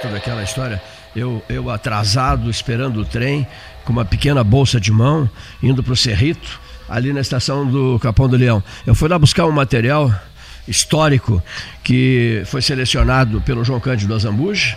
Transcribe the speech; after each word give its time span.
tanto 0.00 0.12
daquela 0.12 0.42
história. 0.42 0.80
Eu, 1.14 1.42
eu 1.48 1.70
atrasado, 1.70 2.50
esperando 2.50 3.00
o 3.00 3.04
trem, 3.04 3.46
com 3.84 3.92
uma 3.92 4.04
pequena 4.04 4.42
bolsa 4.42 4.80
de 4.80 4.92
mão, 4.92 5.28
indo 5.62 5.82
para 5.82 5.92
o 5.92 5.96
Cerrito, 5.96 6.60
ali 6.88 7.12
na 7.12 7.20
estação 7.20 7.66
do 7.66 7.98
Capão 8.00 8.28
do 8.28 8.36
Leão. 8.36 8.62
Eu 8.86 8.94
fui 8.94 9.08
lá 9.08 9.18
buscar 9.18 9.46
um 9.46 9.52
material 9.52 10.12
histórico 10.66 11.42
que 11.82 12.42
foi 12.46 12.62
selecionado 12.62 13.40
pelo 13.40 13.64
João 13.64 13.80
Cândido 13.80 14.14
Azambuja 14.14 14.76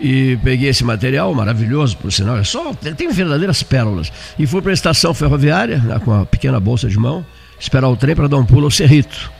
e 0.00 0.38
peguei 0.44 0.68
esse 0.68 0.84
material 0.84 1.34
maravilhoso, 1.34 1.96
por 1.96 2.12
sinal, 2.12 2.36
é 2.36 2.44
só 2.44 2.74
tem 2.74 3.08
verdadeiras 3.08 3.62
pérolas. 3.62 4.12
E 4.38 4.46
fui 4.46 4.60
para 4.60 4.70
a 4.70 4.74
estação 4.74 5.14
ferroviária, 5.14 5.78
né, 5.78 5.98
com 6.04 6.10
uma 6.10 6.26
pequena 6.26 6.60
bolsa 6.60 6.88
de 6.88 6.98
mão, 6.98 7.24
esperar 7.58 7.88
o 7.88 7.96
trem 7.96 8.14
para 8.14 8.28
dar 8.28 8.36
um 8.36 8.44
pulo 8.44 8.66
ao 8.66 8.70
Cerrito. 8.70 9.30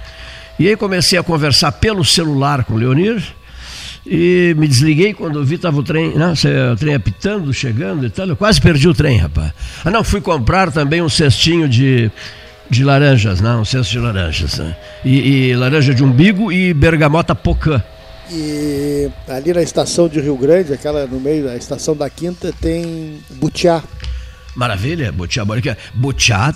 E 0.59 0.67
aí 0.67 0.77
comecei 0.77 1.19
a 1.19 1.23
conversar 1.23 1.73
pelo 1.73 2.05
celular 2.05 2.65
com 2.65 2.75
o 2.75 2.79
Leonir 2.79 3.23
e 4.07 4.55
me 4.57 4.69
desliguei 4.69 5.13
quando 5.13 5.45
vi 5.45 5.57
estava 5.57 5.79
o 5.79 5.83
trem, 5.83 6.15
né, 6.15 6.33
o 6.73 6.77
trem 6.77 6.95
apitando, 6.95 7.53
chegando 7.53 8.07
e 8.07 8.11
tal. 8.11 8.29
Eu 8.29 8.37
quase 8.37 8.61
perdi 8.61 8.89
o 8.89 8.95
trem, 8.95 9.19
rapaz. 9.19 9.53
Ah, 9.85 9.91
não, 9.91 10.05
fui 10.05 10.21
comprar 10.21 10.71
também 10.71 11.03
um 11.03 11.09
cestinho 11.09 11.69
de, 11.69 12.11
de 12.71 12.85
laranjas, 12.85 13.41
né, 13.41 13.55
um 13.57 13.65
cesto 13.65 13.91
de 13.93 13.99
laranjas. 13.99 14.59
Né, 14.59 14.77
e, 15.05 15.49
e 15.49 15.57
laranja 15.57 15.93
de 15.93 16.05
umbigo 16.05 16.53
e 16.53 16.73
bergamota 16.73 17.35
pocã. 17.35 17.83
E 18.31 19.09
ali 19.29 19.53
na 19.53 19.63
estação 19.63 20.09
de 20.09 20.21
Rio 20.21 20.37
Grande, 20.37 20.73
aquela 20.73 21.07
no 21.07 21.21
meio 21.21 21.45
da 21.45 21.57
estação 21.57 21.97
da 21.97 22.11
Quinta, 22.11 22.53
tem 22.61 23.21
butiá. 23.31 23.83
Maravilha, 24.57 25.13
Butiá, 25.13 25.45
Butiá, 25.95 26.55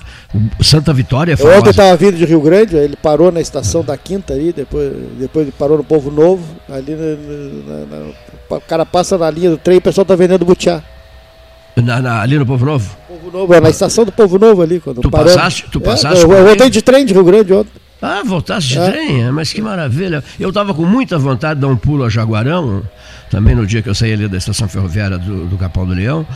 Santa 0.62 0.92
Vitória 0.92 1.34
é 1.34 1.36
famosa. 1.36 1.58
Ontem 1.58 1.70
estava 1.70 1.96
vindo 1.96 2.16
de 2.16 2.24
Rio 2.24 2.40
Grande, 2.40 2.74
ele 2.74 2.96
parou 2.96 3.30
na 3.30 3.40
estação 3.40 3.84
da 3.84 3.96
Quinta 3.96 4.32
ali, 4.32 4.52
depois, 4.52 4.90
depois 5.18 5.46
ele 5.46 5.54
parou 5.56 5.76
no 5.76 5.84
Povo 5.84 6.10
Novo, 6.10 6.42
ali 6.68 6.96
na, 6.96 7.74
na, 7.74 7.86
na, 7.86 8.56
o 8.56 8.60
cara 8.62 8.86
passa 8.86 9.18
na 9.18 9.30
linha 9.30 9.50
do 9.50 9.58
trem 9.58 9.76
e 9.76 9.78
o 9.78 9.82
pessoal 9.82 10.02
está 10.02 10.16
vendendo 10.16 10.46
na, 12.02 12.20
ali 12.20 12.38
no 12.38 12.46
Povo 12.46 12.64
Novo? 12.64 12.96
Povo 13.06 13.38
Novo, 13.38 13.54
é 13.54 13.60
na 13.60 13.70
estação 13.70 14.04
do 14.04 14.12
Povo 14.12 14.38
Novo 14.38 14.62
ali. 14.62 14.80
Quando 14.80 15.00
tu 15.00 15.10
passaste? 15.10 15.66
Tu 15.70 15.80
passaste 15.80 16.24
é, 16.24 16.24
eu, 16.24 16.32
eu 16.32 16.44
voltei 16.44 16.70
de 16.70 16.82
trem 16.82 17.04
de 17.04 17.12
Rio 17.12 17.24
Grande 17.24 17.52
ontem. 17.52 17.70
Ah, 18.02 18.22
voltasse 18.24 18.68
de 18.68 18.78
é. 18.78 18.90
trem? 18.90 19.24
É, 19.24 19.30
mas 19.30 19.52
que 19.52 19.60
maravilha. 19.60 20.24
Eu 20.38 20.48
estava 20.48 20.72
com 20.72 20.84
muita 20.84 21.18
vontade 21.18 21.56
de 21.56 21.66
dar 21.66 21.68
um 21.68 21.76
pulo 21.76 22.04
a 22.04 22.08
Jaguarão, 22.08 22.82
também 23.30 23.54
no 23.54 23.66
dia 23.66 23.80
que 23.80 23.88
eu 23.88 23.94
saí 23.94 24.12
ali 24.12 24.28
da 24.28 24.36
estação 24.36 24.68
ferroviária 24.68 25.16
do, 25.16 25.46
do 25.46 25.56
Capão 25.56 25.86
do 25.86 25.94
Leão, 25.94 26.26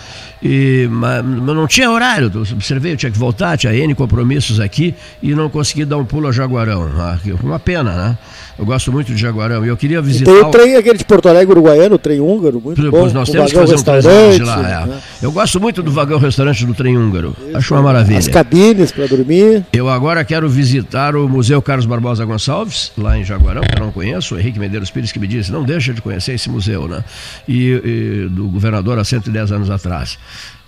e, 0.42 0.88
mas, 0.90 1.24
mas 1.24 1.56
não 1.56 1.66
tinha 1.66 1.90
horário, 1.90 2.30
eu 2.32 2.42
observei, 2.42 2.92
eu 2.92 2.96
tinha 2.96 3.10
que 3.10 3.18
voltar, 3.18 3.58
tinha 3.58 3.74
N 3.74 3.94
compromissos 3.94 4.60
aqui 4.60 4.94
e 5.22 5.34
não 5.34 5.50
consegui 5.50 5.84
dar 5.84 5.96
um 5.96 6.04
pulo 6.04 6.28
a 6.28 6.32
Jaguarão. 6.32 6.88
Ah, 6.96 7.18
uma 7.42 7.58
pena, 7.58 7.92
né? 7.92 8.18
Eu 8.56 8.64
gosto 8.64 8.92
muito 8.92 9.12
de 9.12 9.20
Jaguarão 9.20 9.64
e 9.64 9.68
eu 9.68 9.76
queria 9.76 10.00
visitar. 10.00 10.30
Tem 10.30 10.40
o 10.40 10.50
trem 10.50 10.76
aquele 10.76 10.96
de 10.96 11.04
Porto 11.04 11.28
Alegre 11.28 11.52
uruguaiano, 11.52 11.96
o 11.96 11.98
trem 11.98 12.20
húngaro, 12.20 12.60
muito 12.60 12.80
pois, 12.90 13.12
bom. 13.12 13.18
Nós 13.18 13.28
temos 13.28 13.50
que 13.50 13.58
fazer 13.58 13.74
um 13.74 13.82
translado 13.82 14.36
de 14.36 14.42
lá. 14.42 14.82
É. 14.82 14.86
Né? 14.86 14.98
Eu 15.20 15.32
gosto 15.32 15.60
muito 15.60 15.82
do 15.82 15.90
vagão 15.90 16.18
restaurante 16.18 16.64
do 16.64 16.72
trem 16.72 16.96
húngaro. 16.96 17.36
Isso, 17.48 17.56
Acho 17.56 17.74
uma 17.74 17.82
maravilha. 17.82 18.18
As 18.18 18.28
cabines 18.28 18.92
para 18.92 19.06
dormir. 19.08 19.64
Eu 19.72 19.88
agora 19.88 20.24
quero 20.24 20.48
visitar 20.48 21.16
o 21.16 21.28
Museu 21.28 21.60
Carlos 21.60 21.86
Barbosa 21.86 22.24
Gonçalves, 22.24 22.92
lá 22.96 23.18
em 23.18 23.24
Jaguarão, 23.24 23.62
que 23.62 23.76
eu 23.76 23.84
não 23.84 23.90
conheço. 23.90 24.36
O 24.36 24.38
Henrique 24.38 24.58
Medeiros 24.58 24.90
Pires 24.90 25.10
que 25.10 25.18
me 25.18 25.26
disse, 25.26 25.50
não 25.50 25.64
deixa 25.64 25.92
de 25.92 26.00
conhecer 26.00 26.34
esse 26.34 26.48
museu, 26.48 26.83
né? 26.88 27.04
E, 27.48 27.80
e 27.84 28.28
do 28.28 28.48
governador 28.48 28.98
há 28.98 29.04
110 29.04 29.52
anos 29.52 29.70
atrás. 29.70 30.18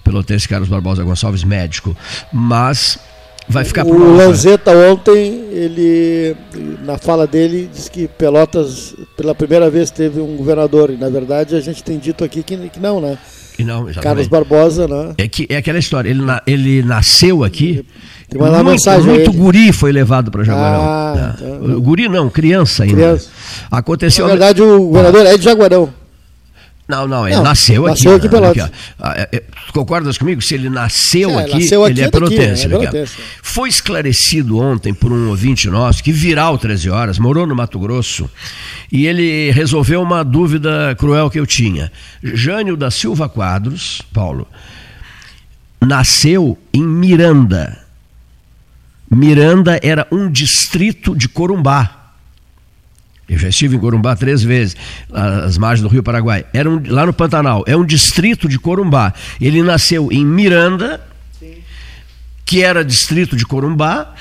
Pelotense 0.05 0.49
Carlos 0.49 0.69
Barbosa 0.69 1.03
Gonçalves, 1.03 1.43
médico. 1.43 1.97
Mas 2.33 2.99
vai 3.49 3.65
ficar 3.65 3.85
por 3.85 4.01
O 4.01 4.17
Lanzetta 4.17 4.71
ontem, 4.73 5.49
ele 5.53 6.37
na 6.85 6.97
fala 6.99 7.27
dele 7.27 7.69
disse 7.73 7.91
que 7.91 8.09
Pelotas 8.09 8.95
pela 9.17 9.35
primeira 9.35 9.69
vez 9.71 9.91
teve 9.91 10.21
um 10.21 10.37
governador 10.37 10.91
e 10.91 10.97
na 10.97 11.09
verdade 11.09 11.55
a 11.55 11.61
gente 11.61 11.83
tem 11.83 11.99
dito 11.99 12.25
aqui 12.25 12.43
que, 12.43 12.57
que 12.69 12.81
não, 12.81 13.01
né? 13.01 13.19
Que 13.57 13.65
não, 13.65 13.87
Carlos 14.03 14.29
Barbosa, 14.29 14.87
né? 14.87 15.15
É 15.17 15.27
que 15.27 15.47
é 15.49 15.57
aquela 15.57 15.79
história. 15.79 16.11
Ele, 16.11 16.23
na, 16.23 16.43
ele 16.47 16.83
nasceu 16.83 17.43
aqui. 17.43 17.87
Tem 18.29 18.39
uma 18.39 18.51
muito, 18.51 18.71
mensagem 18.71 19.09
muito 19.09 19.33
guri 19.33 19.73
foi 19.73 19.93
levado 19.93 20.31
para 20.31 20.45
Jaguarão. 20.45 20.83
Ah, 20.83 21.15
né? 21.17 21.35
então, 21.37 21.81
guri 21.81 22.07
não, 22.07 22.29
criança 22.29 22.83
ainda. 22.83 22.97
Criança. 22.97 23.31
Aconteceu. 23.71 24.27
Na 24.27 24.33
verdade, 24.33 24.61
o 24.61 24.89
governador 24.89 25.25
é 25.25 25.39
de 25.39 25.45
Jaguarão. 25.45 25.89
Não, 26.89 27.09
não, 27.09 27.27
ele 27.27 27.37
não, 27.37 27.43
nasceu, 27.43 27.83
nasceu 27.83 27.87
aqui. 27.87 27.91
Nasceu 27.91 28.17
aqui, 28.17 28.29
Pelotas. 28.29 28.71
Ah, 28.99 29.15
é, 29.17 29.29
é, 29.33 29.43
concordas 29.73 30.17
comigo? 30.17 30.41
Se 30.41 30.55
ele 30.55 30.71
nasceu 30.71 31.31
é, 31.31 31.43
aqui, 31.43 31.59
nasceu 31.59 31.87
ele 31.87 32.01
é, 32.01 32.05
é 32.05 32.11
pelotense. 32.11 32.69
Daqui, 32.69 32.87
é 32.87 32.91
pelotense. 32.91 33.17
Foi 33.43 33.69
esclarecido 33.69 34.59
ontem 34.59 34.95
por 34.95 35.13
um 35.13 35.29
ouvinte 35.31 35.69
nosso 35.69 36.03
que 36.03 36.13
viral 36.13 36.57
13 36.57 36.89
horas, 36.89 37.19
morou 37.19 37.45
no 37.45 37.57
Mato 37.57 37.79
Grosso, 37.81 38.31
e 38.91 39.07
ele 39.07 39.51
resolveu 39.51 40.01
uma 40.01 40.23
dúvida 40.23 40.95
cruel 40.97 41.29
que 41.29 41.41
eu 41.41 41.47
tinha. 41.47 41.91
Jânio 42.23 42.77
da 42.77 42.91
Silva 42.91 43.29
Quadros, 43.29 44.01
Paulo, 44.13 44.47
nasceu 45.81 46.57
em 46.73 46.87
Miranda. 46.87 47.85
Miranda 49.11 49.81
era 49.83 50.07
um 50.13 50.31
distrito 50.31 51.17
de 51.17 51.29
Corumbá. 51.29 51.96
Eu 53.29 53.39
já 53.39 53.49
estive 53.49 53.77
em 53.77 53.79
Corumbá 53.79 54.15
três 54.15 54.43
vezes, 54.43 54.77
às 55.13 55.59
margens 55.59 55.83
do 55.83 55.93
Rio 55.93 56.03
Paraguai. 56.03 56.45
Era 56.53 56.71
um, 56.71 56.81
lá 56.87 57.05
no 57.05 57.13
Pantanal. 57.13 57.65
É 57.67 57.77
um 57.77 57.85
distrito 57.85 58.49
de 58.49 58.59
Corumbá. 58.59 59.13
Ele 59.41 59.63
nasceu 59.63 60.13
em 60.13 60.25
Miranda, 60.25 61.01
Sim. 61.39 61.57
que 62.45 62.63
era 62.63 62.85
distrito 62.85 63.37
de 63.37 63.45
Corumbá, 63.45 64.15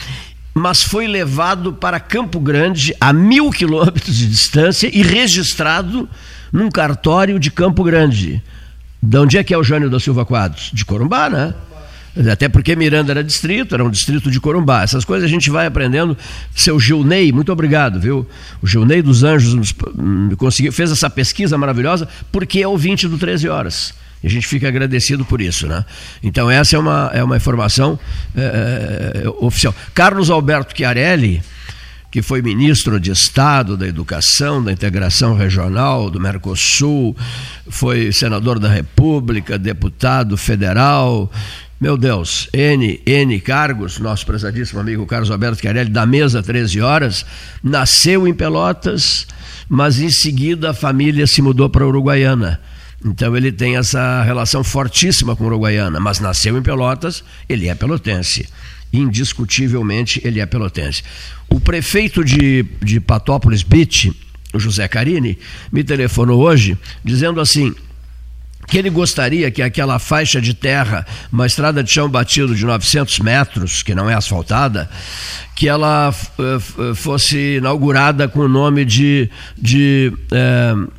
mas 0.55 0.81
foi 0.81 1.05
levado 1.05 1.73
para 1.73 1.99
Campo 1.99 2.39
Grande, 2.39 2.95
a 2.99 3.13
mil 3.13 3.51
quilômetros 3.51 4.15
de 4.15 4.27
distância, 4.27 4.89
e 4.91 5.03
registrado 5.03 6.09
num 6.51 6.71
cartório 6.71 7.37
de 7.37 7.51
Campo 7.51 7.83
Grande. 7.83 8.41
De 9.03 9.17
onde 9.19 9.37
é 9.37 9.43
que 9.43 9.53
é 9.53 9.57
o 9.57 9.63
Jânio 9.63 9.89
da 9.89 9.99
Silva 9.99 10.25
Quadros? 10.25 10.71
De 10.73 10.83
Corumbá, 10.83 11.29
né? 11.29 11.53
Até 12.31 12.47
porque 12.47 12.75
Miranda 12.75 13.11
era 13.11 13.23
distrito, 13.23 13.75
era 13.75 13.83
um 13.83 13.89
distrito 13.89 14.31
de 14.31 14.39
Corumbá. 14.39 14.83
Essas 14.83 15.03
coisas 15.03 15.27
a 15.27 15.31
gente 15.31 15.49
vai 15.49 15.65
aprendendo. 15.65 16.17
Seu 16.55 16.79
Gilney, 16.79 17.31
muito 17.31 17.51
obrigado, 17.51 17.99
viu? 17.99 18.25
O 18.61 18.67
Gilney 18.67 19.01
dos 19.01 19.23
Anjos 19.23 19.53
nos, 19.53 19.75
hum, 19.97 20.29
conseguiu, 20.37 20.71
fez 20.71 20.91
essa 20.91 21.09
pesquisa 21.09 21.57
maravilhosa 21.57 22.07
porque 22.31 22.61
é 22.61 22.67
ouvinte 22.67 23.07
do 23.07 23.17
13 23.17 23.49
Horas. 23.49 23.93
E 24.23 24.27
a 24.27 24.29
gente 24.29 24.47
fica 24.47 24.67
agradecido 24.67 25.25
por 25.25 25.41
isso, 25.41 25.67
né? 25.67 25.83
Então 26.23 26.49
essa 26.49 26.75
é 26.75 26.79
uma, 26.79 27.11
é 27.13 27.23
uma 27.23 27.35
informação 27.35 27.99
é, 28.35 29.23
oficial. 29.39 29.75
Carlos 29.93 30.29
Alberto 30.29 30.75
Chiarelli, 30.75 31.43
que 32.09 32.21
foi 32.21 32.41
ministro 32.41 32.97
de 32.97 33.11
Estado 33.11 33.75
da 33.75 33.85
Educação, 33.85 34.63
da 34.63 34.71
Integração 34.71 35.35
Regional, 35.35 36.09
do 36.09 36.17
Mercosul, 36.17 37.15
foi 37.67 38.11
senador 38.13 38.57
da 38.57 38.69
República, 38.69 39.59
deputado 39.59 40.37
federal, 40.37 41.29
meu 41.85 41.95
Deus, 41.95 42.49
N, 42.51 42.99
N 43.05 43.39
cargos, 43.39 43.99
nosso 43.99 44.25
prezadíssimo 44.25 44.79
amigo 44.79 45.05
Carlos 45.05 45.29
Alberto 45.29 45.61
Chiarelli, 45.61 45.91
da 45.91 46.03
mesa 46.03 46.41
13 46.41 46.81
horas, 46.81 47.23
nasceu 47.63 48.27
em 48.27 48.33
Pelotas, 48.33 49.27
mas 49.69 49.99
em 49.99 50.09
seguida 50.09 50.71
a 50.71 50.73
família 50.73 51.27
se 51.27 51.43
mudou 51.43 51.69
para 51.69 51.85
Uruguaiana. 51.85 52.59
Então 53.05 53.37
ele 53.37 53.51
tem 53.51 53.77
essa 53.77 54.23
relação 54.23 54.63
fortíssima 54.63 55.35
com 55.35 55.45
Uruguaiana, 55.45 55.99
mas 55.99 56.19
nasceu 56.19 56.57
em 56.57 56.63
Pelotas, 56.63 57.23
ele 57.47 57.69
é 57.69 57.75
pelotense. 57.75 58.49
Indiscutivelmente 58.91 60.19
ele 60.25 60.39
é 60.39 60.45
pelotense. 60.47 61.03
O 61.47 61.59
prefeito 61.59 62.23
de, 62.23 62.65
de 62.81 62.99
Patópolis 62.99 63.61
Beach, 63.61 64.11
o 64.51 64.59
José 64.59 64.87
Carini, 64.87 65.37
me 65.71 65.83
telefonou 65.83 66.41
hoje 66.41 66.75
dizendo 67.03 67.39
assim: 67.39 67.75
que 68.67 68.77
ele 68.77 68.89
gostaria 68.89 69.51
que 69.51 69.61
aquela 69.61 69.99
faixa 69.99 70.41
de 70.41 70.53
terra, 70.53 71.05
uma 71.31 71.45
estrada 71.45 71.83
de 71.83 71.91
chão 71.91 72.09
batido 72.09 72.55
de 72.55 72.65
900 72.65 73.19
metros, 73.19 73.83
que 73.83 73.93
não 73.93 74.09
é 74.09 74.13
asfaltada, 74.13 74.89
que 75.55 75.67
ela 75.67 76.09
uh, 76.09 76.95
fosse 76.95 77.57
inaugurada 77.57 78.27
com 78.27 78.41
o 78.41 78.49
nome 78.49 78.83
de, 78.83 79.29
de 79.57 80.11
uh, 80.31 80.91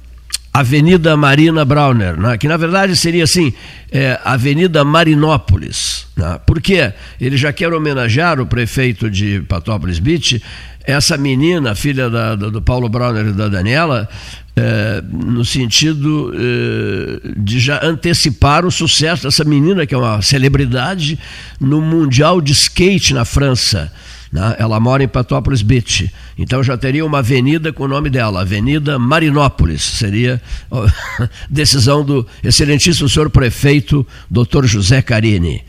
Avenida 0.56 1.14
Marina 1.18 1.66
Brauner, 1.66 2.18
né? 2.18 2.38
que 2.38 2.48
na 2.48 2.56
verdade 2.56 2.96
seria 2.96 3.24
assim, 3.24 3.52
é, 3.92 4.18
Avenida 4.24 4.82
Marinópolis. 4.84 6.06
Né? 6.16 6.40
Por 6.46 6.62
quê? 6.62 6.94
Ele 7.20 7.36
já 7.36 7.52
quer 7.52 7.74
homenagear 7.74 8.40
o 8.40 8.46
prefeito 8.46 9.10
de 9.10 9.42
Patópolis 9.42 9.98
Beach, 9.98 10.42
essa 10.82 11.18
menina, 11.18 11.74
filha 11.74 12.08
da, 12.08 12.34
do 12.34 12.62
Paulo 12.62 12.88
Brauner 12.88 13.26
e 13.26 13.32
da 13.32 13.48
Daniela, 13.48 14.08
é, 14.56 15.02
no 15.12 15.44
sentido 15.44 16.32
é, 16.34 17.34
de 17.36 17.60
já 17.60 17.84
antecipar 17.84 18.64
o 18.64 18.70
sucesso 18.70 19.24
dessa 19.24 19.44
menina, 19.44 19.84
que 19.84 19.94
é 19.94 19.98
uma 19.98 20.22
celebridade, 20.22 21.18
no 21.60 21.82
Mundial 21.82 22.40
de 22.40 22.52
Skate 22.52 23.12
na 23.12 23.26
França. 23.26 23.92
Né? 24.32 24.56
Ela 24.58 24.78
mora 24.80 25.02
em 25.02 25.08
Patópolis 25.08 25.62
Beach. 25.62 26.10
Então 26.36 26.62
já 26.62 26.76
teria 26.76 27.04
uma 27.04 27.18
avenida 27.18 27.72
com 27.72 27.84
o 27.84 27.88
nome 27.88 28.10
dela, 28.10 28.40
Avenida 28.40 28.98
Marinópolis. 28.98 29.82
Seria 29.82 30.40
decisão 31.48 32.04
do 32.04 32.26
excelentíssimo 32.42 33.08
senhor 33.08 33.30
prefeito, 33.30 34.06
doutor 34.30 34.66
José 34.66 35.02
Carini. 35.02 35.62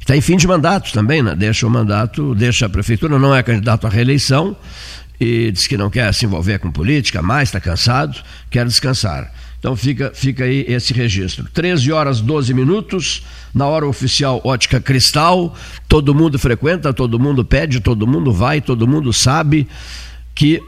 Está 0.00 0.16
em 0.16 0.20
fim 0.20 0.36
de 0.36 0.48
mandato 0.48 0.92
também, 0.92 1.22
né? 1.22 1.34
deixa 1.36 1.66
o 1.66 1.70
mandato, 1.70 2.34
deixa 2.34 2.66
a 2.66 2.68
prefeitura, 2.68 3.18
não 3.18 3.34
é 3.34 3.42
candidato 3.42 3.86
à 3.86 3.90
reeleição, 3.90 4.56
e 5.18 5.52
diz 5.52 5.68
que 5.68 5.76
não 5.76 5.88
quer 5.88 6.12
se 6.12 6.26
envolver 6.26 6.58
com 6.58 6.72
política 6.72 7.22
mais, 7.22 7.48
está 7.48 7.60
cansado, 7.60 8.18
quer 8.50 8.66
descansar. 8.66 9.32
Então 9.62 9.76
fica, 9.76 10.10
fica 10.12 10.42
aí 10.42 10.64
esse 10.66 10.92
registro. 10.92 11.48
13 11.54 11.92
horas 11.92 12.20
12 12.20 12.52
minutos, 12.52 13.22
na 13.54 13.64
hora 13.64 13.86
oficial 13.86 14.40
Ótica 14.42 14.80
Cristal, 14.80 15.54
todo 15.86 16.12
mundo 16.12 16.36
frequenta, 16.36 16.92
todo 16.92 17.16
mundo 17.16 17.44
pede, 17.44 17.78
todo 17.78 18.04
mundo 18.04 18.32
vai, 18.32 18.60
todo 18.60 18.88
mundo 18.88 19.12
sabe 19.12 19.68
que 20.34 20.60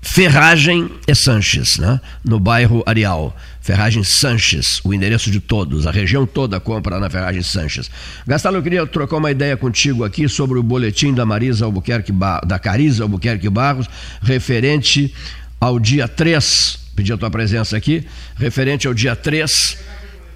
Ferragem 0.00 0.88
é 1.08 1.16
Sanches, 1.16 1.78
né? 1.78 2.00
no 2.24 2.38
bairro 2.38 2.84
Areal. 2.86 3.36
Ferragem 3.60 4.04
Sanches, 4.04 4.80
o 4.84 4.94
endereço 4.94 5.28
de 5.28 5.40
todos, 5.40 5.84
a 5.84 5.90
região 5.90 6.24
toda 6.24 6.60
compra 6.60 7.00
na 7.00 7.10
Ferragem 7.10 7.42
Sanches. 7.42 7.90
Gastalo, 8.24 8.56
eu 8.56 8.62
queria 8.62 8.86
trocar 8.86 9.16
uma 9.16 9.32
ideia 9.32 9.56
contigo 9.56 10.04
aqui 10.04 10.28
sobre 10.28 10.60
o 10.60 10.62
boletim 10.62 11.12
da 11.12 11.26
Marisa 11.26 11.64
Albuquerque, 11.64 12.12
da 12.46 12.58
Cariza 12.60 13.02
Albuquerque 13.02 13.48
Barros, 13.48 13.90
referente 14.22 15.12
ao 15.60 15.80
dia 15.80 16.06
3, 16.06 16.81
pedi 16.94 17.12
a 17.12 17.16
tua 17.16 17.30
presença 17.30 17.76
aqui, 17.76 18.06
referente 18.36 18.86
ao 18.86 18.94
dia 18.94 19.16
3. 19.16 19.78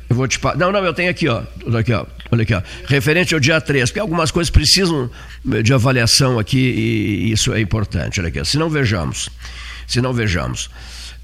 Eu 0.09 0.15
vou 0.17 0.29
te 0.29 0.39
Não, 0.57 0.71
não, 0.71 0.85
eu 0.85 0.95
tenho 0.95 1.11
aqui, 1.11 1.29
ó. 1.29 1.43
Olha 1.67 1.81
aqui, 1.81 1.93
ó. 1.93 2.07
Olha 2.31 2.43
aqui, 2.43 2.55
ó. 2.55 2.63
Referente 2.87 3.35
ao 3.35 3.41
dia 3.41 3.61
3, 3.61 3.91
porque 3.91 4.01
algumas 4.01 4.31
coisas 4.31 4.51
precisam 4.51 5.11
de 5.63 5.73
avaliação 5.75 6.39
aqui 6.39 6.59
e 6.59 7.33
isso 7.33 7.53
é 7.53 7.61
importante. 7.61 8.21
Olha 8.21 8.29
aqui, 8.29 8.45
se 8.45 8.57
não 8.57 8.71
vejamos 8.71 9.31
se 9.87 10.01
não 10.01 10.13
vejamos. 10.13 10.69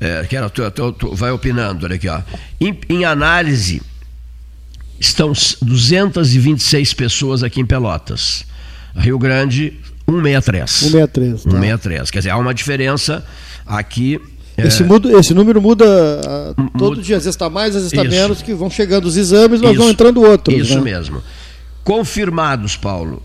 É, 0.00 0.24
quero, 0.28 0.48
tu, 0.50 0.70
tu, 0.70 0.92
tu, 0.92 1.14
vai 1.14 1.30
opinando, 1.30 1.84
olha 1.84 1.96
aqui, 1.96 2.08
ó. 2.08 2.20
Em, 2.60 2.78
em, 2.88 3.04
análise, 3.04 3.82
estão 4.98 5.32
226 5.60 6.94
pessoas 6.94 7.42
aqui 7.42 7.60
em 7.60 7.66
Pelotas. 7.66 8.44
Rio 8.96 9.18
Grande, 9.18 9.78
163. 10.06 10.70
163. 10.70 11.42
Tá. 11.44 11.50
163. 11.50 12.10
Quer 12.10 12.18
dizer, 12.18 12.30
há 12.30 12.36
uma 12.36 12.54
diferença 12.54 13.24
aqui. 13.66 14.20
É, 14.56 14.66
esse, 14.66 14.82
muda, 14.84 15.10
esse 15.18 15.32
número 15.32 15.62
muda 15.62 15.86
uh, 15.86 16.54
todo 16.78 16.90
muda... 16.90 17.02
dia, 17.02 17.16
às 17.16 17.24
vezes 17.24 17.34
está 17.34 17.48
mais, 17.48 17.74
às 17.74 17.82
vezes 17.82 17.92
está 17.92 18.04
menos, 18.04 18.42
que 18.42 18.52
vão 18.52 18.68
chegando 18.68 19.06
os 19.06 19.16
exames, 19.16 19.62
mas 19.62 19.70
Isso. 19.70 19.80
vão 19.80 19.88
entrando 19.90 20.20
outros. 20.20 20.54
Isso 20.56 20.74
né? 20.76 20.82
mesmo. 20.82 21.22
Confirmados, 21.82 22.76
Paulo, 22.76 23.22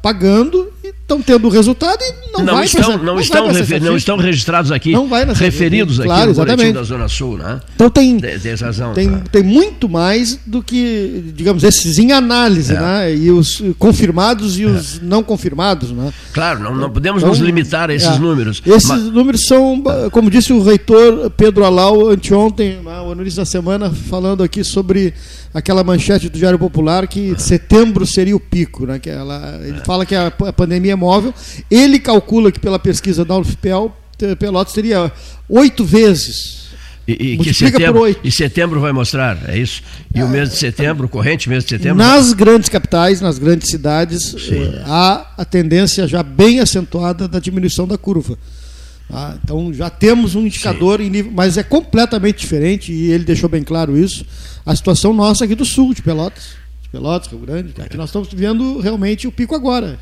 pagando 0.00 0.72
estão 1.10 1.20
tendo 1.20 1.48
resultado 1.48 1.98
e 2.00 2.32
não, 2.32 2.44
não 2.44 2.54
vai 2.54 2.64
estão, 2.64 2.96
não, 2.96 3.04
não 3.04 3.20
estão 3.20 3.48
refer, 3.48 3.80
não 3.80 3.96
estão 3.96 4.16
registrados 4.16 4.70
aqui, 4.70 4.92
não 4.92 5.08
vai 5.08 5.24
referidos 5.24 5.98
aqui 5.98 6.08
claro, 6.08 6.26
no 6.26 6.30
exatamente. 6.32 6.72
da 6.72 6.82
Zona 6.84 7.08
Sul, 7.08 7.36
né? 7.36 7.60
Então 7.74 7.90
tem 7.90 8.18
tem, 8.18 8.54
razão, 8.54 8.92
tem, 8.92 9.10
tá. 9.10 9.22
tem 9.32 9.42
muito 9.42 9.88
mais 9.88 10.38
do 10.46 10.62
que, 10.62 11.32
digamos, 11.34 11.64
esses 11.64 11.98
em 11.98 12.12
análise, 12.12 12.72
é. 12.72 12.80
né? 12.80 13.14
E 13.14 13.30
os 13.30 13.62
confirmados 13.78 14.58
e 14.58 14.64
os 14.64 14.98
é. 14.98 15.00
não 15.02 15.22
confirmados, 15.22 15.90
né? 15.90 16.12
Claro, 16.32 16.60
não, 16.60 16.74
não 16.74 16.90
podemos 16.90 17.22
então, 17.22 17.30
nos 17.30 17.40
limitar 17.40 17.90
a 17.90 17.94
esses 17.94 18.16
é. 18.16 18.18
números. 18.18 18.62
Esses 18.64 18.88
mas... 18.88 19.02
números 19.02 19.44
são, 19.46 19.82
como 20.12 20.30
disse 20.30 20.52
o 20.52 20.62
reitor 20.62 21.30
Pedro 21.30 21.64
Alau 21.64 22.08
anteontem, 22.08 22.78
no 22.82 23.22
início 23.22 23.38
da 23.38 23.46
semana, 23.46 23.90
falando 23.90 24.42
aqui 24.42 24.62
sobre 24.62 25.12
aquela 25.52 25.82
manchete 25.82 26.28
do 26.28 26.38
Diário 26.38 26.58
Popular 26.58 27.06
que 27.06 27.34
setembro 27.38 28.06
seria 28.06 28.36
o 28.36 28.40
pico, 28.40 28.86
né? 28.86 28.98
Que 28.98 29.10
ela, 29.10 29.60
ele 29.64 29.80
fala 29.84 30.06
que 30.06 30.14
a, 30.14 30.30
pandemia 30.30 30.92
é 30.92 30.96
móvel. 30.96 31.34
Ele 31.70 31.98
calcula 31.98 32.52
que 32.52 32.60
pela 32.60 32.78
pesquisa 32.78 33.24
da 33.24 33.36
UFPEL, 33.38 33.94
Pelotas 34.38 34.74
teria 34.74 35.10
oito 35.48 35.84
vezes 35.84 36.60
e, 37.18 37.32
e 37.32 37.38
que 37.38 37.52
setembro, 37.52 38.16
e 38.22 38.30
setembro 38.30 38.80
vai 38.80 38.92
mostrar, 38.92 39.38
é 39.48 39.58
isso? 39.58 39.82
E 40.14 40.22
o 40.22 40.28
mês 40.28 40.50
de 40.50 40.56
setembro, 40.56 41.06
o 41.06 41.08
corrente 41.08 41.48
mês 41.48 41.64
de 41.64 41.70
setembro? 41.70 41.96
Nas 41.96 42.32
grandes 42.32 42.68
capitais, 42.68 43.20
nas 43.20 43.38
grandes 43.38 43.70
cidades, 43.70 44.34
eh, 44.50 44.82
há 44.84 45.26
a 45.36 45.44
tendência 45.44 46.06
já 46.06 46.22
bem 46.22 46.60
acentuada 46.60 47.26
da 47.26 47.40
diminuição 47.40 47.86
da 47.86 47.98
curva. 47.98 48.38
Ah, 49.12 49.34
então 49.42 49.72
já 49.74 49.90
temos 49.90 50.36
um 50.36 50.46
indicador, 50.46 51.00
nível, 51.00 51.32
mas 51.34 51.58
é 51.58 51.64
completamente 51.64 52.38
diferente, 52.38 52.92
e 52.92 53.10
ele 53.10 53.24
deixou 53.24 53.48
bem 53.48 53.64
claro 53.64 53.98
isso, 53.98 54.24
a 54.64 54.76
situação 54.76 55.12
nossa 55.12 55.44
aqui 55.44 55.54
do 55.54 55.64
sul, 55.64 55.94
de 55.94 56.02
Pelotas. 56.02 56.56
De 56.82 56.88
Pelotas, 56.88 57.28
Rio 57.28 57.40
Grande, 57.40 57.74
aqui 57.80 57.96
nós 57.96 58.08
estamos 58.10 58.28
vivendo 58.28 58.80
realmente 58.80 59.26
o 59.26 59.32
pico 59.32 59.54
agora. 59.54 59.98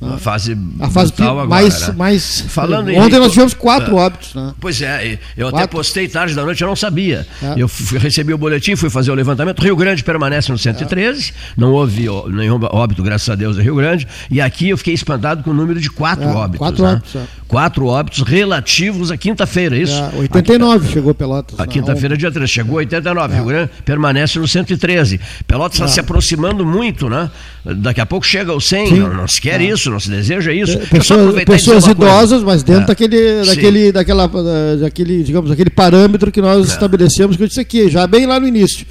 A 0.00 0.18
fase, 0.18 0.56
a 0.80 0.88
fase 0.88 1.12
agora, 1.18 1.46
mais, 1.46 1.88
né? 1.88 1.94
mais 1.96 2.40
Falando 2.42 2.90
Ontem 2.90 3.16
em... 3.16 3.18
nós 3.18 3.32
tivemos 3.32 3.54
quatro 3.54 3.96
é, 3.96 4.00
óbitos. 4.00 4.34
Né? 4.34 4.54
Pois 4.60 4.80
é, 4.80 5.18
eu 5.36 5.46
quatro. 5.46 5.58
até 5.58 5.66
postei 5.66 6.08
tarde 6.08 6.34
da 6.34 6.44
noite, 6.44 6.62
eu 6.62 6.68
não 6.68 6.76
sabia. 6.76 7.26
É. 7.42 7.54
Eu 7.56 7.68
fui, 7.68 7.98
recebi 7.98 8.32
o 8.32 8.38
boletim, 8.38 8.76
fui 8.76 8.90
fazer 8.90 9.10
o 9.10 9.14
levantamento. 9.14 9.60
Rio 9.60 9.76
Grande 9.76 10.04
permanece 10.04 10.52
no 10.52 10.58
113, 10.58 11.30
é. 11.30 11.32
não 11.56 11.72
houve 11.72 12.06
nenhum 12.28 12.60
óbito, 12.70 13.02
graças 13.02 13.28
a 13.28 13.34
Deus, 13.34 13.58
em 13.58 13.62
Rio 13.62 13.76
Grande. 13.76 14.06
E 14.30 14.40
aqui 14.40 14.68
eu 14.68 14.78
fiquei 14.78 14.94
espantado 14.94 15.42
com 15.42 15.50
o 15.50 15.54
número 15.54 15.80
de 15.80 15.90
quatro 15.90 16.24
é, 16.24 16.32
óbitos. 16.32 16.58
Quatro 16.58 16.82
né? 16.84 16.92
óbitos. 16.92 17.16
É. 17.16 17.38
Quatro 17.48 17.86
óbitos 17.86 18.22
relativos 18.22 19.10
à 19.10 19.16
quinta-feira, 19.16 19.74
é 19.74 19.80
isso? 19.80 20.02
89 20.18 20.84
aqui, 20.84 20.92
chegou 20.92 21.14
Pelotas. 21.14 21.58
A 21.58 21.66
quinta-feira, 21.66 22.14
dia 22.14 22.30
3, 22.30 22.48
chegou 22.48 22.76
89. 22.76 23.34
Rio 23.34 23.44
Grande 23.46 23.70
permanece 23.86 24.38
no 24.38 24.46
113. 24.46 25.18
Pelotas 25.46 25.76
está 25.76 25.88
se 25.88 25.98
aproximando 25.98 26.66
muito, 26.66 27.08
né? 27.08 27.30
Daqui 27.64 28.00
a 28.00 28.06
pouco 28.06 28.26
chega 28.26 28.52
ao 28.52 28.60
100, 28.60 28.92
não, 28.98 29.14
não, 29.14 29.28
se 29.28 29.40
quer 29.40 29.60
isso, 29.60 29.77
não 29.86 30.00
se 30.00 30.10
deseja 30.10 30.52
isso. 30.52 30.78
Pessoas, 30.90 31.44
pessoas 31.44 31.86
idosas, 31.86 32.42
mas 32.42 32.62
dentro 32.62 32.82
é. 32.82 32.86
daquele, 32.86 33.44
daquele, 33.44 33.92
daquela, 33.92 34.28
daquele, 34.76 35.22
digamos, 35.22 35.50
daquele 35.50 35.70
parâmetro 35.70 36.30
que 36.30 36.40
nós 36.40 36.68
é. 36.68 36.72
estabelecemos, 36.72 37.36
que 37.36 37.42
eu 37.42 37.48
disse 37.48 37.60
aqui, 37.60 37.88
já 37.88 38.06
bem 38.06 38.26
lá 38.26 38.38
no 38.40 38.46
início 38.46 38.86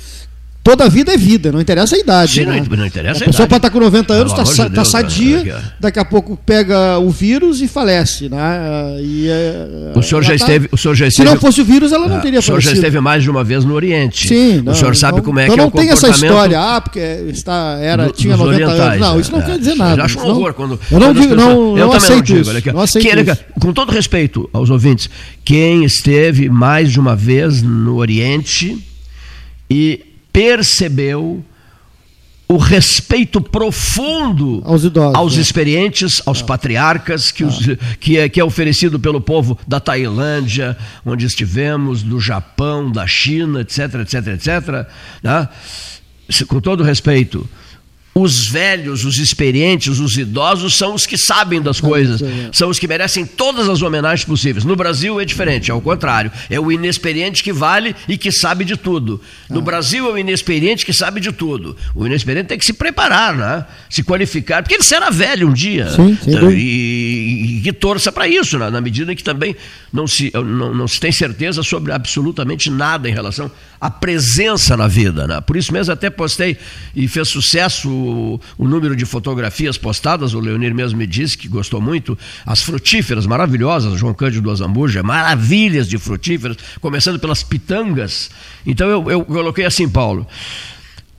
toda 0.68 0.90
vida 0.90 1.14
é 1.14 1.18
vida, 1.18 1.50
não 1.50 1.62
interessa 1.62 1.96
a 1.96 2.00
idade. 2.00 2.34
Sim, 2.34 2.46
né? 2.46 2.62
não, 2.70 2.86
interessa 2.86 3.24
a, 3.24 3.24
a 3.24 3.28
pessoa 3.28 3.48
pode 3.48 3.60
estar 3.60 3.70
com 3.70 3.80
90 3.80 4.14
anos, 4.14 4.34
está 4.34 4.68
de 4.68 4.76
tá 4.76 4.84
sadia, 4.84 5.64
daqui 5.80 5.98
a 5.98 6.04
pouco 6.04 6.38
pega 6.46 7.00
o 7.00 7.10
vírus 7.10 7.62
e 7.62 7.70
falece. 7.70 8.28
Né? 8.28 8.38
E, 9.00 9.30
é, 9.30 9.94
o, 9.96 10.04
senhor 10.04 10.22
já 10.24 10.30
tá... 10.30 10.36
esteve, 10.36 10.68
o 10.70 10.78
senhor 10.78 10.94
já 10.94 11.08
esteve. 11.08 11.30
Se 11.30 11.34
não 11.34 11.40
fosse 11.40 11.62
o 11.62 11.66
vírus, 11.66 11.94
ela 11.94 12.10
não 12.10 12.18
ah, 12.18 12.20
teria 12.20 12.40
O 12.40 12.42
senhor 12.42 12.60
já 12.60 12.74
esteve 12.74 13.00
mais 13.00 13.24
de 13.24 13.30
uma 13.30 13.46
vez 13.46 13.64
no 13.64 13.74
Oriente. 13.74 14.28
Sim. 14.28 14.62
Não, 14.62 14.74
o 14.74 14.76
senhor 14.76 14.94
sabe 14.98 15.20
então, 15.20 15.26
como 15.26 15.40
é 15.40 15.46
então 15.46 15.56
que 15.56 15.62
é 15.62 15.64
o 15.64 15.72
comportamento... 15.72 15.96
não 15.96 16.02
tem 16.02 16.10
essa 16.10 16.26
história, 16.26 16.60
ah, 16.60 16.82
porque 16.82 17.00
está, 17.30 17.78
era, 17.80 18.10
tinha 18.10 18.36
90 18.36 18.66
anos. 18.66 19.00
Não, 19.00 19.20
isso 19.22 19.32
não 19.32 19.40
é, 19.40 19.44
quer 19.44 19.60
dizer 19.60 19.76
nada. 19.76 20.02
Eu 20.02 20.06
acho 20.06 20.20
um 20.20 20.26
horror 20.26 20.54
quando. 20.54 20.78
Eu 20.92 21.00
não, 21.00 21.14
digo, 21.14 21.34
não, 21.34 21.78
eu 21.78 21.88
não 21.88 21.94
aceito 21.94 22.34
não 22.34 22.42
digo, 22.44 22.74
não 22.74 22.82
aceito. 22.82 23.38
Com 23.62 23.72
todo 23.72 23.90
respeito 23.94 24.50
aos 24.52 24.70
ouvintes, 24.70 25.10
quem 25.46 25.86
esteve 25.86 26.50
mais 26.50 26.92
de 26.92 27.00
uma 27.00 27.16
vez 27.16 27.62
no 27.62 27.96
Oriente 27.96 28.78
e 29.70 30.07
percebeu 30.38 31.44
o 32.48 32.58
respeito 32.58 33.42
profundo 33.42 34.62
aos, 34.64 34.84
idosos, 34.84 35.16
aos 35.16 35.36
né? 35.36 35.42
experientes, 35.42 36.22
aos 36.28 36.42
é. 36.42 36.46
patriarcas, 36.46 37.32
que, 37.32 37.44
os, 37.44 37.58
que, 38.00 38.20
é, 38.20 38.30
que 38.30 38.40
é 38.40 38.44
oferecido 38.44 39.00
pelo 39.00 39.20
povo 39.20 39.58
da 39.68 39.80
Tailândia, 39.80 40.78
onde 41.04 41.26
estivemos, 41.26 42.04
do 42.04 42.20
Japão, 42.22 42.92
da 42.92 43.08
China, 43.08 43.62
etc, 43.62 43.96
etc, 43.96 44.28
etc. 44.28 44.88
Né? 45.24 45.50
Com 46.48 46.62
todo 46.62 46.84
respeito, 46.84 47.50
os 48.22 48.48
velhos, 48.48 49.06
os 49.06 49.18
experientes, 49.18 50.00
os 50.00 50.18
idosos 50.18 50.76
são 50.76 50.94
os 50.94 51.06
que 51.06 51.18
sabem 51.18 51.62
das 51.62 51.80
coisas, 51.80 52.22
são 52.52 52.70
os 52.70 52.80
que 52.80 52.88
merecem 52.88 53.26
todas 53.26 53.70
as 53.70 53.82
homenagens 53.82 54.26
possíveis. 54.26 54.66
No 54.66 54.76
Brasil 54.76 55.20
é 55.20 55.26
diferente, 55.26 55.72
é 55.72 55.74
o 55.74 55.82
contrário. 55.82 56.32
É 56.50 56.60
o 56.60 56.72
inexperiente 56.72 57.44
que 57.44 57.52
vale 57.52 57.96
e 58.08 58.18
que 58.18 58.32
sabe 58.32 58.66
de 58.66 58.76
tudo. 58.76 59.22
No 59.50 59.60
ah. 59.60 59.62
Brasil 59.62 60.08
é 60.08 60.12
o 60.14 60.18
inexperiente 60.18 60.86
que 60.86 60.94
sabe 60.94 61.20
de 61.20 61.32
tudo. 61.32 61.76
O 61.94 62.06
inexperiente 62.06 62.50
tem 62.50 62.58
que 62.58 62.66
se 62.66 62.74
preparar, 62.74 63.36
né? 63.36 63.66
se 63.90 64.04
qualificar, 64.04 64.62
porque 64.64 64.76
ele 64.76 64.84
será 64.84 65.10
velho 65.10 65.48
um 65.48 65.54
dia. 65.54 65.90
Sim, 65.90 66.18
sim. 66.24 66.50
E, 66.52 67.58
e, 67.58 67.62
que 67.62 67.74
torça 67.74 68.12
para 68.12 68.28
isso, 68.28 68.58
né? 68.58 68.70
na 68.70 68.82
medida 68.82 69.16
que 69.16 69.24
também 69.24 69.56
não 69.92 70.08
se, 70.08 70.32
não, 70.34 70.74
não 70.74 70.88
se 70.88 71.00
tem 71.00 71.12
certeza 71.12 71.64
sobre 71.64 71.92
absolutamente 71.92 72.70
nada 72.70 73.10
em 73.10 73.14
relação 73.14 73.52
à 73.80 73.90
presença 73.90 74.76
na 74.76 74.88
vida. 74.88 75.28
Né? 75.28 75.42
Por 75.42 75.56
isso 75.56 75.72
mesmo 75.72 75.94
até 75.94 76.10
postei 76.10 76.58
e 76.96 77.08
fez 77.08 77.30
sucesso 77.30 77.90
o, 78.58 78.68
número 78.68 78.96
de 78.96 79.06
fotografias 79.06 79.78
postadas, 79.78 80.34
o 80.34 80.40
Leonir 80.40 80.74
mesmo 80.74 80.98
me 80.98 81.08
disse 81.08 81.38
que 81.38 81.48
gostou 81.48 81.82
muito, 81.82 82.18
as 82.46 82.62
frutíferas 82.62 83.26
maravilhosas, 83.26 84.00
João 84.00 84.14
Cândido 84.14 84.52
Azambuja, 84.52 85.04
maravilhas 85.04 85.88
de 85.88 85.98
frutíferas, 85.98 86.58
começando 86.82 87.20
pelas 87.20 87.44
pitangas. 87.44 88.30
Então 88.66 88.90
eu, 88.90 89.10
eu 89.12 89.26
coloquei 89.26 89.66
assim, 89.66 89.88
Paulo, 89.88 90.28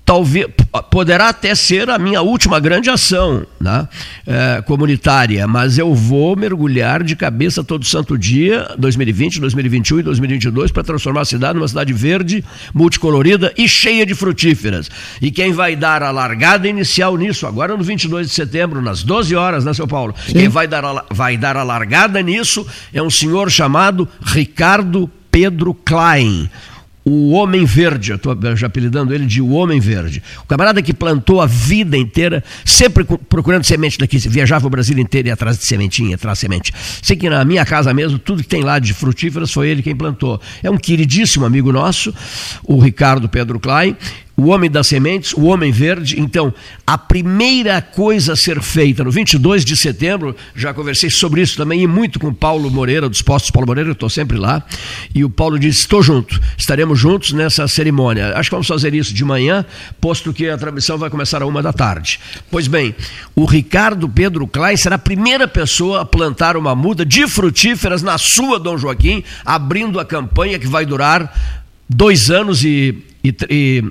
talvez 0.08 0.46
poderá 0.90 1.28
até 1.28 1.54
ser 1.54 1.90
a 1.90 1.98
minha 1.98 2.22
última 2.22 2.58
grande 2.58 2.88
ação 2.88 3.46
né, 3.60 3.86
é, 4.26 4.62
comunitária, 4.62 5.46
mas 5.46 5.76
eu 5.76 5.94
vou 5.94 6.34
mergulhar 6.34 7.02
de 7.02 7.14
cabeça 7.14 7.62
todo 7.62 7.84
santo 7.84 8.16
dia, 8.16 8.74
2020, 8.78 9.38
2021 9.38 10.00
e 10.00 10.02
2022, 10.02 10.72
para 10.72 10.82
transformar 10.82 11.20
a 11.20 11.24
cidade 11.26 11.58
numa 11.58 11.68
cidade 11.68 11.92
verde, 11.92 12.42
multicolorida 12.72 13.52
e 13.54 13.68
cheia 13.68 14.06
de 14.06 14.14
frutíferas. 14.14 14.90
E 15.20 15.30
quem 15.30 15.52
vai 15.52 15.76
dar 15.76 16.02
a 16.02 16.10
largada 16.10 16.66
inicial 16.66 17.14
nisso, 17.14 17.46
agora 17.46 17.76
no 17.76 17.84
22 17.84 18.28
de 18.28 18.32
setembro, 18.32 18.80
nas 18.80 19.02
12 19.02 19.36
horas, 19.36 19.62
né, 19.62 19.74
São 19.74 19.86
Paulo? 19.86 20.14
Sim. 20.26 20.32
Quem 20.32 20.48
vai 20.48 20.66
dar, 20.66 20.86
a, 20.86 21.04
vai 21.10 21.36
dar 21.36 21.54
a 21.54 21.62
largada 21.62 22.22
nisso 22.22 22.66
é 22.94 23.02
um 23.02 23.10
senhor 23.10 23.50
chamado 23.50 24.08
Ricardo 24.24 25.10
Pedro 25.30 25.74
Klein 25.74 26.48
o 27.08 27.30
Homem 27.30 27.64
Verde, 27.64 28.10
eu 28.10 28.16
estou 28.16 28.36
já 28.54 28.66
apelidando 28.66 29.14
ele 29.14 29.26
de 29.26 29.40
o 29.40 29.50
Homem 29.50 29.80
Verde. 29.80 30.22
O 30.42 30.46
camarada 30.46 30.82
que 30.82 30.92
plantou 30.92 31.40
a 31.40 31.46
vida 31.46 31.96
inteira, 31.96 32.44
sempre 32.64 33.04
procurando 33.28 33.64
semente 33.64 33.98
daqui, 33.98 34.18
viajava 34.18 34.66
o 34.66 34.70
Brasil 34.70 34.98
inteiro 34.98 35.28
e 35.28 35.30
atrás 35.30 35.58
de 35.58 35.66
sementinha, 35.66 36.16
atrás 36.16 36.38
de 36.38 36.42
semente. 36.42 36.72
Sei 37.02 37.16
que 37.16 37.28
na 37.28 37.44
minha 37.44 37.64
casa 37.64 37.92
mesmo, 37.94 38.18
tudo 38.18 38.42
que 38.42 38.48
tem 38.48 38.62
lá 38.62 38.78
de 38.78 38.92
frutíferas 38.92 39.50
foi 39.50 39.68
ele 39.68 39.82
quem 39.82 39.96
plantou. 39.96 40.40
É 40.62 40.70
um 40.70 40.76
queridíssimo 40.76 41.44
amigo 41.44 41.72
nosso, 41.72 42.14
o 42.62 42.78
Ricardo 42.78 43.28
Pedro 43.28 43.58
Klein, 43.58 43.96
o 44.38 44.50
homem 44.50 44.70
das 44.70 44.86
sementes, 44.86 45.32
o 45.32 45.46
homem 45.46 45.72
verde. 45.72 46.20
Então, 46.20 46.54
a 46.86 46.96
primeira 46.96 47.82
coisa 47.82 48.34
a 48.34 48.36
ser 48.36 48.62
feita 48.62 49.02
no 49.02 49.10
22 49.10 49.64
de 49.64 49.76
setembro, 49.76 50.34
já 50.54 50.72
conversei 50.72 51.10
sobre 51.10 51.42
isso 51.42 51.56
também 51.56 51.82
e 51.82 51.88
muito 51.88 52.20
com 52.20 52.28
o 52.28 52.34
Paulo 52.34 52.70
Moreira, 52.70 53.08
dos 53.08 53.20
Postos 53.20 53.50
Paulo 53.50 53.66
Moreira, 53.66 53.90
eu 53.90 53.94
estou 53.94 54.08
sempre 54.08 54.38
lá, 54.38 54.64
e 55.12 55.24
o 55.24 55.30
Paulo 55.30 55.58
disse: 55.58 55.80
estou 55.80 56.00
junto, 56.04 56.40
estaremos 56.56 57.00
juntos 57.00 57.32
nessa 57.32 57.66
cerimônia. 57.66 58.32
Acho 58.36 58.48
que 58.48 58.54
vamos 58.54 58.68
fazer 58.68 58.94
isso 58.94 59.12
de 59.12 59.24
manhã, 59.24 59.66
posto 60.00 60.32
que 60.32 60.48
a 60.48 60.56
transmissão 60.56 60.96
vai 60.96 61.10
começar 61.10 61.42
a 61.42 61.46
uma 61.46 61.60
da 61.60 61.72
tarde. 61.72 62.20
Pois 62.48 62.68
bem, 62.68 62.94
o 63.34 63.44
Ricardo 63.44 64.08
Pedro 64.08 64.46
Klein 64.46 64.76
será 64.76 64.94
a 64.94 65.00
primeira 65.00 65.48
pessoa 65.48 66.02
a 66.02 66.04
plantar 66.04 66.56
uma 66.56 66.76
muda 66.76 67.04
de 67.04 67.26
frutíferas 67.26 68.02
na 68.02 68.16
sua 68.16 68.60
Dom 68.60 68.78
Joaquim, 68.78 69.24
abrindo 69.44 69.98
a 69.98 70.04
campanha 70.04 70.60
que 70.60 70.68
vai 70.68 70.86
durar 70.86 71.58
dois 71.88 72.30
anos 72.30 72.62
e, 72.62 73.02
e, 73.24 73.34
e 73.50 73.84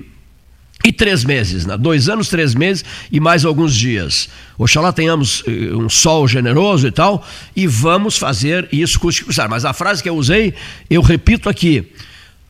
e 0.88 0.92
três 0.92 1.22
meses, 1.22 1.66
né? 1.66 1.76
dois 1.76 2.08
anos, 2.08 2.28
três 2.28 2.54
meses 2.54 2.82
e 3.12 3.20
mais 3.20 3.44
alguns 3.44 3.76
dias. 3.76 4.26
Oxalá 4.56 4.90
tenhamos 4.90 5.42
eh, 5.46 5.74
um 5.74 5.90
sol 5.90 6.26
generoso 6.26 6.86
e 6.86 6.90
tal, 6.90 7.26
e 7.54 7.66
vamos 7.66 8.16
fazer 8.16 8.66
isso 8.72 8.98
custe 8.98 9.22
custar. 9.22 9.50
Mas 9.50 9.66
a 9.66 9.74
frase 9.74 10.02
que 10.02 10.08
eu 10.08 10.16
usei, 10.16 10.54
eu 10.88 11.02
repito 11.02 11.46
aqui: 11.50 11.92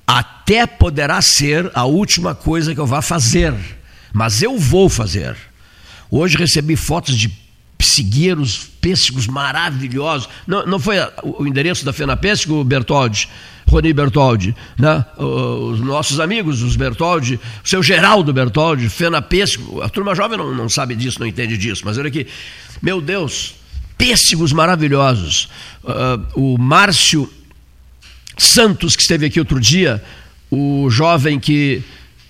até 0.07 0.69
poderá 0.69 1.21
ser 1.21 1.69
a 1.75 1.85
última 1.85 2.33
coisa 2.33 2.73
que 2.73 2.81
eu 2.81 2.87
vá 2.87 3.03
fazer, 3.03 3.53
mas 4.13 4.41
eu 4.41 4.57
vou 4.57 4.89
fazer. 4.89 5.37
Hoje 6.09 6.37
recebi 6.37 6.77
fotos 6.77 7.17
de 7.19 7.29
psigueiros, 7.79 8.69
pêssegos 8.81 9.29
maravilhosos. 9.29 10.29
Não, 10.47 10.67
não 10.67 10.79
foi 10.81 10.97
o 11.23 11.47
endereço 11.47 11.85
da 11.85 11.93
Fena 11.93 12.17
Pêssego, 12.17 12.63
Bertoldi? 12.65 13.29
Rony 13.69 13.93
Bertoldi, 13.93 14.57
né? 14.79 15.05
os 15.19 15.79
nossos 15.81 16.19
amigos, 16.19 16.63
os 16.63 16.75
Bertoldi, 16.75 17.39
o 17.63 17.69
seu 17.69 17.83
Geraldo 17.83 18.33
Bertoldi, 18.33 18.89
Fena 18.89 19.21
Pêssego, 19.21 19.83
a 19.83 19.91
turma 19.91 20.15
jovem 20.15 20.39
não, 20.39 20.55
não 20.55 20.69
sabe 20.71 20.97
disso, 20.97 21.21
não 21.21 21.27
entende 21.27 21.57
disso, 21.59 21.83
mas 21.85 21.99
olha 21.99 22.09
aqui, 22.09 22.27
meu 22.81 23.01
Deus, 23.01 23.55
pêssegos 23.99 24.53
maravilhosos. 24.53 25.51
Uh, 25.85 26.55
o 26.55 26.59
Márcio 26.59 27.31
Santos, 28.39 28.97
que 28.97 29.03
esteve 29.03 29.27
aqui 29.27 29.39
outro 29.39 29.61
dia, 29.61 30.03
o 30.51 30.89
jovem 30.89 31.39
que 31.39 31.83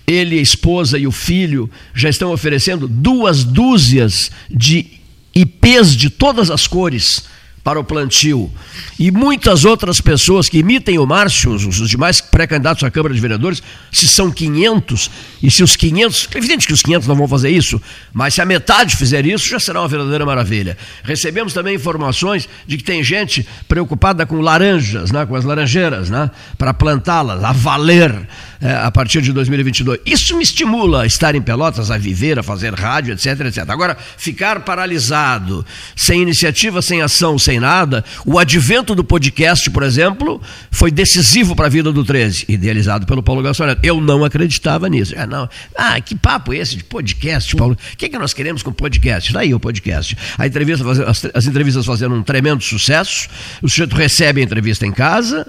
ele, 0.05 0.39
a 0.39 0.41
esposa 0.41 0.97
e 0.97 1.07
o 1.07 1.11
filho 1.11 1.69
já 1.93 2.09
estão 2.09 2.31
oferecendo 2.33 2.87
duas 2.87 3.43
dúzias 3.43 4.31
de 4.49 4.98
ipês 5.35 5.95
de 5.95 6.09
todas 6.09 6.49
as 6.49 6.67
cores 6.67 7.23
para 7.63 7.79
o 7.79 7.83
plantio. 7.83 8.51
E 8.97 9.11
muitas 9.11 9.65
outras 9.65 10.01
pessoas 10.01 10.49
que 10.49 10.59
imitem 10.59 10.97
o 10.97 11.05
Márcio, 11.05 11.51
os, 11.51 11.65
os 11.65 11.89
demais 11.89 12.21
pré-candidatos 12.21 12.83
à 12.83 12.89
Câmara 12.89 13.13
de 13.13 13.19
Vereadores, 13.19 13.61
se 13.91 14.07
são 14.07 14.31
500, 14.31 15.11
e 15.43 15.51
se 15.51 15.63
os 15.63 15.75
500, 15.75 16.29
é 16.33 16.37
evidente 16.37 16.65
que 16.65 16.73
os 16.73 16.81
500 16.81 17.07
não 17.07 17.15
vão 17.15 17.27
fazer 17.27 17.49
isso, 17.49 17.81
mas 18.13 18.33
se 18.33 18.41
a 18.41 18.45
metade 18.45 18.95
fizer 18.95 19.25
isso, 19.25 19.47
já 19.47 19.59
será 19.59 19.81
uma 19.81 19.87
verdadeira 19.87 20.25
maravilha. 20.25 20.77
Recebemos 21.03 21.53
também 21.53 21.75
informações 21.75 22.47
de 22.65 22.77
que 22.77 22.83
tem 22.83 23.03
gente 23.03 23.45
preocupada 23.67 24.25
com 24.25 24.39
laranjas, 24.39 25.11
né, 25.11 25.25
com 25.25 25.35
as 25.35 25.45
laranjeiras, 25.45 26.09
né, 26.09 26.31
para 26.57 26.73
plantá-las, 26.73 27.43
a 27.43 27.51
valer 27.51 28.27
é, 28.61 28.73
a 28.73 28.91
partir 28.91 29.21
de 29.21 29.31
2022. 29.31 30.01
Isso 30.05 30.35
me 30.35 30.43
estimula 30.43 31.03
a 31.03 31.05
estar 31.05 31.33
em 31.33 31.41
Pelotas, 31.41 31.89
a 31.89 31.97
viver, 31.97 32.37
a 32.37 32.43
fazer 32.43 32.73
rádio, 32.73 33.13
etc, 33.13 33.39
etc. 33.41 33.69
Agora, 33.69 33.97
ficar 34.17 34.61
paralisado, 34.61 35.65
sem 35.95 36.21
iniciativa, 36.21 36.81
sem 36.81 37.01
ação, 37.01 37.39
sem 37.39 37.59
nada, 37.59 38.03
o 38.25 38.37
advento 38.37 38.93
do 38.93 39.03
podcast, 39.03 39.69
por 39.69 39.83
exemplo, 39.83 40.41
foi 40.71 40.91
decisivo 40.91 41.55
para 41.55 41.67
a 41.67 41.69
vida 41.69 41.91
do 41.91 42.03
13, 42.03 42.45
idealizado 42.49 43.05
pelo 43.05 43.23
Paulo 43.23 43.41
Gassoneto. 43.41 43.79
Eu 43.83 44.01
não 44.01 44.25
acreditava 44.25 44.89
nisso. 44.89 45.13
Ah, 45.17 45.25
não. 45.25 45.49
ah 45.77 45.99
que 46.01 46.15
papo 46.15 46.53
é 46.53 46.57
esse 46.57 46.75
de 46.75 46.83
podcast, 46.83 47.55
Paulo? 47.55 47.77
O 47.93 47.97
que, 47.97 48.05
é 48.05 48.09
que 48.09 48.17
nós 48.17 48.33
queremos 48.33 48.61
com 48.61 48.71
podcast? 48.71 49.31
Daí 49.31 49.53
o 49.53 49.59
podcast. 49.59 50.17
A 50.37 50.45
entrevista, 50.45 50.83
as, 51.07 51.25
as 51.33 51.45
entrevistas 51.45 51.85
fazendo 51.85 52.15
um 52.15 52.23
tremendo 52.23 52.61
sucesso, 52.61 53.29
o 53.61 53.69
sujeito 53.69 53.95
recebe 53.95 54.41
a 54.41 54.43
entrevista 54.43 54.85
em 54.85 54.91
casa, 54.91 55.47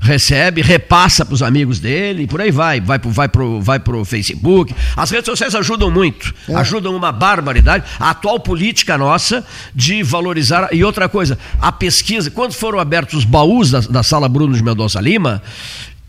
recebe, 0.00 0.62
repassa 0.62 1.24
para 1.24 1.34
os 1.34 1.42
amigos 1.42 1.78
dele, 1.80 2.24
e 2.24 2.26
por 2.26 2.40
aí 2.40 2.50
vai, 2.50 2.80
vai 2.80 2.98
para 2.98 3.10
vai 3.10 3.28
pro, 3.28 3.60
vai 3.60 3.78
pro 3.78 4.04
Facebook. 4.04 4.74
As 4.96 5.10
redes 5.10 5.26
sociais 5.26 5.54
ajudam 5.54 5.90
muito, 5.90 6.34
é. 6.48 6.54
ajudam 6.54 6.94
uma 6.94 7.12
barbaridade. 7.12 7.84
A 7.98 8.10
atual 8.10 8.38
política 8.40 8.96
nossa 8.98 9.44
de 9.74 10.02
valorizar. 10.02 10.68
E 10.72 10.84
outra 10.84 11.08
coisa, 11.08 11.38
a 11.60 11.72
pesquisa, 11.72 12.30
quando 12.30 12.52
foram 12.52 12.78
abertos 12.78 13.18
os 13.18 13.24
baús 13.24 13.70
da, 13.70 13.80
da 13.80 14.02
sala 14.02 14.28
Bruno 14.28 14.54
de 14.54 14.62
Mendonça 14.62 15.00
Lima, 15.00 15.42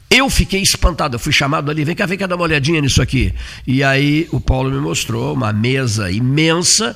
eu 0.10 0.29
fiquei 0.29 0.62
espantado, 0.62 1.15
eu 1.15 1.20
fui 1.20 1.34
chamado 1.34 1.70
ali, 1.70 1.84
vem 1.84 1.96
cá, 1.96 2.06
vem 2.06 2.17
cá 2.17 2.25
dar 2.25 2.36
uma 2.36 2.46
olhadinha 2.46 2.79
nisso 2.79 3.01
aqui. 3.01 3.34
E 3.65 3.84
aí 3.84 4.27
o 4.32 4.39
Paulo 4.39 4.72
me 4.72 4.79
mostrou 4.79 5.34
uma 5.34 5.51
mesa 5.51 6.10
imensa 6.10 6.96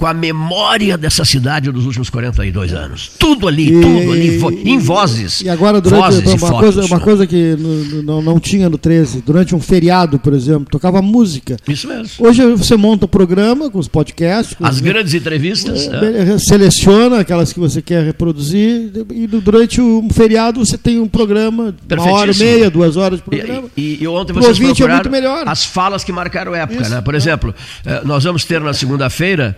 com 0.00 0.06
a 0.06 0.14
memória 0.14 0.96
dessa 0.96 1.26
cidade 1.26 1.70
dos 1.70 1.84
últimos 1.84 2.08
42 2.08 2.72
anos. 2.72 3.12
Tudo 3.18 3.46
ali, 3.46 3.68
e, 3.68 3.80
tudo 3.82 4.12
ali, 4.12 4.38
vo 4.38 4.50
em 4.50 4.78
vozes. 4.78 5.42
E 5.42 5.48
agora, 5.50 5.78
durante 5.78 6.00
vozes 6.00 6.42
uma, 6.42 6.58
coisa, 6.58 6.84
uma 6.86 7.00
coisa 7.00 7.26
que 7.26 7.54
não, 8.02 8.22
não, 8.22 8.40
tinha 8.40 8.70
no 8.70 8.78
13, 8.78 9.20
durante 9.20 9.54
um 9.54 9.60
feriado, 9.60 10.18
por 10.18 10.32
exemplo, 10.32 10.64
tocava 10.70 11.02
música. 11.02 11.58
Isso 11.68 11.86
mesmo. 11.86 12.26
Hoje 12.26 12.42
você 12.54 12.78
monta 12.78 13.04
o 13.04 13.08
um 13.08 13.10
programa 13.10 13.70
com 13.70 13.78
os 13.78 13.88
podcasts. 13.88 14.56
Com 14.56 14.64
As 14.64 14.76
os, 14.76 14.80
grandes 14.80 15.12
entrevistas. 15.12 15.86
É, 15.88 16.32
é. 16.32 16.38
Seleciona 16.38 17.20
aquelas 17.20 17.52
que 17.52 17.60
você 17.60 17.82
quer 17.82 18.02
reproduzir 18.02 18.90
e 19.10 19.26
durante 19.26 19.82
um 19.82 20.08
feriado 20.08 20.64
você 20.64 20.78
tem 20.78 20.98
um 20.98 21.08
programa, 21.08 21.74
uma 21.92 22.10
hora 22.10 22.32
e 22.32 22.36
meia, 22.38 22.70
duas 22.70 22.96
horas 22.96 23.18
de 23.18 23.24
programa. 23.26 23.68
E, 23.76 23.98
e, 23.98 24.02
e 24.04 24.08
ontem 24.08 24.32
vocês 24.32 24.58
é 24.58 24.64
procuraram 24.64 25.14
é 25.14 25.42
as 25.44 25.62
falas 25.62 26.02
que 26.02 26.10
marcaram 26.10 26.54
época, 26.54 26.80
Isso, 26.80 26.90
né? 26.90 27.02
Por 27.02 27.12
é. 27.12 27.18
exemplo, 27.18 27.54
eh, 27.84 28.00
nós 28.02 28.24
vamos 28.24 28.46
ter 28.46 28.62
na 28.62 28.72
segunda-feira 28.72 29.54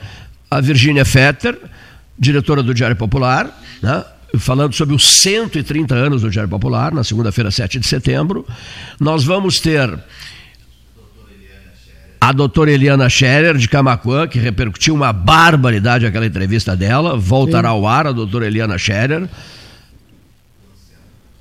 a 0.56 0.60
Virgínia 0.60 1.04
Fetter, 1.04 1.58
diretora 2.18 2.62
do 2.62 2.74
Diário 2.74 2.96
Popular, 2.96 3.58
né? 3.82 4.04
falando 4.38 4.74
sobre 4.74 4.94
os 4.94 5.06
130 5.20 5.94
anos 5.94 6.22
do 6.22 6.30
Diário 6.30 6.48
Popular, 6.48 6.92
na 6.92 7.02
segunda-feira, 7.02 7.50
7 7.50 7.78
de 7.78 7.86
setembro. 7.86 8.46
Nós 9.00 9.24
vamos 9.24 9.60
ter 9.60 9.98
a 12.20 12.32
doutora 12.32 12.70
Eliana 12.70 13.08
Scherer, 13.08 13.56
de 13.56 13.66
Camacuã, 13.66 14.28
que 14.28 14.38
repercutiu 14.38 14.94
uma 14.94 15.12
barbaridade 15.12 16.06
aquela 16.06 16.26
entrevista 16.26 16.76
dela, 16.76 17.16
voltará 17.16 17.70
Sim. 17.70 17.74
ao 17.74 17.86
ar 17.86 18.06
a 18.06 18.12
doutora 18.12 18.46
Eliana 18.46 18.76
Scherer. 18.78 19.28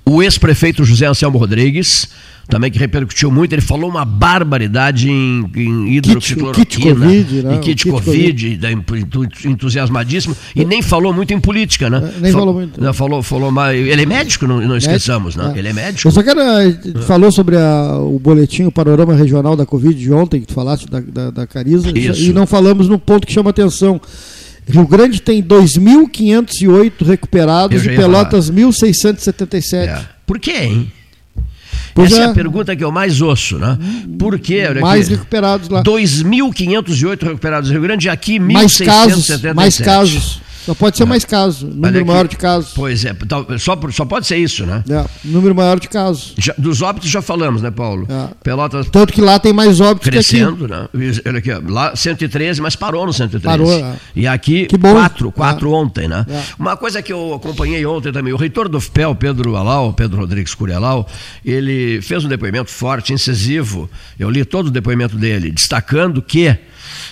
O 0.04 0.22
ex-prefeito 0.22 0.84
José 0.84 1.06
Anselmo 1.06 1.38
Rodrigues, 1.38 2.08
também 2.48 2.70
que 2.70 2.78
repercutiu 2.78 3.30
muito. 3.30 3.52
Ele 3.52 3.62
falou 3.62 3.88
uma 3.88 4.04
barbaridade 4.04 5.08
em, 5.08 5.48
em 5.54 5.96
hidroxicloroquina, 5.96 6.66
kit, 6.66 6.76
kit 6.76 6.88
COVID, 6.88 7.42
né? 7.42 7.54
em 7.54 7.60
kit, 7.60 7.84
kit 7.84 7.90
COVID, 7.90 8.58
COVID. 8.58 9.48
entusiasmadíssimo, 9.48 10.36
e 10.54 10.64
nem 10.64 10.82
falou 10.82 11.12
muito 11.12 11.32
em 11.32 11.40
política, 11.40 11.88
né? 11.88 12.12
É, 12.16 12.20
nem 12.20 12.32
falou 12.32 12.52
muito. 12.52 12.80
Não, 12.80 12.92
falou, 12.92 13.22
falou 13.22 13.50
mais. 13.50 13.78
Ele 13.78 14.02
é 14.02 14.06
médico, 14.06 14.46
não, 14.46 14.60
não 14.60 14.76
esqueçamos, 14.76 15.36
né? 15.36 15.52
É. 15.54 15.58
Ele 15.58 15.68
é 15.68 15.72
médico. 15.72 16.08
Eu 16.08 16.12
só 16.12 16.22
quero. 16.22 16.40
Eh, 16.40 16.78
falou 17.06 17.30
sobre 17.30 17.56
a, 17.56 17.96
o 17.98 18.18
boletim, 18.18 18.64
o 18.64 18.72
panorama 18.72 19.14
regional 19.14 19.56
da 19.56 19.64
Covid 19.64 19.98
de 19.98 20.12
ontem, 20.12 20.40
que 20.40 20.46
tu 20.46 20.54
falaste 20.54 20.86
da, 20.88 21.00
da, 21.00 21.30
da 21.30 21.46
Cariza, 21.46 21.96
Isso. 21.96 22.22
e 22.22 22.32
não 22.32 22.46
falamos 22.46 22.88
no 22.88 22.98
ponto 22.98 23.26
que 23.26 23.32
chama 23.32 23.50
atenção. 23.50 24.00
Rio 24.68 24.86
Grande 24.86 25.20
tem 25.20 25.42
2.508 25.42 27.04
recuperados 27.04 27.84
e 27.84 27.88
Pelotas 27.90 28.50
1.677. 28.50 29.74
É. 29.74 30.02
Por 30.26 30.38
quê, 30.38 30.52
hein? 30.52 30.92
Pois 31.94 32.10
Essa 32.10 32.22
é. 32.22 32.24
é. 32.24 32.26
a 32.28 32.32
pergunta 32.32 32.74
que 32.74 32.82
eu 32.82 32.90
mais 32.90 33.20
ouço, 33.20 33.58
né? 33.58 33.78
Por 34.18 34.38
quê? 34.38 34.68
mais 34.80 35.06
aqui, 35.06 35.14
recuperados 35.14 35.68
lá. 35.68 35.82
2.508 35.82 37.22
recuperados 37.22 37.68
no 37.68 37.74
Rio 37.74 37.82
Grande 37.82 38.06
e 38.06 38.10
aqui 38.10 38.38
1.677. 38.38 38.52
Mais 38.52 38.78
casos. 38.78 39.54
Mais 39.54 39.78
casos. 39.78 40.42
Só 40.64 40.74
pode 40.74 40.96
ser 40.96 41.04
mais 41.04 41.24
casos, 41.24 41.62
número 41.62 41.96
Olha 41.96 42.04
maior 42.04 42.24
aqui. 42.26 42.34
de 42.34 42.40
casos. 42.40 42.72
Pois 42.74 43.04
é, 43.04 43.14
só, 43.58 43.78
só 43.90 44.04
pode 44.04 44.26
ser 44.26 44.36
isso, 44.36 44.64
né? 44.64 44.84
É, 44.88 45.04
número 45.24 45.54
maior 45.54 45.80
de 45.80 45.88
casos. 45.88 46.34
Já- 46.38 46.54
dos 46.56 46.80
óbitos 46.82 47.10
já 47.10 47.20
falamos, 47.20 47.60
né, 47.62 47.70
Paulo? 47.70 48.06
É. 48.08 48.28
Pelotas 48.44 48.86
Tanto 48.90 49.12
que 49.12 49.20
lá 49.20 49.38
tem 49.38 49.52
mais 49.52 49.80
óbitos 49.80 50.08
que 50.08 50.16
aqui. 50.16 50.28
crescendo, 50.28 50.68
né? 50.68 50.88
Olha 51.26 51.38
aqui, 51.38 51.50
ó, 51.52 51.60
lá 51.66 51.96
113, 51.96 52.60
mas 52.60 52.76
parou 52.76 53.04
no 53.06 53.12
113. 53.12 53.44
Parou, 53.44 53.72
é. 53.72 53.94
E 54.14 54.26
aqui, 54.26 54.66
Que 54.66 54.76
bom. 54.76 54.92
quatro, 54.92 55.32
quatro 55.32 55.72
ontem, 55.72 56.06
né? 56.06 56.24
É. 56.28 56.40
Uma 56.58 56.76
coisa 56.76 57.02
que 57.02 57.12
eu 57.12 57.34
acompanhei 57.34 57.84
ontem 57.84 58.12
também, 58.12 58.32
o 58.32 58.36
reitor 58.36 58.68
do 58.68 58.80
FPEL, 58.80 59.14
Pedro 59.16 59.56
Alau, 59.56 59.92
Pedro 59.92 60.18
Rodrigues 60.20 60.54
Curialau, 60.54 61.08
ele 61.44 62.00
fez 62.02 62.24
um 62.24 62.28
depoimento 62.28 62.70
forte, 62.70 63.12
incisivo, 63.12 63.90
eu 64.18 64.30
li 64.30 64.44
todo 64.44 64.68
o 64.68 64.70
depoimento 64.70 65.16
dele, 65.16 65.50
destacando 65.50 66.22
que, 66.22 66.56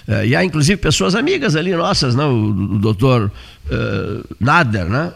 eh, 0.08 0.26
e 0.28 0.36
há 0.36 0.44
inclusive 0.44 0.76
pessoas 0.76 1.14
amigas 1.14 1.56
ali 1.56 1.72
nossas, 1.74 2.14
né? 2.14 2.24
o, 2.24 2.50
o 2.50 2.78
doutor 2.78 3.30
eh, 3.70 4.20
Nader, 4.38 4.86
né? 4.86 5.12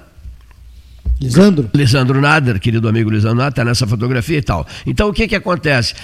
Lisandro? 1.21 1.71
Lisandro 1.73 2.21
Nader, 2.21 2.59
querido 2.61 2.89
amigo 2.89 3.11
Lisandro 3.11 3.39
Nader, 3.39 3.53
está 3.53 3.65
nessa 3.65 3.87
fotografia 3.87 4.39
e 4.39 4.43
tal. 4.43 4.67
Então 4.87 5.09
o 5.09 5.13
que, 5.13 5.29
que 5.29 5.37
acontece? 5.37 5.95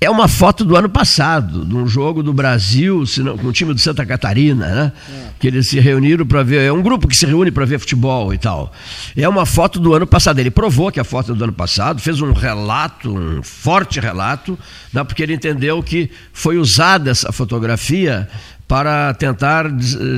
É 0.00 0.10
uma 0.10 0.28
foto 0.28 0.66
do 0.66 0.76
ano 0.76 0.88
passado, 0.88 1.64
de 1.64 1.74
um 1.74 1.86
jogo 1.86 2.22
do 2.22 2.30
Brasil, 2.30 3.06
se 3.06 3.22
não- 3.22 3.38
com 3.38 3.46
o 3.46 3.52
time 3.52 3.72
do 3.72 3.80
Santa 3.80 4.04
Catarina, 4.04 4.66
né? 4.68 4.92
Que 5.38 5.46
eles 5.46 5.68
se 5.70 5.80
reuniram 5.80 6.26
para 6.26 6.42
ver. 6.42 6.60
É 6.60 6.70
um 6.70 6.82
grupo 6.82 7.08
que 7.08 7.16
se 7.16 7.24
reúne 7.24 7.50
para 7.50 7.64
ver 7.64 7.78
futebol 7.78 8.34
e 8.34 8.36
tal. 8.36 8.70
É 9.16 9.26
uma 9.26 9.46
foto 9.46 9.80
do 9.80 9.94
ano 9.94 10.06
passado. 10.06 10.38
Ele 10.38 10.50
provou 10.50 10.92
que 10.92 11.00
a 11.00 11.04
foto 11.04 11.32
é 11.32 11.34
do 11.34 11.42
ano 11.44 11.54
passado, 11.54 12.02
fez 12.02 12.20
um 12.20 12.32
relato, 12.32 13.16
um 13.16 13.42
forte 13.42 13.98
relato, 13.98 14.58
né? 14.92 15.02
porque 15.04 15.22
ele 15.22 15.32
entendeu 15.32 15.82
que 15.82 16.10
foi 16.34 16.58
usada 16.58 17.10
essa 17.10 17.32
fotografia 17.32 18.28
para 18.74 19.14
tentar 19.14 19.70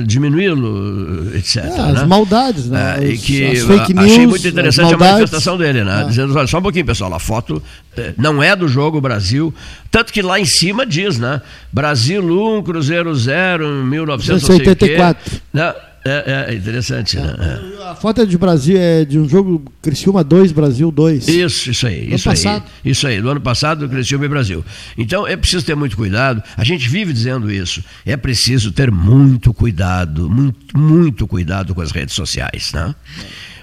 diminuí-lo, 0.03 1.29
etc. 1.35 1.57
É, 1.57 1.79
as 1.79 1.93
né? 1.93 2.05
maldades, 2.05 2.67
né? 2.67 2.97
É, 2.99 3.09
e 3.09 3.15
que 3.15 3.51
as 3.51 3.59
fake 3.59 3.93
a- 3.95 4.01
achei 4.01 4.17
news, 4.17 4.29
muito 4.31 4.47
as 4.47 4.51
interessante 4.51 4.93
a 4.95 4.97
manifestação 4.97 5.59
dele, 5.59 5.83
né? 5.83 6.01
É. 6.01 6.05
Dizendo, 6.05 6.35
olha, 6.35 6.47
só 6.47 6.57
um 6.57 6.63
pouquinho, 6.63 6.83
pessoal, 6.83 7.13
a 7.13 7.19
foto 7.19 7.61
eh, 7.95 8.15
não 8.17 8.41
é 8.41 8.55
do 8.55 8.67
jogo 8.67 8.99
Brasil, 8.99 9.53
tanto 9.91 10.11
que 10.11 10.23
lá 10.23 10.39
em 10.39 10.45
cima 10.45 10.87
diz, 10.87 11.19
né? 11.19 11.39
Brasil 11.71 12.23
1, 12.23 12.63
Cruzeiro 12.63 13.13
0, 13.13 13.63
em 13.63 13.85
1984. 13.85 15.23
1984. 15.29 15.41
Né? 15.53 15.75
É, 16.09 16.47
é 16.49 16.53
interessante, 16.55 17.17
né? 17.17 17.35
É. 17.39 17.89
A 17.89 17.95
foto 17.95 18.21
é 18.21 18.25
de 18.25 18.37
Brasil, 18.37 18.77
é 18.77 19.05
de 19.05 19.17
um 19.17 19.27
jogo 19.27 19.63
Criciúma 19.81 20.23
2, 20.23 20.51
Brasil 20.51 20.91
2. 20.91 21.27
Isso, 21.27 21.71
isso 21.71 21.87
aí, 21.87 22.07
Do 22.07 22.15
isso 22.15 22.29
aí. 22.29 22.63
Isso 22.83 23.07
aí, 23.07 23.21
do 23.21 23.29
ano 23.29 23.41
passado 23.41 23.87
do 23.87 23.89
Criciúma 23.89 24.25
e 24.25 24.29
Brasil. 24.29 24.63
Então 24.97 25.27
é 25.27 25.35
preciso 25.35 25.65
ter 25.65 25.75
muito 25.75 25.95
cuidado. 25.95 26.41
A 26.55 26.63
gente 26.63 26.87
vive 26.89 27.13
dizendo 27.13 27.51
isso. 27.51 27.83
É 28.05 28.17
preciso 28.17 28.71
ter 28.71 28.91
muito 28.91 29.53
cuidado, 29.53 30.29
muito, 30.29 30.77
muito 30.77 31.27
cuidado 31.27 31.73
com 31.73 31.81
as 31.81 31.91
redes 31.91 32.15
sociais, 32.15 32.71
né? 32.73 32.93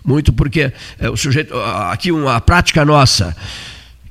Muito 0.04 0.32
porque 0.32 0.72
é, 0.98 1.08
o 1.08 1.16
sujeito 1.16 1.54
aqui 1.56 2.12
uma 2.12 2.40
prática 2.40 2.84
nossa. 2.84 3.34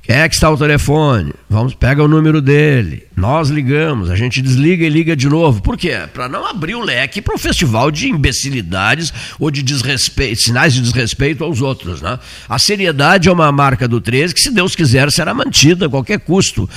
Quem 0.04 0.16
é 0.16 0.28
que 0.28 0.34
está 0.34 0.50
o 0.50 0.56
telefone? 0.58 1.32
Vamos, 1.48 1.72
pega 1.72 2.04
o 2.04 2.08
número 2.08 2.42
dele. 2.42 3.06
Nós 3.16 3.48
ligamos, 3.48 4.10
a 4.10 4.16
gente 4.16 4.42
desliga 4.42 4.84
e 4.84 4.88
liga 4.90 5.16
de 5.16 5.30
novo. 5.30 5.62
Por 5.62 5.78
quê? 5.78 5.98
Para 6.12 6.28
não 6.28 6.44
abrir 6.46 6.74
o 6.74 6.82
leque 6.82 7.22
para 7.22 7.34
um 7.34 7.38
festival 7.38 7.90
de 7.90 8.10
imbecilidades 8.10 9.10
ou 9.40 9.50
de 9.50 9.62
desrespeito, 9.62 10.42
sinais 10.42 10.74
de 10.74 10.82
desrespeito 10.82 11.42
aos 11.42 11.62
outros. 11.62 12.02
Né? 12.02 12.18
A 12.46 12.58
seriedade 12.58 13.30
é 13.30 13.32
uma 13.32 13.50
marca 13.50 13.88
do 13.88 13.98
13 13.98 14.34
que, 14.34 14.42
se 14.42 14.50
Deus 14.50 14.76
quiser, 14.76 15.10
será 15.10 15.32
mantida 15.32 15.86
a 15.86 15.88
qualquer 15.88 16.20
custo. 16.20 16.68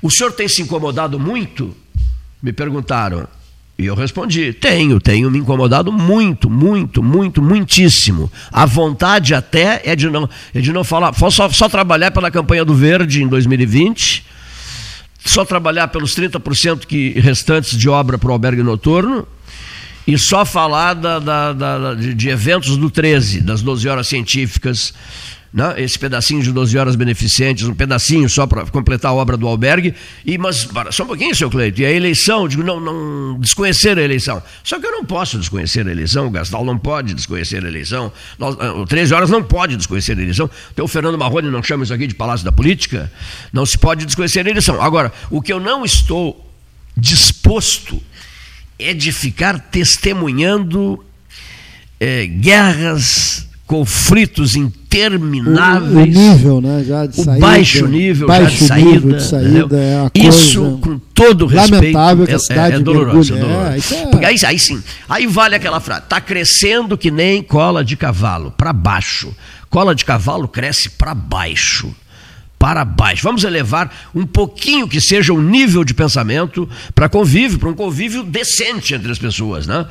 O 0.00 0.08
senhor 0.08 0.30
tem 0.30 0.46
se 0.46 0.62
incomodado 0.62 1.18
muito? 1.18 1.76
Me 2.40 2.52
perguntaram. 2.52 3.26
E 3.78 3.86
eu 3.86 3.94
respondi: 3.94 4.52
tenho, 4.52 4.98
tenho 5.00 5.30
me 5.30 5.38
incomodado 5.38 5.92
muito, 5.92 6.50
muito, 6.50 7.00
muito, 7.00 7.40
muitíssimo. 7.40 8.30
A 8.50 8.66
vontade 8.66 9.34
até 9.34 9.82
é 9.84 9.94
de 9.94 10.10
não, 10.10 10.28
é 10.52 10.60
de 10.60 10.72
não 10.72 10.82
falar, 10.82 11.14
só, 11.14 11.48
só 11.48 11.68
trabalhar 11.68 12.10
pela 12.10 12.28
campanha 12.28 12.64
do 12.64 12.74
Verde 12.74 13.22
em 13.22 13.28
2020, 13.28 14.24
só 15.24 15.44
trabalhar 15.44 15.86
pelos 15.88 16.12
30% 16.16 16.86
que, 16.86 17.10
restantes 17.20 17.78
de 17.78 17.88
obra 17.88 18.18
para 18.18 18.28
o 18.28 18.32
albergue 18.32 18.64
noturno 18.64 19.24
e 20.08 20.18
só 20.18 20.44
falar 20.44 20.94
da, 20.94 21.20
da, 21.20 21.52
da, 21.52 21.94
de, 21.94 22.14
de 22.14 22.30
eventos 22.30 22.76
do 22.76 22.90
13, 22.90 23.42
das 23.42 23.62
12 23.62 23.88
horas 23.88 24.08
científicas, 24.08 24.92
né? 25.52 25.74
esse 25.78 25.98
pedacinho 25.98 26.42
de 26.42 26.52
12 26.52 26.76
horas 26.76 26.96
beneficentes, 26.96 27.66
um 27.66 27.74
pedacinho 27.74 28.28
só 28.28 28.46
para 28.46 28.66
completar 28.66 29.10
a 29.10 29.14
obra 29.14 29.36
do 29.36 29.46
albergue. 29.46 29.94
E, 30.24 30.36
mas, 30.38 30.64
para, 30.64 30.92
só 30.92 31.04
um 31.04 31.06
pouquinho, 31.06 31.34
seu 31.34 31.50
Cleito, 31.50 31.80
e 31.80 31.86
a 31.86 31.90
eleição, 31.90 32.46
digo, 32.46 32.62
não, 32.62 32.80
não 32.80 33.38
desconhecer 33.40 33.98
a 33.98 34.02
eleição. 34.02 34.42
Só 34.62 34.78
que 34.78 34.86
eu 34.86 34.92
não 34.92 35.04
posso 35.04 35.38
desconhecer 35.38 35.86
a 35.86 35.90
eleição, 35.90 36.26
o 36.26 36.30
Gastal 36.30 36.64
não 36.64 36.78
pode 36.78 37.14
desconhecer 37.14 37.64
a 37.64 37.68
eleição, 37.68 38.12
nós, 38.38 38.56
o 38.76 38.84
13 38.84 39.14
horas 39.14 39.30
não 39.30 39.42
pode 39.42 39.76
desconhecer 39.76 40.18
a 40.18 40.22
eleição. 40.22 40.50
Então 40.72 40.84
o 40.84 40.88
Fernando 40.88 41.18
Marrone 41.18 41.50
não 41.50 41.62
chama 41.62 41.84
isso 41.84 41.94
aqui 41.94 42.06
de 42.06 42.14
Palácio 42.14 42.44
da 42.44 42.52
Política, 42.52 43.10
não 43.52 43.64
se 43.64 43.78
pode 43.78 44.04
desconhecer 44.04 44.46
a 44.46 44.50
eleição. 44.50 44.80
Agora, 44.82 45.12
o 45.30 45.40
que 45.40 45.52
eu 45.52 45.60
não 45.60 45.84
estou 45.84 46.46
disposto 46.96 48.02
é 48.78 48.94
de 48.94 49.10
ficar 49.12 49.58
testemunhando 49.58 51.04
eh, 51.98 52.26
guerras, 52.26 53.47
conflitos 53.68 54.56
intermináveis. 54.56 55.94
O, 55.94 55.98
o 55.98 56.06
nível, 56.06 56.60
né? 56.60 56.82
Já 56.84 57.06
de 57.06 57.20
o 57.20 57.24
saída, 57.24 57.46
baixo 57.46 57.86
nível 57.86 58.26
baixo 58.26 58.50
já 58.50 58.58
de 58.58 58.66
saída. 58.66 58.90
nível 58.90 59.12
de 59.12 59.22
saída 59.22 59.76
é 59.78 60.10
isso, 60.14 60.60
coisa 60.62 60.78
com 60.78 60.98
todo 61.14 61.46
respeito, 61.46 61.74
lamentável 61.74 62.26
que 62.26 62.32
a 62.32 62.36
é- 62.36 62.58
é, 62.58 62.74
é 62.74 62.80
doloroso. 62.80 63.34
mergulha. 63.34 63.52
É 63.52 63.56
doloroso. 63.60 63.94
É, 63.94 63.98
é- 63.98 64.06
Porque 64.06 64.24
aí, 64.24 64.36
aí 64.46 64.58
sim, 64.58 64.82
aí 65.08 65.26
vale 65.26 65.54
aquela 65.54 65.78
frase: 65.80 66.02
está 66.04 66.20
crescendo 66.20 66.96
que 66.96 67.10
nem 67.10 67.42
cola 67.42 67.84
de 67.84 67.94
cavalo, 67.96 68.50
para 68.56 68.72
baixo. 68.72 69.32
Cola 69.68 69.94
de 69.94 70.02
cavalo 70.04 70.48
cresce 70.48 70.88
para 70.88 71.14
baixo. 71.14 71.94
Para 72.58 72.84
baixo. 72.84 73.22
Vamos 73.22 73.44
elevar 73.44 74.10
um 74.14 74.26
pouquinho 74.26 74.88
que 74.88 75.00
seja 75.00 75.32
o 75.32 75.40
nível 75.40 75.84
de 75.84 75.94
pensamento 75.94 76.68
para 76.94 77.08
convívio, 77.08 77.58
para 77.58 77.68
um 77.68 77.74
convívio 77.74 78.24
decente 78.24 78.94
entre 78.94 79.12
as 79.12 79.18
pessoas, 79.18 79.66
né? 79.66 79.86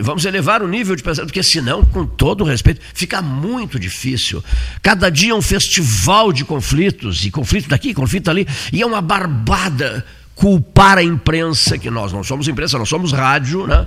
Vamos 0.00 0.24
elevar 0.24 0.62
o 0.62 0.68
nível 0.68 0.94
de 0.94 1.02
pensamento, 1.02 1.28
porque 1.28 1.42
senão, 1.42 1.84
com 1.84 2.06
todo 2.06 2.44
respeito, 2.44 2.80
fica 2.94 3.20
muito 3.20 3.78
difícil. 3.78 4.42
Cada 4.80 5.10
dia 5.10 5.32
é 5.32 5.34
um 5.34 5.42
festival 5.42 6.32
de 6.32 6.44
conflitos, 6.44 7.24
e 7.24 7.30
conflito 7.30 7.68
daqui, 7.68 7.92
conflito 7.92 8.30
ali, 8.30 8.46
e 8.72 8.80
é 8.80 8.86
uma 8.86 9.00
barbada 9.00 10.04
culpar 10.38 10.98
a 10.98 11.02
imprensa, 11.02 11.76
que 11.76 11.90
nós 11.90 12.12
não 12.12 12.22
somos 12.22 12.46
imprensa, 12.46 12.78
nós 12.78 12.88
somos 12.88 13.12
rádio, 13.12 13.66
né? 13.66 13.84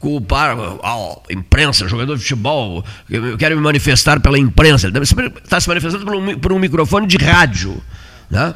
culpar 0.00 0.56
a 0.82 1.32
imprensa, 1.32 1.86
jogador 1.86 2.16
de 2.16 2.22
futebol, 2.22 2.84
eu 3.08 3.38
quero 3.38 3.56
me 3.56 3.62
manifestar 3.62 4.18
pela 4.18 4.36
imprensa, 4.36 4.88
ele 4.88 4.98
estar 4.98 5.60
se 5.60 5.68
manifestando 5.68 6.04
por 6.04 6.16
um, 6.16 6.38
por 6.40 6.52
um 6.52 6.58
microfone 6.58 7.06
de 7.06 7.16
rádio. 7.18 7.80
Né? 8.28 8.52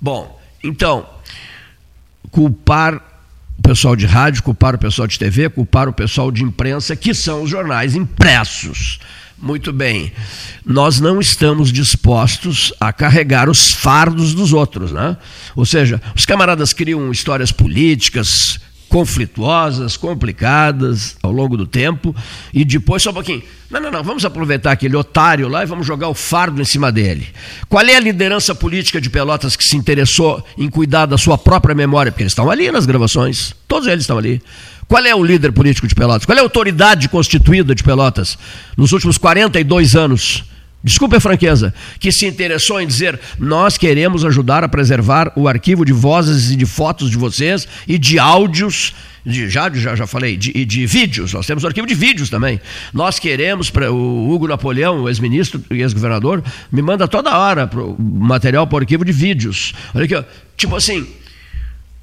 Bom, 0.00 0.40
então, 0.62 1.04
culpar 2.30 2.94
o 3.58 3.62
pessoal 3.62 3.96
de 3.96 4.06
rádio, 4.06 4.44
culpar 4.44 4.76
o 4.76 4.78
pessoal 4.78 5.08
de 5.08 5.18
TV, 5.18 5.48
culpar 5.48 5.88
o 5.88 5.92
pessoal 5.92 6.30
de 6.30 6.44
imprensa, 6.44 6.94
que 6.94 7.12
são 7.12 7.42
os 7.42 7.50
jornais 7.50 7.96
impressos. 7.96 9.00
Muito 9.36 9.72
bem, 9.72 10.12
nós 10.64 11.00
não 11.00 11.20
estamos 11.20 11.72
dispostos 11.72 12.72
a 12.80 12.92
carregar 12.92 13.50
os 13.50 13.72
fardos 13.72 14.32
dos 14.32 14.52
outros, 14.52 14.92
né? 14.92 15.16
Ou 15.56 15.66
seja, 15.66 16.00
os 16.14 16.24
camaradas 16.24 16.72
criam 16.72 17.10
histórias 17.10 17.50
políticas 17.52 18.58
conflituosas, 18.88 19.96
complicadas 19.96 21.16
ao 21.20 21.32
longo 21.32 21.56
do 21.56 21.66
tempo 21.66 22.14
e 22.52 22.64
depois 22.64 23.02
só 23.02 23.10
um 23.10 23.14
pouquinho. 23.14 23.42
Não, 23.68 23.80
não, 23.80 23.90
não, 23.90 24.04
vamos 24.04 24.24
aproveitar 24.24 24.70
aquele 24.70 24.94
otário 24.94 25.48
lá 25.48 25.64
e 25.64 25.66
vamos 25.66 25.84
jogar 25.84 26.08
o 26.08 26.14
fardo 26.14 26.62
em 26.62 26.64
cima 26.64 26.92
dele. 26.92 27.26
Qual 27.68 27.84
é 27.84 27.96
a 27.96 28.00
liderança 28.00 28.54
política 28.54 29.00
de 29.00 29.10
Pelotas 29.10 29.56
que 29.56 29.64
se 29.64 29.76
interessou 29.76 30.46
em 30.56 30.70
cuidar 30.70 31.06
da 31.06 31.18
sua 31.18 31.36
própria 31.36 31.74
memória? 31.74 32.12
Porque 32.12 32.22
eles 32.22 32.30
estão 32.30 32.48
ali 32.48 32.70
nas 32.70 32.86
gravações, 32.86 33.52
todos 33.66 33.88
eles 33.88 34.04
estão 34.04 34.16
ali. 34.16 34.40
Qual 34.86 35.04
é 35.04 35.14
o 35.14 35.24
líder 35.24 35.52
político 35.52 35.86
de 35.86 35.94
Pelotas? 35.94 36.24
Qual 36.24 36.36
é 36.36 36.40
a 36.40 36.44
autoridade 36.44 37.08
constituída 37.08 37.74
de 37.74 37.82
Pelotas 37.82 38.38
nos 38.76 38.92
últimos 38.92 39.18
42 39.18 39.94
anos? 39.94 40.44
Desculpe 40.84 41.16
a 41.16 41.20
franqueza, 41.20 41.72
que 41.98 42.12
se 42.12 42.26
interessou 42.26 42.78
em 42.78 42.86
dizer: 42.86 43.18
nós 43.38 43.78
queremos 43.78 44.22
ajudar 44.22 44.62
a 44.62 44.68
preservar 44.68 45.32
o 45.34 45.48
arquivo 45.48 45.82
de 45.82 45.94
vozes 45.94 46.50
e 46.50 46.56
de 46.56 46.66
fotos 46.66 47.10
de 47.10 47.16
vocês 47.16 47.66
e 47.88 47.96
de 47.96 48.18
áudios, 48.18 48.92
de, 49.24 49.48
já, 49.48 49.70
já, 49.72 49.96
já 49.96 50.06
falei, 50.06 50.36
de, 50.36 50.62
de 50.66 50.86
vídeos. 50.86 51.32
Nós 51.32 51.46
temos 51.46 51.64
o 51.64 51.66
arquivo 51.66 51.86
de 51.86 51.94
vídeos 51.94 52.28
também. 52.28 52.60
Nós 52.92 53.18
queremos, 53.18 53.70
pra, 53.70 53.90
o 53.90 54.30
Hugo 54.30 54.46
Napoleão, 54.46 55.08
ex-ministro 55.08 55.64
e 55.70 55.80
ex-governador, 55.80 56.44
me 56.70 56.82
manda 56.82 57.08
toda 57.08 57.34
hora 57.34 57.66
pro 57.66 57.96
material 57.98 58.66
para 58.66 58.76
o 58.76 58.78
arquivo 58.80 59.06
de 59.06 59.12
vídeos. 59.12 59.72
Olha 59.94 60.04
aqui, 60.04 60.14
ó, 60.14 60.22
tipo 60.54 60.76
assim, 60.76 61.06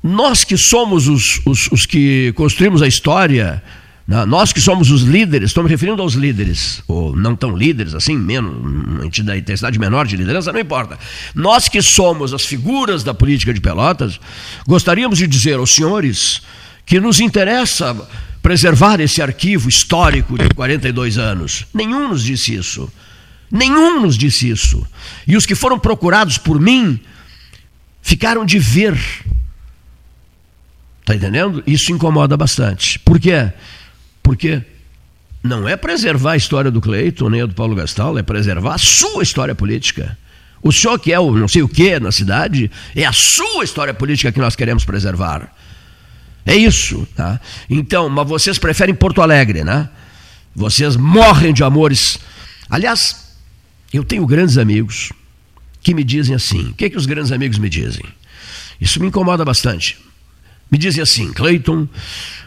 nós 0.03 0.43
que 0.43 0.57
somos 0.57 1.07
os, 1.07 1.41
os, 1.45 1.67
os 1.71 1.85
que 1.85 2.33
construímos 2.33 2.81
a 2.81 2.87
história, 2.87 3.63
né, 4.07 4.25
nós 4.25 4.51
que 4.51 4.59
somos 4.59 4.89
os 4.89 5.03
líderes, 5.03 5.51
estou 5.51 5.63
me 5.63 5.69
referindo 5.69 6.01
aos 6.01 6.13
líderes, 6.13 6.81
ou 6.87 7.15
não 7.15 7.35
tão 7.35 7.55
líderes 7.55 7.93
assim, 7.93 8.17
menos, 8.17 8.51
uma 8.51 9.05
intensidade 9.37 9.77
menor 9.77 10.07
de 10.07 10.17
liderança, 10.17 10.51
não 10.51 10.59
importa. 10.59 10.97
Nós 11.35 11.69
que 11.69 11.81
somos 11.81 12.33
as 12.33 12.45
figuras 12.45 13.03
da 13.03 13.13
política 13.13 13.53
de 13.53 13.61
Pelotas, 13.61 14.19
gostaríamos 14.67 15.17
de 15.17 15.27
dizer 15.27 15.55
aos 15.55 15.73
senhores 15.73 16.41
que 16.85 16.99
nos 16.99 17.19
interessa 17.19 17.95
preservar 18.41 18.99
esse 18.99 19.21
arquivo 19.21 19.69
histórico 19.69 20.37
de 20.37 20.49
42 20.49 21.17
anos. 21.17 21.67
Nenhum 21.73 22.09
nos 22.09 22.23
disse 22.23 22.55
isso. 22.55 22.91
Nenhum 23.51 24.01
nos 24.01 24.17
disse 24.17 24.49
isso. 24.49 24.85
E 25.27 25.35
os 25.35 25.45
que 25.45 25.53
foram 25.53 25.77
procurados 25.77 26.37
por 26.37 26.59
mim 26.59 26.99
ficaram 28.01 28.45
de 28.45 28.57
ver. 28.57 28.97
Está 31.11 31.15
entendendo? 31.15 31.61
Isso 31.67 31.91
incomoda 31.91 32.37
bastante. 32.37 32.97
Por 32.99 33.19
quê? 33.19 33.51
Porque 34.23 34.61
não 35.43 35.67
é 35.67 35.75
preservar 35.75 36.33
a 36.33 36.37
história 36.37 36.71
do 36.71 36.79
Cleiton 36.79 37.29
nem 37.29 37.41
a 37.41 37.45
do 37.45 37.53
Paulo 37.53 37.75
Gastal, 37.75 38.17
é 38.17 38.23
preservar 38.23 38.75
a 38.75 38.77
sua 38.77 39.21
história 39.21 39.53
política. 39.53 40.17
O 40.61 40.71
senhor 40.71 40.97
que 40.99 41.11
é 41.11 41.19
o 41.19 41.35
não 41.35 41.49
sei 41.49 41.63
o 41.63 41.67
que 41.67 41.99
na 41.99 42.13
cidade, 42.13 42.71
é 42.95 43.03
a 43.03 43.11
sua 43.11 43.65
história 43.65 43.93
política 43.93 44.31
que 44.31 44.39
nós 44.39 44.55
queremos 44.55 44.85
preservar. 44.85 45.53
É 46.45 46.55
isso, 46.55 47.05
tá? 47.13 47.41
Então, 47.69 48.07
mas 48.07 48.27
vocês 48.27 48.57
preferem 48.57 48.95
Porto 48.95 49.21
Alegre, 49.21 49.65
né? 49.65 49.89
Vocês 50.55 50.95
morrem 50.95 51.53
de 51.53 51.61
amores. 51.61 52.19
Aliás, 52.69 53.35
eu 53.93 54.05
tenho 54.05 54.25
grandes 54.25 54.57
amigos 54.57 55.11
que 55.81 55.93
me 55.93 56.05
dizem 56.05 56.35
assim. 56.35 56.69
O 56.69 56.73
que, 56.73 56.85
é 56.85 56.89
que 56.89 56.97
os 56.97 57.05
grandes 57.05 57.33
amigos 57.33 57.57
me 57.57 57.67
dizem? 57.67 58.05
Isso 58.79 58.99
me 59.01 59.07
incomoda 59.07 59.43
bastante. 59.43 59.97
Me 60.71 60.77
dizem 60.77 61.03
assim, 61.03 61.33
Cleiton, 61.33 61.85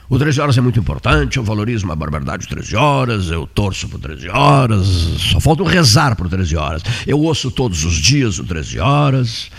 o 0.09 0.19
13 0.19 0.41
horas 0.41 0.57
é 0.57 0.61
muito 0.63 0.81
importante, 0.81 1.37
eu 1.37 1.45
valorizo 1.45 1.85
uma 1.85 1.95
barbaridade 1.95 2.45
de 2.45 2.49
13 2.49 2.75
horas, 2.75 3.29
eu 3.29 3.47
torço 3.47 3.87
por 3.87 4.01
13 4.01 4.31
horas, 4.31 4.87
só 5.19 5.39
falta 5.39 5.63
rezar 5.65 6.17
por 6.17 6.29
13 6.29 6.57
horas. 6.57 6.83
Eu 7.07 7.21
ouço 7.21 7.51
todos 7.51 7.85
os 7.85 7.95
dias 7.95 8.39
o 8.39 8.45
13 8.45 8.79
horas. 8.79 9.51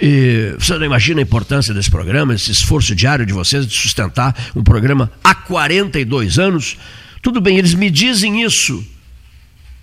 E 0.00 0.54
você 0.58 0.78
não 0.78 0.86
imagina 0.86 1.20
a 1.20 1.22
importância 1.22 1.74
desse 1.74 1.90
programa, 1.90 2.34
esse 2.34 2.52
esforço 2.52 2.94
diário 2.94 3.26
de 3.26 3.32
vocês 3.32 3.66
de 3.66 3.74
sustentar 3.74 4.36
um 4.54 4.62
programa 4.62 5.10
há 5.24 5.34
42 5.34 6.38
anos. 6.38 6.76
Tudo 7.20 7.40
bem, 7.40 7.58
eles 7.58 7.74
me 7.74 7.90
dizem 7.90 8.42
isso 8.42 8.84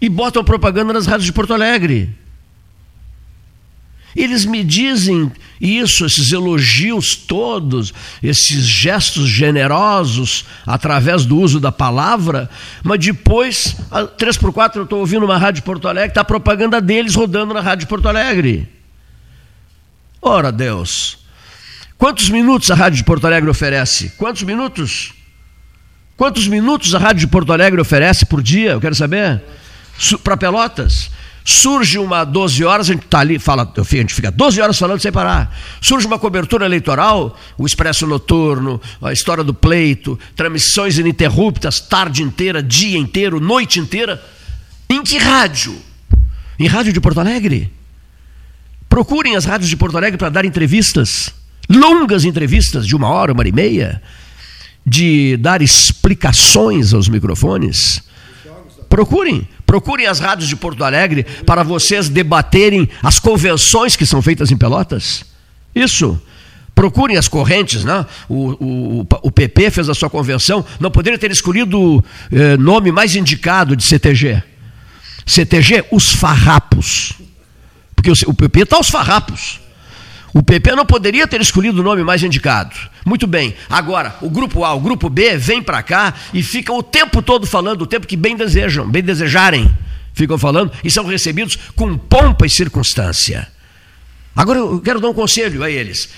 e 0.02 0.08
botam 0.08 0.43
propaganda 0.45 0.93
nas 0.93 1.06
rádios 1.06 1.25
de 1.25 1.34
Porto 1.34 1.54
Alegre. 1.54 2.10
Eles 4.19 4.43
me 4.43 4.65
dizem 4.65 5.32
isso, 5.62 6.05
esses 6.05 6.34
elogios 6.34 7.15
todos, 7.15 7.93
esses 8.21 8.65
gestos 8.65 9.29
generosos 9.29 10.45
através 10.67 11.25
do 11.25 11.39
uso 11.39 11.58
da 11.58 11.71
palavra, 11.71 12.49
mas 12.84 12.99
depois, 12.99 13.77
três 14.17 14.36
por 14.36 14.51
quatro, 14.51 14.82
eu 14.82 14.84
estou 14.84 14.99
ouvindo 14.99 15.23
uma 15.23 15.38
rádio 15.38 15.63
Porto 15.63 15.88
Alegre, 15.88 16.10
está 16.10 16.19
a 16.19 16.25
propaganda 16.25 16.82
deles 16.82 17.15
rodando 17.15 17.53
na 17.53 17.62
rádio 17.62 17.88
Porto 17.88 18.10
Alegre. 18.10 18.67
Ora 20.21 20.51
Deus, 20.51 21.19
quantos 21.97 22.29
minutos 22.29 22.69
a 22.69 22.75
rádio 22.75 22.97
de 22.97 23.05
Porto 23.05 23.25
Alegre 23.25 23.49
oferece? 23.49 24.10
Quantos 24.17 24.43
minutos? 24.43 25.13
Quantos 26.17 26.45
minutos 26.45 26.93
a 26.93 26.99
rádio 26.99 27.21
de 27.21 27.27
Porto 27.27 27.53
Alegre 27.53 27.79
oferece 27.79 28.25
por 28.25 28.43
dia? 28.43 28.71
Eu 28.71 28.82
quero 28.82 28.95
saber. 28.95 29.41
Para 30.21 30.36
Pelotas? 30.36 31.10
Surge 31.43 31.97
uma 31.97 32.23
12 32.23 32.63
horas, 32.63 32.89
a 32.89 32.93
gente 32.93 33.06
está 33.06 33.19
ali, 33.19 33.39
fala, 33.39 33.71
a 33.75 33.84
gente 33.84 34.13
fica 34.13 34.32
12 34.32 34.62
horas 34.62 34.78
falando 34.78 34.99
sem 34.99 35.12
parar. 35.12 35.58
Surge 35.82 36.06
uma 36.06 36.19
cobertura 36.19 36.65
eleitoral, 36.65 37.38
o 37.58 37.65
Expresso 37.65 38.06
Noturno, 38.06 38.80
a 39.02 39.12
história 39.12 39.43
do 39.43 39.54
pleito, 39.54 40.19
transmissões 40.36 40.97
ininterruptas, 40.97 41.80
tarde 41.80 42.21
inteira, 42.21 42.62
dia 42.62 42.97
inteiro, 42.97 43.39
noite 43.39 43.80
inteira. 43.80 44.23
Em 44.89 45.04
que 45.04 45.17
rádio? 45.17 45.75
Em 46.60 46.67
rádio 46.67 46.91
de 46.91 46.99
Porto 46.99 47.19
Alegre? 47.19 47.71
Procurem 48.88 49.36
as 49.36 49.45
rádios 49.45 49.69
de 49.69 49.78
Porto 49.78 49.97
Alegre 49.97 50.17
para 50.17 50.30
dar 50.30 50.45
entrevistas, 50.45 51.34
longas 51.69 52.25
entrevistas 52.25 52.88
de 52.88 52.95
uma 52.95 53.08
hora, 53.08 53.32
uma 53.32 53.41
hora 53.41 53.49
e 53.49 53.52
meia, 53.52 54.02
de 54.86 55.38
dar 55.38 55.62
explicações 55.62 56.93
aos 56.93 57.08
microfones. 57.08 58.02
Procurem, 58.89 59.47
procurem 59.67 60.08
as 60.08 60.19
rádios 60.19 60.49
de 60.49 60.56
Porto 60.56 60.84
Alegre 60.84 61.23
para 61.45 61.62
vocês 61.62 62.10
debaterem 62.10 62.89
as 63.04 63.19
convenções 63.19 63.95
que 63.95 64.06
são 64.06 64.21
feitas 64.21 64.52
em 64.52 64.58
Pelotas. 64.58 65.23
Isso. 65.75 66.19
Procurem 66.73 67.17
as 67.17 67.28
correntes, 67.28 67.84
né? 67.84 68.06
O, 68.28 68.52
o, 68.63 69.08
o 69.23 69.32
PP 69.32 69.69
fez 69.69 69.89
a 69.89 69.93
sua 69.93 70.10
convenção, 70.10 70.65
não 70.80 70.89
poderia 70.89 71.19
ter 71.19 71.30
escolhido 71.30 72.04
eh, 72.32 72.58
nome 72.58 72.91
mais 72.91 73.15
indicado 73.15 73.75
de 73.75 73.84
CTG. 73.84 74.41
CTG, 75.25 75.86
os 75.91 76.13
farrapos. 76.13 77.13
Porque 77.95 78.10
o, 78.10 78.13
o 78.28 78.34
PP 78.34 78.62
está 78.62 78.78
aos 78.78 78.89
farrapos. 78.89 79.60
O 80.33 80.43
PP 80.43 80.75
não 80.75 80.85
poderia 80.85 81.27
ter 81.27 81.41
escolhido 81.41 81.81
o 81.81 81.83
nome 81.83 82.03
mais 82.03 82.21
indicado. 82.23 82.75
Muito 83.05 83.25
bem. 83.25 83.55
Agora, 83.69 84.15
o 84.21 84.29
grupo 84.29 84.63
A, 84.63 84.73
o 84.73 84.79
grupo 84.79 85.09
B 85.09 85.37
vem 85.37 85.61
para 85.61 85.81
cá 85.81 86.13
e 86.33 86.43
ficam 86.43 86.77
o 86.77 86.83
tempo 86.83 87.21
todo 87.21 87.47
falando, 87.47 87.81
o 87.81 87.87
tempo 87.87 88.05
que 88.05 88.15
bem 88.15 88.35
desejam, 88.35 88.89
bem 88.89 89.01
desejarem. 89.01 89.71
Ficam 90.13 90.37
falando 90.37 90.71
e 90.83 90.91
são 90.91 91.05
recebidos 91.05 91.57
com 91.75 91.97
pompa 91.97 92.45
e 92.45 92.49
circunstância. 92.49 93.47
Agora 94.35 94.59
eu 94.59 94.79
quero 94.79 94.99
dar 94.99 95.09
um 95.09 95.13
conselho 95.13 95.63
a 95.63 95.71
eles. 95.71 96.09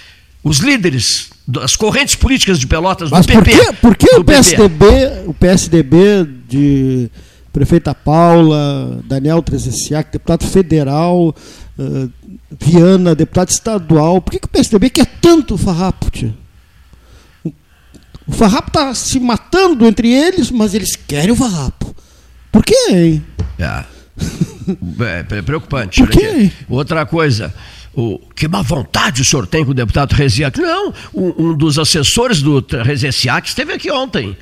Os 0.44 0.58
líderes 0.58 1.30
das 1.48 1.76
correntes 1.76 2.16
políticas 2.16 2.60
de 2.60 2.68
Pelotas 2.68 3.10
Mas 3.10 3.26
do 3.26 3.34
por 3.34 3.44
PP. 3.44 3.58
Que, 3.58 3.74
por 3.74 3.96
que 3.96 4.16
o 4.16 4.24
PSDB, 4.24 4.86
o 5.28 5.34
PSDB 5.34 6.28
de 6.48 7.10
prefeita 7.54 7.94
Paula, 7.94 9.02
Daniel 9.06 9.42
Trezessiak, 9.42 10.12
deputado 10.12 10.48
federal, 10.48 11.36
uh, 11.82 12.12
Viana, 12.60 13.16
deputado 13.16 13.50
estadual. 13.50 14.22
Por 14.22 14.32
que, 14.32 14.40
que 14.40 14.46
o 14.46 14.50
PSDB 14.50 14.90
quer 14.90 15.06
tanto 15.22 15.56
o 15.56 15.58
farrapo? 15.58 16.10
Tia? 16.10 16.34
O 18.28 18.32
farrapo 18.32 18.68
está 18.70 18.94
se 18.94 19.20
matando 19.20 19.86
entre 19.86 20.12
eles, 20.12 20.52
mas 20.52 20.74
eles 20.74 20.96
querem 20.96 21.32
o 21.32 21.36
farrapo. 21.36 21.96
Por 22.52 22.64
quê, 22.64 22.76
hein? 22.90 23.26
É. 23.60 23.84
é 25.36 25.42
preocupante. 25.42 26.02
Por 26.02 26.10
quê? 26.10 26.52
Outra 26.70 27.06
coisa. 27.06 27.54
O, 27.94 28.20
que 28.34 28.48
má 28.48 28.62
vontade 28.62 29.22
o 29.22 29.26
senhor 29.26 29.46
tem 29.46 29.66
com 29.66 29.72
o 29.72 29.74
deputado 29.74 30.14
Reziac. 30.14 30.60
Não, 30.60 30.94
um, 31.14 31.50
um 31.50 31.58
dos 31.58 31.78
assessores 31.78 32.42
do 32.42 32.66
Reziac 32.84 33.50
esteve 33.50 33.74
aqui 33.74 33.92
ontem. 33.92 34.38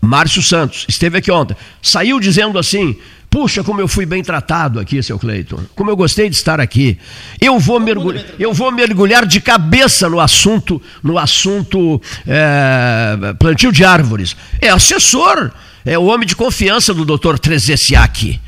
Márcio 0.00 0.42
Santos, 0.42 0.86
esteve 0.88 1.18
aqui 1.18 1.30
ontem. 1.30 1.56
Saiu 1.82 2.18
dizendo 2.18 2.58
assim: 2.58 2.96
Puxa, 3.38 3.62
como 3.62 3.80
eu 3.80 3.86
fui 3.86 4.04
bem 4.04 4.20
tratado 4.20 4.80
aqui, 4.80 5.00
seu 5.00 5.16
Cleiton. 5.16 5.60
Como 5.76 5.88
eu 5.88 5.96
gostei 5.96 6.28
de 6.28 6.34
estar 6.34 6.60
aqui. 6.60 6.98
Eu 7.40 7.56
vou, 7.60 7.78
mergulhar, 7.78 8.24
eu 8.36 8.52
vou 8.52 8.72
mergulhar 8.72 9.24
de 9.24 9.40
cabeça 9.40 10.08
no 10.08 10.18
assunto, 10.18 10.82
no 11.04 11.16
assunto 11.16 12.02
é, 12.26 13.16
plantio 13.38 13.70
de 13.70 13.84
árvores. 13.84 14.34
É 14.60 14.70
assessor, 14.70 15.52
é 15.84 15.96
o 15.96 16.06
homem 16.06 16.26
de 16.26 16.34
confiança 16.34 16.92
do 16.92 17.04
doutor 17.04 17.38
Trezessiak. 17.38 18.40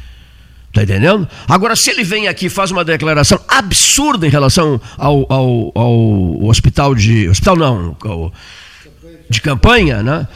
Está 0.70 0.82
entendendo? 0.82 1.28
Agora, 1.46 1.76
se 1.76 1.88
ele 1.88 2.02
vem 2.02 2.26
aqui 2.26 2.46
e 2.46 2.50
faz 2.50 2.72
uma 2.72 2.84
declaração 2.84 3.38
absurda 3.46 4.26
em 4.26 4.30
relação 4.30 4.80
ao, 4.98 5.24
ao, 5.32 5.72
ao 5.72 6.44
hospital 6.46 6.96
de. 6.96 7.28
Hospital 7.28 7.54
não, 7.54 7.96
ao, 8.02 8.32
de 9.28 9.40
campanha, 9.40 10.02
né? 10.02 10.26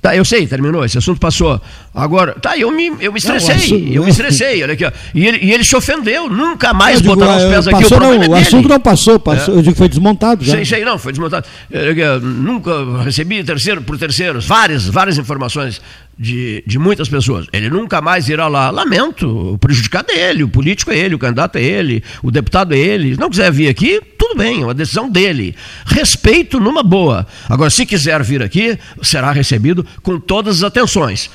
Tá, 0.00 0.14
eu 0.14 0.24
sei, 0.24 0.46
terminou, 0.46 0.84
esse 0.84 0.98
assunto 0.98 1.18
passou. 1.18 1.60
Agora, 1.92 2.34
tá, 2.34 2.56
eu 2.56 2.70
me, 2.70 2.92
eu 3.00 3.12
me 3.12 3.18
estressei, 3.18 3.54
não, 3.54 3.62
assunto, 3.64 3.92
eu 3.92 4.04
me 4.04 4.10
estressei, 4.10 4.62
olha 4.62 4.74
aqui, 4.74 4.84
ó. 4.84 4.92
E 5.12 5.26
ele, 5.26 5.38
e 5.42 5.52
ele 5.52 5.64
se 5.64 5.74
ofendeu, 5.74 6.30
nunca 6.30 6.72
mais 6.72 7.02
digo, 7.02 7.16
botará 7.16 7.36
os 7.36 7.44
pés 7.44 7.66
aqui. 7.66 7.82
Passou, 7.82 7.98
o, 7.98 8.00
não, 8.00 8.22
é 8.22 8.28
o 8.28 8.34
assunto 8.36 8.68
não 8.68 8.80
passou, 8.80 9.18
passou 9.18 9.54
é. 9.54 9.58
eu 9.58 9.62
digo 9.62 9.72
que 9.72 9.78
foi 9.78 9.88
desmontado 9.88 10.44
já. 10.44 10.52
Sei, 10.52 10.64
sei, 10.64 10.84
não, 10.84 10.96
foi 10.98 11.10
desmontado. 11.10 11.48
Eu, 11.68 12.20
nunca 12.20 13.02
recebi 13.02 13.42
terceiro 13.42 13.82
por 13.82 13.98
terceiros, 13.98 14.46
várias, 14.46 14.86
várias 14.86 15.18
informações 15.18 15.80
de, 16.20 16.62
de 16.66 16.78
muitas 16.78 17.08
pessoas. 17.08 17.46
Ele 17.50 17.70
nunca 17.70 18.02
mais 18.02 18.28
irá 18.28 18.46
lá. 18.46 18.70
Lamento, 18.70 19.54
o 19.54 19.58
prejudicado 19.58 20.12
é 20.12 20.30
ele, 20.30 20.44
o 20.44 20.48
político 20.48 20.92
é 20.92 20.98
ele, 20.98 21.14
o 21.14 21.18
candidato 21.18 21.56
é 21.56 21.62
ele, 21.62 22.04
o 22.22 22.30
deputado 22.30 22.74
é 22.74 22.78
ele. 22.78 23.14
Se 23.14 23.20
não 23.20 23.30
quiser 23.30 23.50
vir 23.50 23.68
aqui, 23.68 24.00
tudo 24.18 24.36
bem, 24.36 24.60
é 24.60 24.64
uma 24.64 24.74
decisão 24.74 25.08
dele. 25.08 25.56
Respeito 25.86 26.60
numa 26.60 26.82
boa. 26.82 27.26
Agora, 27.48 27.70
se 27.70 27.86
quiser 27.86 28.22
vir 28.22 28.42
aqui, 28.42 28.78
será 29.02 29.32
recebido 29.32 29.84
com 30.02 30.20
todas 30.20 30.58
as 30.58 30.62
atenções. 30.62 31.30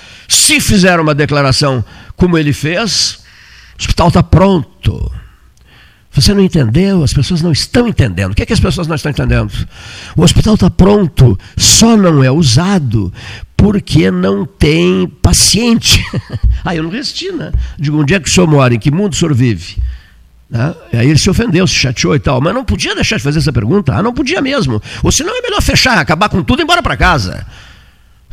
Se 0.45 0.60
fizer 0.60 0.99
uma 0.99 1.15
declaração 1.15 1.84
como 2.15 2.38
ele 2.38 2.53
fez, 2.53 3.17
o 3.79 3.81
hospital 3.81 4.10
está 4.10 4.21
pronto. 4.21 5.12
Você 6.12 6.36
não 6.36 6.43
entendeu? 6.43 7.03
As 7.03 7.12
pessoas 7.12 7.41
não 7.41 7.51
estão 7.51 7.88
entendendo. 7.88 8.31
O 8.31 8.36
que, 8.36 8.43
é 8.43 8.45
que 8.45 8.53
as 8.53 8.60
pessoas 8.60 8.88
não 8.88 8.95
estão 8.95 9.10
entendendo? 9.10 9.51
O 10.15 10.21
hospital 10.21 10.53
está 10.53 10.69
pronto, 10.69 11.36
só 11.58 11.97
não 11.97 12.23
é 12.23 12.29
usado 12.29 13.12
porque 13.58 14.12
não 14.12 14.45
tem 14.45 15.08
paciente. 15.19 16.05
Aí 16.63 16.77
eu 16.77 16.84
não 16.84 16.91
resisti, 16.91 17.31
né? 17.31 17.51
Digo, 17.75 17.99
onde 17.99 18.13
é 18.13 18.19
que 18.19 18.29
o 18.29 18.31
senhor 18.31 18.45
mora? 18.45 18.75
Em 18.75 18.77
que 18.77 18.91
mundo 18.91 19.13
o 19.13 19.15
senhor 19.15 19.34
vive? 19.34 19.77
Né? 20.47 20.75
Aí 20.93 21.10
ele 21.10 21.17
se 21.17 21.27
ofendeu, 21.27 21.65
se 21.65 21.73
chateou 21.73 22.15
e 22.15 22.19
tal. 22.19 22.39
Mas 22.39 22.53
não 22.53 22.63
podia 22.63 22.93
deixar 22.93 23.17
de 23.17 23.23
fazer 23.23 23.39
essa 23.39 23.51
pergunta? 23.51 23.95
Ah, 23.95 24.03
não 24.03 24.13
podia 24.13 24.43
mesmo. 24.43 24.79
Ou 25.01 25.12
senão 25.12 25.36
é 25.36 25.41
melhor 25.41 25.63
fechar, 25.63 25.97
acabar 25.97 26.29
com 26.29 26.43
tudo 26.43 26.60
e 26.60 26.62
ir 26.62 26.65
embora 26.65 26.84
para 26.84 26.95
casa. 26.95 27.47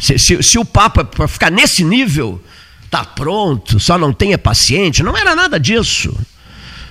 Se, 0.03 0.19
se, 0.19 0.43
se 0.43 0.59
o 0.59 0.65
Papa, 0.65 1.05
para 1.05 1.29
ficar 1.29 1.49
nesse 1.49 1.85
nível, 1.85 2.43
está 2.85 3.05
pronto, 3.05 3.79
só 3.79 3.97
não 3.97 4.13
tenha 4.13 4.37
paciente, 4.37 5.01
não 5.01 5.17
era 5.17 5.37
nada 5.37 5.61
disso. 5.61 6.13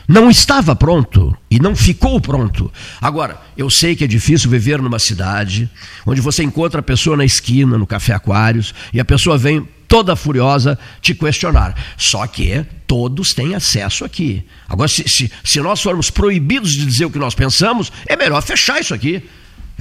Não 0.07 0.31
estava 0.31 0.73
pronto 0.77 1.35
e 1.49 1.59
não 1.59 1.75
ficou 1.75 2.21
pronto. 2.21 2.71
Agora, 3.01 3.37
eu 3.57 3.69
sei 3.69 3.97
que 3.97 4.05
é 4.05 4.07
difícil 4.07 4.49
viver 4.49 4.81
numa 4.81 4.97
cidade 4.97 5.69
onde 6.05 6.21
você 6.21 6.41
encontra 6.41 6.79
a 6.79 6.83
pessoa 6.83 7.17
na 7.17 7.25
esquina, 7.25 7.77
no 7.77 7.85
Café 7.85 8.13
Aquários, 8.13 8.73
e 8.93 8.99
a 9.01 9.05
pessoa 9.05 9.37
vem 9.37 9.67
toda 9.89 10.15
furiosa 10.15 10.79
te 11.01 11.13
questionar. 11.13 11.75
Só 11.97 12.25
que 12.27 12.65
todos 12.87 13.33
têm 13.33 13.55
acesso 13.55 14.05
aqui. 14.05 14.41
Agora, 14.69 14.87
se, 14.87 15.03
se, 15.09 15.29
se 15.43 15.59
nós 15.59 15.81
formos 15.81 16.09
proibidos 16.09 16.71
de 16.71 16.85
dizer 16.85 17.03
o 17.03 17.11
que 17.11 17.19
nós 17.19 17.35
pensamos, 17.35 17.91
é 18.07 18.15
melhor 18.15 18.41
fechar 18.41 18.79
isso 18.79 18.93
aqui. 18.93 19.21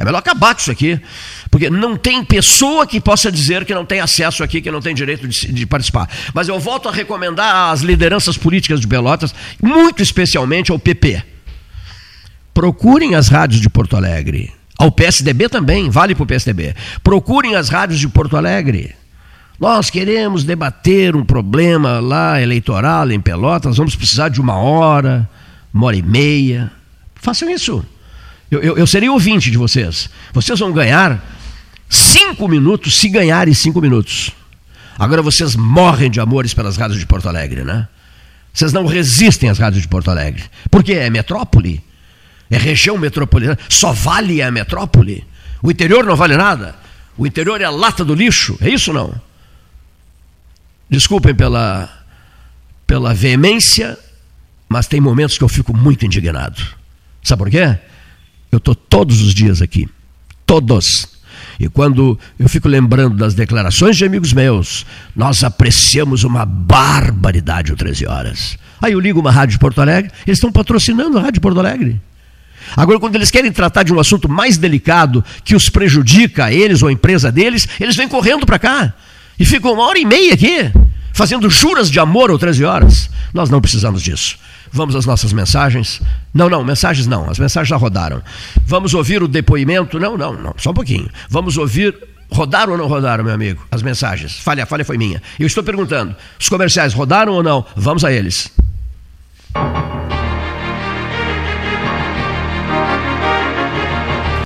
É 0.00 0.04
melhor 0.04 0.20
acabar 0.20 0.54
com 0.54 0.62
isso 0.62 0.70
aqui. 0.70 0.98
Porque 1.50 1.68
não 1.68 1.94
tem 1.94 2.24
pessoa 2.24 2.86
que 2.86 2.98
possa 2.98 3.30
dizer 3.30 3.66
que 3.66 3.74
não 3.74 3.84
tem 3.84 4.00
acesso 4.00 4.42
aqui, 4.42 4.62
que 4.62 4.70
não 4.70 4.80
tem 4.80 4.94
direito 4.94 5.28
de, 5.28 5.52
de, 5.52 5.66
participar. 5.66 6.08
Mas 6.32 6.48
eu 6.48 6.58
volto 6.58 6.88
a 6.88 6.92
recomendar 6.92 7.70
às 7.70 7.82
lideranças 7.82 8.38
políticas 8.38 8.80
de 8.80 8.88
Pelotas, 8.88 9.34
muito 9.62 10.02
especialmente 10.02 10.72
ao 10.72 10.78
PP. 10.78 11.22
Procurem 12.54 13.14
as 13.14 13.28
rádios 13.28 13.60
de 13.60 13.68
Porto 13.68 13.94
Alegre. 13.94 14.50
Ao 14.78 14.90
PSDB 14.90 15.50
também, 15.50 15.90
vale 15.90 16.14
para 16.14 16.24
o 16.24 16.26
PSDB. 16.26 16.74
Procurem 17.04 17.54
as 17.54 17.68
rádios 17.68 18.00
de 18.00 18.08
Porto 18.08 18.38
Alegre. 18.38 18.96
Nós 19.60 19.90
queremos 19.90 20.44
debater 20.44 21.14
um 21.14 21.26
problema 21.26 22.00
lá 22.00 22.40
eleitoral 22.40 23.10
em 23.10 23.20
Pelotas, 23.20 23.76
vamos 23.76 23.94
precisar 23.94 24.30
de 24.30 24.40
uma 24.40 24.54
hora, 24.54 25.28
uma 25.74 25.88
hora 25.88 25.96
e 25.96 26.02
meia. 26.02 26.72
Façam 27.16 27.50
isso. 27.50 27.84
Eu, 28.50 28.60
eu, 28.60 28.78
eu 28.78 28.86
serei 28.86 29.08
ouvinte 29.08 29.50
de 29.50 29.56
vocês. 29.56 30.10
Vocês 30.32 30.58
vão 30.58 30.72
ganhar 30.72 31.22
cinco 31.88 32.48
minutos 32.48 32.98
se 32.98 33.08
ganharem 33.08 33.54
cinco 33.54 33.80
minutos. 33.80 34.32
Agora 34.98 35.22
vocês 35.22 35.54
morrem 35.56 36.10
de 36.10 36.20
amores 36.20 36.52
pelas 36.52 36.76
rádios 36.76 36.98
de 36.98 37.06
Porto 37.06 37.28
Alegre, 37.28 37.64
né? 37.64 37.88
Vocês 38.52 38.72
não 38.72 38.84
resistem 38.84 39.48
às 39.48 39.58
rádios 39.58 39.82
de 39.82 39.88
Porto 39.88 40.10
Alegre. 40.10 40.42
Porque 40.70 40.92
é 40.92 41.08
metrópole. 41.08 41.82
É 42.50 42.58
região 42.58 42.98
metropolitana. 42.98 43.58
Só 43.68 43.92
vale 43.92 44.42
a 44.42 44.50
metrópole. 44.50 45.24
O 45.62 45.70
interior 45.70 46.04
não 46.04 46.16
vale 46.16 46.36
nada. 46.36 46.74
O 47.16 47.26
interior 47.26 47.60
é 47.60 47.64
a 47.64 47.70
lata 47.70 48.04
do 48.04 48.14
lixo. 48.14 48.58
É 48.60 48.68
isso 48.68 48.92
não? 48.92 49.14
Desculpem 50.88 51.34
pela, 51.34 51.88
pela 52.86 53.14
veemência, 53.14 53.96
mas 54.68 54.88
tem 54.88 55.00
momentos 55.00 55.38
que 55.38 55.44
eu 55.44 55.48
fico 55.48 55.76
muito 55.76 56.04
indignado. 56.04 56.60
Sabe 57.22 57.38
por 57.38 57.50
quê? 57.50 57.78
Eu 58.50 58.58
estou 58.58 58.74
todos 58.74 59.20
os 59.20 59.34
dias 59.34 59.62
aqui. 59.62 59.88
Todos. 60.44 61.08
E 61.58 61.68
quando 61.68 62.18
eu 62.38 62.48
fico 62.48 62.68
lembrando 62.68 63.16
das 63.16 63.34
declarações 63.34 63.96
de 63.96 64.04
amigos 64.04 64.32
meus, 64.32 64.86
nós 65.14 65.44
apreciamos 65.44 66.24
uma 66.24 66.44
barbaridade 66.44 67.72
o 67.72 67.76
13 67.76 68.06
horas. 68.06 68.58
Aí 68.80 68.92
eu 68.92 69.00
ligo 69.00 69.20
uma 69.20 69.30
rádio 69.30 69.52
de 69.52 69.58
Porto 69.58 69.80
Alegre, 69.80 70.10
eles 70.26 70.38
estão 70.38 70.50
patrocinando 70.50 71.18
a 71.18 71.20
rádio 71.20 71.34
de 71.34 71.40
Porto 71.40 71.60
Alegre. 71.60 72.00
Agora, 72.76 72.98
quando 72.98 73.16
eles 73.16 73.30
querem 73.30 73.52
tratar 73.52 73.82
de 73.82 73.92
um 73.92 74.00
assunto 74.00 74.28
mais 74.28 74.56
delicado 74.56 75.24
que 75.44 75.54
os 75.54 75.68
prejudica 75.68 76.46
a 76.46 76.52
eles 76.52 76.82
ou 76.82 76.88
a 76.88 76.92
empresa 76.92 77.30
deles, 77.30 77.68
eles 77.78 77.96
vêm 77.96 78.08
correndo 78.08 78.46
para 78.46 78.58
cá 78.58 78.94
e 79.38 79.44
ficam 79.44 79.72
uma 79.72 79.86
hora 79.86 79.98
e 79.98 80.04
meia 80.04 80.34
aqui, 80.34 80.70
fazendo 81.12 81.50
juras 81.50 81.90
de 81.90 81.98
amor 81.98 82.30
ou 82.30 82.38
13 82.38 82.64
horas. 82.64 83.10
Nós 83.34 83.50
não 83.50 83.60
precisamos 83.60 84.02
disso. 84.02 84.38
Vamos 84.72 84.94
às 84.94 85.04
nossas 85.04 85.32
mensagens. 85.32 86.00
Não, 86.32 86.48
não, 86.48 86.62
mensagens 86.62 87.06
não, 87.06 87.28
as 87.28 87.38
mensagens 87.38 87.68
já 87.68 87.76
rodaram. 87.76 88.22
Vamos 88.64 88.94
ouvir 88.94 89.22
o 89.22 89.28
depoimento. 89.28 89.98
Não, 89.98 90.16
não, 90.16 90.32
não, 90.32 90.54
só 90.56 90.70
um 90.70 90.74
pouquinho. 90.74 91.08
Vamos 91.28 91.56
ouvir. 91.56 91.94
Rodaram 92.32 92.72
ou 92.72 92.78
não 92.78 92.86
rodaram, 92.86 93.24
meu 93.24 93.34
amigo? 93.34 93.66
As 93.72 93.82
mensagens. 93.82 94.38
Falha, 94.38 94.64
falha 94.64 94.84
foi 94.84 94.96
minha. 94.96 95.20
Eu 95.38 95.46
estou 95.46 95.64
perguntando: 95.64 96.14
os 96.38 96.48
comerciais 96.48 96.94
rodaram 96.94 97.32
ou 97.32 97.42
não? 97.42 97.64
Vamos 97.74 98.04
a 98.04 98.12
eles. 98.12 98.52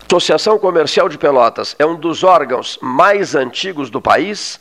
Associação 0.07 0.59
Comercial 0.61 1.09
de 1.09 1.19
Pelotas 1.19 1.75
é 1.77 1.85
um 1.85 1.97
dos 1.99 2.23
órgãos 2.23 2.79
mais 2.81 3.35
antigos 3.35 3.91
do 3.91 4.01
país 4.01 4.61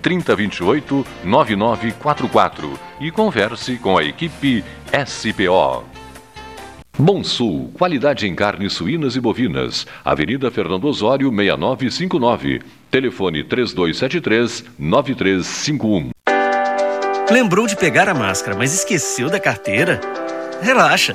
3028 0.00 1.06
9944 1.24 2.78
e 3.00 3.10
converse 3.10 3.76
com 3.76 3.96
a 3.96 4.04
equipe 4.04 4.64
SPO. 5.06 5.84
Bom 6.98 7.24
Sul, 7.24 7.70
qualidade 7.74 8.26
em 8.26 8.34
carnes 8.34 8.74
suínas 8.74 9.16
e 9.16 9.20
bovinas. 9.20 9.86
Avenida 10.04 10.50
Fernando 10.50 10.84
Osório, 10.84 11.30
6959. 11.30 12.60
Telefone 12.90 13.42
3273 13.44 14.64
9351. 14.78 16.10
Lembrou 17.30 17.66
de 17.66 17.76
pegar 17.76 18.08
a 18.08 18.14
máscara, 18.14 18.56
mas 18.56 18.74
esqueceu 18.74 19.30
da 19.30 19.40
carteira? 19.40 20.00
Relaxa. 20.60 21.14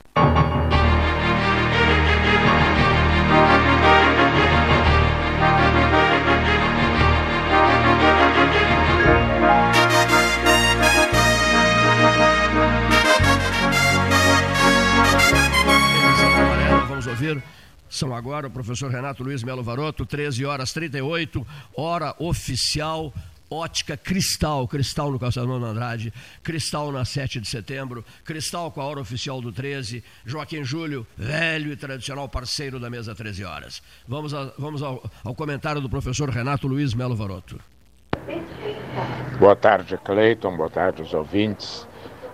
São 17.91 18.15
agora 18.15 18.47
o 18.47 18.49
professor 18.49 18.89
Renato 18.89 19.21
Luiz 19.21 19.43
Melo 19.43 19.61
Varoto, 19.61 20.05
13 20.05 20.45
horas 20.45 20.71
38, 20.71 21.45
hora 21.75 22.15
oficial. 22.17 23.13
Ótica 23.53 23.97
Cristal, 23.97 24.65
Cristal 24.65 25.11
no 25.11 25.19
Calçadão 25.19 25.61
Andrade, 25.61 26.13
Cristal 26.41 26.89
na 26.89 27.03
7 27.03 27.41
de 27.41 27.49
setembro, 27.49 28.05
Cristal 28.23 28.71
com 28.71 28.79
a 28.79 28.85
hora 28.85 29.01
oficial 29.01 29.41
do 29.41 29.51
13, 29.51 30.01
Joaquim 30.25 30.63
Júlio, 30.63 31.05
velho 31.17 31.69
e 31.69 31.75
tradicional 31.75 32.29
parceiro 32.29 32.79
da 32.79 32.89
mesa 32.89 33.13
13 33.13 33.43
horas. 33.43 33.83
Vamos, 34.07 34.33
a, 34.33 34.53
vamos 34.57 34.81
ao, 34.81 35.03
ao 35.21 35.35
comentário 35.35 35.81
do 35.81 35.89
professor 35.89 36.29
Renato 36.29 36.65
Luiz 36.65 36.93
Melo 36.93 37.13
Varoto. 37.13 37.59
Boa 39.37 39.57
tarde, 39.57 39.97
Cleiton, 39.97 40.55
boa 40.55 40.69
tarde 40.69 41.01
aos 41.01 41.13
ouvintes. 41.13 41.85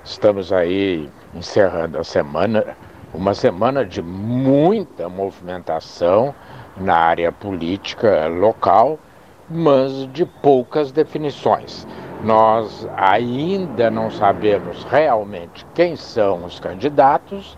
Estamos 0.05 0.53
aí 0.53 1.09
encerrando 1.33 1.97
a 1.97 2.03
semana 2.03 2.77
uma 3.13 3.33
semana 3.33 3.85
de 3.85 4.01
muita 4.01 5.07
movimentação 5.07 6.33
na 6.75 6.95
área 6.95 7.31
política 7.31 8.27
local, 8.27 8.99
mas 9.49 10.11
de 10.11 10.25
poucas 10.25 10.91
definições. 10.91 11.87
Nós 12.23 12.87
ainda 12.95 13.89
não 13.89 14.11
sabemos 14.11 14.83
realmente 14.85 15.65
quem 15.73 15.95
são 15.95 16.45
os 16.45 16.59
candidatos. 16.59 17.57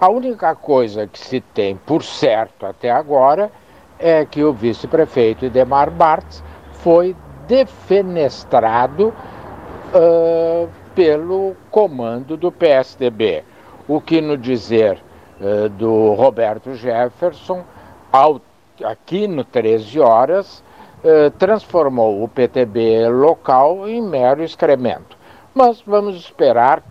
A 0.00 0.08
única 0.08 0.54
coisa 0.54 1.06
que 1.06 1.18
se 1.18 1.40
tem 1.40 1.76
por 1.76 2.02
certo 2.02 2.66
até 2.66 2.90
agora 2.90 3.50
é 3.98 4.24
que 4.24 4.42
o 4.42 4.52
vice-prefeito 4.52 5.44
Idemar 5.44 5.90
Bartz 5.90 6.42
foi 6.72 7.16
defenestrado 7.46 9.08
uh, 9.08 10.68
pelo 10.94 11.54
comando 11.70 12.36
do 12.36 12.50
PSDB 12.50 13.44
o 13.90 14.00
que 14.00 14.20
no 14.20 14.38
dizer 14.38 15.02
uh, 15.40 15.68
do 15.70 16.12
Roberto 16.14 16.76
Jefferson, 16.76 17.64
ao, 18.12 18.40
aqui 18.84 19.26
no 19.26 19.42
13 19.42 19.98
horas, 19.98 20.62
uh, 21.02 21.28
transformou 21.32 22.22
o 22.22 22.28
PTB 22.28 23.08
local 23.08 23.88
em 23.88 24.00
mero 24.00 24.44
excremento. 24.44 25.18
Mas 25.52 25.82
vamos 25.84 26.14
esperar, 26.14 26.84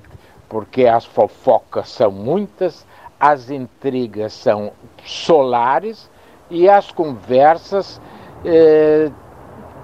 porque 0.49 0.87
as 0.87 1.05
fofocas 1.05 1.87
são 1.87 2.11
muitas, 2.11 2.85
as 3.17 3.49
intrigas 3.49 4.33
são 4.33 4.73
solares 5.05 6.11
e 6.49 6.67
as 6.67 6.91
conversas 6.91 8.01
eh, 8.43 9.11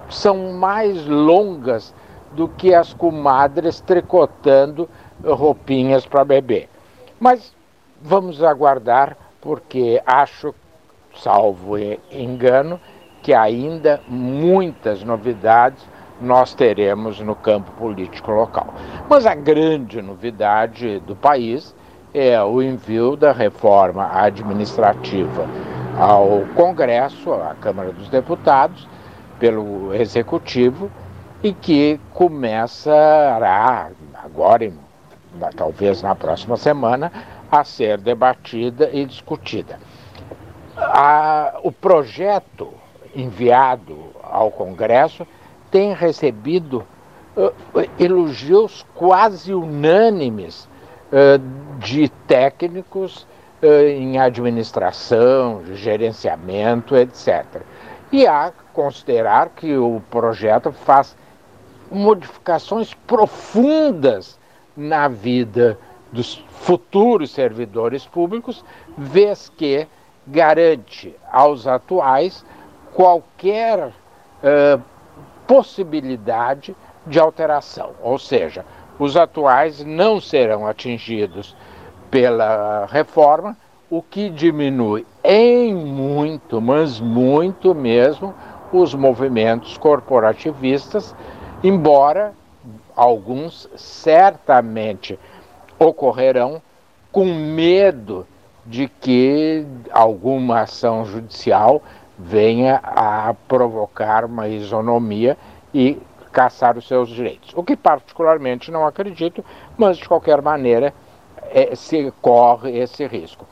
são 0.08 0.52
mais 0.52 1.06
longas 1.06 1.94
do 2.32 2.48
que 2.48 2.74
as 2.74 2.92
comadres 2.92 3.80
tricotando 3.80 4.88
roupinhas 5.24 6.04
para 6.04 6.24
beber. 6.24 6.68
Mas 7.18 7.54
vamos 8.00 8.42
aguardar, 8.42 9.16
porque 9.40 10.02
acho, 10.04 10.54
salvo 11.14 11.78
engano, 12.10 12.80
que 13.22 13.32
ainda 13.32 14.00
muitas 14.06 15.02
novidades 15.02 15.84
nós 16.20 16.54
teremos 16.54 17.20
no 17.20 17.34
campo 17.34 17.70
político 17.72 18.30
local. 18.30 18.68
Mas 19.08 19.26
a 19.26 19.34
grande 19.34 20.00
novidade 20.00 21.00
do 21.00 21.14
país 21.14 21.74
é 22.14 22.42
o 22.42 22.62
envio 22.62 23.16
da 23.16 23.32
reforma 23.32 24.08
administrativa 24.12 25.46
ao 25.98 26.42
Congresso, 26.54 27.32
à 27.32 27.54
Câmara 27.60 27.92
dos 27.92 28.08
Deputados, 28.08 28.86
pelo 29.38 29.94
Executivo, 29.94 30.90
e 31.42 31.52
que 31.52 32.00
começará 32.14 33.90
agora 34.24 34.64
em 34.64 34.85
talvez 35.56 36.02
na 36.02 36.14
próxima 36.14 36.56
semana, 36.56 37.12
a 37.50 37.64
ser 37.64 37.98
debatida 37.98 38.90
e 38.92 39.04
discutida. 39.04 39.78
A, 40.76 41.58
o 41.62 41.72
projeto 41.72 42.72
enviado 43.14 43.96
ao 44.22 44.50
Congresso 44.50 45.26
tem 45.70 45.94
recebido 45.94 46.84
uh, 47.36 47.52
elogios 47.98 48.84
quase 48.94 49.54
unânimes 49.54 50.68
uh, 51.12 51.78
de 51.78 52.08
técnicos 52.26 53.26
uh, 53.62 53.66
em 53.66 54.18
administração, 54.18 55.62
gerenciamento, 55.74 56.96
etc. 56.96 57.62
E 58.12 58.26
há 58.26 58.52
considerar 58.72 59.50
que 59.50 59.76
o 59.76 60.02
projeto 60.10 60.70
faz 60.70 61.16
modificações 61.90 62.92
profundas 63.06 64.38
na 64.76 65.08
vida 65.08 65.78
dos 66.12 66.36
futuros 66.48 67.30
servidores 67.30 68.06
públicos, 68.06 68.64
vez 68.96 69.50
que 69.56 69.86
garante 70.26 71.14
aos 71.30 71.66
atuais 71.66 72.44
qualquer 72.92 73.88
uh, 73.88 74.82
possibilidade 75.46 76.74
de 77.06 77.18
alteração. 77.18 77.92
Ou 78.02 78.18
seja, 78.18 78.64
os 78.98 79.16
atuais 79.16 79.84
não 79.84 80.20
serão 80.20 80.66
atingidos 80.66 81.54
pela 82.10 82.86
reforma, 82.86 83.56
o 83.88 84.02
que 84.02 84.28
diminui 84.30 85.06
em 85.22 85.74
muito, 85.74 86.60
mas 86.60 86.98
muito 87.00 87.74
mesmo, 87.74 88.34
os 88.72 88.94
movimentos 88.94 89.78
corporativistas, 89.78 91.14
embora 91.62 92.34
alguns 92.96 93.68
certamente 93.76 95.18
ocorrerão 95.78 96.62
com 97.12 97.26
medo 97.26 98.26
de 98.64 98.88
que 98.88 99.64
alguma 99.90 100.62
ação 100.62 101.04
judicial 101.04 101.82
venha 102.18 102.80
a 102.82 103.34
provocar 103.46 104.24
uma 104.24 104.48
isonomia 104.48 105.36
e 105.72 106.00
caçar 106.32 106.76
os 106.76 106.88
seus 106.88 107.08
direitos. 107.08 107.52
O 107.54 107.62
que 107.62 107.76
particularmente 107.76 108.70
não 108.70 108.86
acredito, 108.86 109.44
mas 109.76 109.98
de 109.98 110.08
qualquer 110.08 110.42
maneira 110.42 110.92
é, 111.50 111.74
se 111.74 112.12
corre 112.20 112.78
esse 112.78 113.06
risco. 113.06 113.46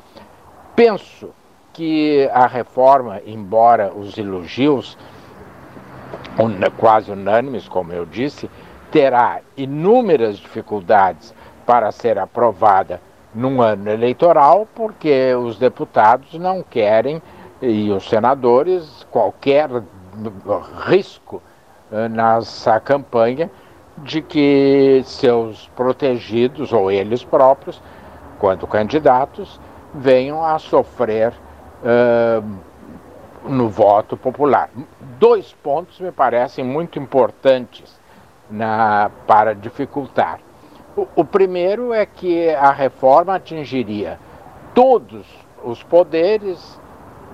Penso 0.74 1.30
que 1.72 2.28
a 2.32 2.46
reforma, 2.46 3.20
embora 3.24 3.92
os 3.94 4.16
elogios 4.16 4.96
quase 6.76 7.10
unânimes, 7.10 7.68
como 7.68 7.92
eu 7.92 8.04
disse, 8.04 8.50
terá 8.94 9.40
inúmeras 9.56 10.36
dificuldades 10.36 11.34
para 11.66 11.90
ser 11.90 12.16
aprovada 12.16 13.00
num 13.34 13.60
ano 13.60 13.90
eleitoral, 13.90 14.68
porque 14.72 15.34
os 15.34 15.58
deputados 15.58 16.34
não 16.34 16.62
querem 16.62 17.20
e 17.60 17.90
os 17.90 18.08
senadores 18.08 19.04
qualquer 19.10 19.68
risco 20.86 21.42
eh, 21.90 22.08
nessa 22.08 22.78
campanha 22.78 23.50
de 23.98 24.22
que 24.22 25.02
seus 25.04 25.66
protegidos 25.74 26.72
ou 26.72 26.88
eles 26.88 27.24
próprios, 27.24 27.82
quando 28.38 28.64
candidatos, 28.64 29.60
venham 29.92 30.44
a 30.44 30.56
sofrer 30.60 31.32
uh, 31.82 32.44
no 33.48 33.68
voto 33.68 34.16
popular. 34.16 34.70
Dois 35.18 35.52
pontos 35.52 35.98
me 35.98 36.12
parecem 36.12 36.64
muito 36.64 36.98
importantes 36.98 38.03
na, 38.54 39.10
para 39.26 39.54
dificultar. 39.54 40.38
O, 40.96 41.08
o 41.16 41.24
primeiro 41.24 41.92
é 41.92 42.06
que 42.06 42.50
a 42.50 42.70
reforma 42.70 43.34
atingiria 43.34 44.18
todos 44.72 45.26
os 45.64 45.82
poderes 45.82 46.80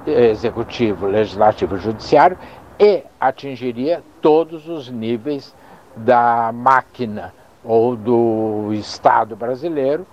executivo, 0.07 1.07
legislativo 1.07 1.77
e 1.77 1.79
judiciário 1.79 2.39
e 2.79 3.03
atingiria 3.21 4.03
todos 4.23 4.67
os 4.67 4.89
níveis 4.89 5.55
da 5.95 6.51
máquina 6.55 7.35
ou 7.63 7.95
do 7.95 8.71
Estado 8.73 9.37
brasileiro, 9.37 10.07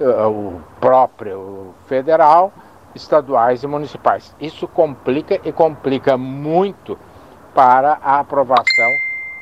eh, 0.00 0.26
o 0.26 0.60
próprio 0.80 1.74
federal, 1.86 2.50
estaduais 2.94 3.62
e 3.62 3.66
municipais. 3.66 4.34
Isso 4.40 4.66
complica 4.66 5.38
e 5.44 5.52
complica 5.52 6.16
muito 6.16 6.98
para 7.54 7.98
a 8.02 8.20
aprovação 8.20 8.90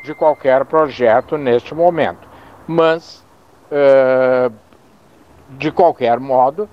de 0.02 0.14
qualquer 0.14 0.64
projeto 0.64 1.36
neste 1.36 1.74
momento. 1.74 2.28
Mas, 2.66 3.24
eh, 3.70 4.50
de 5.50 5.70
qualquer 5.70 6.18
modo, 6.18 6.68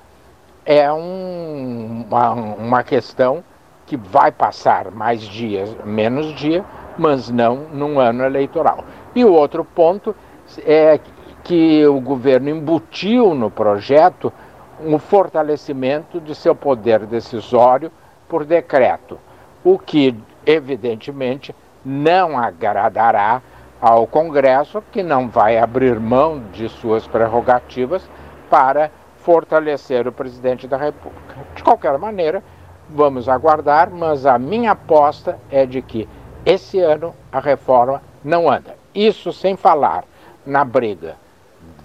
é 0.66 0.92
um, 0.92 2.06
uma, 2.08 2.32
uma 2.32 2.84
questão 2.84 3.44
que 3.86 3.98
vai 3.98 4.32
passar 4.32 4.92
mais 4.92 5.22
dias, 5.22 5.76
menos 5.84 6.36
dia, 6.36 6.64
mas 6.98 7.30
não 7.30 7.56
num 7.72 8.00
ano 8.00 8.24
eleitoral. 8.24 8.84
E 9.16 9.26
o 9.26 9.34
outro 9.34 9.66
ponto 9.66 10.16
é 10.64 11.00
que 11.44 11.86
o 11.88 12.00
governo 12.00 12.50
embutiu 12.50 13.34
no 13.34 13.50
projeto 13.50 14.32
um 14.80 15.00
fortalecimento 15.00 16.22
de 16.22 16.36
seu 16.36 16.54
poder 16.54 17.06
decisório 17.06 17.92
por 18.28 18.46
decreto, 18.46 19.18
o 19.64 19.80
que, 19.80 20.16
evidentemente, 20.46 21.56
não 21.86 22.38
agradará 22.38 23.42
ao 23.82 24.06
Congresso, 24.06 24.84
que 24.92 25.02
não 25.02 25.30
vai 25.30 25.58
abrir 25.58 26.00
mão 26.00 26.44
de 26.52 26.68
suas 26.70 27.08
prerrogativas 27.08 28.10
para 28.50 28.92
fortalecer 29.18 30.08
o 30.08 30.12
presidente 30.12 30.68
da 30.68 30.78
República. 30.78 31.36
De 31.56 31.64
qualquer 31.64 31.98
maneira, 31.98 32.44
vamos 32.90 33.30
aguardar, 33.30 33.90
mas 33.90 34.26
a 34.26 34.38
minha 34.38 34.72
aposta 34.72 35.38
é 35.50 35.66
de 35.66 35.82
que 35.82 36.08
esse 36.46 36.80
ano 36.80 37.14
a 37.32 37.40
reforma 37.40 38.02
não 38.24 38.50
anda. 38.50 38.76
Isso 38.94 39.32
sem 39.32 39.56
falar 39.56 40.04
na 40.46 40.66
briga 40.66 41.16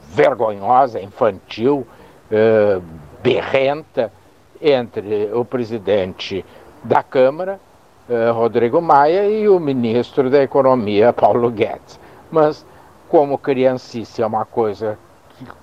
vergonhosa, 0.08 1.00
infantil, 1.00 1.86
eh, 2.30 2.80
berrenta 3.22 4.12
entre 4.60 5.30
o 5.32 5.44
presidente 5.44 6.44
da 6.82 7.02
Câmara, 7.02 7.60
Rodrigo 8.32 8.80
Maia, 8.80 9.28
e 9.28 9.48
o 9.48 9.58
ministro 9.58 10.30
da 10.30 10.42
Economia, 10.42 11.12
Paulo 11.12 11.50
Guedes. 11.50 11.98
Mas, 12.30 12.66
como 13.08 13.38
criancice 13.38 14.22
é 14.22 14.26
uma 14.26 14.44
coisa 14.44 14.98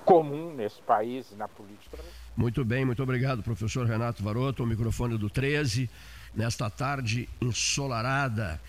comum 0.03 0.53
nesse 0.53 0.81
país 0.81 1.31
na 1.37 1.47
política. 1.47 1.97
Muito 2.35 2.63
bem, 2.65 2.85
muito 2.85 3.03
obrigado, 3.03 3.43
professor 3.43 3.85
Renato 3.85 4.23
Varoto, 4.23 4.63
o 4.63 4.67
microfone 4.67 5.17
do 5.17 5.29
13, 5.29 5.89
nesta 6.35 6.69
tarde 6.69 7.29
ensolarada, 7.41 8.59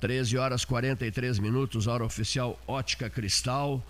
13 0.00 0.38
horas 0.38 0.64
43 0.64 1.38
minutos, 1.38 1.86
hora 1.86 2.04
oficial 2.04 2.58
Ótica 2.66 3.08
Cristal, 3.08 3.82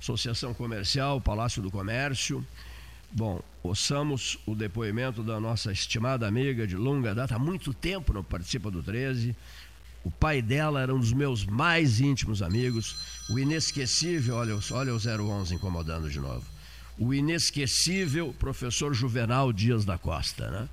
Associação 0.00 0.54
Comercial, 0.54 1.20
Palácio 1.20 1.62
do 1.62 1.70
Comércio. 1.70 2.44
Bom, 3.12 3.40
ouçamos 3.62 4.38
o 4.46 4.54
depoimento 4.54 5.22
da 5.22 5.40
nossa 5.40 5.72
estimada 5.72 6.26
amiga 6.26 6.66
de 6.66 6.76
longa 6.76 7.14
data, 7.14 7.36
há 7.36 7.38
muito 7.38 7.72
tempo 7.72 8.12
não 8.12 8.22
participa 8.22 8.70
do 8.70 8.82
13, 8.82 9.34
o 10.06 10.10
pai 10.10 10.40
dela 10.40 10.80
era 10.80 10.94
um 10.94 11.00
dos 11.00 11.12
meus 11.12 11.44
mais 11.44 11.98
íntimos 11.98 12.40
amigos. 12.40 12.96
O 13.28 13.40
inesquecível, 13.40 14.36
olha, 14.36 14.56
olha 14.70 14.94
o 14.94 14.98
011 14.98 15.56
incomodando 15.56 16.08
de 16.08 16.20
novo. 16.20 16.46
O 16.96 17.12
inesquecível 17.12 18.32
professor 18.38 18.94
Juvenal 18.94 19.52
Dias 19.52 19.84
da 19.84 19.98
Costa, 19.98 20.48
né? 20.48 20.68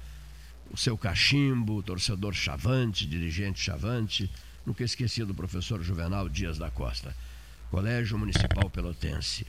O 0.72 0.78
seu 0.78 0.96
cachimbo, 0.96 1.82
torcedor 1.82 2.36
chavante, 2.36 3.08
dirigente 3.08 3.60
chavante. 3.60 4.30
Nunca 4.64 4.84
esqueci 4.84 5.26
do 5.26 5.34
professor 5.34 5.82
Juvenal 5.82 6.30
Dias 6.30 6.60
da 6.60 6.70
Costa. 6.70 7.16
Colégio 7.72 8.20
Municipal 8.20 8.70
Pelotense. 8.70 9.48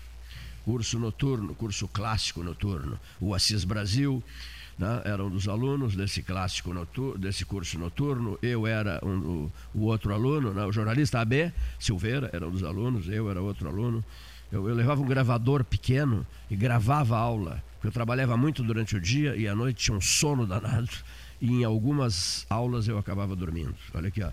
Curso 0.65 0.99
noturno, 0.99 1.55
curso 1.55 1.87
clássico 1.89 2.43
noturno. 2.43 2.99
O 3.21 3.35
Assis 3.35 3.65
Brasil, 3.65 4.23
né, 4.79 5.03
era 5.05 5.23
um 5.25 5.31
dos 5.31 5.49
alunos 5.49 5.95
desse 5.95 6.23
clássico 6.23 6.73
noturno, 6.73 7.19
desse 7.19 7.45
curso 7.45 7.79
noturno, 7.79 8.39
eu 8.43 8.67
era 8.67 8.99
um, 9.05 9.51
o, 9.75 9.83
outro 9.83 10.13
aluno, 10.13 10.53
né, 10.53 10.65
o 10.65 10.73
jornalista 10.73 11.21
AB 11.21 11.53
Silveira 11.79 12.31
era 12.33 12.47
um 12.47 12.51
dos 12.51 12.65
alunos, 12.65 13.09
eu 13.09 13.31
era 13.31 13.41
outro 13.41 13.69
aluno. 13.69 14.05
Eu, 14.51 14.69
eu 14.69 14.75
levava 14.75 15.01
um 15.03 15.07
gravador 15.07 15.65
pequeno 15.65 16.27
e 16.51 16.57
gravava 16.57 17.17
aula, 17.17 17.63
porque 17.75 17.89
eu 17.89 17.93
trabalhava 17.93 18.37
muito 18.37 18.63
durante 18.63 18.97
o 18.97 19.01
dia 19.01 19.35
e 19.37 19.49
à 19.49 19.55
noite 19.55 19.85
tinha 19.85 19.97
um 19.97 20.01
sono 20.01 20.47
danado, 20.47 20.91
e 21.41 21.51
em 21.51 21.65
algumas 21.65 22.47
aulas 22.49 22.89
eu 22.89 22.99
acabava 22.99 23.35
dormindo. 23.35 23.75
Olha 23.93 24.09
aqui, 24.09 24.23
ó. 24.23 24.31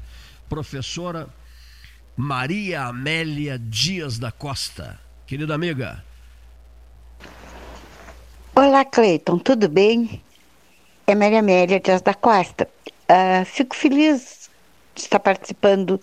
Professora 0.47 1.27
Maria 2.15 2.83
Amélia 2.83 3.57
Dias 3.57 4.19
da 4.19 4.31
Costa. 4.31 4.99
Querida 5.25 5.55
amiga. 5.55 6.03
Olá, 8.53 8.83
Cleiton, 8.83 9.37
tudo 9.39 9.69
bem? 9.69 10.21
é 11.07 11.15
Maria 11.15 11.39
Amélia 11.39 11.79
Dias 11.79 12.01
da 12.01 12.13
Costa. 12.13 12.67
Uh, 13.09 13.45
fico 13.45 13.73
feliz 13.73 14.49
de 14.93 15.03
estar 15.03 15.19
participando 15.19 16.01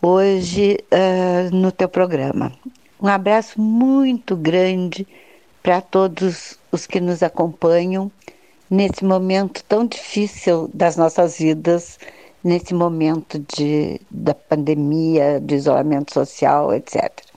hoje 0.00 0.78
uh, 0.90 1.54
no 1.54 1.70
teu 1.70 1.86
programa. 1.86 2.50
Um 2.98 3.08
abraço 3.08 3.60
muito 3.60 4.36
grande 4.36 5.06
para 5.62 5.82
todos 5.82 6.58
os 6.72 6.86
que 6.86 6.98
nos 6.98 7.22
acompanham 7.22 8.10
nesse 8.70 9.04
momento 9.04 9.62
tão 9.64 9.86
difícil 9.86 10.70
das 10.72 10.96
nossas 10.96 11.36
vidas, 11.36 11.98
nesse 12.42 12.72
momento 12.72 13.38
de, 13.54 14.00
da 14.10 14.34
pandemia, 14.34 15.38
do 15.38 15.54
isolamento 15.54 16.14
social, 16.14 16.72
etc. 16.72 17.29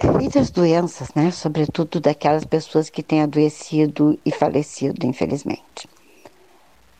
E 0.00 0.28
das 0.28 0.50
doenças, 0.50 1.12
né? 1.14 1.30
Sobretudo 1.30 2.00
daquelas 2.00 2.44
pessoas 2.44 2.88
que 2.88 3.02
têm 3.02 3.22
adoecido 3.22 4.18
e 4.24 4.30
falecido, 4.30 5.04
infelizmente. 5.04 5.88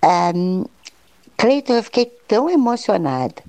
Um, 0.02 0.64
Cleiton, 1.36 1.74
eu 1.74 1.82
fiquei 1.84 2.06
tão 2.26 2.50
emocionada 2.50 3.42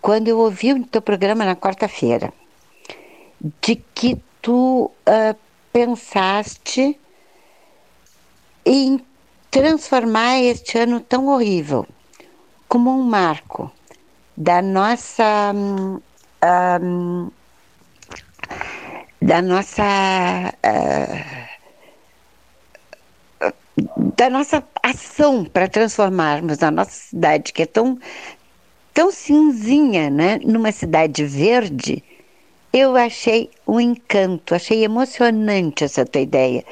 quando 0.00 0.28
eu 0.28 0.38
ouvi 0.38 0.72
o 0.72 0.84
teu 0.84 1.00
programa 1.00 1.44
na 1.44 1.54
quarta-feira, 1.54 2.32
de 3.62 3.76
que 3.94 4.20
tu 4.42 4.90
uh, 5.06 5.36
pensaste 5.72 6.98
em 8.64 9.00
transformar 9.50 10.40
este 10.40 10.78
ano 10.78 11.00
tão 11.00 11.28
horrível 11.28 11.86
como 12.68 12.90
um 12.90 13.02
marco 13.02 13.70
da 14.36 14.60
nossa 14.60 15.52
um, 15.54 16.00
um, 16.82 17.30
da 19.20 19.42
nossa 19.42 20.54
uh, 20.64 21.48
da 24.14 24.28
nossa 24.28 24.62
ação 24.82 25.44
para 25.44 25.68
transformarmos 25.68 26.62
a 26.62 26.70
nossa 26.70 26.90
cidade 26.90 27.52
que 27.52 27.62
é 27.62 27.66
tão 27.66 27.98
tão 28.98 29.12
cinzinha, 29.12 30.10
né, 30.10 30.40
numa 30.44 30.72
cidade 30.72 31.24
verde, 31.24 32.02
eu 32.72 32.96
achei 32.96 33.48
um 33.64 33.78
encanto, 33.78 34.56
achei 34.56 34.82
emocionante 34.82 35.84
essa 35.84 36.04
tua 36.04 36.20
ideia. 36.20 36.64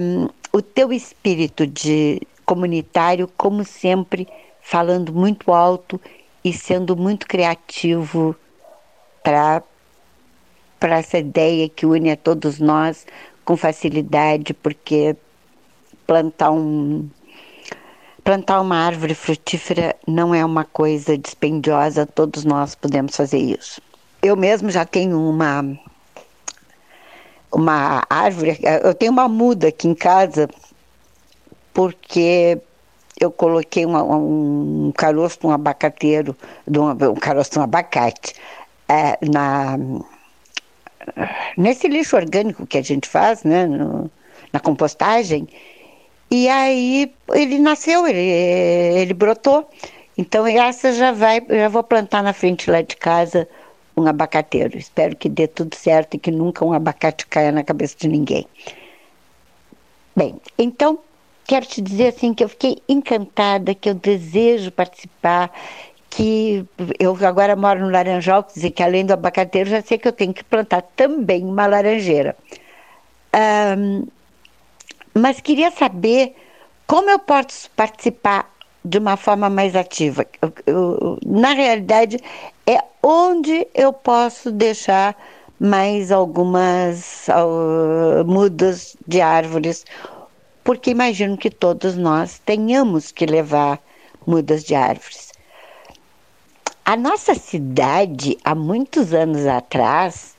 Um, 0.00 0.28
o 0.52 0.62
teu 0.62 0.92
espírito 0.92 1.66
de 1.66 2.20
comunitário, 2.46 3.28
como 3.36 3.64
sempre, 3.64 4.28
falando 4.60 5.12
muito 5.12 5.52
alto 5.52 6.00
e 6.44 6.52
sendo 6.52 6.96
muito 6.96 7.26
criativo 7.26 8.36
para 9.24 9.64
para 10.82 10.98
essa 10.98 11.16
ideia 11.16 11.68
que 11.68 11.86
une 11.86 12.10
a 12.10 12.16
todos 12.16 12.58
nós 12.58 13.06
com 13.44 13.56
facilidade, 13.56 14.52
porque 14.52 15.14
plantar 16.08 16.50
um 16.50 17.08
plantar 18.24 18.60
uma 18.60 18.74
árvore 18.76 19.14
frutífera 19.14 19.94
não 20.08 20.34
é 20.34 20.44
uma 20.44 20.64
coisa 20.64 21.16
dispendiosa, 21.16 22.04
todos 22.04 22.44
nós 22.44 22.74
podemos 22.74 23.14
fazer 23.14 23.38
isso. 23.38 23.80
Eu 24.20 24.34
mesmo 24.34 24.70
já 24.70 24.84
tenho 24.84 25.20
uma 25.20 25.64
uma 27.52 28.04
árvore. 28.10 28.58
Eu 28.82 28.92
tenho 28.92 29.12
uma 29.12 29.28
muda 29.28 29.68
aqui 29.68 29.86
em 29.86 29.94
casa, 29.94 30.48
porque 31.72 32.60
eu 33.20 33.30
coloquei 33.30 33.86
uma, 33.86 34.02
um 34.02 34.92
caroço 34.96 35.38
de 35.38 35.46
um 35.46 35.52
abacateiro, 35.52 36.36
de 36.66 36.76
um, 36.76 36.90
um 36.90 37.14
caroço 37.14 37.52
de 37.52 37.60
um 37.60 37.62
abacate, 37.62 38.34
é, 38.88 39.16
na, 39.24 39.78
nesse 41.56 41.88
lixo 41.88 42.16
orgânico 42.16 42.66
que 42.66 42.78
a 42.78 42.82
gente 42.82 43.08
faz, 43.08 43.44
né, 43.44 43.66
no, 43.66 44.10
na 44.52 44.60
compostagem. 44.60 45.48
E 46.30 46.48
aí 46.48 47.12
ele 47.34 47.58
nasceu, 47.58 48.06
ele, 48.06 48.18
ele 48.18 49.14
brotou. 49.14 49.68
Então 50.16 50.46
essa 50.46 50.92
já 50.92 51.12
vai, 51.12 51.42
já 51.48 51.68
vou 51.68 51.82
plantar 51.82 52.22
na 52.22 52.32
frente 52.32 52.70
lá 52.70 52.82
de 52.82 52.96
casa 52.96 53.48
um 53.96 54.06
abacateiro. 54.06 54.76
Espero 54.76 55.16
que 55.16 55.28
dê 55.28 55.46
tudo 55.46 55.74
certo 55.74 56.14
e 56.14 56.18
que 56.18 56.30
nunca 56.30 56.64
um 56.64 56.72
abacate 56.72 57.26
caia 57.26 57.52
na 57.52 57.62
cabeça 57.62 57.96
de 57.98 58.08
ninguém. 58.08 58.46
Bem, 60.14 60.36
então 60.58 60.98
quero 61.46 61.66
te 61.66 61.80
dizer 61.80 62.08
assim 62.08 62.34
que 62.34 62.44
eu 62.44 62.48
fiquei 62.48 62.78
encantada, 62.88 63.74
que 63.74 63.88
eu 63.88 63.94
desejo 63.94 64.70
participar, 64.70 65.50
que 66.14 66.66
eu 66.98 67.16
agora 67.26 67.56
moro 67.56 67.80
no 67.80 67.90
Laranjal, 67.90 68.44
quer 68.44 68.52
dizer 68.52 68.70
que 68.70 68.82
além 68.82 69.06
do 69.06 69.14
abacateiro 69.14 69.70
já 69.70 69.80
sei 69.80 69.96
que 69.96 70.06
eu 70.06 70.12
tenho 70.12 70.34
que 70.34 70.44
plantar 70.44 70.82
também 70.94 71.42
uma 71.42 71.66
laranjeira. 71.66 72.36
Um, 73.34 74.06
mas 75.14 75.40
queria 75.40 75.70
saber 75.70 76.34
como 76.86 77.08
eu 77.08 77.18
posso 77.18 77.70
participar 77.70 78.50
de 78.84 78.98
uma 78.98 79.16
forma 79.16 79.48
mais 79.48 79.74
ativa. 79.74 80.26
Eu, 80.42 80.52
eu, 80.66 81.18
na 81.24 81.54
realidade, 81.54 82.18
é 82.66 82.82
onde 83.02 83.66
eu 83.74 83.90
posso 83.90 84.52
deixar 84.52 85.16
mais 85.58 86.12
algumas 86.12 87.26
uh, 87.28 88.22
mudas 88.26 88.96
de 89.06 89.22
árvores, 89.22 89.86
porque 90.62 90.90
imagino 90.90 91.38
que 91.38 91.48
todos 91.48 91.96
nós 91.96 92.38
tenhamos 92.44 93.10
que 93.10 93.24
levar 93.24 93.80
mudas 94.26 94.62
de 94.62 94.74
árvores. 94.74 95.31
A 96.84 96.96
nossa 96.96 97.36
cidade, 97.36 98.36
há 98.42 98.56
muitos 98.56 99.14
anos 99.14 99.46
atrás, 99.46 100.36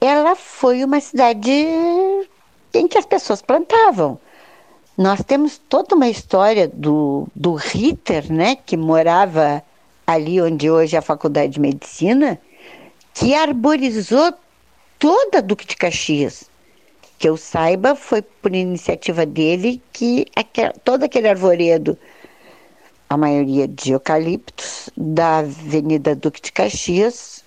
ela 0.00 0.34
foi 0.34 0.82
uma 0.82 1.00
cidade 1.00 1.52
em 2.74 2.88
que 2.88 2.98
as 2.98 3.06
pessoas 3.06 3.40
plantavam. 3.40 4.18
Nós 4.96 5.22
temos 5.22 5.56
toda 5.68 5.94
uma 5.94 6.08
história 6.08 6.66
do, 6.66 7.28
do 7.32 7.54
Ritter, 7.54 8.30
né, 8.32 8.56
que 8.56 8.76
morava 8.76 9.62
ali 10.04 10.42
onde 10.42 10.68
hoje 10.68 10.96
é 10.96 10.98
a 10.98 11.02
Faculdade 11.02 11.52
de 11.52 11.60
Medicina, 11.60 12.40
que 13.14 13.32
arborizou 13.32 14.34
toda 14.98 15.38
a 15.38 15.42
Duque 15.42 15.64
de 15.64 15.76
Caxias. 15.76 16.50
Que 17.20 17.28
eu 17.28 17.36
saiba, 17.36 17.94
foi 17.94 18.20
por 18.20 18.52
iniciativa 18.52 19.24
dele 19.24 19.80
que 19.92 20.26
aquel, 20.34 20.72
todo 20.84 21.04
aquele 21.04 21.28
arvoredo, 21.28 21.96
a 23.08 23.16
maioria 23.16 23.66
de 23.66 23.92
eucaliptos, 23.92 24.90
da 24.96 25.38
Avenida 25.38 26.14
Duque 26.14 26.40
de 26.40 26.52
Caxias, 26.52 27.42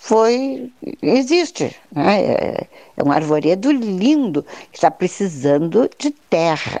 foi 0.00 0.72
existe. 1.00 1.76
Né? 1.92 2.22
É, 2.22 2.66
é 2.96 3.04
um 3.04 3.12
arvoredo 3.12 3.70
lindo 3.70 4.44
que 4.70 4.78
está 4.78 4.90
precisando 4.90 5.88
de 5.98 6.10
terra. 6.10 6.80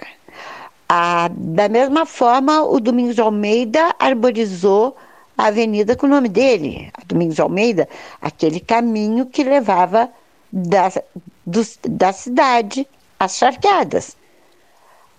Da 1.30 1.68
mesma 1.70 2.04
forma, 2.04 2.62
o 2.64 2.78
Domingos 2.78 3.18
Almeida 3.18 3.94
arborizou 3.98 4.94
a 5.38 5.46
avenida 5.46 5.96
com 5.96 6.06
o 6.06 6.10
nome 6.10 6.28
dele, 6.28 6.90
a 6.92 7.02
Domingos 7.06 7.40
Almeida, 7.40 7.88
aquele 8.20 8.60
caminho 8.60 9.24
que 9.24 9.42
levava 9.42 10.10
da, 10.52 10.92
do, 11.46 11.62
da 11.88 12.12
cidade 12.12 12.86
às 13.18 13.38
charqueadas. 13.38 14.16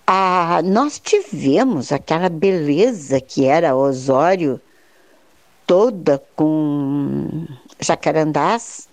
Ah, 0.06 0.62
nós 0.64 1.00
tivemos 1.00 1.92
aquela 1.92 2.30
beleza 2.30 3.22
que 3.22 3.46
era 3.46 3.76
Osório, 3.76 4.60
toda 5.66 6.22
com 6.36 7.48
jacarandás 7.80 8.90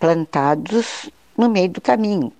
plantados 0.00 1.10
no 1.36 1.48
meio 1.50 1.68
do 1.68 1.80
caminho 1.80 2.32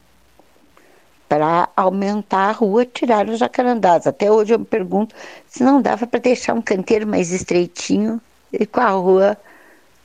para 1.28 1.68
aumentar 1.76 2.50
a 2.50 2.52
rua, 2.52 2.86
tirar 2.86 3.28
os 3.28 3.38
jacarandás. 3.38 4.06
Até 4.06 4.30
hoje 4.30 4.54
eu 4.54 4.58
me 4.58 4.64
pergunto 4.64 5.14
se 5.46 5.62
não 5.62 5.82
dava 5.82 6.06
para 6.06 6.20
deixar 6.20 6.54
um 6.54 6.62
canteiro 6.62 7.06
mais 7.06 7.30
estreitinho 7.32 8.20
e 8.52 8.64
com 8.66 8.80
a 8.80 8.90
rua, 8.90 9.36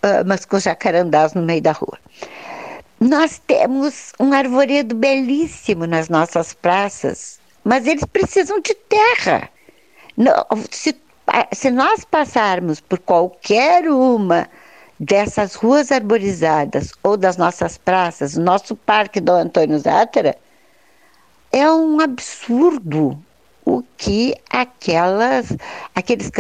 uh, 0.04 0.26
mas 0.26 0.46
com 0.46 0.60
jacarandás 0.60 1.34
no 1.34 1.42
meio 1.42 1.62
da 1.62 1.72
rua. 1.72 1.98
Nós 3.00 3.40
temos 3.46 4.12
um 4.20 4.34
arvoredo 4.34 4.96
belíssimo 4.96 5.86
nas 5.86 6.10
nossas 6.10 6.54
praças, 6.54 7.39
mas 7.70 7.86
eles 7.86 8.04
precisam 8.04 8.60
de 8.62 8.74
terra. 8.74 9.48
Não, 10.18 10.44
se, 10.72 10.96
se 11.54 11.70
nós 11.70 12.04
passarmos 12.04 12.80
por 12.80 12.98
qualquer 12.98 13.88
uma 13.88 14.50
dessas 15.00 15.54
ruas 15.54 15.92
arborizadas 15.92 16.92
ou 17.04 17.16
das 17.16 17.38
nossas 17.38 17.78
praças, 17.78 18.36
nosso 18.36 18.76
parque 18.76 19.20
do 19.20 19.32
Antônio 19.32 19.78
Zátera, 19.78 20.36
é 21.52 21.72
um 21.72 22.00
absurdo 22.00 23.24
o 23.64 23.84
que 23.96 24.34
aquelas, 24.50 25.56
aqueles 25.94 26.32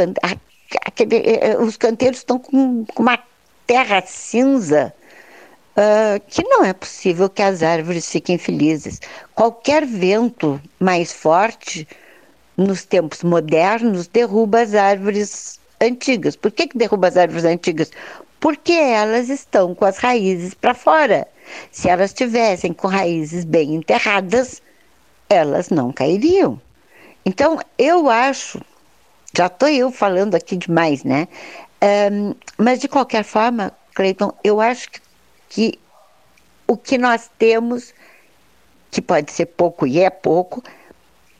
aquele, 0.83 1.15
eh, 1.15 1.55
os 1.59 1.77
canteiros 1.77 2.17
estão 2.17 2.39
com, 2.39 2.85
com 2.85 3.03
uma 3.03 3.19
terra 3.67 4.01
cinza 4.03 4.91
uh, 5.79 6.19
que 6.27 6.43
não 6.43 6.63
é 6.65 6.73
possível 6.73 7.29
que 7.29 7.41
as 7.41 7.63
árvores 7.63 8.11
fiquem 8.11 8.37
felizes. 8.37 8.99
Qualquer 9.33 9.85
vento 9.85 10.61
mais 10.79 11.11
forte 11.11 11.87
nos 12.57 12.83
tempos 12.83 13.23
modernos 13.23 14.07
derruba 14.07 14.61
as 14.61 14.75
árvores 14.75 15.59
antigas. 15.81 16.35
Por 16.35 16.51
que, 16.51 16.67
que 16.67 16.77
derruba 16.77 17.07
as 17.07 17.15
árvores 17.15 17.45
antigas? 17.45 17.89
porque 18.39 18.71
elas 18.71 19.29
estão 19.29 19.75
com 19.75 19.85
as 19.85 19.97
raízes 19.97 20.53
para 20.53 20.73
fora. 20.73 21.27
Se 21.71 21.89
elas 21.89 22.13
tivessem 22.13 22.73
com 22.73 22.87
raízes 22.87 23.43
bem 23.43 23.75
enterradas, 23.75 24.61
elas 25.29 25.69
não 25.69 25.91
cairiam. 25.91 26.59
Então, 27.25 27.59
eu 27.77 28.09
acho, 28.09 28.61
já 29.35 29.47
estou 29.47 29.67
eu 29.67 29.91
falando 29.91 30.35
aqui 30.35 30.55
demais, 30.55 31.03
né? 31.03 31.27
Um, 32.11 32.33
mas, 32.57 32.79
de 32.79 32.87
qualquer 32.87 33.23
forma, 33.23 33.73
Cleiton, 33.93 34.33
eu 34.43 34.61
acho 34.61 34.89
que, 34.89 34.99
que 35.49 35.79
o 36.67 36.77
que 36.77 36.97
nós 36.97 37.29
temos, 37.39 37.93
que 38.91 39.01
pode 39.01 39.31
ser 39.31 39.47
pouco 39.47 39.87
e 39.87 39.99
é 39.99 40.09
pouco, 40.09 40.63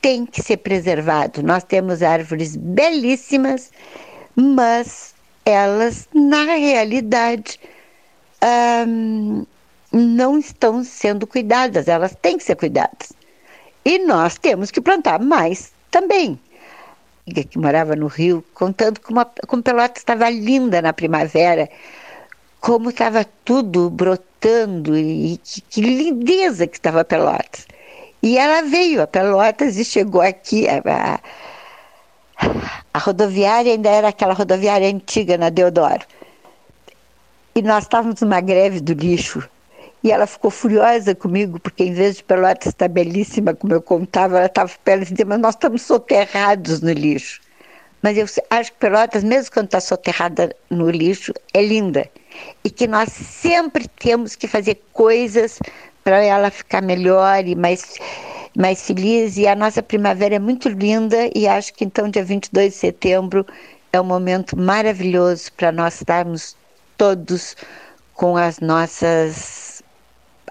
tem 0.00 0.26
que 0.26 0.42
ser 0.42 0.58
preservado. 0.58 1.42
Nós 1.42 1.62
temos 1.62 2.02
árvores 2.02 2.56
belíssimas, 2.56 3.70
mas 4.34 5.14
elas, 5.44 6.08
na 6.12 6.44
realidade, 6.44 7.60
não 9.92 10.38
estão 10.38 10.82
sendo 10.84 11.26
cuidadas, 11.26 11.88
elas 11.88 12.16
têm 12.20 12.38
que 12.38 12.44
ser 12.44 12.56
cuidadas. 12.56 13.12
E 13.84 13.98
nós 13.98 14.36
temos 14.38 14.70
que 14.70 14.80
plantar 14.80 15.20
mais 15.20 15.72
também. 15.90 16.38
Que 17.26 17.58
morava 17.58 17.94
no 17.94 18.06
Rio, 18.08 18.44
contando 18.54 19.00
como, 19.00 19.20
a, 19.20 19.30
como 19.46 19.62
Pelotas 19.62 19.98
estava 19.98 20.28
linda 20.28 20.82
na 20.82 20.92
primavera, 20.92 21.68
como 22.60 22.90
estava 22.90 23.24
tudo 23.44 23.88
brotando 23.90 24.96
e 24.96 25.40
que, 25.42 25.60
que 25.62 25.80
lindeza 25.80 26.66
que 26.66 26.76
estava 26.76 27.04
Pelotas. 27.04 27.66
E 28.22 28.36
ela 28.36 28.62
veio 28.62 29.02
a 29.02 29.06
Pelotas 29.06 29.78
e 29.78 29.84
chegou 29.84 30.20
aqui. 30.20 30.66
A, 30.68 31.20
a 32.92 32.98
rodoviária 32.98 33.72
ainda 33.72 33.88
era 33.88 34.08
aquela 34.08 34.34
rodoviária 34.34 34.88
antiga 34.88 35.38
na 35.38 35.48
Deodoro. 35.48 36.04
E 37.54 37.62
nós 37.62 37.84
estávamos 37.84 38.20
numa 38.20 38.40
greve 38.40 38.80
do 38.80 38.92
lixo. 38.92 39.42
E 40.02 40.10
ela 40.10 40.26
ficou 40.26 40.50
furiosa 40.50 41.14
comigo, 41.14 41.60
porque 41.60 41.84
em 41.84 41.92
vez 41.92 42.16
de 42.16 42.24
Pelotas 42.24 42.68
estar 42.68 42.88
belíssima, 42.88 43.54
como 43.54 43.74
eu 43.74 43.82
contava, 43.82 44.38
ela 44.38 44.46
estava 44.46 44.70
perto 44.82 45.12
mas 45.26 45.38
nós 45.38 45.54
estamos 45.54 45.82
soterrados 45.82 46.80
no 46.80 46.92
lixo. 46.92 47.40
Mas 48.02 48.16
eu 48.16 48.26
acho 48.50 48.72
que 48.72 48.78
Pelotas, 48.78 49.22
mesmo 49.22 49.52
quando 49.52 49.66
está 49.66 49.80
soterrada 49.80 50.54
no 50.70 50.90
lixo, 50.90 51.34
é 51.52 51.62
linda. 51.62 52.08
E 52.64 52.70
que 52.70 52.86
nós 52.86 53.10
sempre 53.10 53.88
temos 53.88 54.36
que 54.36 54.46
fazer 54.46 54.82
coisas 54.92 55.58
para 56.04 56.22
ela 56.22 56.50
ficar 56.50 56.82
melhor 56.82 57.46
e 57.46 57.54
mais 57.54 57.96
mais 58.56 58.82
feliz. 58.86 59.36
E 59.36 59.46
a 59.46 59.54
nossa 59.54 59.82
primavera 59.82 60.34
é 60.34 60.38
muito 60.38 60.68
linda 60.68 61.30
e 61.34 61.46
acho 61.46 61.72
que 61.74 61.84
então 61.84 62.08
dia 62.08 62.24
22 62.24 62.72
de 62.72 62.78
setembro 62.78 63.46
é 63.92 64.00
um 64.00 64.04
momento 64.04 64.56
maravilhoso 64.56 65.52
para 65.52 65.72
nós 65.72 65.94
estarmos 65.94 66.56
todos 66.96 67.56
com 68.14 68.36
as 68.36 68.60
nossas 68.60 69.82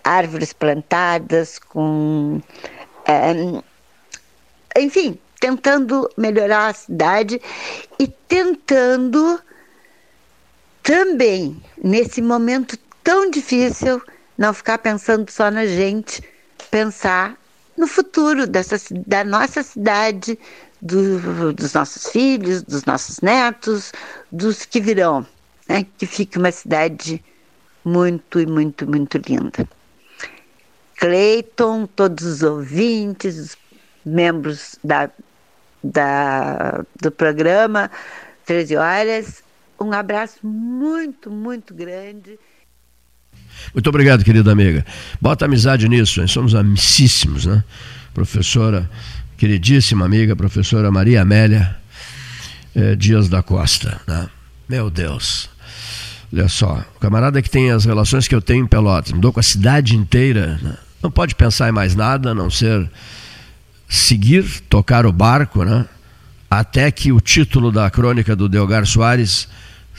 árvores 0.03 0.53
plantadas, 0.53 1.59
com 1.59 2.41
é, 3.05 3.33
enfim, 4.81 5.17
tentando 5.39 6.09
melhorar 6.17 6.67
a 6.67 6.73
cidade 6.73 7.41
e 7.99 8.07
tentando 8.07 9.39
também 10.89 11.61
nesse 11.83 12.19
momento 12.19 12.75
tão 13.03 13.29
difícil 13.29 14.01
não 14.35 14.51
ficar 14.51 14.79
pensando 14.79 15.29
só 15.29 15.51
na 15.51 15.67
gente, 15.67 16.19
pensar 16.71 17.37
no 17.77 17.85
futuro 17.85 18.47
dessa, 18.47 18.75
da 19.05 19.23
nossa 19.23 19.61
cidade, 19.61 20.39
do, 20.81 21.53
dos 21.53 21.75
nossos 21.75 22.11
filhos, 22.11 22.63
dos 22.63 22.85
nossos 22.85 23.21
netos, 23.21 23.91
dos 24.31 24.65
que 24.65 24.81
virão, 24.81 25.23
né? 25.67 25.85
que 25.95 26.07
fique 26.07 26.39
uma 26.39 26.51
cidade 26.51 27.23
muito, 27.85 28.39
muito, 28.49 28.89
muito 28.89 29.19
linda. 29.19 29.69
Cleiton, 30.97 31.85
todos 31.85 32.25
os 32.25 32.41
ouvintes, 32.41 33.37
os 33.37 33.57
membros 34.03 34.79
da, 34.83 35.07
da, 35.83 36.83
do 36.99 37.11
programa 37.11 37.91
13 38.47 38.75
Horas, 38.75 39.43
um 39.79 39.93
abraço 39.93 40.45
muito, 40.45 41.31
muito 41.31 41.73
grande. 41.73 42.37
Muito 43.73 43.87
obrigado, 43.87 44.23
querida 44.23 44.51
amiga. 44.51 44.85
Bota 45.19 45.45
amizade 45.45 45.87
nisso, 45.87 46.21
hein? 46.21 46.27
somos 46.27 46.55
amicíssimos, 46.55 47.45
né? 47.45 47.63
Professora, 48.13 48.89
queridíssima 49.37 50.05
amiga, 50.05 50.35
professora 50.35 50.91
Maria 50.91 51.21
Amélia 51.21 51.77
eh, 52.75 52.95
Dias 52.95 53.29
da 53.29 53.41
Costa. 53.41 53.99
Né? 54.07 54.27
Meu 54.67 54.89
Deus. 54.89 55.49
Olha 56.31 56.47
só, 56.47 56.83
o 56.95 56.99
camarada 56.99 57.41
que 57.41 57.49
tem 57.49 57.71
as 57.71 57.85
relações 57.85 58.27
que 58.27 58.35
eu 58.35 58.41
tenho 58.41 58.63
em 58.63 58.67
Pelotas, 58.67 59.11
mudou 59.11 59.33
com 59.33 59.39
a 59.39 59.43
cidade 59.43 59.95
inteira, 59.95 60.59
né? 60.61 60.77
não 61.01 61.09
pode 61.09 61.33
pensar 61.35 61.69
em 61.69 61.71
mais 61.71 61.95
nada 61.95 62.31
a 62.31 62.35
não 62.35 62.49
ser 62.49 62.89
seguir, 63.87 64.45
tocar 64.69 65.05
o 65.05 65.11
barco, 65.11 65.63
né? 65.63 65.85
até 66.49 66.91
que 66.91 67.11
o 67.11 67.19
título 67.19 67.71
da 67.71 67.89
crônica 67.89 68.35
do 68.35 68.47
Delgar 68.47 68.85
Soares 68.85 69.47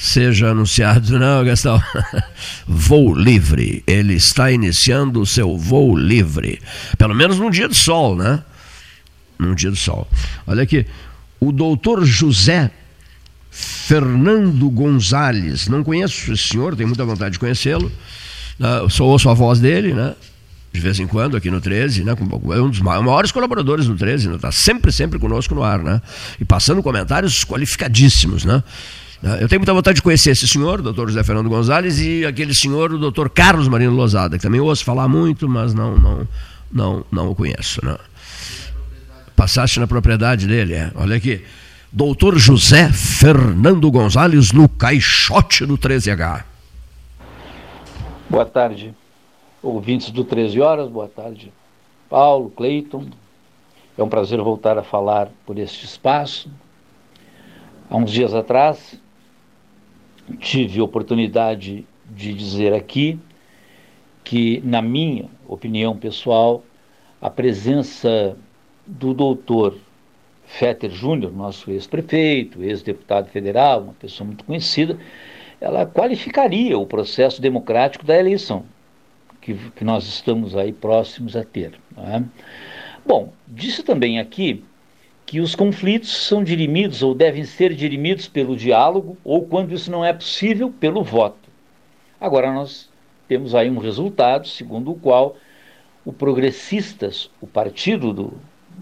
seja 0.00 0.50
anunciado. 0.50 1.18
Não, 1.18 1.44
Gastão. 1.44 1.80
voo 2.66 3.14
livre. 3.14 3.84
Ele 3.86 4.14
está 4.14 4.50
iniciando 4.50 5.20
o 5.20 5.26
seu 5.26 5.58
voo 5.58 5.94
livre. 5.94 6.58
Pelo 6.96 7.14
menos 7.14 7.38
num 7.38 7.50
dia 7.50 7.68
de 7.68 7.76
sol, 7.76 8.16
né? 8.16 8.42
Num 9.38 9.54
dia 9.54 9.70
de 9.70 9.76
sol. 9.76 10.08
Olha 10.46 10.62
aqui. 10.62 10.86
O 11.38 11.52
doutor 11.52 12.04
José 12.04 12.70
Fernando 13.50 14.70
Gonzalez. 14.70 15.68
Não 15.68 15.84
conheço 15.84 16.32
esse 16.32 16.48
senhor, 16.48 16.74
tenho 16.74 16.88
muita 16.88 17.04
vontade 17.04 17.32
de 17.32 17.38
conhecê-lo. 17.38 17.92
Uh, 18.58 18.88
só 18.88 19.04
ouço 19.04 19.28
a 19.28 19.34
voz 19.34 19.60
dele, 19.60 19.92
né? 19.92 20.14
De 20.72 20.80
vez 20.80 21.00
em 21.00 21.06
quando 21.06 21.36
aqui 21.36 21.50
no 21.50 21.60
13, 21.60 22.04
né? 22.04 22.12
É 22.12 22.60
um 22.60 22.70
dos 22.70 22.80
maiores 22.80 23.32
colaboradores 23.32 23.86
do 23.86 23.96
13, 23.96 24.26
está 24.26 24.32
né? 24.32 24.38
Tá 24.38 24.52
sempre, 24.52 24.92
sempre 24.92 25.18
conosco 25.18 25.54
no 25.54 25.62
ar, 25.62 25.80
né? 25.80 26.00
E 26.38 26.44
passando 26.44 26.82
comentários 26.82 27.44
qualificadíssimos, 27.44 28.44
né? 28.44 28.62
Né? 29.22 29.38
Eu 29.42 29.48
tenho 29.48 29.60
muita 29.60 29.72
vontade 29.72 29.96
de 29.96 30.02
conhecer 30.02 30.30
esse 30.30 30.48
senhor, 30.48 30.80
doutor 30.80 31.08
José 31.08 31.22
Fernando 31.22 31.48
Gonzalez, 31.48 32.00
e 32.00 32.24
aquele 32.24 32.54
senhor, 32.54 32.92
o 32.92 32.98
doutor 32.98 33.28
Carlos 33.30 33.68
Marino 33.68 33.94
Lozada, 33.94 34.36
que 34.36 34.42
também 34.42 34.60
ouço 34.60 34.84
falar 34.84 35.08
muito, 35.08 35.48
mas 35.48 35.74
não, 35.74 35.96
não, 35.96 36.28
não, 36.72 37.04
não 37.10 37.30
o 37.30 37.34
conheço. 37.34 37.84
Né? 37.84 37.96
Passaste 39.36 39.80
na 39.80 39.86
propriedade 39.86 40.46
dele, 40.46 40.74
é. 40.74 40.90
Olha 40.94 41.16
aqui. 41.16 41.44
Doutor 41.92 42.38
José 42.38 42.90
Fernando 42.92 43.90
Gonzalez 43.90 44.52
no 44.52 44.68
caixote 44.68 45.66
do 45.66 45.76
13H. 45.76 46.44
Boa 48.28 48.46
tarde, 48.46 48.94
ouvintes 49.60 50.10
do 50.10 50.22
13 50.22 50.60
Horas, 50.60 50.88
boa 50.88 51.08
tarde, 51.08 51.52
Paulo, 52.08 52.48
Cleiton. 52.50 53.06
É 53.98 54.02
um 54.04 54.08
prazer 54.08 54.40
voltar 54.40 54.78
a 54.78 54.84
falar 54.84 55.30
por 55.44 55.58
este 55.58 55.84
espaço. 55.84 56.48
Há 57.90 57.96
uns 57.96 58.12
dias 58.12 58.32
atrás, 58.32 58.94
tive 60.38 60.80
oportunidade 60.80 61.86
de 62.08 62.32
dizer 62.34 62.72
aqui 62.72 63.18
que, 64.24 64.60
na 64.64 64.82
minha 64.82 65.28
opinião 65.48 65.96
pessoal, 65.96 66.64
a 67.20 67.30
presença 67.30 68.36
do 68.86 69.14
doutor 69.14 69.76
Fetter 70.46 70.90
Júnior, 70.90 71.32
nosso 71.32 71.70
ex-prefeito, 71.70 72.62
ex-deputado 72.62 73.28
federal, 73.30 73.82
uma 73.82 73.92
pessoa 73.94 74.26
muito 74.26 74.44
conhecida, 74.44 74.98
ela 75.60 75.86
qualificaria 75.86 76.78
o 76.78 76.86
processo 76.86 77.40
democrático 77.40 78.04
da 78.04 78.18
eleição 78.18 78.64
que, 79.40 79.54
que 79.70 79.84
nós 79.84 80.06
estamos 80.06 80.56
aí 80.56 80.72
próximos 80.72 81.34
a 81.34 81.44
ter. 81.44 81.72
É? 81.96 82.22
Bom, 83.04 83.32
disse 83.48 83.82
também 83.82 84.20
aqui 84.20 84.62
que 85.30 85.38
os 85.38 85.54
conflitos 85.54 86.26
são 86.26 86.42
dirimidos 86.42 87.04
ou 87.04 87.14
devem 87.14 87.44
ser 87.44 87.72
dirimidos 87.72 88.26
pelo 88.26 88.56
diálogo 88.56 89.16
ou, 89.22 89.46
quando 89.46 89.72
isso 89.72 89.88
não 89.88 90.04
é 90.04 90.12
possível, 90.12 90.72
pelo 90.72 91.04
voto. 91.04 91.48
Agora 92.20 92.52
nós 92.52 92.90
temos 93.28 93.54
aí 93.54 93.70
um 93.70 93.78
resultado 93.78 94.48
segundo 94.48 94.90
o 94.90 94.98
qual 94.98 95.36
o 96.04 96.12
Progressistas, 96.12 97.30
o 97.40 97.46
partido 97.46 98.12
do, 98.12 98.32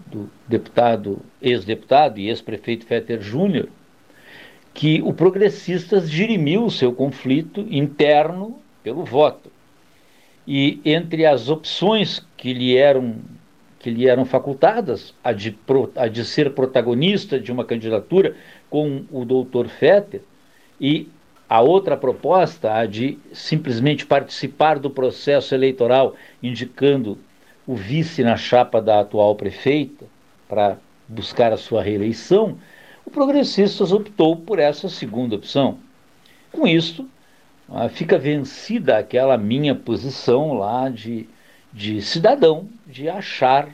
do 0.07 0.31
deputado, 0.49 1.21
ex-deputado 1.43 2.19
e 2.19 2.31
ex-prefeito 2.31 2.87
Fetter 2.87 3.21
Júnior, 3.21 3.69
que 4.73 5.03
o 5.03 5.13
Progressistas 5.13 6.11
dirimiu 6.11 6.65
o 6.65 6.71
seu 6.71 6.95
conflito 6.95 7.67
interno 7.71 8.59
pelo 8.83 9.05
voto. 9.05 9.53
E 10.47 10.81
entre 10.83 11.27
as 11.27 11.51
opções 11.51 12.27
que 12.39 12.55
lhe 12.55 12.75
eram 12.75 13.17
que 13.79 13.91
lhe 13.91 14.09
eram 14.09 14.25
facultadas, 14.25 15.15
a 15.23 15.33
de, 15.33 15.57
a 15.97 16.09
de 16.09 16.25
ser 16.25 16.53
protagonista 16.53 17.39
de 17.39 17.53
uma 17.53 17.65
candidatura 17.65 18.35
com 18.69 19.05
o 19.11 19.25
doutor 19.25 19.69
Fetter, 19.69 20.23
e 20.81 21.09
a 21.49 21.61
outra 21.61 21.97
proposta, 21.97 22.75
a 22.75 22.87
de 22.87 23.19
simplesmente 23.33 24.05
participar 24.05 24.79
do 24.79 24.91
processo 24.91 25.55
eleitoral, 25.55 26.15
indicando 26.43 27.19
o 27.67 27.75
vice 27.75 28.23
na 28.23 28.37
chapa 28.37 28.83
da 28.83 29.01
atual 29.01 29.35
prefeita, 29.35 30.07
para 30.49 30.79
buscar 31.07 31.53
a 31.53 31.57
sua 31.57 31.83
reeleição, 31.83 32.59
o 33.05 33.11
Progressistas 33.11 33.93
optou 33.93 34.37
por 34.37 34.59
essa 34.59 34.89
segunda 34.89 35.37
opção. 35.37 35.79
Com 36.53 36.67
isso, 36.67 37.09
ah, 37.69 37.89
fica 37.89 38.19
vencida 38.19 38.99
aquela 38.99 39.37
minha 39.39 39.75
posição 39.75 40.55
lá 40.55 40.89
de 40.89 41.29
de 41.73 42.01
cidadão 42.01 42.69
de 42.89 43.09
achar 43.09 43.69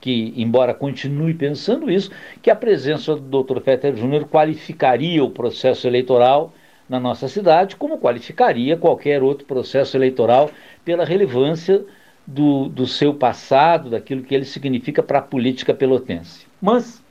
que, 0.00 0.32
embora 0.36 0.72
continue 0.72 1.34
pensando 1.34 1.90
isso, 1.90 2.10
que 2.40 2.50
a 2.50 2.56
presença 2.56 3.16
do 3.16 3.42
Dr. 3.42 3.60
Fetter 3.60 3.96
Júnior 3.96 4.24
qualificaria 4.26 5.22
o 5.22 5.30
processo 5.30 5.86
eleitoral 5.86 6.54
na 6.88 6.98
nossa 6.98 7.28
cidade, 7.28 7.76
como 7.76 7.98
qualificaria 7.98 8.76
qualquer 8.76 9.22
outro 9.22 9.46
processo 9.46 9.96
eleitoral 9.96 10.50
pela 10.84 11.04
relevância 11.04 11.84
do, 12.26 12.68
do 12.68 12.86
seu 12.86 13.14
passado, 13.14 13.90
daquilo 13.90 14.22
que 14.22 14.34
ele 14.34 14.44
significa 14.44 15.02
para 15.02 15.18
a 15.18 15.22
política 15.22 15.74
pelotense. 15.74 16.46
Mas 16.60 17.02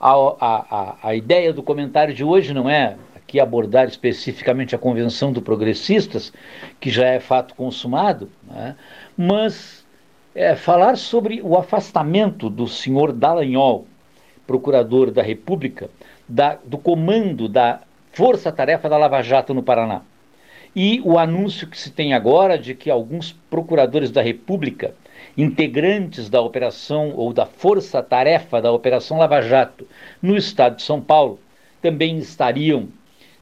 a, 0.00 0.12
a, 0.12 0.96
a, 1.02 1.14
ideia 1.14 1.52
do 1.52 1.62
comentário 1.62 2.14
de 2.14 2.24
hoje 2.24 2.54
não 2.54 2.68
é 2.68 2.96
aqui 3.14 3.40
abordar 3.40 3.86
especificamente 3.86 4.74
a 4.74 4.78
convenção 4.78 5.32
do 5.32 5.42
Progressistas, 5.42 6.32
que 6.80 6.90
já 6.90 7.06
é 7.06 7.20
fato 7.20 7.54
consumado, 7.54 8.30
né? 8.50 8.76
mas 9.16 9.81
é, 10.34 10.56
falar 10.56 10.96
sobre 10.96 11.40
o 11.42 11.56
afastamento 11.56 12.48
do 12.48 12.66
senhor 12.66 13.12
Dallagnol, 13.12 13.86
procurador 14.46 15.10
da 15.10 15.22
República, 15.22 15.90
da, 16.28 16.58
do 16.64 16.78
comando 16.78 17.48
da 17.48 17.80
Força 18.12 18.50
Tarefa 18.50 18.88
da 18.88 18.96
Lava 18.96 19.22
Jato 19.22 19.54
no 19.54 19.62
Paraná. 19.62 20.02
E 20.74 21.02
o 21.04 21.18
anúncio 21.18 21.66
que 21.66 21.78
se 21.78 21.90
tem 21.90 22.14
agora 22.14 22.58
de 22.58 22.74
que 22.74 22.90
alguns 22.90 23.32
procuradores 23.50 24.10
da 24.10 24.22
República, 24.22 24.94
integrantes 25.36 26.30
da 26.30 26.40
operação 26.40 27.12
ou 27.14 27.32
da 27.32 27.44
Força 27.44 28.02
Tarefa 28.02 28.60
da 28.60 28.72
Operação 28.72 29.18
Lava 29.18 29.40
Jato 29.42 29.86
no 30.20 30.36
estado 30.36 30.76
de 30.76 30.82
São 30.82 31.00
Paulo, 31.00 31.38
também 31.82 32.18
estariam 32.18 32.88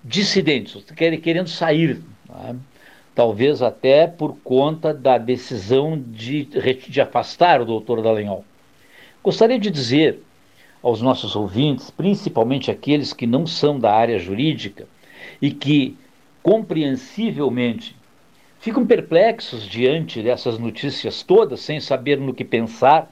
dissidentes, 0.02 0.84
querendo 1.22 1.48
sair. 1.48 2.02
Tá? 2.26 2.54
Talvez 3.14 3.62
até 3.62 4.06
por 4.06 4.36
conta 4.42 4.94
da 4.94 5.18
decisão 5.18 6.00
de, 6.00 6.44
de 6.44 7.00
afastar 7.00 7.60
o 7.60 7.64
doutor 7.64 8.02
Dallagnol. 8.02 8.44
Gostaria 9.22 9.58
de 9.58 9.70
dizer 9.70 10.22
aos 10.82 11.02
nossos 11.02 11.36
ouvintes, 11.36 11.90
principalmente 11.90 12.70
aqueles 12.70 13.12
que 13.12 13.26
não 13.26 13.46
são 13.46 13.78
da 13.78 13.92
área 13.92 14.18
jurídica 14.18 14.86
e 15.40 15.50
que, 15.50 15.96
compreensivelmente, 16.42 17.94
ficam 18.58 18.86
perplexos 18.86 19.66
diante 19.66 20.22
dessas 20.22 20.58
notícias 20.58 21.22
todas, 21.22 21.60
sem 21.60 21.80
saber 21.80 22.18
no 22.18 22.32
que 22.32 22.44
pensar, 22.44 23.10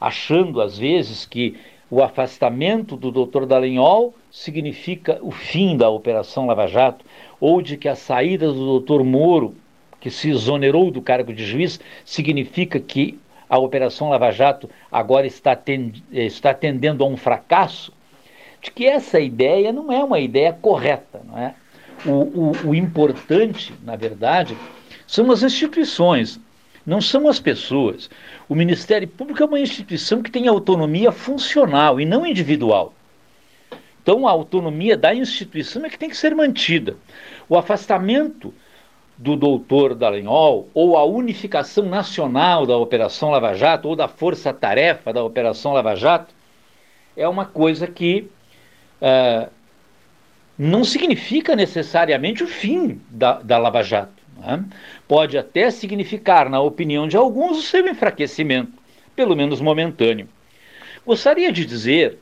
achando 0.00 0.60
às 0.60 0.78
vezes 0.78 1.26
que 1.26 1.56
o 1.90 2.02
afastamento 2.02 2.96
do 2.96 3.10
Dr. 3.10 3.46
Dallagnol 3.46 4.14
significa 4.30 5.18
o 5.22 5.32
fim 5.32 5.76
da 5.76 5.90
Operação 5.90 6.46
Lava 6.46 6.68
Jato, 6.68 7.04
ou 7.40 7.60
de 7.60 7.76
que 7.76 7.88
a 7.88 7.96
saída 7.96 8.46
do 8.46 8.64
doutor 8.64 9.02
Moro, 9.02 9.54
que 10.00 10.10
se 10.10 10.30
exonerou 10.30 10.90
do 10.90 11.02
cargo 11.02 11.32
de 11.32 11.44
juiz, 11.44 11.80
significa 12.04 12.78
que 12.78 13.18
a 13.48 13.58
Operação 13.58 14.08
Lava 14.08 14.30
Jato 14.30 14.70
agora 14.90 15.26
está, 15.26 15.56
tend 15.56 16.02
está 16.12 16.54
tendendo 16.54 17.02
a 17.02 17.06
um 17.06 17.16
fracasso, 17.16 17.92
de 18.62 18.70
que 18.70 18.86
essa 18.86 19.18
ideia 19.18 19.72
não 19.72 19.90
é 19.90 20.04
uma 20.04 20.20
ideia 20.20 20.52
correta. 20.52 21.20
Não 21.24 21.36
é? 21.36 21.54
O, 22.06 22.10
o, 22.10 22.52
o 22.68 22.74
importante, 22.74 23.74
na 23.82 23.96
verdade, 23.96 24.56
são 25.06 25.30
as 25.32 25.42
instituições, 25.42 26.38
não 26.86 27.00
são 27.00 27.28
as 27.28 27.38
pessoas. 27.38 28.10
O 28.48 28.54
Ministério 28.54 29.06
Público 29.06 29.42
é 29.42 29.46
uma 29.46 29.60
instituição 29.60 30.22
que 30.22 30.30
tem 30.30 30.48
autonomia 30.48 31.12
funcional 31.12 32.00
e 32.00 32.04
não 32.04 32.26
individual. 32.26 32.94
Então, 34.02 34.26
a 34.26 34.30
autonomia 34.30 34.96
da 34.96 35.14
instituição 35.14 35.84
é 35.84 35.90
que 35.90 35.98
tem 35.98 36.08
que 36.08 36.16
ser 36.16 36.34
mantida. 36.34 36.96
O 37.48 37.56
afastamento 37.56 38.52
do 39.16 39.36
doutor 39.36 39.94
Dallagnol 39.94 40.68
ou 40.72 40.96
a 40.96 41.04
unificação 41.04 41.84
nacional 41.84 42.64
da 42.64 42.76
Operação 42.76 43.30
Lava 43.30 43.54
Jato 43.54 43.88
ou 43.88 43.94
da 43.94 44.08
força-tarefa 44.08 45.12
da 45.12 45.22
Operação 45.22 45.74
Lava 45.74 45.94
Jato 45.94 46.34
é 47.14 47.28
uma 47.28 47.44
coisa 47.44 47.86
que 47.86 48.30
uh, 49.02 49.50
não 50.56 50.84
significa 50.84 51.54
necessariamente 51.54 52.42
o 52.42 52.46
fim 52.46 52.98
da, 53.10 53.40
da 53.40 53.58
Lava 53.58 53.82
Jato. 53.82 54.19
Né? 54.40 54.64
Pode 55.06 55.38
até 55.38 55.70
significar, 55.70 56.48
na 56.48 56.60
opinião 56.60 57.06
de 57.06 57.16
alguns, 57.16 57.58
o 57.58 57.62
seu 57.62 57.86
enfraquecimento, 57.86 58.72
pelo 59.14 59.36
menos 59.36 59.60
momentâneo. 59.60 60.28
Gostaria 61.06 61.52
de 61.52 61.64
dizer 61.64 62.18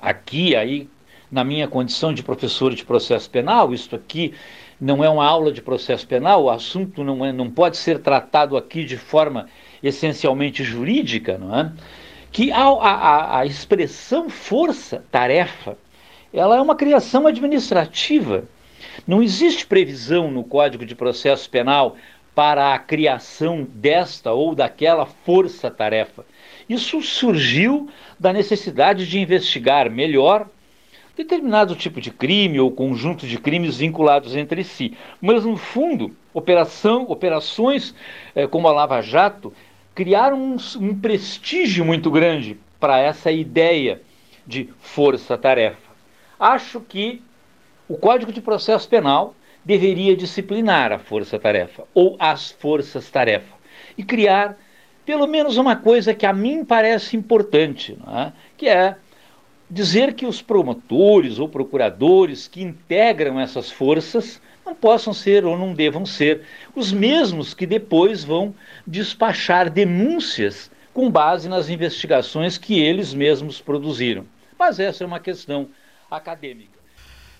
aqui, 0.00 0.54
aí, 0.54 0.88
na 1.30 1.42
minha 1.42 1.66
condição 1.66 2.12
de 2.12 2.22
professor 2.22 2.74
de 2.74 2.84
processo 2.84 3.28
penal, 3.30 3.72
isto 3.72 3.96
aqui 3.96 4.34
não 4.80 5.02
é 5.02 5.08
uma 5.08 5.24
aula 5.24 5.50
de 5.50 5.62
processo 5.62 6.06
penal, 6.06 6.44
o 6.44 6.50
assunto 6.50 7.02
não, 7.02 7.24
é, 7.24 7.32
não 7.32 7.50
pode 7.50 7.76
ser 7.76 8.00
tratado 8.00 8.56
aqui 8.56 8.84
de 8.84 8.96
forma 8.96 9.48
essencialmente 9.82 10.62
jurídica, 10.62 11.38
não 11.38 11.58
é? 11.58 11.72
que 12.30 12.50
a, 12.50 12.64
a, 12.64 13.38
a 13.38 13.46
expressão 13.46 14.28
força-tarefa 14.28 15.78
ela 16.32 16.56
é 16.56 16.60
uma 16.60 16.74
criação 16.74 17.28
administrativa. 17.28 18.44
Não 19.06 19.22
existe 19.22 19.66
previsão 19.66 20.30
no 20.30 20.44
Código 20.44 20.84
de 20.84 20.94
Processo 20.94 21.48
Penal 21.48 21.96
para 22.34 22.74
a 22.74 22.78
criação 22.78 23.66
desta 23.74 24.32
ou 24.32 24.54
daquela 24.54 25.06
força-tarefa. 25.06 26.24
Isso 26.68 27.00
surgiu 27.02 27.88
da 28.18 28.32
necessidade 28.32 29.06
de 29.06 29.20
investigar 29.20 29.90
melhor 29.90 30.48
determinado 31.16 31.76
tipo 31.76 32.00
de 32.00 32.10
crime 32.10 32.58
ou 32.58 32.72
conjunto 32.72 33.26
de 33.26 33.38
crimes 33.38 33.76
vinculados 33.76 34.34
entre 34.34 34.64
si. 34.64 34.96
Mas, 35.20 35.44
no 35.44 35.56
fundo, 35.56 36.16
operação, 36.32 37.06
operações 37.08 37.94
eh, 38.34 38.46
como 38.46 38.66
a 38.66 38.72
Lava 38.72 39.00
Jato 39.00 39.52
criaram 39.94 40.42
um, 40.42 40.56
um 40.80 40.98
prestígio 40.98 41.84
muito 41.84 42.10
grande 42.10 42.58
para 42.80 42.98
essa 42.98 43.30
ideia 43.30 44.02
de 44.44 44.68
força-tarefa. 44.80 45.94
Acho 46.38 46.80
que 46.80 47.22
o 47.88 47.96
Código 47.96 48.32
de 48.32 48.40
Processo 48.40 48.88
Penal 48.88 49.34
deveria 49.64 50.16
disciplinar 50.16 50.92
a 50.92 50.98
força-tarefa 50.98 51.84
ou 51.94 52.16
as 52.18 52.50
forças-tarefa 52.50 53.54
e 53.96 54.02
criar 54.02 54.58
pelo 55.04 55.26
menos 55.26 55.56
uma 55.56 55.76
coisa 55.76 56.14
que 56.14 56.24
a 56.24 56.32
mim 56.32 56.64
parece 56.64 57.16
importante, 57.16 57.96
é? 58.08 58.32
que 58.56 58.68
é 58.68 58.96
dizer 59.70 60.14
que 60.14 60.24
os 60.24 60.40
promotores 60.40 61.38
ou 61.38 61.48
procuradores 61.48 62.48
que 62.48 62.62
integram 62.62 63.38
essas 63.38 63.70
forças 63.70 64.40
não 64.64 64.74
possam 64.74 65.12
ser 65.12 65.44
ou 65.44 65.58
não 65.58 65.74
devam 65.74 66.06
ser 66.06 66.42
os 66.74 66.90
mesmos 66.90 67.52
que 67.52 67.66
depois 67.66 68.24
vão 68.24 68.54
despachar 68.86 69.68
denúncias 69.68 70.70
com 70.92 71.10
base 71.10 71.48
nas 71.48 71.68
investigações 71.68 72.56
que 72.56 72.80
eles 72.80 73.12
mesmos 73.12 73.60
produziram. 73.60 74.24
Mas 74.58 74.78
essa 74.78 75.04
é 75.04 75.06
uma 75.06 75.20
questão 75.20 75.68
acadêmica. 76.10 76.73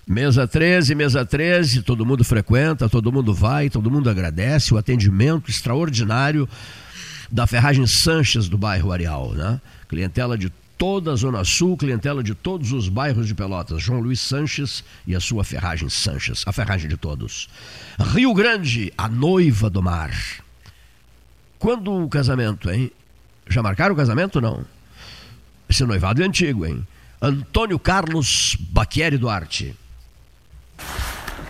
Mesa 0.07 0.47
13, 0.47 0.93
mesa 0.93 1.25
13, 1.25 1.81
todo 1.81 2.05
mundo 2.05 2.23
frequenta, 2.23 2.87
todo 2.87 3.11
mundo 3.11 3.33
vai, 3.33 3.71
todo 3.71 3.89
mundo 3.89 4.07
agradece 4.07 4.71
o 4.71 4.77
atendimento 4.77 5.49
extraordinário 5.49 6.47
da 7.31 7.47
Ferragem 7.47 7.87
Sanches 7.87 8.47
do 8.47 8.55
bairro 8.55 8.91
Areal, 8.91 9.33
né? 9.33 9.59
Clientela 9.89 10.37
de 10.37 10.51
toda 10.77 11.11
a 11.11 11.15
Zona 11.15 11.43
Sul, 11.43 11.75
clientela 11.75 12.23
de 12.23 12.35
todos 12.35 12.71
os 12.71 12.87
bairros 12.87 13.25
de 13.25 13.33
Pelotas. 13.33 13.81
João 13.81 13.99
Luiz 13.99 14.19
Sanches 14.19 14.83
e 15.07 15.15
a 15.15 15.19
sua 15.19 15.43
Ferragem 15.43 15.89
Sanches, 15.89 16.43
a 16.45 16.51
ferragem 16.51 16.87
de 16.87 16.97
todos. 16.97 17.49
Rio 18.13 18.31
Grande, 18.35 18.93
a 18.95 19.09
noiva 19.09 19.71
do 19.71 19.81
mar. 19.81 20.11
Quando 21.57 21.91
o 21.91 22.07
casamento, 22.07 22.69
hein? 22.69 22.91
Já 23.49 23.63
marcaram 23.63 23.95
o 23.95 23.97
casamento 23.97 24.39
não? 24.39 24.63
Esse 25.67 25.83
noivado 25.83 26.21
é 26.21 26.25
antigo, 26.27 26.63
hein? 26.63 26.85
Antônio 27.19 27.79
Carlos 27.79 28.55
Baquieri 28.69 29.17
Duarte. 29.17 29.75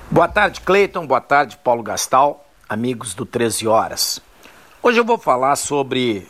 Boa 0.09 0.27
tarde, 0.27 0.61
Cleiton. 0.61 1.05
Boa 1.05 1.21
tarde, 1.21 1.57
Paulo 1.63 1.83
Gastal, 1.83 2.47
amigos 2.69 3.13
do 3.13 3.25
13 3.25 3.67
Horas. 3.67 4.21
Hoje 4.81 4.99
eu 4.99 5.05
vou 5.05 5.17
falar 5.17 5.55
sobre 5.55 6.27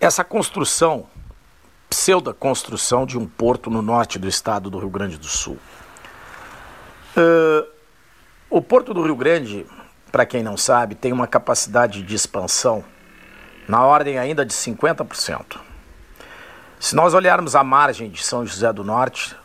essa 0.00 0.22
construção 0.22 1.06
pseudo-construção 1.88 3.04
de 3.04 3.18
um 3.18 3.26
porto 3.26 3.68
no 3.68 3.82
norte 3.82 4.18
do 4.18 4.26
estado 4.26 4.70
do 4.70 4.78
Rio 4.78 4.90
Grande 4.90 5.18
do 5.18 5.26
Sul. 5.26 5.58
Uh, 7.16 7.68
o 8.48 8.62
Porto 8.62 8.94
do 8.94 9.02
Rio 9.02 9.16
Grande, 9.16 9.66
para 10.10 10.24
quem 10.24 10.42
não 10.42 10.56
sabe, 10.56 10.94
tem 10.94 11.12
uma 11.12 11.26
capacidade 11.26 12.02
de 12.02 12.14
expansão 12.14 12.84
na 13.68 13.84
ordem 13.84 14.18
ainda 14.18 14.44
de 14.44 14.52
50%. 14.52 15.58
Se 16.80 16.96
nós 16.96 17.14
olharmos 17.14 17.54
a 17.54 17.62
margem 17.62 18.10
de 18.10 18.22
São 18.22 18.44
José 18.44 18.72
do 18.72 18.82
Norte, 18.82 19.36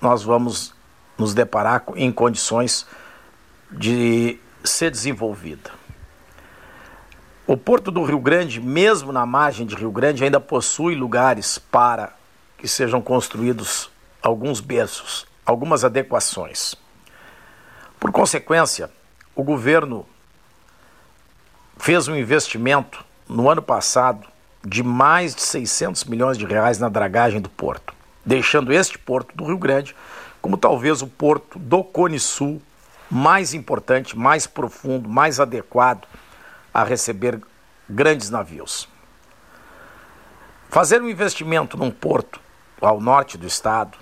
nós 0.00 0.22
vamos 0.22 0.74
nos 1.20 1.34
deparar 1.34 1.84
em 1.96 2.10
condições 2.10 2.86
de 3.70 4.38
ser 4.64 4.90
desenvolvida. 4.90 5.70
O 7.46 7.56
Porto 7.56 7.90
do 7.90 8.02
Rio 8.02 8.18
Grande, 8.18 8.60
mesmo 8.60 9.12
na 9.12 9.26
margem 9.26 9.66
de 9.66 9.74
Rio 9.74 9.90
Grande, 9.90 10.24
ainda 10.24 10.40
possui 10.40 10.94
lugares 10.94 11.58
para 11.58 12.14
que 12.56 12.66
sejam 12.66 13.02
construídos 13.02 13.90
alguns 14.22 14.60
berços, 14.60 15.26
algumas 15.44 15.84
adequações. 15.84 16.74
Por 17.98 18.10
consequência, 18.10 18.90
o 19.34 19.42
governo 19.42 20.06
fez 21.76 22.08
um 22.08 22.16
investimento 22.16 23.04
no 23.28 23.50
ano 23.50 23.60
passado 23.60 24.26
de 24.64 24.82
mais 24.82 25.34
de 25.34 25.42
600 25.42 26.04
milhões 26.04 26.38
de 26.38 26.46
reais 26.46 26.78
na 26.78 26.88
dragagem 26.88 27.40
do 27.40 27.50
porto, 27.50 27.94
deixando 28.24 28.72
este 28.72 28.98
porto 28.98 29.36
do 29.36 29.44
Rio 29.44 29.58
Grande 29.58 29.94
como 30.40 30.56
talvez 30.56 31.02
o 31.02 31.06
porto 31.06 31.58
do 31.58 31.84
Cone 31.84 32.18
Sul 32.18 32.60
mais 33.10 33.54
importante, 33.54 34.16
mais 34.16 34.46
profundo, 34.46 35.08
mais 35.08 35.40
adequado 35.40 36.06
a 36.72 36.84
receber 36.84 37.40
grandes 37.88 38.30
navios. 38.30 38.88
Fazer 40.68 41.02
um 41.02 41.08
investimento 41.08 41.76
num 41.76 41.90
porto 41.90 42.40
ao 42.80 43.00
norte 43.00 43.36
do 43.36 43.46
estado, 43.46 43.98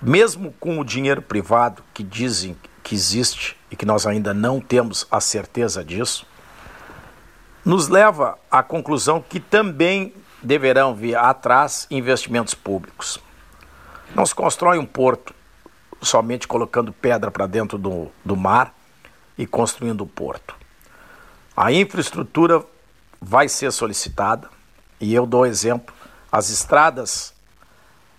mesmo 0.00 0.52
com 0.58 0.80
o 0.80 0.84
dinheiro 0.84 1.20
privado 1.20 1.84
que 1.92 2.02
dizem 2.02 2.56
que 2.82 2.94
existe 2.94 3.56
e 3.70 3.76
que 3.76 3.86
nós 3.86 4.06
ainda 4.06 4.34
não 4.34 4.60
temos 4.60 5.06
a 5.10 5.20
certeza 5.20 5.84
disso, 5.84 6.26
nos 7.64 7.88
leva 7.88 8.38
à 8.50 8.62
conclusão 8.62 9.22
que 9.22 9.38
também 9.38 10.12
deverão 10.42 10.94
vir 10.94 11.16
atrás 11.16 11.86
investimentos 11.90 12.54
públicos. 12.54 13.20
Não 14.14 14.26
se 14.26 14.34
constrói 14.34 14.78
um 14.78 14.86
porto 14.86 15.34
somente 16.00 16.46
colocando 16.46 16.92
pedra 16.92 17.30
para 17.30 17.46
dentro 17.46 17.78
do, 17.78 18.10
do 18.24 18.36
mar 18.36 18.74
e 19.38 19.46
construindo 19.46 20.02
o 20.02 20.06
porto. 20.06 20.54
A 21.56 21.72
infraestrutura 21.72 22.64
vai 23.20 23.48
ser 23.48 23.72
solicitada 23.72 24.48
e 25.00 25.14
eu 25.14 25.24
dou 25.24 25.46
exemplo: 25.46 25.94
as 26.30 26.50
estradas 26.50 27.32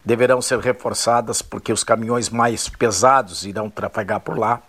deverão 0.03 0.41
ser 0.41 0.59
reforçadas 0.59 1.41
porque 1.41 1.71
os 1.71 1.83
caminhões 1.83 2.29
mais 2.29 2.67
pesados 2.67 3.45
irão 3.45 3.69
trafegar 3.69 4.19
por 4.19 4.37
lá. 4.37 4.61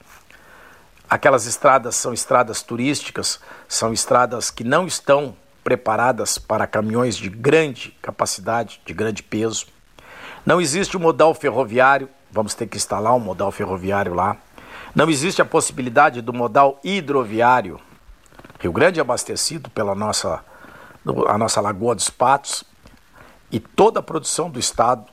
Aquelas 1.09 1.47
estradas 1.47 1.97
são 1.97 2.13
estradas 2.13 2.63
turísticas, 2.63 3.41
são 3.69 3.93
estradas 3.93 4.51
que 4.51 4.65
não 4.65 4.87
estão 4.87 5.37
preparadas 5.63 6.39
para 6.39 6.67
caminhões 6.67 7.17
de 7.17 7.29
grande 7.29 7.97
capacidade, 8.03 8.81
de 8.85 8.93
grande 8.93 9.23
peso. 9.23 9.67
Não 10.45 10.61
existe 10.61 10.97
o 10.97 11.01
um 11.01 11.03
modal 11.03 11.35
ferroviário, 11.35 12.09
vamos 12.31 12.55
ter 12.55 12.67
que 12.67 12.77
instalar 12.77 13.15
um 13.15 13.21
modal 13.21 13.51
ferroviário 13.51 14.15
lá. 14.15 14.37
Não 14.95 15.09
existe 15.09 15.41
a 15.41 15.45
possibilidade 15.45 16.21
do 16.21 16.33
modal 16.33 16.79
hidroviário, 16.85 17.81
Rio 18.65 18.73
Grande 18.73 18.99
é 18.99 19.03
abastecido 19.03 19.69
pela 19.69 19.95
nossa, 19.95 20.43
a 21.29 21.37
nossa 21.37 21.61
Lagoa 21.61 21.95
dos 21.95 22.09
Patos 22.09 22.65
e 23.51 23.61
toda 23.61 24.01
a 24.01 24.03
produção 24.03 24.49
do 24.49 24.59
Estado 24.59 25.05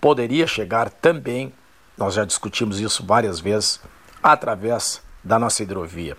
poderia 0.00 0.46
chegar 0.46 0.88
também, 0.88 1.52
nós 1.96 2.14
já 2.14 2.24
discutimos 2.24 2.78
isso 2.78 3.04
várias 3.04 3.40
vezes, 3.40 3.80
através 4.22 5.02
da 5.24 5.40
nossa 5.40 5.62
hidrovia. 5.62 6.16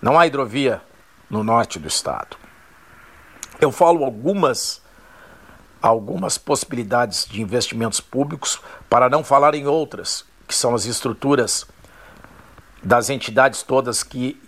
Não 0.00 0.18
há 0.18 0.26
hidrovia 0.26 0.80
no 1.28 1.44
norte 1.44 1.78
do 1.78 1.88
Estado. 1.88 2.38
Eu 3.60 3.70
falo 3.70 4.02
algumas 4.02 4.81
algumas 5.82 6.38
possibilidades 6.38 7.26
de 7.28 7.42
investimentos 7.42 8.00
públicos, 8.00 8.60
para 8.88 9.10
não 9.10 9.24
falar 9.24 9.54
em 9.54 9.66
outras, 9.66 10.24
que 10.46 10.54
são 10.54 10.74
as 10.74 10.86
estruturas 10.86 11.66
das 12.82 13.10
entidades 13.10 13.62
todas 13.62 14.02
que 14.02 14.40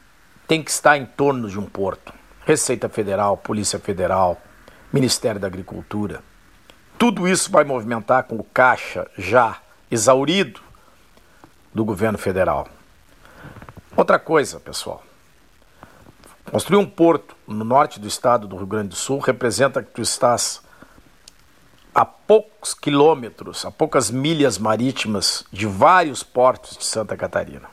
tem 0.47 0.63
que 0.63 0.71
estar 0.71 0.97
em 0.97 1.05
torno 1.05 1.49
de 1.49 1.59
um 1.59 1.67
porto. 1.67 2.13
Receita 2.47 2.89
Federal, 2.89 3.37
Polícia 3.37 3.79
Federal, 3.79 4.41
Ministério 4.93 5.41
da 5.41 5.47
Agricultura. 5.47 6.23
Tudo 6.99 7.27
isso 7.27 7.51
vai 7.51 7.65
movimentar 7.65 8.25
com 8.25 8.37
o 8.37 8.45
caixa 8.45 9.11
já 9.19 9.59
exaurido 9.91 10.61
do 11.73 11.85
governo 11.85 12.19
federal. 12.19 12.69
Outra 13.97 14.19
coisa, 14.19 14.61
pessoal. 14.61 15.03
Construir 16.51 16.79
um 16.79 16.87
porto 16.87 17.35
no 17.49 17.65
norte 17.65 17.99
do 17.99 18.07
estado 18.07 18.47
do 18.47 18.57
Rio 18.57 18.67
Grande 18.67 18.91
do 18.91 18.95
Sul 18.95 19.19
representa 19.19 19.83
que 19.83 19.91
tu 19.91 20.03
estás 20.03 20.63
a 21.95 22.05
poucos 22.05 22.75
quilômetros, 22.75 23.65
a 23.65 23.71
poucas 23.71 24.11
milhas 24.11 24.59
marítimas 24.59 25.45
de 25.53 25.65
vários 25.67 26.23
portos 26.23 26.77
de 26.77 26.85
Santa 26.85 27.17
Catarina. 27.17 27.69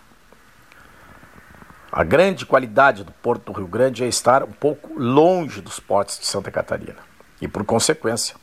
A 1.92 2.04
grande 2.04 2.46
qualidade 2.46 3.04
do 3.04 3.12
Porto 3.12 3.52
do 3.52 3.58
Rio 3.58 3.68
Grande 3.68 4.04
é 4.04 4.08
estar 4.08 4.44
um 4.44 4.52
pouco 4.52 4.98
longe 4.98 5.60
dos 5.60 5.80
portos 5.80 6.20
de 6.20 6.26
Santa 6.26 6.52
Catarina. 6.52 7.00
E, 7.42 7.48
por 7.48 7.66
consequência, 7.66 8.36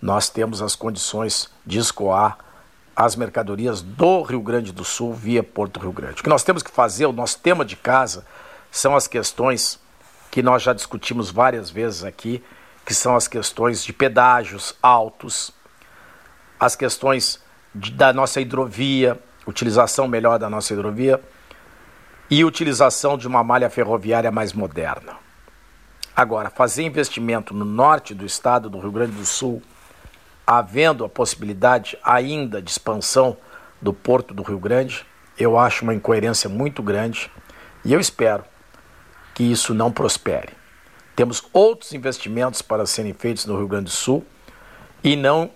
nós 0.00 0.28
temos 0.28 0.60
as 0.60 0.74
condições 0.74 1.48
de 1.64 1.78
escoar 1.78 2.36
as 2.94 3.16
mercadorias 3.16 3.80
do 3.80 4.22
Rio 4.22 4.42
Grande 4.42 4.72
do 4.72 4.84
Sul 4.84 5.14
via 5.14 5.42
Porto 5.42 5.80
Rio 5.80 5.92
Grande. 5.92 6.20
O 6.20 6.24
que 6.24 6.28
nós 6.28 6.42
temos 6.42 6.62
que 6.62 6.70
fazer, 6.70 7.06
o 7.06 7.12
nosso 7.12 7.38
tema 7.38 7.64
de 7.64 7.76
casa, 7.76 8.26
são 8.70 8.94
as 8.94 9.06
questões 9.06 9.80
que 10.30 10.42
nós 10.42 10.62
já 10.62 10.72
discutimos 10.72 11.30
várias 11.30 11.70
vezes 11.70 12.04
aqui, 12.04 12.42
que 12.84 12.94
são 12.94 13.14
as 13.14 13.28
questões 13.28 13.84
de 13.84 13.92
pedágios 13.92 14.74
altos, 14.82 15.52
as 16.58 16.76
questões 16.76 17.40
de, 17.74 17.90
da 17.90 18.12
nossa 18.12 18.40
hidrovia, 18.40 19.18
utilização 19.46 20.06
melhor 20.06 20.38
da 20.38 20.48
nossa 20.48 20.72
hidrovia 20.72 21.20
e 22.30 22.44
utilização 22.44 23.18
de 23.18 23.26
uma 23.26 23.42
malha 23.42 23.68
ferroviária 23.68 24.30
mais 24.30 24.52
moderna. 24.52 25.16
Agora, 26.14 26.50
fazer 26.50 26.82
investimento 26.82 27.54
no 27.54 27.64
norte 27.64 28.14
do 28.14 28.24
estado 28.24 28.68
do 28.68 28.78
Rio 28.78 28.92
Grande 28.92 29.12
do 29.12 29.24
Sul, 29.24 29.62
havendo 30.46 31.04
a 31.04 31.08
possibilidade 31.08 31.98
ainda 32.04 32.60
de 32.60 32.70
expansão 32.70 33.36
do 33.80 33.92
porto 33.92 34.34
do 34.34 34.42
Rio 34.42 34.58
Grande, 34.58 35.06
eu 35.38 35.58
acho 35.58 35.84
uma 35.84 35.94
incoerência 35.94 36.48
muito 36.48 36.82
grande 36.82 37.30
e 37.84 37.92
eu 37.92 37.98
espero 37.98 38.44
que 39.34 39.42
isso 39.42 39.72
não 39.72 39.90
prospere. 39.90 40.61
Temos 41.22 41.44
outros 41.52 41.92
investimentos 41.92 42.62
para 42.62 42.84
serem 42.84 43.12
feitos 43.12 43.46
no 43.46 43.56
Rio 43.56 43.68
Grande 43.68 43.84
do 43.84 43.90
Sul 43.90 44.26
e 45.04 45.14
não 45.14 45.52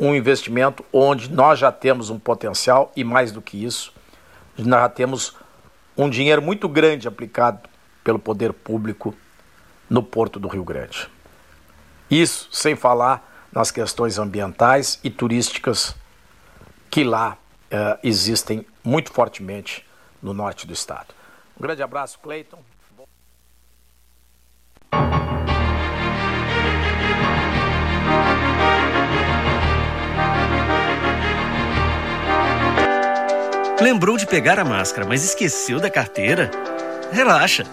um 0.00 0.14
investimento 0.14 0.82
onde 0.90 1.30
nós 1.30 1.58
já 1.58 1.70
temos 1.70 2.08
um 2.08 2.18
potencial 2.18 2.90
e 2.96 3.04
mais 3.04 3.30
do 3.30 3.42
que 3.42 3.62
isso, 3.62 3.92
nós 4.56 4.80
já 4.80 4.88
temos 4.88 5.36
um 5.94 6.08
dinheiro 6.08 6.40
muito 6.40 6.66
grande 6.70 7.06
aplicado 7.06 7.68
pelo 8.02 8.18
poder 8.18 8.54
público 8.54 9.14
no 9.90 10.02
Porto 10.02 10.40
do 10.40 10.48
Rio 10.48 10.64
Grande. 10.64 11.06
Isso 12.10 12.48
sem 12.50 12.74
falar 12.74 13.46
nas 13.52 13.70
questões 13.70 14.18
ambientais 14.18 14.98
e 15.04 15.10
turísticas 15.10 15.94
que 16.90 17.04
lá 17.04 17.36
uh, 17.64 17.98
existem 18.02 18.66
muito 18.82 19.12
fortemente 19.12 19.86
no 20.22 20.32
norte 20.32 20.66
do 20.66 20.72
estado. 20.72 21.08
Um 21.60 21.62
grande 21.62 21.82
abraço, 21.82 22.18
Cleiton. 22.20 22.62
Lembrou 33.84 34.16
de 34.16 34.26
pegar 34.26 34.58
a 34.58 34.64
máscara, 34.64 35.06
mas 35.06 35.22
esqueceu 35.22 35.78
da 35.78 35.90
carteira? 35.90 36.50
Relaxa! 37.12 37.64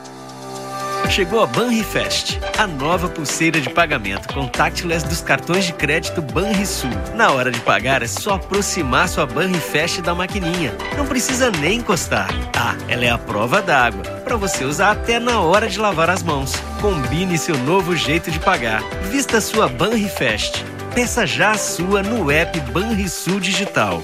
Chegou 1.09 1.41
a 1.41 1.47
Banrifest, 1.47 2.37
a 2.59 2.67
nova 2.67 3.07
pulseira 3.07 3.61
de 3.61 3.69
pagamento 3.69 4.27
contactless 4.33 5.07
dos 5.07 5.21
cartões 5.21 5.63
de 5.63 5.71
crédito 5.71 6.21
Banrisul. 6.21 6.91
Na 7.15 7.31
hora 7.31 7.49
de 7.49 7.61
pagar 7.61 8.03
é 8.03 8.07
só 8.07 8.33
aproximar 8.33 9.07
sua 9.07 9.25
Banrifest 9.25 10.01
da 10.01 10.13
maquininha. 10.13 10.73
Não 10.97 11.05
precisa 11.05 11.49
nem 11.49 11.77
encostar. 11.77 12.27
Ah, 12.57 12.75
ela 12.89 13.05
é 13.05 13.09
a 13.09 13.17
prova 13.17 13.61
d'água, 13.61 14.03
para 14.25 14.35
você 14.35 14.65
usar 14.65 14.91
até 14.91 15.17
na 15.17 15.39
hora 15.39 15.69
de 15.69 15.79
lavar 15.79 16.09
as 16.09 16.21
mãos. 16.21 16.55
Combine 16.81 17.37
seu 17.37 17.57
novo 17.59 17.95
jeito 17.95 18.29
de 18.29 18.39
pagar. 18.39 18.83
Vista 19.09 19.39
sua 19.39 19.69
Banrifest. 19.69 20.61
Peça 20.93 21.25
já 21.25 21.51
a 21.51 21.57
sua 21.57 22.03
no 22.03 22.29
app 22.29 22.59
Banrisul 22.71 23.39
Digital. 23.39 24.03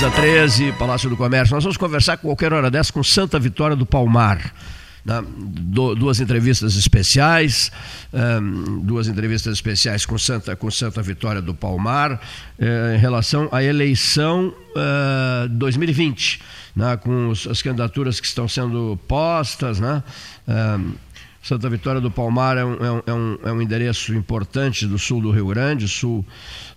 Mesa 0.00 0.12
13, 0.12 0.72
Palácio 0.78 1.10
do 1.10 1.16
Comércio. 1.16 1.52
Nós 1.52 1.64
vamos 1.64 1.76
conversar 1.76 2.18
qualquer 2.18 2.52
hora 2.52 2.70
dessa 2.70 2.92
com 2.92 3.02
Santa 3.02 3.36
Vitória 3.36 3.74
do 3.74 3.84
Palmar. 3.84 4.54
Né? 5.04 5.24
Duas 5.36 6.20
entrevistas 6.20 6.76
especiais, 6.76 7.72
duas 8.84 9.08
entrevistas 9.08 9.54
especiais 9.54 10.06
com 10.06 10.16
Santa, 10.16 10.54
com 10.54 10.70
Santa 10.70 11.02
Vitória 11.02 11.42
do 11.42 11.52
Palmar, 11.52 12.20
eh, 12.60 12.94
em 12.94 12.98
relação 13.00 13.48
à 13.50 13.60
eleição 13.60 14.54
uh, 14.76 15.48
2020, 15.48 16.42
né? 16.76 16.96
com 16.98 17.32
as 17.32 17.60
candidaturas 17.60 18.20
que 18.20 18.26
estão 18.28 18.46
sendo 18.46 18.96
postas, 19.08 19.80
né? 19.80 20.00
Um, 21.42 21.44
Santa 21.48 21.68
Vitória 21.70 22.00
do 22.00 22.10
Palmar 22.10 22.56
é 22.56 22.64
um, 22.64 22.74
é, 23.06 23.12
um, 23.12 23.38
é 23.44 23.52
um, 23.52 23.62
endereço 23.62 24.14
importante 24.14 24.86
do 24.86 24.98
sul 24.98 25.20
do 25.20 25.30
Rio 25.30 25.46
Grande, 25.46 25.88
sul 25.88 26.24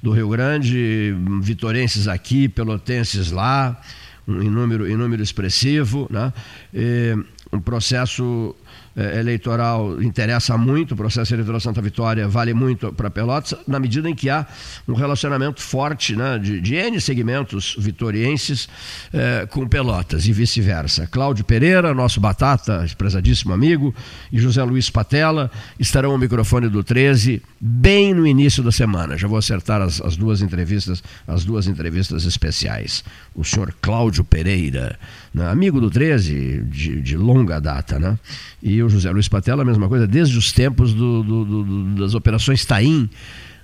do 0.01 0.11
Rio 0.11 0.29
Grande, 0.29 1.13
vitorenses 1.41 2.07
aqui, 2.07 2.47
pelotenses 2.47 3.31
lá, 3.31 3.79
em 4.27 4.49
número, 4.49 4.89
em 4.89 4.95
número 4.95 5.21
expressivo. 5.21 6.07
Né? 6.09 6.31
E 6.73 7.17
um 7.51 7.59
processo 7.59 8.55
é, 8.55 8.70
eleitoral 8.95 10.01
interessa 10.01 10.57
muito, 10.57 10.93
o 10.93 10.97
processo 10.97 11.33
eleitoral 11.33 11.59
Santa 11.59 11.81
Vitória 11.81 12.27
vale 12.27 12.53
muito 12.53 12.91
para 12.91 13.09
Pelotas, 13.09 13.55
na 13.67 13.79
medida 13.79 14.09
em 14.09 14.15
que 14.15 14.29
há 14.29 14.45
um 14.87 14.93
relacionamento 14.93 15.61
forte 15.61 16.15
né, 16.15 16.37
de, 16.37 16.59
de 16.59 16.75
N 16.75 16.99
segmentos 16.99 17.75
vitorienses 17.79 18.67
é, 19.13 19.45
com 19.49 19.67
Pelotas 19.67 20.27
e 20.27 20.33
vice-versa. 20.33 21.07
Cláudio 21.07 21.45
Pereira, 21.45 21.93
nosso 21.93 22.19
batata, 22.19 22.85
prezadíssimo 22.97 23.53
amigo, 23.53 23.95
e 24.31 24.39
José 24.39 24.63
Luiz 24.63 24.89
Patela 24.89 25.49
estarão 25.79 26.11
ao 26.11 26.17
microfone 26.17 26.67
do 26.67 26.83
13 26.83 27.41
bem 27.59 28.13
no 28.13 28.27
início 28.27 28.61
da 28.61 28.71
semana. 28.71 29.17
Já 29.17 29.27
vou 29.27 29.37
acertar 29.37 29.81
as, 29.81 30.01
as 30.01 30.17
duas 30.17 30.41
entrevistas, 30.41 31.01
as 31.27 31.45
duas 31.45 31.67
entrevistas 31.67 32.25
especiais. 32.25 33.03
O 33.33 33.43
senhor 33.43 33.73
Cláudio 33.81 34.23
Pereira, 34.23 34.99
né, 35.33 35.49
amigo 35.49 35.79
do 35.79 35.89
13 35.89 36.63
de, 36.65 37.01
de 37.01 37.15
longa 37.15 37.59
data, 37.59 37.97
né? 37.97 38.17
E 38.61 38.80
o 38.83 38.89
José 38.89 39.11
Luiz 39.11 39.27
Patela, 39.27 39.61
a 39.63 39.65
mesma 39.65 39.87
coisa, 39.87 40.07
desde 40.07 40.37
os 40.37 40.51
tempos 40.51 40.93
do, 40.93 41.23
do, 41.23 41.45
do, 41.45 41.95
das 41.95 42.13
operações 42.13 42.65
Taim, 42.65 43.09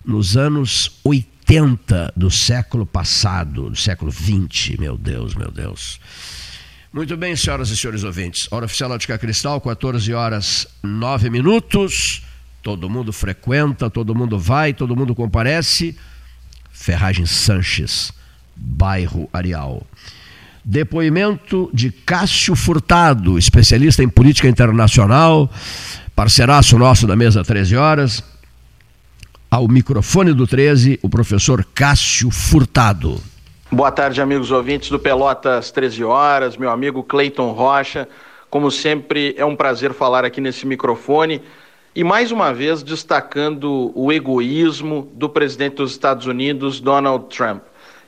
nos 0.06 0.38
anos 0.38 1.00
80 1.04 2.14
do 2.16 2.32
século 2.32 2.86
passado, 2.86 3.70
do 3.70 3.76
século 3.76 4.12
20, 4.12 4.80
meu 4.80 4.98
Deus, 4.98 5.36
meu 5.36 5.52
Deus. 5.52 6.00
Muito 6.92 7.16
bem, 7.18 7.36
senhoras 7.36 7.70
e 7.70 7.78
senhores 7.78 8.04
ouvintes. 8.04 8.48
Hora 8.50 8.66
oficial 8.66 8.92
Ótica 8.92 9.18
Cristal, 9.18 9.60
14 9.62 10.14
horas 10.14 10.68
9 10.82 11.30
minutos. 11.30 12.24
Todo 12.64 12.90
mundo 12.90 13.14
frequenta, 13.14 13.90
todo 13.90 14.16
mundo 14.16 14.40
vai, 14.40 14.74
todo 14.74 14.96
mundo 14.96 15.14
comparece. 15.14 15.98
Ferragem 16.72 17.26
Sanches, 17.26 18.12
bairro 18.56 19.30
Areal. 19.32 19.86
Depoimento 20.70 21.70
de 21.74 21.90
Cássio 21.90 22.54
Furtado, 22.54 23.38
especialista 23.38 24.04
em 24.04 24.10
política 24.10 24.50
internacional, 24.50 25.50
parceiraço 26.14 26.78
nosso 26.78 27.08
da 27.08 27.16
mesa 27.16 27.42
13 27.42 27.78
horas. 27.78 28.22
Ao 29.50 29.66
microfone 29.66 30.34
do 30.34 30.46
13, 30.46 31.00
o 31.02 31.08
professor 31.08 31.66
Cássio 31.74 32.30
Furtado. 32.30 33.18
Boa 33.72 33.94
tarde, 33.94 34.22
amigos 34.22 34.52
ouvintes 34.52 34.90
do 34.90 35.00
Pelotas 35.00 35.72
13 35.72 36.04
horas, 36.04 36.58
meu 36.58 36.70
amigo 36.70 37.02
Cleiton 37.02 37.54
Rocha. 37.54 38.06
Como 38.50 38.70
sempre, 38.70 39.34
é 39.38 39.46
um 39.46 39.56
prazer 39.56 39.94
falar 39.94 40.26
aqui 40.26 40.42
nesse 40.42 40.68
microfone 40.68 41.42
e 41.96 42.04
mais 42.04 42.30
uma 42.30 42.54
vez 42.54 42.84
destacando 42.84 43.94
o 43.96 44.12
egoísmo 44.12 45.10
do 45.14 45.30
presidente 45.30 45.76
dos 45.76 45.92
Estados 45.92 46.26
Unidos, 46.26 46.82
Donald 46.82 47.34
Trump. 47.34 47.62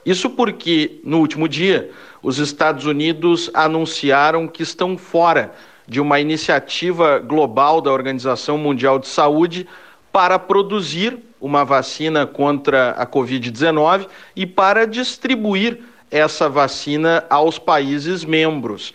Isso 0.05 0.30
porque, 0.30 0.99
no 1.03 1.20
último 1.20 1.47
dia, 1.47 1.89
os 2.22 2.38
Estados 2.40 2.86
Unidos 2.86 3.50
anunciaram 3.54 4.48
que 4.48 4.64
estão 4.64 4.98
fora 4.98 5.54
de 5.88 6.00
uma 6.00 6.20
iniciativa 6.20 7.20
global 7.20 7.82
da 7.82 7.92
Organização 7.92 8.58
Mundial 8.58 9.00
de 9.00 9.08
Saúde 9.08 9.68
para 10.12 10.38
produzir 10.38 11.18
uma 11.40 11.64
vacina 11.64 12.26
contra 12.28 12.92
a 12.92 13.08
Covid-19 13.08 14.08
e 14.36 14.46
para 14.46 14.86
distribuir 14.86 15.80
essa 16.12 16.50
vacina 16.50 17.24
aos 17.30 17.58
países 17.58 18.26
membros. 18.26 18.94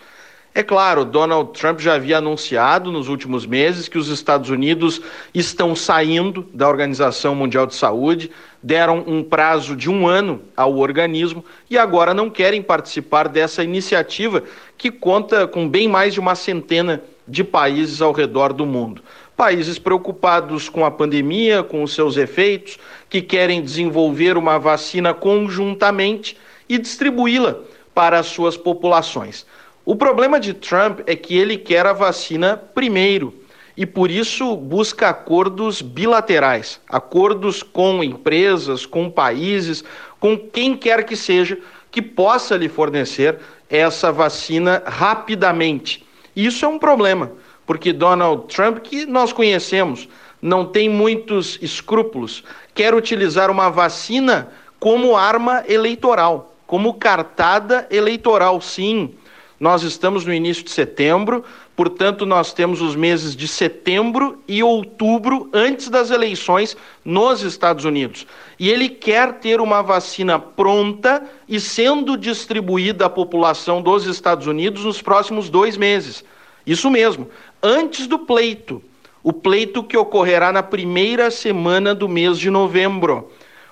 É 0.57 0.63
claro, 0.63 1.03
Donald 1.03 1.51
Trump 1.51 1.81
já 1.81 1.95
havia 1.95 2.19
anunciado 2.19 2.89
nos 2.89 3.09
últimos 3.09 3.45
meses 3.45 3.89
que 3.89 3.97
os 3.97 4.07
Estados 4.07 4.49
Unidos 4.49 5.01
estão 5.33 5.75
saindo 5.75 6.47
da 6.53 6.69
Organização 6.69 7.35
Mundial 7.35 7.67
de 7.67 7.75
Saúde, 7.75 8.31
deram 8.65 9.03
um 9.05 9.23
prazo 9.23 9.75
de 9.75 9.91
um 9.91 10.07
ano 10.07 10.41
ao 10.57 10.75
organismo 10.79 11.45
e 11.69 11.77
agora 11.77 12.15
não 12.15 12.31
querem 12.31 12.63
participar 12.63 13.27
dessa 13.27 13.63
iniciativa 13.63 14.41
que 14.75 14.89
conta 14.89 15.45
com 15.45 15.69
bem 15.69 15.87
mais 15.87 16.15
de 16.15 16.19
uma 16.19 16.33
centena 16.33 17.03
de 17.27 17.43
países 17.43 18.01
ao 18.01 18.11
redor 18.11 18.51
do 18.53 18.65
mundo. 18.65 19.03
Países 19.37 19.77
preocupados 19.77 20.67
com 20.67 20.83
a 20.83 20.89
pandemia, 20.89 21.61
com 21.61 21.83
os 21.83 21.93
seus 21.93 22.17
efeitos, 22.17 22.79
que 23.07 23.21
querem 23.21 23.61
desenvolver 23.61 24.35
uma 24.35 24.57
vacina 24.57 25.13
conjuntamente 25.13 26.35
e 26.67 26.79
distribuí-la 26.79 27.57
para 27.93 28.17
as 28.17 28.25
suas 28.25 28.57
populações. 28.57 29.45
O 29.85 29.95
problema 29.95 30.39
de 30.39 30.55
Trump 30.55 31.01
é 31.05 31.15
que 31.15 31.37
ele 31.37 31.55
quer 31.55 31.85
a 31.85 31.93
vacina 31.93 32.57
primeiro 32.73 33.44
e 33.77 33.85
por 33.85 34.09
isso 34.09 34.55
busca 34.55 35.09
acordos 35.09 35.81
bilaterais, 35.81 36.79
acordos 36.87 37.61
com 37.61 38.03
empresas, 38.03 38.85
com 38.85 39.09
países, 39.09 39.83
com 40.19 40.37
quem 40.37 40.75
quer 40.77 41.03
que 41.05 41.15
seja 41.15 41.57
que 41.91 42.01
possa 42.01 42.55
lhe 42.55 42.69
fornecer 42.69 43.39
essa 43.69 44.11
vacina 44.11 44.83
rapidamente. 44.85 46.05
Isso 46.35 46.65
é 46.65 46.67
um 46.67 46.79
problema, 46.79 47.31
porque 47.65 47.91
Donald 47.91 48.53
Trump, 48.53 48.79
que 48.79 49.05
nós 49.05 49.33
conhecemos, 49.33 50.07
não 50.41 50.65
tem 50.65 50.89
muitos 50.89 51.57
escrúpulos, 51.61 52.43
quer 52.73 52.93
utilizar 52.93 53.49
uma 53.49 53.69
vacina 53.69 54.49
como 54.79 55.15
arma 55.15 55.63
eleitoral, 55.67 56.55
como 56.67 56.93
cartada 56.93 57.87
eleitoral, 57.89 58.61
sim 58.61 59.15
nós 59.59 59.83
estamos 59.83 60.25
no 60.25 60.33
início 60.33 60.63
de 60.63 60.71
setembro, 60.71 61.43
portanto, 61.75 62.25
nós 62.25 62.53
temos 62.53 62.81
os 62.81 62.95
meses 62.95 63.35
de 63.35 63.47
setembro 63.47 64.41
e 64.47 64.63
outubro 64.63 65.49
antes 65.53 65.89
das 65.89 66.09
eleições 66.11 66.77
nos 67.03 67.41
Estados 67.41 67.85
Unidos. 67.85 68.25
E 68.57 68.69
ele 68.69 68.87
quer 68.89 69.33
ter 69.39 69.59
uma 69.59 69.81
vacina 69.81 70.39
pronta 70.39 71.23
e 71.47 71.59
sendo 71.59 72.17
distribuída 72.17 73.05
à 73.05 73.09
população 73.09 73.81
dos 73.81 74.05
Estados 74.05 74.47
Unidos 74.47 74.85
nos 74.85 75.01
próximos 75.01 75.49
dois 75.49 75.75
meses. 75.77 76.23
Isso 76.65 76.89
mesmo, 76.89 77.29
antes 77.61 78.07
do 78.07 78.19
pleito. 78.19 78.81
o 79.21 79.33
pleito 79.33 79.81
que 79.81 79.97
ocorrerá 79.97 80.51
na 80.51 80.61
primeira 80.61 81.31
semana 81.31 81.95
do 81.95 82.07
mês 82.07 82.37
de 82.37 82.51
novembro, 82.51 83.31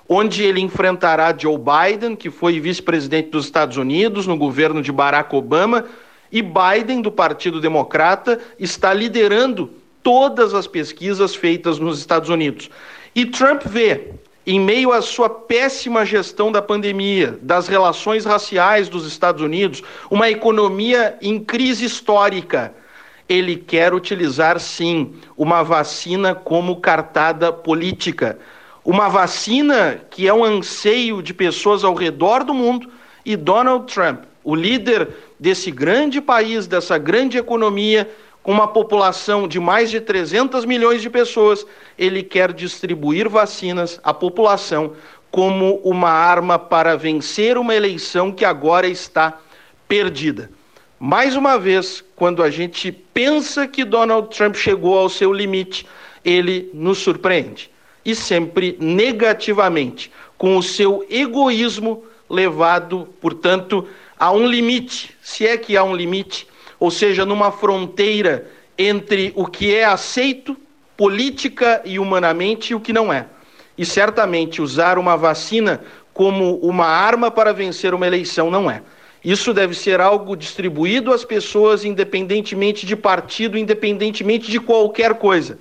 onde 0.10 0.44
ele 0.44 0.60
enfrentará 0.60 1.32
Joe 1.38 1.60
Biden, 1.60 2.16
que 2.16 2.32
foi 2.32 2.60
vice-presidente 2.60 3.30
dos 3.30 3.46
Estados 3.46 3.78
Unidos 3.78 4.26
no 4.26 4.36
governo 4.36 4.82
de 4.82 4.92
Barack 4.92 5.36
Obama, 5.36 5.86
e 6.34 6.42
Biden, 6.42 7.00
do 7.00 7.12
Partido 7.12 7.62
Democrata, 7.62 8.40
está 8.58 8.92
liderando 8.92 9.70
todas 10.02 10.56
as 10.56 10.66
pesquisas 10.66 11.36
feitas 11.36 11.78
nos 11.78 12.00
Estados 12.00 12.28
Unidos. 12.28 12.72
E 13.14 13.24
Trump 13.24 13.62
vê, 13.68 14.14
em 14.46 14.60
meio 14.60 14.92
à 14.92 15.00
sua 15.00 15.30
péssima 15.30 16.04
gestão 16.04 16.52
da 16.52 16.60
pandemia, 16.60 17.38
das 17.40 17.68
relações 17.68 18.26
raciais 18.26 18.90
dos 18.90 19.06
Estados 19.06 19.44
Unidos, 19.44 19.84
uma 20.10 20.28
economia 20.28 21.16
em 21.22 21.40
crise 21.40 21.86
histórica, 21.86 22.74
ele 23.30 23.56
quer 23.56 23.94
utilizar 23.94 24.60
sim 24.60 25.14
uma 25.38 25.62
vacina 25.62 26.34
como 26.34 26.82
cartada 26.82 27.54
política. 27.54 28.40
Uma 28.84 29.08
vacina 29.08 30.02
que 30.10 30.28
é 30.28 30.34
um 30.34 30.44
anseio 30.44 31.22
de 31.22 31.32
pessoas 31.32 31.84
ao 31.84 31.94
redor 31.94 32.44
do 32.44 32.56
mundo 32.56 32.90
e 33.24 33.38
Donald 33.38 33.86
Trump, 33.94 34.24
o 34.44 34.56
líder 34.56 35.10
desse 35.40 35.72
grande 35.72 36.20
país, 36.20 36.68
dessa 36.68 36.98
grande 36.98 37.38
economia, 37.38 38.10
com 38.42 38.52
uma 38.52 38.68
população 38.68 39.48
de 39.48 39.60
mais 39.60 39.90
de 39.90 40.02
300 40.02 40.66
milhões 40.66 41.02
de 41.02 41.10
pessoas, 41.10 41.66
ele 41.98 42.22
quer 42.22 42.52
distribuir 42.52 43.30
vacinas 43.30 44.00
à 44.04 44.14
população 44.14 44.94
como 45.32 45.78
uma 45.78 46.10
arma 46.10 46.60
para 46.60 46.96
vencer 46.98 47.58
uma 47.58 47.74
eleição 47.74 48.32
que 48.32 48.44
agora 48.44 48.86
está 48.88 49.40
perdida. 49.88 50.52
Mais 51.00 51.36
uma 51.36 51.58
vez, 51.58 52.04
quando 52.16 52.44
a 52.44 52.50
gente 52.50 52.92
pensa 52.92 53.68
que 53.68 53.84
Donald 53.84 54.36
Trump 54.36 54.56
chegou 54.56 54.98
ao 54.98 55.10
seu 55.10 55.34
limite, 55.34 55.88
ele 56.24 56.70
nos 56.74 57.00
surpreende. 57.00 57.70
E 58.06 58.14
sempre 58.14 58.78
negativamente, 58.80 60.12
com 60.38 60.58
o 60.58 60.64
seu 60.64 61.06
egoísmo 61.10 62.04
levado, 62.30 63.08
portanto, 63.22 63.88
a 64.18 64.32
um 64.32 64.46
limite, 64.46 65.16
se 65.22 65.46
é 65.46 65.58
que 65.58 65.76
há 65.76 65.84
um 65.84 65.96
limite, 65.96 66.48
ou 66.80 66.92
seja, 66.92 67.26
numa 67.26 67.52
fronteira 67.52 68.50
entre 68.78 69.32
o 69.36 69.46
que 69.46 69.74
é 69.74 69.86
aceito 69.86 70.58
política 70.98 71.82
e 71.86 72.00
humanamente 72.00 72.72
e 72.72 72.76
o 72.76 72.80
que 72.80 72.94
não 72.94 73.12
é. 73.12 73.28
E 73.78 73.86
certamente 73.86 74.62
usar 74.62 74.98
uma 74.98 75.18
vacina 75.18 75.84
como 76.14 76.58
uma 76.58 76.86
arma 76.86 77.32
para 77.32 77.52
vencer 77.52 77.94
uma 77.94 78.06
eleição 78.06 78.52
não 78.52 78.70
é. 78.70 78.84
Isso 79.24 79.54
deve 79.54 79.74
ser 79.74 80.02
algo 80.02 80.36
distribuído 80.36 81.14
às 81.14 81.24
pessoas, 81.24 81.86
independentemente 81.86 82.86
de 82.86 82.96
partido, 82.96 83.58
independentemente 83.58 84.52
de 84.52 84.60
qualquer 84.60 85.14
coisa. 85.16 85.58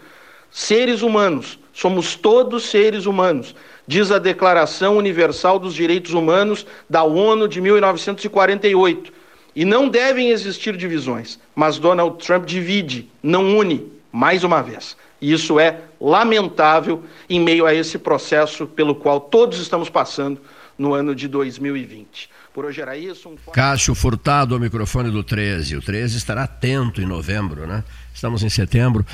Seres 0.50 1.00
humanos, 1.00 1.58
somos 1.72 2.16
todos 2.16 2.64
seres 2.64 3.06
humanos, 3.06 3.54
diz 3.92 4.10
a 4.10 4.18
Declaração 4.18 4.96
Universal 4.96 5.58
dos 5.58 5.74
Direitos 5.74 6.14
Humanos 6.14 6.66
da 6.88 7.02
ONU 7.02 7.46
de 7.46 7.60
1948. 7.60 9.12
E 9.54 9.66
não 9.66 9.86
devem 9.86 10.30
existir 10.30 10.78
divisões, 10.78 11.38
mas 11.54 11.76
Donald 11.76 12.16
Trump 12.24 12.46
divide, 12.46 13.10
não 13.22 13.58
une, 13.58 13.92
mais 14.10 14.44
uma 14.44 14.62
vez. 14.62 14.96
E 15.20 15.30
isso 15.30 15.60
é 15.60 15.80
lamentável 16.00 17.02
em 17.28 17.38
meio 17.38 17.66
a 17.66 17.74
esse 17.74 17.98
processo 17.98 18.66
pelo 18.66 18.94
qual 18.94 19.20
todos 19.20 19.60
estamos 19.60 19.90
passando 19.90 20.40
no 20.78 20.94
ano 20.94 21.14
de 21.14 21.28
2020. 21.28 22.30
Por 22.52 22.66
hoje 22.66 22.80
era 22.80 22.96
isso. 22.96 23.28
Um... 23.28 23.36
Cássio 23.52 23.94
Furtado, 23.94 24.54
ao 24.54 24.60
microfone 24.60 25.10
do 25.10 25.24
13. 25.24 25.76
O 25.76 25.82
13 25.82 26.18
estará 26.18 26.44
atento 26.44 27.00
em 27.00 27.06
novembro, 27.06 27.66
né? 27.66 27.82
Estamos 28.12 28.42
em 28.42 28.50
setembro. 28.50 29.06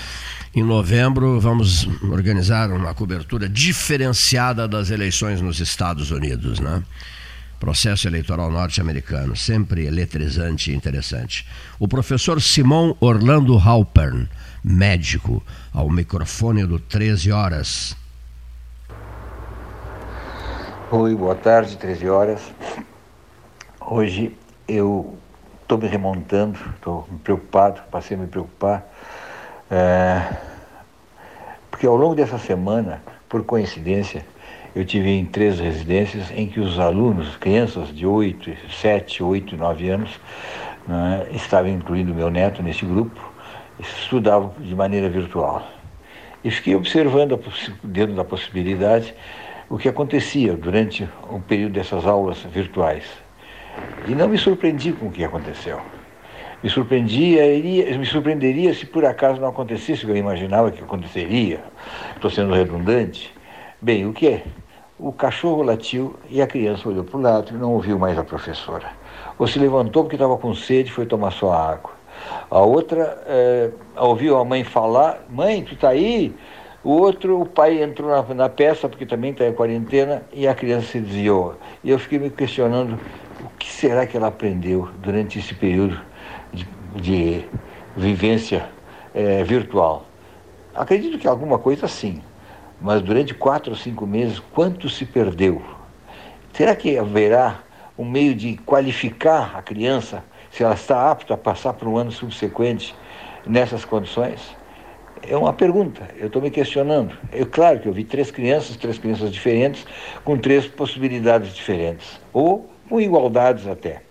Em 0.54 0.62
novembro, 0.62 1.38
vamos 1.38 1.88
organizar 2.10 2.70
uma 2.70 2.92
cobertura 2.94 3.48
diferenciada 3.48 4.66
das 4.66 4.90
eleições 4.90 5.40
nos 5.40 5.60
Estados 5.60 6.10
Unidos, 6.10 6.58
né? 6.58 6.82
processo 7.58 8.06
eleitoral 8.06 8.50
norte-americano, 8.50 9.36
sempre 9.36 9.84
eletrizante 9.86 10.70
e 10.70 10.74
interessante. 10.74 11.46
O 11.78 11.88
professor 11.88 12.40
Simão 12.40 12.96
Orlando 13.00 13.58
Halpern, 13.58 14.28
médico, 14.62 15.42
ao 15.72 15.90
microfone 15.90 16.64
do 16.64 16.78
13 16.78 17.32
horas. 17.32 17.96
Oi, 20.90 21.14
boa 21.14 21.34
tarde, 21.34 21.76
13 21.76 22.08
horas. 22.08 22.40
Hoje 23.90 24.36
eu 24.68 25.16
estou 25.62 25.78
me 25.78 25.86
remontando, 25.86 26.58
estou 26.74 27.08
preocupado, 27.24 27.80
passei 27.90 28.18
a 28.18 28.20
me 28.20 28.26
preocupar, 28.26 28.86
é, 29.70 30.36
porque 31.70 31.86
ao 31.86 31.96
longo 31.96 32.14
dessa 32.14 32.36
semana, 32.36 33.00
por 33.30 33.42
coincidência, 33.44 34.26
eu 34.76 34.84
tive 34.84 35.08
em 35.08 35.24
três 35.24 35.58
residências 35.58 36.30
em 36.32 36.48
que 36.48 36.60
os 36.60 36.78
alunos, 36.78 37.34
crianças 37.38 37.88
de 37.88 38.06
8, 38.06 38.70
7, 38.70 39.22
8, 39.22 39.56
9 39.56 39.88
anos, 39.88 40.20
né, 40.86 41.26
estavam 41.30 41.70
incluindo 41.70 42.14
meu 42.14 42.28
neto 42.28 42.62
nesse 42.62 42.84
grupo, 42.84 43.18
estudavam 43.80 44.52
de 44.58 44.74
maneira 44.74 45.08
virtual. 45.08 45.66
E 46.44 46.50
fiquei 46.50 46.76
observando, 46.76 47.40
dentro 47.82 48.14
da 48.14 48.22
possibilidade, 48.22 49.14
o 49.66 49.78
que 49.78 49.88
acontecia 49.88 50.54
durante 50.54 51.08
o 51.30 51.40
período 51.40 51.72
dessas 51.72 52.04
aulas 52.04 52.36
virtuais. 52.52 53.26
E 54.06 54.14
não 54.14 54.28
me 54.28 54.38
surpreendi 54.38 54.92
com 54.92 55.06
o 55.06 55.10
que 55.10 55.24
aconteceu. 55.24 55.80
Me 56.62 56.68
surpreendia, 56.68 57.46
iria, 57.46 57.96
me 57.96 58.04
surpreenderia 58.04 58.74
se 58.74 58.84
por 58.84 59.04
acaso 59.04 59.40
não 59.40 59.48
acontecesse 59.48 60.02
o 60.02 60.06
que 60.06 60.12
eu 60.12 60.16
imaginava 60.16 60.70
que 60.70 60.82
aconteceria. 60.82 61.60
Estou 62.14 62.30
sendo 62.30 62.52
redundante. 62.52 63.32
Bem, 63.80 64.06
o 64.06 64.12
que 64.12 64.26
é? 64.26 64.42
O 64.98 65.12
cachorro 65.12 65.62
latiu 65.62 66.16
e 66.28 66.42
a 66.42 66.46
criança 66.48 66.88
olhou 66.88 67.04
para 67.04 67.16
o 67.16 67.20
lado 67.20 67.54
e 67.54 67.56
não 67.56 67.72
ouviu 67.72 67.96
mais 67.96 68.18
a 68.18 68.24
professora. 68.24 68.90
Ou 69.38 69.46
se 69.46 69.58
levantou 69.58 70.02
porque 70.02 70.16
estava 70.16 70.36
com 70.36 70.52
sede 70.52 70.90
e 70.90 70.92
foi 70.92 71.06
tomar 71.06 71.30
sua 71.30 71.56
água. 71.56 71.92
A 72.50 72.60
outra 72.60 73.22
é, 73.26 73.70
ouviu 73.96 74.36
a 74.36 74.44
mãe 74.44 74.64
falar: 74.64 75.24
Mãe, 75.30 75.62
tu 75.62 75.74
está 75.74 75.90
aí? 75.90 76.34
O 76.82 76.90
outro, 76.90 77.40
o 77.40 77.46
pai 77.46 77.82
entrou 77.82 78.08
na, 78.08 78.34
na 78.34 78.48
peça 78.48 78.88
porque 78.88 79.04
também 79.04 79.30
está 79.30 79.46
em 79.46 79.52
quarentena 79.52 80.22
e 80.32 80.48
a 80.48 80.54
criança 80.54 80.86
se 80.88 81.00
desviou. 81.00 81.54
E 81.84 81.90
eu 81.90 81.98
fiquei 81.98 82.18
me 82.18 82.30
questionando 82.30 82.98
o 83.40 83.48
que 83.58 83.70
será 83.70 84.06
que 84.06 84.16
ela 84.16 84.28
aprendeu 84.28 84.88
durante 85.00 85.38
esse 85.38 85.54
período 85.54 86.00
de, 86.52 86.66
de 86.96 87.44
vivência 87.96 88.68
é, 89.14 89.42
virtual. 89.44 90.06
Acredito 90.74 91.18
que 91.18 91.26
alguma 91.26 91.58
coisa 91.58 91.88
sim 91.88 92.22
mas 92.80 93.02
durante 93.02 93.34
quatro 93.34 93.72
ou 93.72 93.76
cinco 93.76 94.06
meses, 94.06 94.38
quanto 94.38 94.88
se 94.88 95.04
perdeu? 95.04 95.62
Será 96.52 96.74
que 96.74 96.96
haverá 96.96 97.60
um 97.98 98.04
meio 98.04 98.34
de 98.34 98.56
qualificar 98.58 99.56
a 99.56 99.62
criança 99.62 100.24
se 100.50 100.62
ela 100.62 100.74
está 100.74 101.10
apta 101.10 101.34
a 101.34 101.36
passar 101.36 101.72
para 101.72 101.88
um 101.88 101.96
ano 101.96 102.12
subsequente 102.12 102.94
nessas 103.46 103.84
condições? 103.84 104.56
É 105.28 105.36
uma 105.36 105.52
pergunta, 105.52 106.08
eu 106.16 106.28
estou 106.28 106.40
me 106.40 106.50
questionando. 106.50 107.16
É 107.32 107.44
claro 107.44 107.80
que 107.80 107.88
eu 107.88 107.92
vi 107.92 108.04
três 108.04 108.30
crianças, 108.30 108.76
três 108.76 108.98
crianças 108.98 109.32
diferentes, 109.32 109.84
com 110.24 110.38
três 110.38 110.68
possibilidades 110.68 111.52
diferentes, 111.52 112.20
ou 112.32 112.70
com 112.88 113.00
igualdades 113.00 113.66
até. 113.66 114.02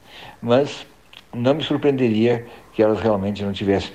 Mas 0.42 0.86
não 1.34 1.56
me 1.56 1.64
surpreenderia 1.64 2.46
que 2.74 2.82
elas 2.82 3.00
realmente 3.00 3.44
não 3.44 3.52
tivessem 3.52 3.92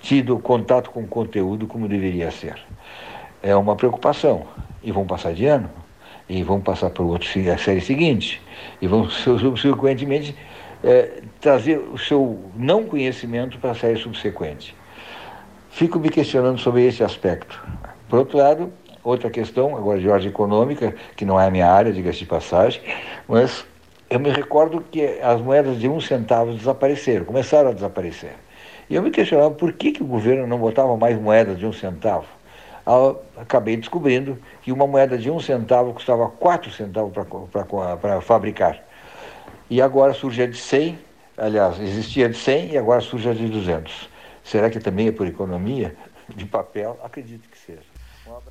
tido 0.00 0.38
contato 0.38 0.90
com 0.90 1.02
o 1.02 1.06
conteúdo 1.06 1.66
como 1.66 1.86
deveria 1.86 2.30
ser 2.30 2.56
é 3.42 3.54
uma 3.56 3.74
preocupação. 3.74 4.46
E 4.82 4.92
vão 4.92 5.04
passar 5.04 5.34
de 5.34 5.46
ano, 5.46 5.68
e 6.28 6.42
vão 6.42 6.60
passar 6.60 6.90
para 6.90 7.04
a 7.04 7.58
série 7.58 7.80
seguinte, 7.80 8.40
e 8.80 8.86
vão 8.86 9.08
subsequentemente 9.10 10.34
é, 10.82 11.22
trazer 11.40 11.78
o 11.78 11.98
seu 11.98 12.50
não 12.56 12.84
conhecimento 12.84 13.58
para 13.58 13.72
a 13.72 13.74
série 13.74 13.98
subsequente. 13.98 14.74
Fico 15.70 15.98
me 15.98 16.08
questionando 16.08 16.58
sobre 16.58 16.86
esse 16.86 17.02
aspecto. 17.02 17.62
Por 18.08 18.18
outro 18.18 18.38
lado, 18.38 18.72
outra 19.02 19.30
questão, 19.30 19.76
agora 19.76 19.98
de 19.98 20.08
ordem 20.08 20.28
econômica, 20.28 20.94
que 21.16 21.24
não 21.24 21.40
é 21.40 21.46
a 21.46 21.50
minha 21.50 21.70
área, 21.70 21.92
diga-se 21.92 22.20
de 22.20 22.26
passagem, 22.26 22.82
mas 23.26 23.64
eu 24.12 24.20
me 24.20 24.30
recordo 24.30 24.84
que 24.90 25.18
as 25.20 25.40
moedas 25.40 25.78
de 25.78 25.88
um 25.88 26.00
centavo 26.00 26.52
desapareceram, 26.54 27.24
começaram 27.24 27.70
a 27.70 27.72
desaparecer. 27.72 28.34
E 28.88 28.94
eu 28.94 29.02
me 29.02 29.10
questionava 29.10 29.50
por 29.50 29.72
que, 29.72 29.92
que 29.92 30.02
o 30.02 30.06
governo 30.06 30.46
não 30.46 30.58
botava 30.58 30.96
mais 30.96 31.20
moedas 31.20 31.58
de 31.58 31.66
um 31.66 31.72
centavo 31.72 32.26
acabei 33.36 33.76
descobrindo 33.76 34.38
que 34.62 34.72
uma 34.72 34.86
moeda 34.86 35.16
de 35.16 35.30
um 35.30 35.40
centavo 35.40 35.92
custava 35.92 36.28
quatro 36.28 36.70
centavos 36.70 37.12
para 38.00 38.20
fabricar. 38.20 38.78
E 39.70 39.80
agora 39.80 40.12
surge 40.12 40.42
a 40.42 40.46
de 40.46 40.56
100, 40.56 40.98
aliás, 41.36 41.80
existia 41.80 42.28
de 42.28 42.36
100 42.36 42.72
e 42.72 42.78
agora 42.78 43.00
surge 43.00 43.28
a 43.28 43.34
de 43.34 43.46
200. 43.46 44.10
Será 44.44 44.68
que 44.68 44.80
também 44.80 45.08
é 45.08 45.12
por 45.12 45.26
economia 45.26 45.94
de 46.34 46.44
papel? 46.44 46.98
Acredito 47.02 47.48
que 47.48 47.58
seja. 47.58 47.92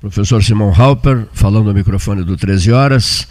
Professor 0.00 0.42
Simão 0.42 0.72
Halper, 0.72 1.26
falando 1.32 1.68
ao 1.68 1.74
microfone 1.74 2.24
do 2.24 2.36
13 2.36 2.72
horas, 2.72 3.28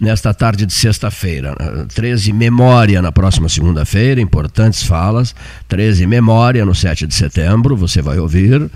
nesta 0.00 0.32
tarde 0.32 0.64
de 0.64 0.74
sexta-feira. 0.74 1.54
13 1.94 2.32
Memória 2.32 3.02
na 3.02 3.12
próxima 3.12 3.48
segunda-feira, 3.48 4.20
importantes 4.20 4.82
falas. 4.82 5.34
13 5.68 6.06
Memória 6.06 6.64
no 6.64 6.74
7 6.74 7.06
de 7.06 7.14
setembro, 7.14 7.76
você 7.76 8.00
vai 8.00 8.18
ouvir 8.18 8.70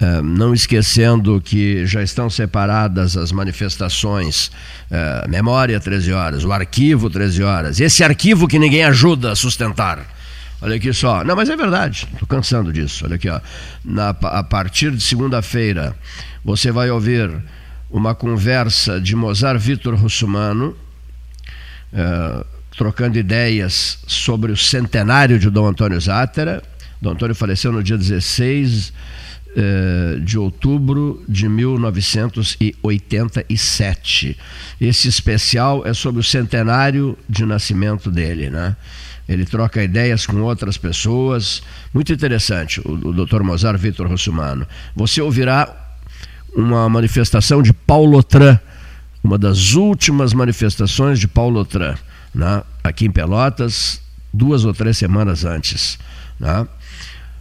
Uh, 0.00 0.22
não 0.22 0.54
esquecendo 0.54 1.40
que 1.40 1.84
já 1.84 2.00
estão 2.04 2.30
separadas 2.30 3.16
as 3.16 3.32
manifestações, 3.32 4.46
uh, 4.46 5.28
memória 5.28 5.80
13 5.80 6.12
horas, 6.12 6.44
o 6.44 6.52
arquivo 6.52 7.10
13 7.10 7.42
horas, 7.42 7.80
esse 7.80 8.04
arquivo 8.04 8.46
que 8.46 8.60
ninguém 8.60 8.84
ajuda 8.84 9.32
a 9.32 9.34
sustentar. 9.34 10.06
Olha 10.62 10.76
aqui 10.76 10.92
só, 10.92 11.24
não, 11.24 11.34
mas 11.34 11.50
é 11.50 11.56
verdade, 11.56 12.06
estou 12.12 12.28
cansando 12.28 12.72
disso. 12.72 13.06
Olha 13.06 13.16
aqui, 13.16 13.28
ó. 13.28 13.40
Na, 13.84 14.10
a 14.10 14.44
partir 14.44 14.92
de 14.92 15.02
segunda-feira, 15.02 15.96
você 16.44 16.70
vai 16.70 16.90
ouvir 16.92 17.30
uma 17.90 18.14
conversa 18.14 19.00
de 19.00 19.16
Mozart 19.16 19.58
Vitor 19.58 19.94
Russumano, 19.94 20.76
uh, 21.92 22.44
trocando 22.76 23.18
ideias 23.18 23.98
sobre 24.06 24.52
o 24.52 24.56
centenário 24.56 25.38
de 25.38 25.50
Dom 25.50 25.66
Antônio 25.66 26.00
Zátera. 26.00 26.62
Dom 27.00 27.12
Antônio 27.12 27.34
faleceu 27.34 27.72
no 27.72 27.82
dia 27.82 27.96
16 27.96 28.92
eh, 29.56 30.18
de 30.20 30.38
outubro 30.38 31.24
de 31.26 31.48
1987. 31.48 34.36
Esse 34.78 35.08
especial 35.08 35.86
é 35.86 35.94
sobre 35.94 36.20
o 36.20 36.22
centenário 36.22 37.18
de 37.28 37.46
nascimento 37.46 38.10
dele, 38.10 38.50
né? 38.50 38.76
Ele 39.28 39.44
troca 39.44 39.82
ideias 39.82 40.24
com 40.26 40.40
outras 40.42 40.76
pessoas, 40.76 41.60
muito 41.92 42.12
interessante, 42.12 42.80
o, 42.84 43.08
o 43.08 43.12
Dr. 43.12 43.42
Mozart 43.42 43.80
Vitor 43.80 44.06
Russumano. 44.06 44.64
Você 44.94 45.20
ouvirá 45.20 45.87
uma 46.54 46.88
manifestação 46.88 47.62
de 47.62 47.72
Paulo 47.72 48.18
Otran, 48.18 48.58
uma 49.22 49.38
das 49.38 49.74
últimas 49.74 50.32
manifestações 50.32 51.18
de 51.18 51.28
Paulo 51.28 51.60
Otran, 51.60 51.94
né? 52.34 52.62
aqui 52.82 53.06
em 53.06 53.10
Pelotas, 53.10 54.00
duas 54.32 54.64
ou 54.64 54.72
três 54.72 54.98
semanas 54.98 55.44
antes. 55.44 55.98
Né? 56.38 56.66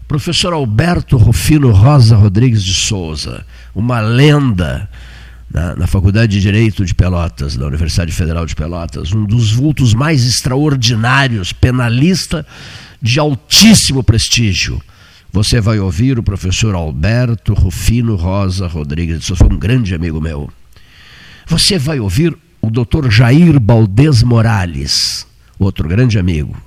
Professor 0.08 0.54
Alberto 0.54 1.18
Rufino 1.18 1.72
Rosa 1.72 2.16
Rodrigues 2.16 2.64
de 2.64 2.74
Souza, 2.74 3.46
uma 3.76 4.00
lenda 4.00 4.90
na, 5.52 5.76
na, 5.76 5.88
Faculdade 5.88 6.34
de 6.34 6.42
Direito 6.42 6.86
de 6.86 6.94
Pelotas, 6.94 7.56
da 7.56 7.68
Universidade 7.68 8.12
Federal 8.12 8.46
de 8.46 8.56
Pelotas, 8.56 9.14
um 9.14 9.26
dos 9.26 9.52
vultos 9.52 9.94
mais 9.94 10.26
extraordinários, 10.26 11.54
penalista 11.54 12.46
de 13.02 13.20
altíssimo 13.20 14.04
prestígio. 14.04 14.82
Você 15.38 15.62
vai 15.62 15.78
ouvir 15.78 16.18
o 16.18 16.24
professor 16.24 16.74
Alberto 16.74 17.54
Rufino 17.54 18.16
Rosa 18.16 18.66
Rodrigues 18.66 19.20
de 19.20 19.26
Souza, 19.26 19.46
um 19.46 19.56
grande 19.56 19.94
amigo 19.94 20.20
meu. 20.20 20.50
Você 21.46 21.78
vai 21.78 22.00
ouvir 22.00 22.36
o 22.60 22.72
doutor 22.72 23.08
Jair 23.12 23.60
Baldes 23.60 24.24
Morales, 24.24 25.28
outro 25.60 25.88
grande 25.88 26.18
amigo 26.18 26.60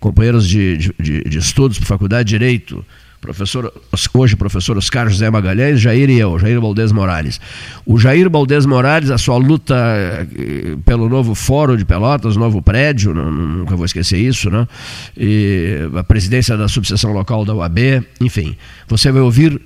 companheiros 0.00 0.48
de, 0.48 0.92
de, 1.00 1.22
de 1.22 1.38
estudos 1.38 1.78
para 1.78 1.86
Faculdade 1.86 2.30
de 2.30 2.36
Direito, 2.36 2.84
professor, 3.24 3.72
hoje 4.12 4.36
professor 4.36 4.76
Oscar 4.76 5.08
José 5.08 5.30
Magalhães, 5.30 5.80
Jair 5.80 6.10
e 6.10 6.18
eu, 6.18 6.38
Jair 6.38 6.60
Baldes 6.60 6.92
Morales. 6.92 7.40
O 7.86 7.98
Jair 7.98 8.28
Baldes 8.28 8.66
Morales, 8.66 9.10
a 9.10 9.16
sua 9.16 9.38
luta 9.38 9.74
eh, 9.74 10.76
pelo 10.84 11.08
novo 11.08 11.34
fórum 11.34 11.74
de 11.74 11.86
Pelotas, 11.86 12.36
novo 12.36 12.60
prédio, 12.60 13.14
não, 13.14 13.30
nunca 13.30 13.74
vou 13.74 13.86
esquecer 13.86 14.18
isso, 14.18 14.50
né? 14.50 14.68
E 15.16 15.88
a 15.96 16.04
presidência 16.04 16.54
da 16.54 16.68
subseção 16.68 17.12
local 17.12 17.46
da 17.46 17.54
UAB, 17.54 18.04
enfim. 18.20 18.56
Você 18.88 19.10
vai 19.10 19.22
ouvir 19.22 19.58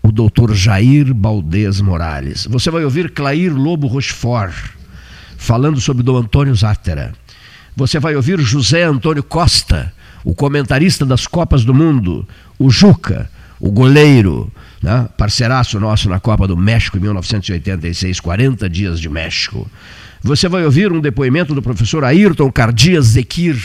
o 0.00 0.12
doutor 0.12 0.54
Jair 0.54 1.12
Baldes 1.12 1.80
Morales. 1.80 2.46
Você 2.48 2.70
vai 2.70 2.84
ouvir 2.84 3.10
Clair 3.10 3.52
Lobo 3.52 3.88
Rochefort 3.88 4.54
falando 5.36 5.80
sobre 5.80 6.08
o 6.08 6.16
Antônio 6.16 6.54
Zátera. 6.54 7.12
Você 7.74 7.98
vai 7.98 8.14
ouvir 8.14 8.38
José 8.38 8.84
Antônio 8.84 9.24
Costa, 9.24 9.92
o 10.24 10.34
comentarista 10.34 11.04
das 11.04 11.26
Copas 11.26 11.64
do 11.64 11.74
Mundo, 11.74 12.26
o 12.58 12.70
Juca, 12.70 13.30
o 13.60 13.70
goleiro, 13.70 14.50
né? 14.82 15.08
parceiraço 15.16 15.78
nosso 15.78 16.08
na 16.08 16.18
Copa 16.18 16.46
do 16.46 16.56
México 16.56 16.96
em 16.96 17.00
1986, 17.00 18.20
40 18.20 18.68
dias 18.68 19.00
de 19.00 19.08
México. 19.08 19.70
Você 20.22 20.48
vai 20.48 20.64
ouvir 20.64 20.92
um 20.92 21.00
depoimento 21.00 21.54
do 21.54 21.62
professor 21.62 22.04
Ayrton 22.04 22.50
Cardias 22.50 23.06
Zekir, 23.06 23.56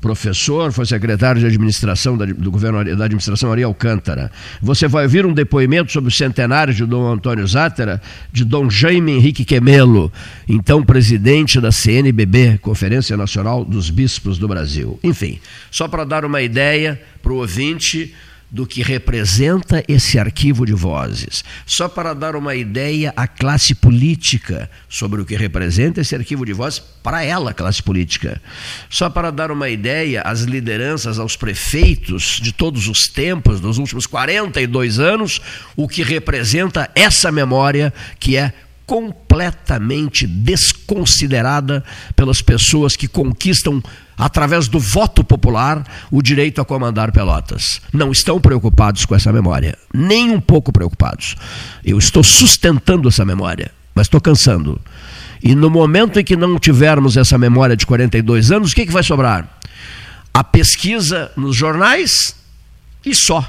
professor, 0.00 0.72
foi 0.72 0.86
secretário 0.86 1.40
de 1.40 1.46
administração 1.46 2.16
do 2.16 2.50
governo 2.50 2.84
da 2.96 3.04
administração 3.04 3.50
Ari 3.50 3.62
Alcântara. 3.62 4.30
Você 4.60 4.86
vai 4.86 5.04
ouvir 5.04 5.26
um 5.26 5.32
depoimento 5.32 5.92
sobre 5.92 6.08
o 6.08 6.12
centenário 6.12 6.72
de 6.72 6.84
Dom 6.84 7.10
Antônio 7.10 7.46
Zátera, 7.46 8.00
de 8.32 8.44
Dom 8.44 8.70
Jaime 8.70 9.12
Henrique 9.12 9.44
Quemelo, 9.44 10.12
então 10.48 10.82
presidente 10.82 11.60
da 11.60 11.72
CNBB, 11.72 12.58
Conferência 12.58 13.16
Nacional 13.16 13.64
dos 13.64 13.90
Bispos 13.90 14.38
do 14.38 14.46
Brasil. 14.46 14.98
Enfim, 15.02 15.38
só 15.70 15.88
para 15.88 16.04
dar 16.04 16.24
uma 16.24 16.42
ideia 16.42 17.00
para 17.22 17.32
o 17.32 17.36
ouvinte 17.36 18.14
do 18.50 18.66
que 18.66 18.82
representa 18.82 19.82
esse 19.88 20.18
arquivo 20.18 20.64
de 20.64 20.72
vozes. 20.72 21.44
Só 21.64 21.88
para 21.88 22.14
dar 22.14 22.36
uma 22.36 22.54
ideia 22.54 23.12
à 23.16 23.26
classe 23.26 23.74
política 23.74 24.70
sobre 24.88 25.20
o 25.20 25.24
que 25.24 25.36
representa 25.36 26.00
esse 26.00 26.14
arquivo 26.14 26.44
de 26.44 26.52
vozes 26.52 26.78
para 26.78 27.24
ela, 27.24 27.52
classe 27.52 27.82
política. 27.82 28.40
Só 28.88 29.10
para 29.10 29.30
dar 29.30 29.50
uma 29.50 29.68
ideia 29.68 30.22
às 30.22 30.42
lideranças, 30.42 31.18
aos 31.18 31.36
prefeitos 31.36 32.38
de 32.40 32.52
todos 32.52 32.88
os 32.88 33.08
tempos, 33.08 33.60
dos 33.60 33.78
últimos 33.78 34.06
42 34.06 34.98
anos, 34.98 35.40
o 35.74 35.88
que 35.88 36.02
representa 36.02 36.90
essa 36.94 37.32
memória 37.32 37.92
que 38.18 38.36
é 38.36 38.52
completamente 38.86 40.26
desconsiderada 40.26 41.84
pelas 42.14 42.40
pessoas 42.40 42.94
que 42.94 43.08
conquistam 43.08 43.82
através 44.16 44.68
do 44.68 44.80
voto 44.80 45.22
popular, 45.22 45.84
o 46.10 46.22
direito 46.22 46.60
a 46.60 46.64
comandar 46.64 47.12
Pelotas. 47.12 47.80
Não 47.92 48.10
estão 48.10 48.40
preocupados 48.40 49.04
com 49.04 49.14
essa 49.14 49.32
memória, 49.32 49.76
nem 49.92 50.30
um 50.30 50.40
pouco 50.40 50.72
preocupados. 50.72 51.36
Eu 51.84 51.98
estou 51.98 52.24
sustentando 52.24 53.08
essa 53.08 53.24
memória, 53.24 53.70
mas 53.94 54.06
estou 54.06 54.20
cansando. 54.20 54.80
E 55.42 55.54
no 55.54 55.68
momento 55.68 56.18
em 56.18 56.24
que 56.24 56.36
não 56.36 56.58
tivermos 56.58 57.16
essa 57.16 57.36
memória 57.36 57.76
de 57.76 57.84
42 57.86 58.50
anos, 58.50 58.72
o 58.72 58.74
que, 58.74 58.86
que 58.86 58.92
vai 58.92 59.02
sobrar? 59.02 59.58
A 60.32 60.42
pesquisa 60.42 61.30
nos 61.36 61.54
jornais 61.54 62.34
e 63.04 63.14
só. 63.14 63.46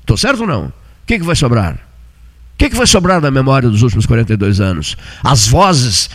Estou 0.00 0.16
certo 0.16 0.40
ou 0.40 0.46
não? 0.46 0.66
O 0.66 0.72
que, 1.06 1.18
que 1.18 1.24
vai 1.24 1.36
sobrar? 1.36 1.74
O 1.74 2.58
que, 2.58 2.70
que 2.70 2.76
vai 2.76 2.86
sobrar 2.86 3.20
da 3.20 3.30
memória 3.30 3.68
dos 3.68 3.82
últimos 3.82 4.06
42 4.06 4.60
anos? 4.60 4.96
As 5.22 5.46
vozes 5.46 6.08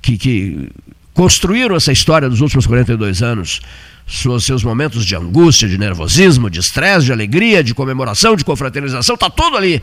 que, 0.00 0.16
que 0.16 0.70
construíram 1.14 1.76
essa 1.76 1.92
história 1.92 2.28
dos 2.28 2.40
últimos 2.40 2.66
42 2.66 3.22
anos, 3.22 3.60
seus 4.06 4.64
momentos 4.64 5.04
de 5.04 5.14
angústia, 5.14 5.68
de 5.68 5.78
nervosismo, 5.78 6.50
de 6.50 6.60
estresse, 6.60 7.06
de 7.06 7.12
alegria, 7.12 7.62
de 7.62 7.74
comemoração, 7.74 8.34
de 8.34 8.44
confraternização, 8.44 9.14
está 9.14 9.30
tudo 9.30 9.56
ali 9.56 9.82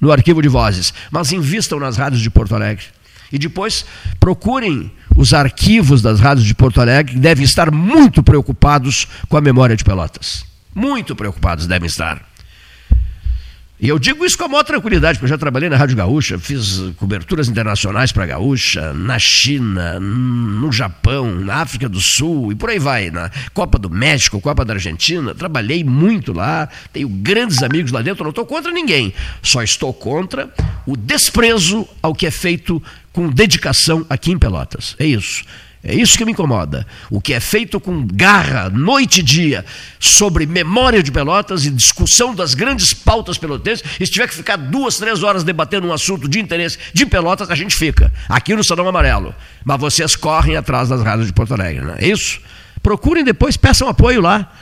no 0.00 0.12
arquivo 0.12 0.40
de 0.40 0.48
vozes. 0.48 0.92
Mas 1.10 1.32
invistam 1.32 1.78
nas 1.78 1.96
rádios 1.96 2.22
de 2.22 2.30
Porto 2.30 2.54
Alegre. 2.54 2.84
E 3.32 3.38
depois 3.38 3.84
procurem 4.20 4.90
os 5.16 5.34
arquivos 5.34 6.00
das 6.00 6.20
rádios 6.20 6.46
de 6.46 6.54
Porto 6.54 6.80
Alegre, 6.80 7.14
que 7.14 7.18
devem 7.18 7.44
estar 7.44 7.70
muito 7.70 8.22
preocupados 8.22 9.06
com 9.28 9.36
a 9.36 9.40
memória 9.40 9.76
de 9.76 9.84
Pelotas. 9.84 10.44
Muito 10.74 11.16
preocupados 11.16 11.66
devem 11.66 11.86
estar. 11.86 12.22
E 13.78 13.88
eu 13.88 13.98
digo 13.98 14.24
isso 14.24 14.38
com 14.38 14.44
a 14.44 14.48
maior 14.48 14.62
tranquilidade, 14.62 15.18
porque 15.18 15.26
eu 15.26 15.36
já 15.36 15.36
trabalhei 15.36 15.68
na 15.68 15.76
Rádio 15.76 15.96
Gaúcha, 15.96 16.38
fiz 16.38 16.80
coberturas 16.96 17.46
internacionais 17.46 18.10
para 18.10 18.24
a 18.24 18.26
Gaúcha, 18.26 18.94
na 18.94 19.18
China, 19.18 20.00
no 20.00 20.72
Japão, 20.72 21.30
na 21.40 21.56
África 21.56 21.86
do 21.86 22.00
Sul 22.00 22.52
e 22.52 22.54
por 22.54 22.70
aí 22.70 22.78
vai, 22.78 23.10
na 23.10 23.30
Copa 23.52 23.78
do 23.78 23.90
México, 23.90 24.40
Copa 24.40 24.64
da 24.64 24.72
Argentina. 24.72 25.34
Trabalhei 25.34 25.84
muito 25.84 26.32
lá, 26.32 26.70
tenho 26.90 27.06
grandes 27.06 27.62
amigos 27.62 27.92
lá 27.92 28.00
dentro, 28.00 28.24
não 28.24 28.30
estou 28.30 28.46
contra 28.46 28.72
ninguém, 28.72 29.12
só 29.42 29.62
estou 29.62 29.92
contra 29.92 30.50
o 30.86 30.96
desprezo 30.96 31.86
ao 32.00 32.14
que 32.14 32.26
é 32.26 32.30
feito 32.30 32.82
com 33.12 33.28
dedicação 33.28 34.06
aqui 34.08 34.32
em 34.32 34.38
Pelotas. 34.38 34.96
É 34.98 35.04
isso. 35.04 35.44
É 35.88 35.94
isso 35.94 36.18
que 36.18 36.24
me 36.24 36.32
incomoda. 36.32 36.84
O 37.08 37.20
que 37.20 37.32
é 37.32 37.38
feito 37.38 37.78
com 37.78 38.04
garra, 38.04 38.68
noite 38.68 39.20
e 39.20 39.22
dia, 39.22 39.64
sobre 40.00 40.44
memória 40.44 41.00
de 41.00 41.12
Pelotas 41.12 41.64
e 41.64 41.70
discussão 41.70 42.34
das 42.34 42.54
grandes 42.54 42.92
pautas 42.92 43.38
pelotenses, 43.38 43.84
e 44.00 44.04
se 44.04 44.10
tiver 44.10 44.26
que 44.26 44.34
ficar 44.34 44.56
duas, 44.56 44.96
três 44.96 45.22
horas 45.22 45.44
debatendo 45.44 45.86
um 45.86 45.92
assunto 45.92 46.28
de 46.28 46.40
interesse 46.40 46.76
de 46.92 47.06
Pelotas, 47.06 47.48
a 47.50 47.54
gente 47.54 47.76
fica. 47.76 48.12
Aqui 48.28 48.56
no 48.56 48.64
Salão 48.64 48.88
Amarelo. 48.88 49.32
Mas 49.64 49.80
vocês 49.80 50.16
correm 50.16 50.56
atrás 50.56 50.88
das 50.88 51.02
rádios 51.02 51.28
de 51.28 51.32
Porto 51.32 51.54
Alegre, 51.54 51.84
não 51.84 51.94
é 51.94 52.08
isso? 52.08 52.40
Procurem 52.82 53.22
depois, 53.22 53.56
peçam 53.56 53.88
apoio 53.88 54.20
lá 54.20 54.52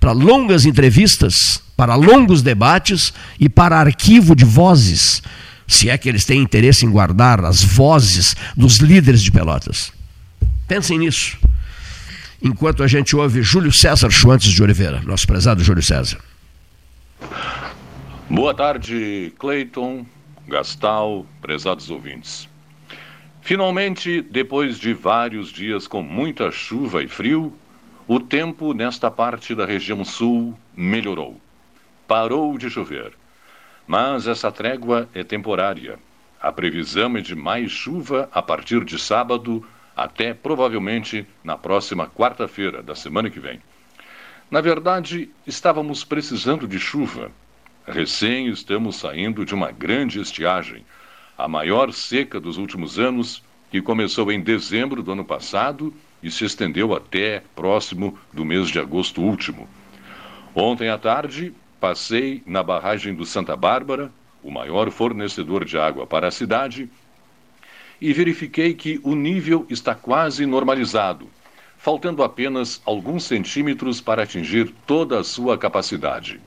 para 0.00 0.12
longas 0.12 0.64
entrevistas, 0.64 1.62
para 1.76 1.94
longos 1.96 2.40
debates 2.40 3.12
e 3.38 3.46
para 3.46 3.78
arquivo 3.78 4.34
de 4.34 4.44
vozes, 4.46 5.22
se 5.68 5.90
é 5.90 5.98
que 5.98 6.08
eles 6.08 6.24
têm 6.24 6.40
interesse 6.40 6.86
em 6.86 6.90
guardar 6.90 7.44
as 7.44 7.62
vozes 7.62 8.34
dos 8.56 8.78
líderes 8.78 9.22
de 9.22 9.30
Pelotas. 9.30 9.92
Pensem 10.72 10.96
nisso. 10.96 11.36
Enquanto 12.42 12.82
a 12.82 12.86
gente 12.86 13.14
ouve 13.14 13.42
Júlio 13.42 13.70
César 13.70 14.08
Schwantes 14.08 14.50
de 14.50 14.62
Oliveira, 14.62 15.02
nosso 15.02 15.26
prezado 15.26 15.62
Júlio 15.62 15.82
César. 15.82 16.18
Boa 18.26 18.54
tarde, 18.54 19.34
Cleiton, 19.38 20.06
Gastal, 20.48 21.26
prezados 21.42 21.90
ouvintes. 21.90 22.48
Finalmente, 23.42 24.22
depois 24.22 24.78
de 24.78 24.94
vários 24.94 25.52
dias 25.52 25.86
com 25.86 26.02
muita 26.02 26.50
chuva 26.50 27.02
e 27.02 27.06
frio, 27.06 27.52
o 28.08 28.18
tempo 28.18 28.72
nesta 28.72 29.10
parte 29.10 29.54
da 29.54 29.66
região 29.66 30.02
sul 30.06 30.58
melhorou. 30.74 31.38
parou 32.08 32.56
de 32.56 32.70
chover. 32.70 33.12
Mas 33.86 34.26
essa 34.26 34.50
trégua 34.50 35.06
é 35.12 35.22
temporária. 35.22 35.98
A 36.40 36.50
previsão 36.50 37.14
é 37.18 37.20
de 37.20 37.36
mais 37.36 37.70
chuva 37.70 38.26
a 38.32 38.40
partir 38.40 38.82
de 38.86 38.98
sábado 38.98 39.62
até 39.96 40.34
provavelmente 40.34 41.26
na 41.44 41.56
próxima 41.56 42.08
quarta-feira 42.08 42.82
da 42.82 42.94
semana 42.94 43.30
que 43.30 43.40
vem. 43.40 43.60
Na 44.50 44.60
verdade, 44.60 45.30
estávamos 45.46 46.04
precisando 46.04 46.68
de 46.68 46.78
chuva. 46.78 47.30
Recém 47.86 48.48
estamos 48.48 48.96
saindo 48.96 49.44
de 49.44 49.54
uma 49.54 49.72
grande 49.72 50.20
estiagem, 50.20 50.84
a 51.36 51.48
maior 51.48 51.92
seca 51.92 52.38
dos 52.38 52.58
últimos 52.58 52.98
anos, 52.98 53.42
que 53.70 53.80
começou 53.80 54.30
em 54.30 54.40
dezembro 54.40 55.02
do 55.02 55.12
ano 55.12 55.24
passado 55.24 55.92
e 56.22 56.30
se 56.30 56.44
estendeu 56.44 56.94
até 56.94 57.42
próximo 57.56 58.18
do 58.32 58.44
mês 58.44 58.68
de 58.68 58.78
agosto 58.78 59.22
último. 59.22 59.68
Ontem 60.54 60.90
à 60.90 60.98
tarde, 60.98 61.54
passei 61.80 62.42
na 62.46 62.62
barragem 62.62 63.14
do 63.14 63.24
Santa 63.24 63.56
Bárbara, 63.56 64.12
o 64.42 64.50
maior 64.50 64.90
fornecedor 64.90 65.64
de 65.64 65.78
água 65.78 66.06
para 66.06 66.28
a 66.28 66.30
cidade, 66.30 66.90
e 68.02 68.12
verifiquei 68.12 68.74
que 68.74 68.98
o 69.04 69.14
nível 69.14 69.64
está 69.70 69.94
quase 69.94 70.44
normalizado, 70.44 71.30
faltando 71.78 72.24
apenas 72.24 72.82
alguns 72.84 73.22
centímetros 73.22 74.00
para 74.00 74.24
atingir 74.24 74.74
toda 74.84 75.20
a 75.20 75.24
sua 75.24 75.56
capacidade. 75.56 76.40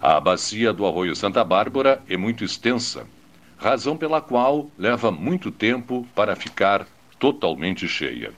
A 0.00 0.18
bacia 0.18 0.72
do 0.72 0.84
Arroio 0.84 1.14
Santa 1.14 1.44
Bárbara 1.44 2.02
é 2.08 2.16
muito 2.16 2.42
extensa, 2.42 3.06
razão 3.56 3.96
pela 3.96 4.20
qual 4.20 4.72
leva 4.76 5.12
muito 5.12 5.52
tempo 5.52 6.04
para 6.16 6.34
ficar 6.34 6.84
totalmente 7.16 7.86
cheia. 7.86 8.32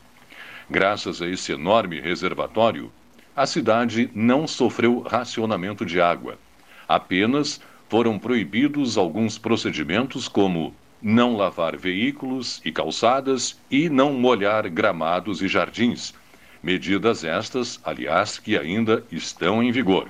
Graças 0.69 1.23
a 1.23 1.27
esse 1.27 1.51
enorme 1.51 1.99
reservatório, 1.99 2.93
a 3.35 3.47
cidade 3.47 4.11
não 4.15 4.47
sofreu 4.47 5.01
racionamento 5.01 5.87
de 5.87 5.99
água. 5.99 6.39
Apenas 6.87 7.59
foram 7.89 8.19
proibidos 8.19 8.99
alguns 8.99 9.39
procedimentos 9.39 10.29
como 10.29 10.75
não 11.05 11.37
lavar 11.37 11.77
veículos 11.77 12.63
e 12.65 12.73
calçadas 12.73 13.61
e 13.71 13.91
não 13.91 14.15
molhar 14.15 14.67
gramados 14.71 15.43
e 15.43 15.49
jardins. 15.49 16.15
Medidas 16.63 17.23
estas, 17.23 17.79
aliás, 17.85 18.39
que 18.39 18.57
ainda 18.57 19.05
estão 19.13 19.63
em 19.63 19.71
vigor. 19.71 20.09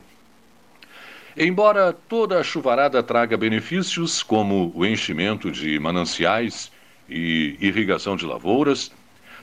Embora 1.36 1.92
toda 1.92 2.38
a 2.38 2.44
chuvarada 2.44 3.02
traga 3.02 3.36
benefícios, 3.36 4.22
como 4.22 4.70
o 4.72 4.86
enchimento 4.86 5.50
de 5.50 5.80
mananciais 5.80 6.70
e 7.08 7.56
irrigação 7.60 8.14
de 8.14 8.24
lavouras, 8.24 8.92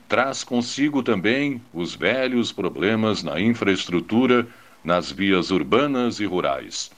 traz 0.08 0.46
consigo 0.46 1.04
também 1.04 1.62
os 1.74 1.94
velhos 1.94 2.54
problemas 2.54 3.24
na 3.24 3.42
infraestrutura 3.42 4.48
nas 4.86 5.12
vias 5.12 5.52
urbanas 5.52 6.22
e 6.22 6.26
rurais. 6.26 6.92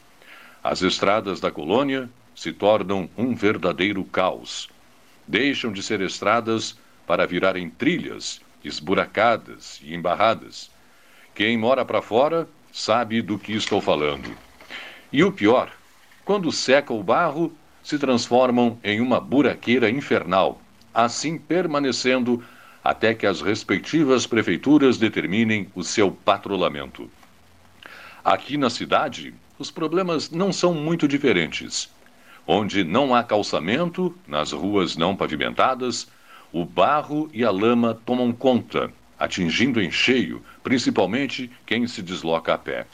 As 0.64 0.84
estradas 0.84 1.40
da 1.40 1.50
colônia 1.50 2.08
se 2.36 2.52
tornam 2.52 3.10
um 3.18 3.36
verdadeiro 3.36 4.04
caos. 4.04 4.70
Deixam 5.28 5.72
de 5.72 5.82
ser 5.82 6.02
estradas 6.02 6.78
para 7.06 7.26
virarem 7.26 7.70
trilhas, 7.70 8.42
esburacadas 8.64 9.80
e 9.84 9.94
embarradas. 9.94 10.70
Quem 11.36 11.58
mora 11.58 11.84
para 11.84 12.02
fora 12.02 12.48
sabe 12.72 13.22
do 13.22 13.38
que 13.38 13.54
estou 13.54 13.82
falando. 13.82 14.36
E 15.12 15.24
o 15.24 15.32
pior, 15.32 15.72
quando 16.26 16.52
seca 16.52 16.94
o 16.94 17.04
barro, 17.04 17.56
se 17.84 18.00
transformam 18.00 18.80
em 18.84 19.02
uma 19.02 19.20
buraqueira 19.20 19.90
infernal, 19.90 20.60
assim 20.94 21.38
permanecendo 21.38 22.44
até 22.84 23.14
que 23.14 23.26
as 23.26 23.42
respectivas 23.42 24.26
prefeituras 24.26 24.98
determinem 24.98 25.68
o 25.76 25.84
seu 25.84 26.12
patrulhamento. 26.12 27.10
Aqui 28.24 28.58
na 28.58 28.70
cidade, 28.70 29.34
os 29.60 29.70
problemas 29.70 30.30
não 30.30 30.52
são 30.52 30.74
muito 30.74 31.08
diferentes. 31.08 31.93
Onde 32.46 32.84
não 32.84 33.16
há 33.16 33.24
calçamento, 33.24 34.14
nas 34.28 34.52
ruas 34.52 34.98
não 34.98 35.16
pavimentadas, 35.16 36.08
o 36.52 36.66
barro 36.66 37.30
e 37.34 37.44
a 37.44 37.50
lama 37.50 37.98
tomam 38.06 38.34
conta, 38.34 38.92
atingindo 39.18 39.82
em 39.82 39.90
cheio, 39.90 40.44
principalmente 40.62 41.50
quem 41.66 41.88
se 41.88 42.02
desloca 42.02 42.54
a 42.54 42.58
pé. 42.58 42.86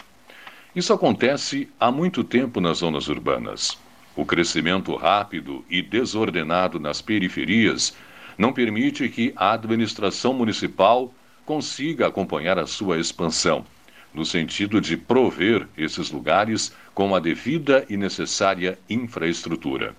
Isso 0.76 0.93
acontece 0.93 1.67
há 1.80 1.91
muito 1.91 2.23
tempo 2.23 2.61
nas 2.61 2.77
zonas 2.77 3.07
urbanas. 3.07 3.76
O 4.15 4.23
crescimento 4.23 4.95
rápido 4.95 5.65
e 5.67 5.81
desordenado 5.81 6.80
nas 6.80 7.01
periferias 7.01 7.95
não 8.38 8.53
permite 8.53 9.09
que 9.09 9.34
a 9.35 9.53
administração 9.53 10.31
municipal 10.31 11.11
consiga 11.43 12.07
acompanhar 12.07 12.59
a 12.59 12.67
sua 12.67 12.99
expansão 12.99 13.65
no 14.13 14.26
sentido 14.26 14.81
de 14.81 14.97
prover 14.97 15.67
esses 15.77 16.11
lugares 16.11 16.73
com 16.99 17.15
a 17.15 17.19
devida 17.21 17.85
e 17.89 17.95
necessária 17.95 18.77
infraestrutura. 18.89 19.95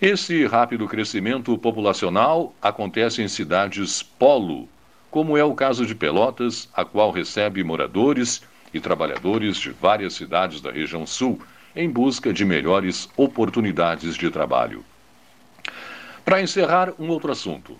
Esse 0.00 0.46
rápido 0.46 0.86
crescimento 0.86 1.58
populacional 1.58 2.54
acontece 2.62 3.20
em 3.20 3.26
cidades 3.26 4.00
polo, 4.00 4.68
como 5.10 5.36
é 5.36 5.42
o 5.42 5.56
caso 5.56 5.84
de 5.84 5.92
Pelotas, 5.92 6.68
a 6.72 6.84
qual 6.84 7.10
recebe 7.10 7.64
moradores 7.64 8.44
e 8.72 8.78
trabalhadores 8.78 9.56
de 9.56 9.70
várias 9.70 10.14
cidades 10.14 10.60
da 10.60 10.70
região 10.70 11.04
sul 11.04 11.42
em 11.74 11.90
busca 11.90 12.32
de 12.32 12.44
melhores 12.44 13.08
oportunidades 13.16 14.14
de 14.14 14.30
trabalho. 14.30 14.84
Para 16.24 16.40
encerrar, 16.40 16.92
um 16.96 17.08
outro 17.08 17.32
assunto. 17.32 17.76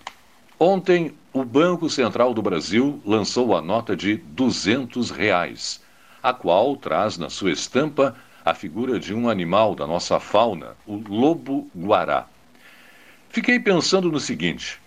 Ontem, 0.58 1.14
o 1.32 1.44
Banco 1.44 1.88
Central 1.88 2.34
do 2.34 2.42
Brasil 2.42 3.00
lançou 3.06 3.56
a 3.56 3.62
nota 3.62 3.94
de 3.94 4.16
200 4.16 5.12
reais, 5.12 5.83
a 6.24 6.32
qual 6.32 6.74
traz 6.74 7.18
na 7.18 7.28
sua 7.28 7.52
estampa 7.52 8.16
a 8.42 8.54
figura 8.54 8.98
de 8.98 9.12
um 9.12 9.28
animal 9.28 9.74
da 9.74 9.86
nossa 9.86 10.18
fauna, 10.18 10.74
o 10.86 10.96
lobo-guará. 10.96 12.26
Fiquei 13.28 13.60
pensando 13.60 14.10
no 14.10 14.18
seguinte: 14.18 14.80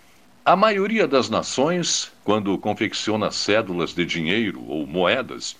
a 0.44 0.56
maioria 0.56 1.06
das 1.06 1.30
nações, 1.30 2.10
quando 2.24 2.58
confecciona 2.58 3.30
cédulas 3.30 3.94
de 3.94 4.04
dinheiro 4.04 4.64
ou 4.66 4.84
moedas, 4.84 5.54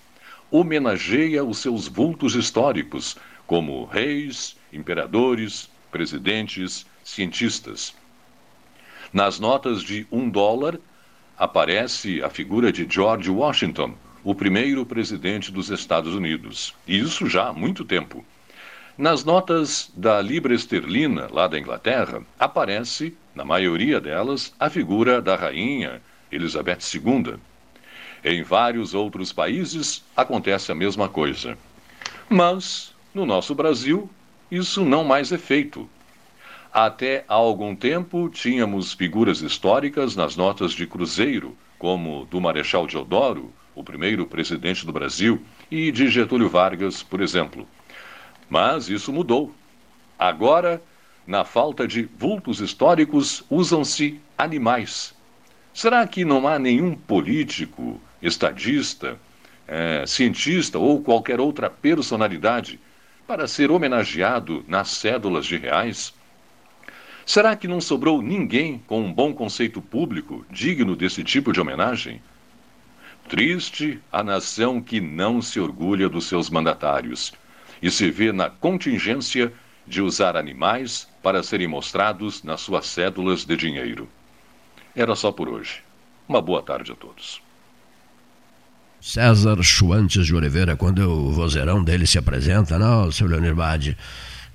homenageia 0.51 1.45
os 1.45 1.59
seus 1.59 1.87
vultos 1.87 2.35
históricos, 2.35 3.15
como 3.47 3.85
reis, 3.85 4.57
imperadores, 4.73 5.69
presidentes, 5.89 6.85
cientistas. 7.05 7.95
Nas 9.13 9.39
notas 9.39 9.81
de 9.81 10.05
um 10.11 10.29
dólar 10.29 10.77
aparece 11.37 12.21
a 12.21 12.29
figura 12.29 12.69
de 12.69 12.85
George 12.89 13.31
Washington, 13.31 13.93
o 14.23 14.35
primeiro 14.35 14.85
presidente 14.85 15.51
dos 15.51 15.69
Estados 15.69 16.13
Unidos. 16.13 16.75
E 16.87 16.99
isso 16.99 17.27
já 17.27 17.49
há 17.49 17.53
muito 17.53 17.85
tempo. 17.85 18.25
Nas 18.97 19.23
notas 19.23 19.89
da 19.95 20.21
libra 20.21 20.53
esterlina, 20.53 21.29
lá 21.31 21.47
da 21.47 21.57
Inglaterra, 21.57 22.21
aparece, 22.37 23.15
na 23.33 23.45
maioria 23.45 24.01
delas, 24.01 24.53
a 24.59 24.69
figura 24.69 25.21
da 25.21 25.35
rainha 25.35 26.01
Elizabeth 26.31 26.79
II. 26.93 27.35
Em 28.23 28.43
vários 28.43 28.93
outros 28.93 29.31
países 29.31 30.03
acontece 30.15 30.71
a 30.71 30.75
mesma 30.75 31.07
coisa. 31.07 31.57
Mas, 32.29 32.93
no 33.13 33.25
nosso 33.25 33.55
Brasil, 33.55 34.09
isso 34.51 34.83
não 34.83 35.03
mais 35.03 35.31
é 35.31 35.37
feito. 35.37 35.89
Até 36.71 37.23
há 37.27 37.33
algum 37.33 37.75
tempo 37.75 38.29
tínhamos 38.29 38.93
figuras 38.93 39.41
históricas 39.41 40.15
nas 40.15 40.35
notas 40.35 40.73
de 40.73 40.85
cruzeiro, 40.85 41.57
como 41.79 42.25
do 42.25 42.39
Marechal 42.39 42.85
Deodoro, 42.85 43.51
o 43.79 43.83
primeiro 43.83 44.25
presidente 44.25 44.85
do 44.85 44.91
Brasil, 44.91 45.41
e 45.71 45.91
de 45.91 46.09
Getúlio 46.09 46.49
Vargas, 46.49 47.01
por 47.01 47.21
exemplo. 47.21 47.65
Mas 48.49 48.89
isso 48.89 49.13
mudou. 49.13 49.55
Agora, 50.17 50.81
na 51.25 51.45
falta 51.45 51.87
de 51.87 52.03
vultos 52.17 52.59
históricos, 52.59 53.43
usam-se 53.49 54.19
animais. 54.37 55.15
Será 55.73 56.05
que 56.05 56.25
não 56.25 56.45
há 56.45 56.59
nenhum 56.59 56.93
político, 56.93 58.01
estadista, 58.21 59.17
é, 59.65 60.03
cientista 60.05 60.77
ou 60.77 61.01
qualquer 61.01 61.39
outra 61.39 61.69
personalidade 61.69 62.79
para 63.25 63.47
ser 63.47 63.71
homenageado 63.71 64.65
nas 64.67 64.89
cédulas 64.89 65.45
de 65.45 65.55
reais? 65.55 66.13
Será 67.25 67.55
que 67.55 67.67
não 67.67 67.79
sobrou 67.79 68.21
ninguém 68.21 68.79
com 68.87 69.01
um 69.01 69.13
bom 69.13 69.33
conceito 69.33 69.81
público 69.81 70.45
digno 70.49 70.95
desse 70.95 71.23
tipo 71.23 71.53
de 71.53 71.61
homenagem? 71.61 72.21
Triste 73.29 73.99
a 74.11 74.23
nação 74.23 74.81
que 74.81 74.99
não 74.99 75.39
se 75.39 75.59
orgulha 75.59 76.09
dos 76.09 76.25
seus 76.25 76.49
mandatários 76.49 77.31
e 77.79 77.91
se 77.91 78.09
vê 78.09 78.31
na 78.31 78.49
contingência 78.49 79.53
de 79.85 80.01
usar 80.01 80.35
animais 80.35 81.07
para 81.21 81.43
serem 81.43 81.67
mostrados 81.67 82.43
nas 82.43 82.59
suas 82.59 82.87
cédulas 82.87 83.45
de 83.45 83.55
dinheiro. 83.55 84.09
Era 84.95 85.15
só 85.15 85.31
por 85.31 85.47
hoje. 85.47 85.83
Uma 86.27 86.41
boa 86.41 86.63
tarde 86.63 86.91
a 86.91 86.95
todos. 86.95 87.39
César 88.99 89.61
Schwantes 89.61 90.25
de 90.25 90.35
Oliveira, 90.35 90.75
quando 90.75 90.99
o 90.99 91.31
vozeirão 91.31 91.83
dele 91.83 92.07
se 92.07 92.17
apresenta, 92.17 92.79
não, 92.79 93.11
seu 93.11 93.27
Leonir 93.27 93.53
Bade, 93.53 93.95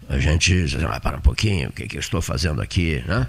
a 0.09 0.19
gente 0.19 0.67
para 1.01 1.17
um 1.17 1.21
pouquinho, 1.21 1.69
o 1.69 1.73
que, 1.73 1.87
que 1.87 1.97
eu 1.97 2.01
estou 2.01 2.21
fazendo 2.21 2.61
aqui, 2.61 3.03
né? 3.07 3.29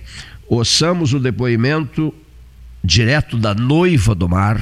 ouçamos 0.47 1.13
o 1.13 1.19
depoimento 1.19 2.13
direto 2.81 3.37
da 3.37 3.53
noiva 3.53 4.15
do 4.15 4.29
mar, 4.29 4.61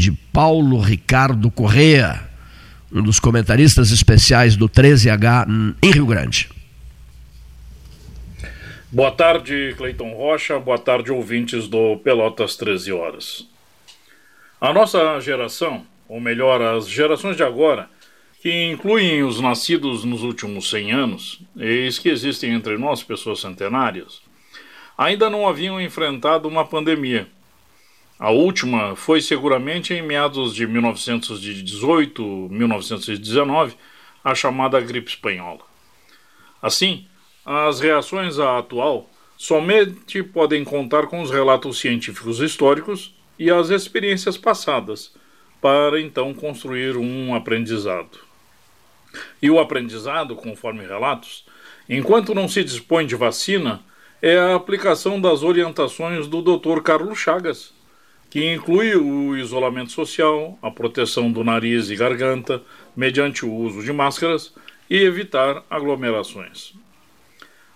de 0.00 0.12
Paulo 0.12 0.80
Ricardo 0.80 1.50
Correa, 1.50 2.26
um 2.90 3.02
dos 3.02 3.20
comentaristas 3.20 3.90
especiais 3.90 4.56
do 4.56 4.66
13H 4.66 5.76
em 5.82 5.90
Rio 5.90 6.06
Grande. 6.06 6.48
Boa 8.90 9.12
tarde, 9.12 9.74
Cleiton 9.76 10.14
Rocha. 10.14 10.58
Boa 10.58 10.78
tarde, 10.78 11.12
ouvintes 11.12 11.68
do 11.68 11.98
Pelotas 11.98 12.56
13 12.56 12.92
Horas. 12.92 13.46
A 14.58 14.72
nossa 14.72 15.20
geração, 15.20 15.86
ou 16.08 16.18
melhor, 16.18 16.62
as 16.62 16.88
gerações 16.88 17.36
de 17.36 17.42
agora, 17.42 17.88
que 18.40 18.70
incluem 18.70 19.22
os 19.22 19.38
nascidos 19.38 20.02
nos 20.02 20.22
últimos 20.22 20.70
100 20.70 20.92
anos, 20.92 21.42
eis 21.58 21.98
que 21.98 22.08
existem 22.08 22.54
entre 22.54 22.78
nós 22.78 23.02
pessoas 23.02 23.40
centenárias, 23.40 24.22
ainda 24.96 25.28
não 25.28 25.46
haviam 25.46 25.78
enfrentado 25.78 26.48
uma 26.48 26.64
pandemia 26.64 27.28
a 28.20 28.30
última 28.30 28.94
foi 28.94 29.22
seguramente 29.22 29.94
em 29.94 30.02
meados 30.02 30.54
de 30.54 30.66
1918, 30.66 32.22
1919, 32.50 33.74
a 34.22 34.34
chamada 34.34 34.78
gripe 34.78 35.08
espanhola. 35.08 35.60
Assim, 36.60 37.06
as 37.46 37.80
reações 37.80 38.38
à 38.38 38.58
atual 38.58 39.08
somente 39.38 40.22
podem 40.22 40.62
contar 40.64 41.06
com 41.06 41.22
os 41.22 41.30
relatos 41.30 41.80
científicos 41.80 42.40
históricos 42.40 43.14
e 43.38 43.50
as 43.50 43.70
experiências 43.70 44.36
passadas, 44.36 45.14
para 45.58 45.98
então 45.98 46.34
construir 46.34 46.98
um 46.98 47.34
aprendizado. 47.34 48.18
E 49.40 49.50
o 49.50 49.58
aprendizado, 49.58 50.36
conforme 50.36 50.84
relatos, 50.84 51.46
enquanto 51.88 52.34
não 52.34 52.46
se 52.46 52.62
dispõe 52.62 53.06
de 53.06 53.16
vacina, 53.16 53.80
é 54.20 54.36
a 54.36 54.54
aplicação 54.54 55.18
das 55.18 55.42
orientações 55.42 56.26
do 56.26 56.42
Dr. 56.42 56.82
Carlos 56.82 57.18
Chagas, 57.18 57.79
que 58.30 58.54
inclui 58.54 58.94
o 58.94 59.36
isolamento 59.36 59.90
social, 59.90 60.56
a 60.62 60.70
proteção 60.70 61.32
do 61.32 61.42
nariz 61.42 61.90
e 61.90 61.96
garganta, 61.96 62.62
mediante 62.96 63.44
o 63.44 63.52
uso 63.52 63.82
de 63.82 63.92
máscaras 63.92 64.54
e 64.88 64.96
evitar 64.96 65.64
aglomerações. 65.68 66.72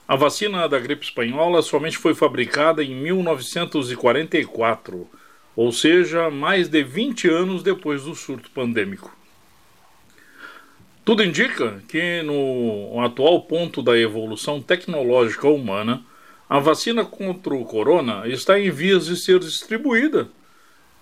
A 0.07 0.15
vacina 0.15 0.69
da 0.69 0.79
gripe 0.79 1.05
espanhola 1.05 1.61
somente 1.61 1.99
foi 1.99 2.15
fabricada 2.15 2.85
em 2.85 2.95
1944, 2.95 5.11
ou 5.57 5.73
seja, 5.73 6.31
mais 6.31 6.69
de 6.69 6.85
20 6.85 7.29
anos 7.29 7.65
depois 7.65 8.05
do 8.05 8.15
surto 8.15 8.49
pandêmico. 8.51 9.13
Tudo 11.05 11.25
indica 11.25 11.83
que, 11.89 12.23
no 12.23 13.01
atual 13.01 13.43
ponto 13.43 13.83
da 13.83 13.99
evolução 13.99 14.63
tecnológica 14.63 15.49
humana, 15.49 16.05
a 16.49 16.61
vacina 16.61 17.05
contra 17.05 17.53
o 17.55 17.65
corona 17.65 18.29
está 18.29 18.61
em 18.61 18.71
vias 18.71 19.07
de 19.07 19.17
ser 19.17 19.41
distribuída 19.41 20.31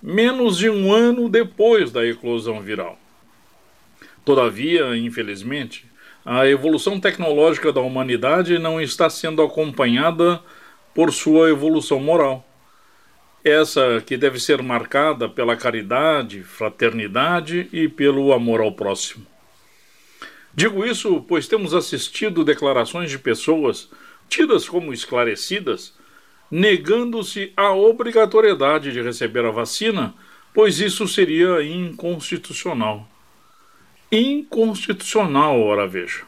menos 0.03 0.59
de 0.59 0.69
um 0.69 0.93
ano 0.93 1.29
depois 1.29 1.93
da 1.93 2.05
eclosão 2.05 2.61
viral. 2.61 2.99
Todavia, 4.25 4.97
infelizmente, 4.97 5.87
a 6.25 6.47
evolução 6.47 6.99
tecnológica 6.99 7.73
da 7.73 7.81
humanidade 7.81 8.59
não 8.59 8.81
está 8.81 9.09
sendo 9.09 9.43
acompanhada 9.43 10.41
por 10.95 11.13
sua 11.13 11.51
evolução 11.51 12.01
moral. 12.01 12.47
Essa 13.45 14.03
que 14.05 14.17
deve 14.17 14.39
ser 14.39 14.63
marcada 14.63 15.29
pela 15.29 15.57
caridade, 15.57 16.43
fraternidade 16.43 17.69
e 17.73 17.89
pelo 17.89 18.33
amor 18.33 18.61
ao 18.61 18.73
próximo. 18.73 19.27
Digo 20.55 20.85
isso 20.85 21.25
pois 21.27 21.49
temos 21.49 21.75
assistido 21.75 22.45
declarações 22.45 23.11
de 23.11 23.19
pessoas 23.19 23.91
tidas 24.29 24.69
como 24.69 24.93
esclarecidas 24.93 25.95
negando-se 26.53 27.51
a 27.57 27.73
obrigatoriedade 27.73 28.93
de 28.93 29.01
receber 29.01 29.43
a 29.43 29.51
vacina, 29.51 30.15
pois 30.53 30.81
isso 30.81 31.09
seria 31.09 31.63
inconstitucional. 31.63 33.09
Inconstitucional, 34.13 35.59
ora 35.59 35.89
veja. 35.89 36.25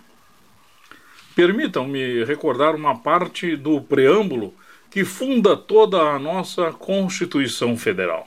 Permitam-me 1.36 2.24
recordar 2.24 2.74
uma 2.74 2.96
parte 2.96 3.54
do 3.54 3.82
preâmbulo 3.82 4.54
que 4.90 5.04
funda 5.04 5.54
toda 5.54 6.00
a 6.00 6.18
nossa 6.18 6.72
Constituição 6.72 7.76
Federal. 7.76 8.26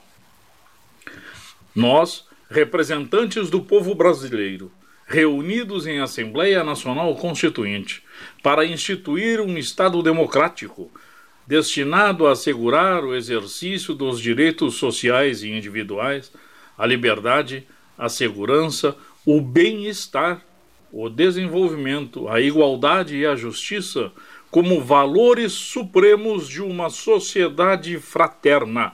Nós, 1.75 2.27
representantes 2.47 3.49
do 3.49 3.61
povo 3.61 3.95
brasileiro, 3.95 4.71
reunidos 5.07 5.87
em 5.87 5.99
Assembleia 5.99 6.63
Nacional 6.63 7.15
Constituinte, 7.15 8.03
para 8.43 8.65
instituir 8.65 9.41
um 9.41 9.57
Estado 9.57 10.03
democrático, 10.03 10.91
destinado 11.47 12.27
a 12.27 12.33
assegurar 12.33 13.05
o 13.05 13.15
exercício 13.15 13.95
dos 13.95 14.19
direitos 14.19 14.75
sociais 14.75 15.41
e 15.41 15.49
individuais, 15.49 16.31
a 16.77 16.85
liberdade, 16.85 17.65
a 17.97 18.09
segurança, 18.09 18.95
o 19.25 19.39
bem-estar, 19.39 20.45
o 20.91 21.09
desenvolvimento, 21.09 22.27
a 22.27 22.41
igualdade 22.41 23.15
e 23.15 23.25
a 23.25 23.35
justiça 23.35 24.11
como 24.51 24.81
valores 24.81 25.53
supremos 25.53 26.47
de 26.47 26.61
uma 26.61 26.89
sociedade 26.89 27.97
fraterna, 27.99 28.93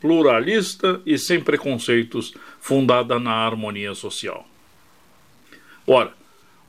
pluralista 0.00 1.00
e 1.04 1.18
sem 1.18 1.40
preconceitos, 1.40 2.34
fundada 2.60 3.18
na 3.18 3.32
harmonia 3.32 3.94
social. 3.94 4.46
Ora, 5.86 6.17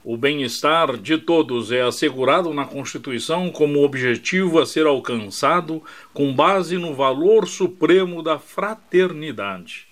o 0.03 0.15
bem-estar 0.15 0.95
de 0.95 1.17
todos 1.17 1.71
é 1.71 1.81
assegurado 1.81 2.53
na 2.53 2.65
Constituição 2.65 3.51
como 3.51 3.83
objetivo 3.83 4.59
a 4.59 4.65
ser 4.65 4.85
alcançado 4.85 5.83
com 6.13 6.33
base 6.33 6.77
no 6.77 6.93
valor 6.95 7.47
supremo 7.47 8.23
da 8.23 8.39
fraternidade. 8.39 9.87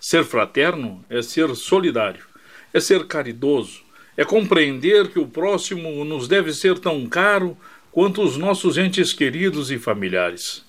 Ser 0.00 0.24
fraterno 0.24 1.04
é 1.10 1.20
ser 1.20 1.54
solidário, 1.54 2.24
é 2.72 2.80
ser 2.80 3.06
caridoso, 3.06 3.82
é 4.16 4.24
compreender 4.24 5.08
que 5.08 5.18
o 5.18 5.26
próximo 5.26 6.04
nos 6.04 6.26
deve 6.26 6.52
ser 6.52 6.78
tão 6.78 7.06
caro 7.06 7.56
quanto 7.92 8.22
os 8.22 8.38
nossos 8.38 8.78
entes 8.78 9.12
queridos 9.12 9.70
e 9.70 9.78
familiares. 9.78 10.64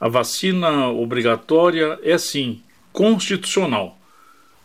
A 0.00 0.08
vacina 0.08 0.88
obrigatória 0.88 1.98
é, 2.02 2.16
sim, 2.16 2.62
constitucional 2.92 3.98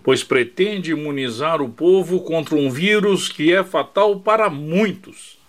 pois 0.04 0.24
pretende 0.24 0.92
imunizar 0.92 1.62
o 1.62 1.70
povo 1.70 2.22
contra 2.22 2.56
um 2.56 2.70
vírus 2.70 3.30
que 3.30 3.54
é 3.54 3.64
fatal 3.64 4.20
para 4.20 4.50
muitos. 4.50 5.40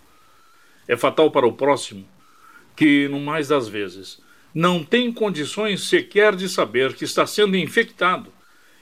É 0.87 0.97
fatal 0.97 1.31
para 1.31 1.47
o 1.47 1.53
próximo, 1.53 2.07
que, 2.77 3.09
no 3.09 3.19
mais 3.19 3.49
das 3.49 3.67
vezes, 3.67 4.23
não 4.55 4.85
tem 4.85 5.13
condições 5.13 5.89
sequer 5.89 6.37
de 6.37 6.49
saber 6.49 6.95
que 6.95 7.05
está 7.05 7.27
sendo 7.27 7.57
infectado 7.57 8.33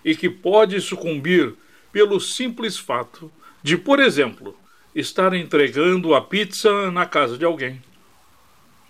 e 0.05 0.15
que 0.15 0.29
pode 0.29 0.79
sucumbir 0.81 1.55
pelo 1.91 2.21
simples 2.21 2.77
fato 2.77 3.33
de, 3.63 3.79
por 3.79 3.99
exemplo, 3.99 4.55
estar 4.95 5.33
entregando 5.33 6.15
a 6.15 6.21
pizza 6.21 6.91
na 6.91 7.07
casa 7.07 7.39
de 7.39 7.45
alguém. 7.45 7.83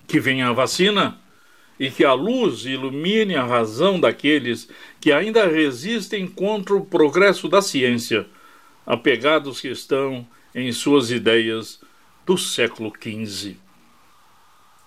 Que 0.08 0.18
venha 0.18 0.48
a 0.48 0.52
vacina 0.52 1.20
e 1.82 1.90
que 1.90 2.04
a 2.04 2.12
luz 2.12 2.64
ilumine 2.64 3.34
a 3.34 3.44
razão 3.44 3.98
daqueles 3.98 4.68
que 5.00 5.10
ainda 5.10 5.48
resistem 5.48 6.28
contra 6.28 6.76
o 6.76 6.86
progresso 6.86 7.48
da 7.48 7.60
ciência, 7.60 8.24
apegados 8.86 9.60
que 9.60 9.66
estão 9.66 10.24
em 10.54 10.70
suas 10.70 11.10
ideias 11.10 11.80
do 12.24 12.38
século 12.38 12.92
XV. 12.96 13.56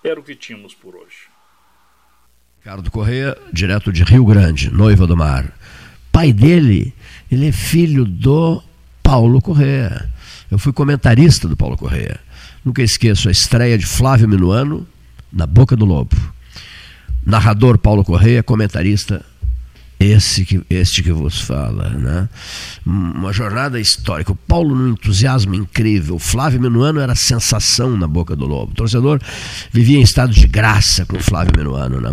Era 0.02 0.22
o 0.22 0.24
que 0.24 0.36
tínhamos 0.36 0.74
por 0.74 0.96
hoje. 0.96 1.28
Ricardo 2.60 2.90
Correia, 2.90 3.38
direto 3.52 3.92
de 3.92 4.06
Rio 4.06 4.24
Grande, 4.24 4.72
noiva 4.72 5.06
do 5.06 5.18
mar. 5.18 5.54
Pai 6.14 6.32
dele, 6.32 6.94
ele 7.30 7.50
é 7.50 7.52
filho 7.52 8.06
do 8.06 8.64
Paulo 9.04 9.42
Correia. 9.42 10.10
Eu 10.50 10.58
fui 10.58 10.72
comentarista 10.72 11.46
do 11.46 11.58
Paulo 11.58 11.76
Correia. 11.76 12.22
Nunca 12.64 12.82
esqueço 12.82 13.28
a 13.28 13.34
estreia 13.34 13.78
de 13.78 13.86
Flávio 13.86 14.30
Minuano 14.30 14.88
na 15.30 15.46
Boca 15.46 15.76
do 15.76 15.84
Lobo. 15.84 16.34
Narrador 17.26 17.78
Paulo 17.78 18.04
Correia, 18.04 18.44
comentarista 18.44 19.24
esse 20.00 20.46
que, 20.46 20.62
este 20.70 21.02
que 21.02 21.12
vos 21.12 21.40
fala. 21.40 21.90
Né? 21.90 22.30
Uma 22.86 23.32
jornada 23.32 23.80
histórica. 23.80 24.32
O 24.32 24.36
Paulo, 24.36 24.76
num 24.76 24.92
entusiasmo 24.92 25.56
incrível. 25.56 26.16
O 26.16 26.20
Flávio 26.20 26.62
Minuano 26.62 27.00
era 27.00 27.16
sensação 27.16 27.96
na 27.96 28.08
boca 28.08 28.36
do 28.36 28.46
lobo. 28.46 28.72
O 28.72 28.76
torcedor 28.76 29.22
vivia 29.72 29.98
em 29.98 30.02
estado 30.02 30.34
de 30.34 30.48
graça 30.48 31.06
com 31.06 31.18
o 31.18 31.24
Flávio 31.24 31.54
Minuano. 31.58 32.02
Né? 32.02 32.10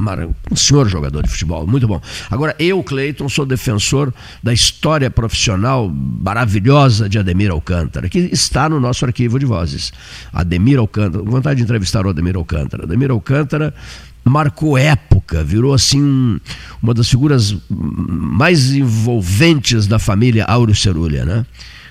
Um 0.51 0.57
senhor 0.57 0.89
jogador 0.89 1.23
de 1.23 1.29
futebol, 1.29 1.67
muito 1.67 1.89
bom. 1.89 2.01
Agora, 2.31 2.55
eu, 2.59 2.83
Cleiton, 2.83 3.29
sou 3.29 3.45
defensor 3.45 4.15
da 4.43 4.53
história 4.53 5.11
profissional 5.11 5.91
maravilhosa 5.91 7.09
de 7.09 7.19
Ademir 7.19 7.51
Alcântara, 7.51 8.09
que 8.09 8.19
está 8.33 8.69
no 8.69 8.79
nosso 8.79 9.05
arquivo 9.05 9.39
de 9.39 9.47
vozes. 9.47 9.93
Ademir 10.33 10.79
Alcântara, 10.79 11.23
vontade 11.25 11.59
de 11.59 11.65
entrevistar 11.65 12.07
o 12.07 12.11
Ademir 12.11 12.37
Alcântara. 12.37 12.85
Ademir 12.85 13.11
Alcântara 13.11 13.75
marcou 14.25 14.79
época, 14.79 15.43
virou 15.43 15.75
assim 15.75 16.41
uma 16.83 16.95
das 16.95 17.09
figuras 17.09 17.57
mais 17.69 18.73
envolventes 18.73 19.87
da 19.87 19.99
família 19.99 20.45
Áureo 20.45 20.75
Cerulha, 20.75 21.25
né? 21.25 21.47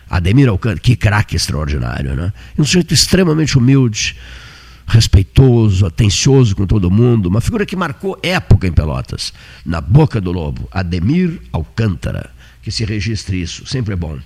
Ademir 0.10 0.50
Alcântara, 0.50 0.80
que 0.80 0.96
craque 0.96 1.36
extraordinário, 1.36 2.16
né? 2.16 2.34
Um 2.58 2.66
sujeito 2.66 2.94
extremamente 2.94 3.58
humilde, 3.58 4.18
respeitoso, 4.86 5.86
atencioso 5.86 6.56
com 6.56 6.68
todo 6.68 6.92
mundo, 6.92 7.28
uma 7.28 7.40
figura 7.40 7.66
que 7.66 7.76
marcou 7.76 8.20
época 8.22 8.68
em 8.68 8.74
Pelotas, 8.74 9.34
na 9.66 9.80
boca 9.80 10.20
do 10.20 10.32
lobo, 10.32 10.68
Ademir 10.72 11.40
Alcântara. 11.52 12.30
Que 12.62 12.70
se 12.70 12.86
registre 12.86 13.42
isso, 13.42 13.66
sempre 13.66 13.94
é 13.94 13.96
bom. 13.96 14.20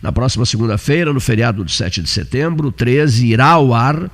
Na 0.00 0.12
próxima 0.12 0.46
segunda-feira, 0.46 1.12
no 1.12 1.18
feriado 1.18 1.64
de 1.64 1.72
7 1.72 2.02
de 2.02 2.08
setembro, 2.08 2.70
13, 2.70 3.26
irá 3.26 3.48
ao 3.48 3.74
ar 3.74 4.08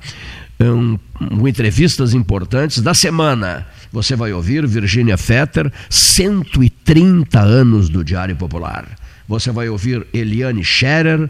um, 0.59 0.97
um, 1.21 1.47
entrevistas 1.47 2.13
importantes 2.13 2.81
da 2.81 2.93
semana. 2.93 3.67
Você 3.91 4.15
vai 4.15 4.33
ouvir 4.33 4.65
Virginia 4.67 5.17
Fetter, 5.17 5.71
130 5.89 7.39
anos 7.39 7.89
do 7.89 8.03
Diário 8.03 8.35
Popular. 8.35 8.85
Você 9.27 9.51
vai 9.51 9.67
ouvir 9.67 10.07
Eliane 10.13 10.63
Scherer, 10.63 11.29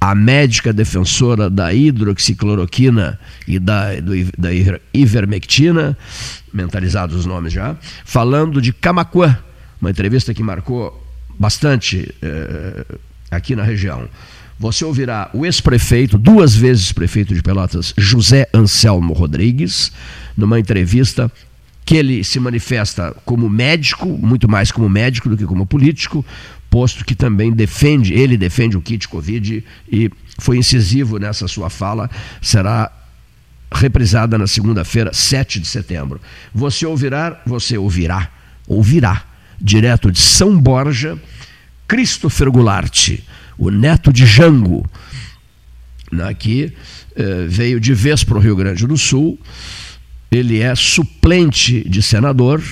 a 0.00 0.14
médica 0.14 0.72
defensora 0.72 1.48
da 1.48 1.72
hidroxicloroquina 1.72 3.18
e 3.46 3.58
da, 3.58 3.94
do, 4.00 4.12
da 4.36 4.50
ivermectina, 4.92 5.96
mentalizados 6.52 7.14
os 7.16 7.24
nomes 7.24 7.52
já, 7.52 7.76
falando 8.04 8.60
de 8.60 8.72
Camacuã, 8.72 9.38
uma 9.80 9.90
entrevista 9.90 10.34
que 10.34 10.42
marcou 10.42 11.04
bastante 11.38 12.12
eh, 12.20 12.84
aqui 13.30 13.54
na 13.54 13.62
região 13.62 14.08
você 14.58 14.84
ouvirá 14.84 15.30
o 15.34 15.44
ex-prefeito, 15.44 16.16
duas 16.16 16.54
vezes 16.54 16.92
prefeito 16.92 17.34
de 17.34 17.42
Pelotas, 17.42 17.92
José 17.96 18.48
Anselmo 18.54 19.12
Rodrigues, 19.12 19.92
numa 20.36 20.58
entrevista 20.58 21.30
que 21.84 21.96
ele 21.96 22.24
se 22.24 22.40
manifesta 22.40 23.14
como 23.24 23.48
médico, 23.48 24.06
muito 24.06 24.48
mais 24.48 24.72
como 24.72 24.88
médico 24.88 25.28
do 25.28 25.36
que 25.36 25.44
como 25.44 25.66
político, 25.66 26.24
posto 26.68 27.04
que 27.04 27.14
também 27.14 27.52
defende, 27.52 28.12
ele 28.12 28.36
defende 28.36 28.76
o 28.76 28.82
kit 28.82 29.06
Covid 29.06 29.64
e 29.90 30.10
foi 30.38 30.58
incisivo 30.58 31.18
nessa 31.18 31.46
sua 31.46 31.70
fala, 31.70 32.10
será 32.42 32.90
reprisada 33.72 34.36
na 34.36 34.46
segunda-feira, 34.46 35.12
7 35.12 35.60
de 35.60 35.66
setembro. 35.66 36.20
Você 36.54 36.86
ouvirá, 36.86 37.40
você 37.46 37.78
ouvirá, 37.78 38.30
ouvirá, 38.66 39.24
direto 39.60 40.10
de 40.10 40.20
São 40.20 40.58
Borja, 40.58 41.18
Christopher 41.86 42.50
Goulart 42.50 43.20
o 43.58 43.70
neto 43.70 44.12
de 44.12 44.26
Jango, 44.26 44.88
né, 46.10 46.32
que 46.34 46.72
eh, 47.14 47.46
veio 47.48 47.80
de 47.80 47.94
vez 47.94 48.22
para 48.22 48.36
o 48.36 48.40
Rio 48.40 48.56
Grande 48.56 48.86
do 48.86 48.96
Sul. 48.96 49.38
Ele 50.30 50.60
é 50.60 50.74
suplente 50.74 51.88
de 51.88 52.02
senador 52.02 52.62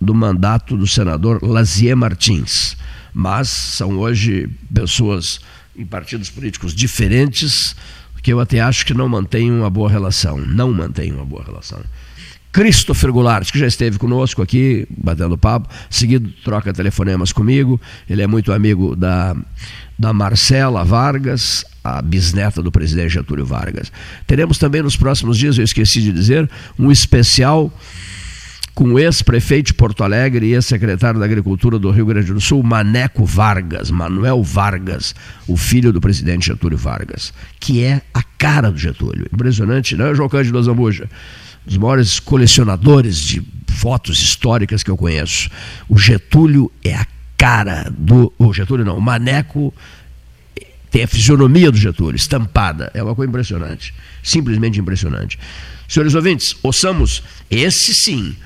do 0.00 0.14
mandato 0.14 0.76
do 0.76 0.86
senador 0.86 1.42
Lazier 1.42 1.96
Martins. 1.96 2.76
Mas 3.12 3.48
são 3.48 3.98
hoje 3.98 4.48
pessoas 4.72 5.40
em 5.76 5.86
partidos 5.86 6.28
políticos 6.30 6.74
diferentes 6.74 7.74
que 8.22 8.32
eu 8.32 8.40
até 8.40 8.60
acho 8.60 8.84
que 8.84 8.92
não 8.92 9.08
mantêm 9.08 9.50
uma 9.50 9.70
boa 9.70 9.88
relação. 9.88 10.38
Não 10.38 10.72
mantêm 10.72 11.12
uma 11.12 11.24
boa 11.24 11.42
relação. 11.44 11.80
Christopher 12.52 13.12
Goulart, 13.12 13.50
que 13.50 13.58
já 13.58 13.66
esteve 13.66 13.98
conosco 13.98 14.42
aqui, 14.42 14.86
batendo 14.90 15.38
papo, 15.38 15.68
seguido 15.88 16.30
troca 16.44 16.72
telefonemas 16.72 17.32
comigo. 17.32 17.80
Ele 18.08 18.22
é 18.22 18.26
muito 18.26 18.52
amigo 18.52 18.96
da, 18.96 19.36
da 19.98 20.12
Marcela 20.12 20.84
Vargas, 20.84 21.64
a 21.82 22.00
bisneta 22.00 22.62
do 22.62 22.70
presidente 22.70 23.14
Getúlio 23.14 23.44
Vargas. 23.44 23.90
Teremos 24.26 24.58
também 24.58 24.82
nos 24.82 24.96
próximos 24.96 25.36
dias, 25.36 25.58
eu 25.58 25.64
esqueci 25.64 26.00
de 26.00 26.12
dizer, 26.12 26.48
um 26.78 26.92
especial 26.92 27.72
com 28.78 28.92
o 28.92 28.98
ex-prefeito 28.98 29.68
de 29.68 29.74
Porto 29.74 30.04
Alegre 30.04 30.46
e 30.46 30.52
ex-secretário 30.54 31.18
da 31.18 31.26
Agricultura 31.26 31.80
do 31.80 31.90
Rio 31.90 32.06
Grande 32.06 32.32
do 32.32 32.40
Sul, 32.40 32.62
Maneco 32.62 33.24
Vargas, 33.24 33.90
Manuel 33.90 34.40
Vargas, 34.40 35.16
o 35.48 35.56
filho 35.56 35.92
do 35.92 36.00
presidente 36.00 36.46
Getúlio 36.46 36.78
Vargas, 36.78 37.32
que 37.58 37.82
é 37.82 38.00
a 38.14 38.22
cara 38.22 38.70
do 38.70 38.78
Getúlio. 38.78 39.26
Impressionante, 39.34 39.96
não 39.96 40.06
é, 40.06 40.14
João 40.14 40.28
Cândido 40.28 40.62
Zambuja? 40.62 41.10
Os 41.66 41.76
maiores 41.76 42.20
colecionadores 42.20 43.18
de 43.18 43.42
fotos 43.66 44.20
históricas 44.20 44.84
que 44.84 44.90
eu 44.92 44.96
conheço. 44.96 45.50
O 45.88 45.98
Getúlio 45.98 46.70
é 46.84 46.94
a 46.94 47.06
cara 47.38 47.90
do. 47.96 48.32
Getúlio 48.52 48.84
não, 48.84 48.98
o 48.98 49.00
Maneco 49.00 49.72
tem 50.90 51.04
a 51.04 51.08
fisionomia 51.08 51.70
do 51.70 51.78
Getúlio, 51.78 52.16
estampada. 52.16 52.90
É 52.92 53.02
uma 53.02 53.14
coisa 53.14 53.28
impressionante. 53.30 53.94
Simplesmente 54.22 54.80
impressionante. 54.80 55.38
Senhores 55.88 56.14
ouvintes, 56.14 56.56
ouçamos, 56.62 57.22
esse 57.50 57.94
sim, 57.94 58.36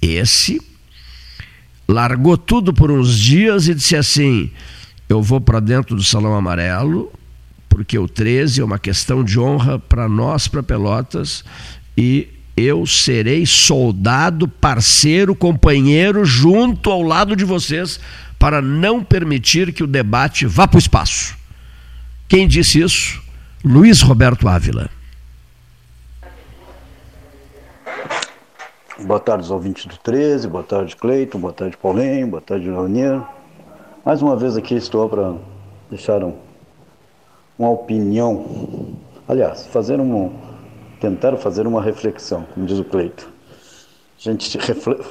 esse 0.00 0.60
largou 1.88 2.36
tudo 2.36 2.72
por 2.72 2.90
uns 2.90 3.18
dias 3.18 3.68
e 3.68 3.74
disse 3.74 3.96
assim: 3.96 4.50
eu 5.08 5.22
vou 5.22 5.40
para 5.40 5.60
dentro 5.60 5.94
do 5.94 6.02
Salão 6.02 6.34
Amarelo, 6.34 7.12
porque 7.68 7.98
o 7.98 8.08
13 8.08 8.60
é 8.60 8.64
uma 8.64 8.78
questão 8.78 9.22
de 9.22 9.38
honra 9.38 9.78
para 9.78 10.08
nós, 10.08 10.48
para 10.48 10.62
Pelotas, 10.62 11.44
e 11.96 12.28
eu 12.56 12.86
serei 12.86 13.46
soldado, 13.46 14.46
parceiro, 14.46 15.34
companheiro, 15.34 16.24
junto 16.24 16.90
ao 16.90 17.02
lado 17.02 17.34
de 17.34 17.44
vocês, 17.44 17.98
para 18.42 18.60
não 18.60 19.04
permitir 19.04 19.72
que 19.72 19.84
o 19.84 19.86
debate 19.86 20.46
vá 20.46 20.66
para 20.66 20.74
o 20.74 20.78
espaço. 20.80 21.38
Quem 22.28 22.48
disse 22.48 22.80
isso? 22.80 23.22
Luiz 23.64 24.00
Roberto 24.00 24.48
Ávila. 24.48 24.90
Boa 28.98 29.20
tarde 29.20 29.44
aos 29.44 29.50
ouvintes 29.52 29.86
do 29.86 29.96
13, 29.96 30.48
boa 30.48 30.64
tarde 30.64 30.96
Cleiton, 30.96 31.38
boa 31.38 31.52
tarde 31.52 31.76
Paulinho, 31.76 32.26
boa 32.26 32.42
tarde 32.42 32.68
Leonir. 32.68 33.22
Mais 34.04 34.20
uma 34.20 34.34
vez 34.34 34.56
aqui 34.56 34.74
estou 34.74 35.08
para 35.08 35.36
deixar 35.88 36.24
um, 36.24 36.34
uma 37.56 37.70
opinião, 37.70 38.96
aliás, 39.28 39.68
fazer 39.68 40.00
um, 40.00 40.32
tentar 40.98 41.36
fazer 41.36 41.64
uma 41.64 41.80
reflexão, 41.80 42.44
como 42.52 42.66
diz 42.66 42.80
o 42.80 42.84
Cleito. 42.84 43.28
A 44.18 44.20
gente 44.20 44.58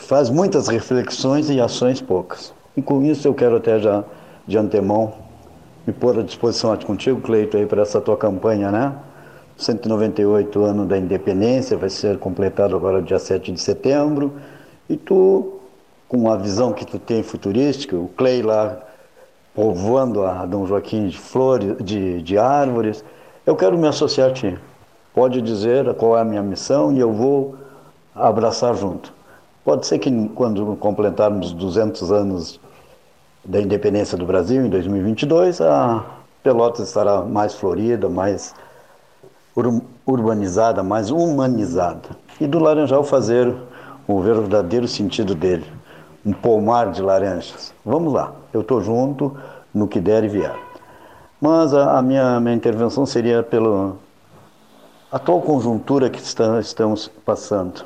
faz 0.02 0.30
muitas 0.30 0.68
reflexões 0.68 1.50
e 1.50 1.62
ações 1.62 2.02
poucas. 2.02 2.54
E 2.76 2.82
com 2.82 3.04
isso 3.04 3.28
eu 3.28 3.34
quero 3.34 3.58
até 3.58 3.80
já 3.80 4.04
de 4.48 4.58
antemão 4.58 5.14
me 5.86 5.94
pôr 5.94 6.20
à 6.20 6.22
disposição 6.24 6.76
contigo, 6.78 7.20
Cleito, 7.22 7.58
aí 7.58 7.66
para 7.66 7.82
essa 7.82 8.00
tua 8.00 8.16
campanha, 8.16 8.72
né? 8.72 8.94
198 9.58 10.64
anos 10.64 10.88
da 10.88 10.98
independência, 10.98 11.78
vai 11.78 11.90
ser 11.90 12.18
completado 12.18 12.76
agora 12.76 13.02
dia 13.02 13.20
7 13.20 13.52
de 13.52 13.60
setembro. 13.60 14.34
E 14.90 14.98
tu, 14.98 15.60
com 16.08 16.32
a 16.32 16.38
visão 16.38 16.74
que 16.74 16.86
tu 16.86 16.98
tem 16.98 17.22
futurística, 17.24 17.96
o 17.96 18.08
Clay 18.08 18.42
lá 18.42 18.80
povoando 19.54 20.24
a 20.24 20.46
Dom 20.46 20.66
Joaquim 20.66 21.08
de 21.08 21.18
flores, 21.18 21.76
de, 21.84 22.22
de 22.22 22.38
árvores, 22.38 23.04
eu 23.46 23.56
quero 23.56 23.78
me 23.78 23.88
associar 23.88 24.30
a 24.30 24.34
ti 24.34 24.58
pode 25.14 25.42
dizer 25.42 25.94
qual 25.96 26.18
é 26.18 26.22
a 26.22 26.26
minha 26.26 26.42
missão 26.42 26.92
e 26.92 27.00
eu 27.00 27.12
vou 27.12 27.56
abraçar 28.16 28.76
junto. 28.76 29.14
Pode 29.64 29.86
ser 29.86 30.00
que 30.00 30.30
quando 30.30 30.76
completarmos 30.78 31.54
200 31.54 32.12
anos 32.12 32.60
da 33.46 33.62
independência 33.62 34.18
do 34.18 34.26
Brasil, 34.26 34.66
em 34.66 34.70
2022, 34.70 35.62
a 35.62 36.04
Pelotas 36.42 36.88
estará 36.88 37.22
mais 37.22 37.54
florida, 37.54 38.10
mais 38.10 38.56
ur 39.56 39.82
urbanizada, 40.06 40.82
mais 40.82 41.12
humanizada. 41.12 42.10
E 42.40 42.48
do 42.48 42.58
Laranjal 42.58 43.04
fazer 43.04 43.56
o 44.08 44.20
verdadeiro 44.20 44.88
sentido 44.88 45.36
dele, 45.36 45.66
um 46.26 46.34
pomar 46.34 46.92
de 46.92 47.02
laranjas. 47.02 47.72
Vamos 47.86 48.12
lá, 48.14 48.34
eu 48.52 48.62
estou 48.62 48.82
junto 48.82 49.38
no 49.72 49.88
que 49.88 50.00
der 50.00 50.24
e 50.24 50.28
vier. 50.28 50.56
Mas 51.40 51.74
a, 51.74 52.00
a 52.00 52.02
minha, 52.02 52.40
minha 52.40 52.56
intervenção 52.56 53.06
seria 53.06 53.44
pela 53.44 53.96
atual 55.12 55.42
conjuntura 55.42 56.10
que 56.10 56.20
está, 56.20 56.60
estamos 56.60 57.08
passando. 57.08 57.86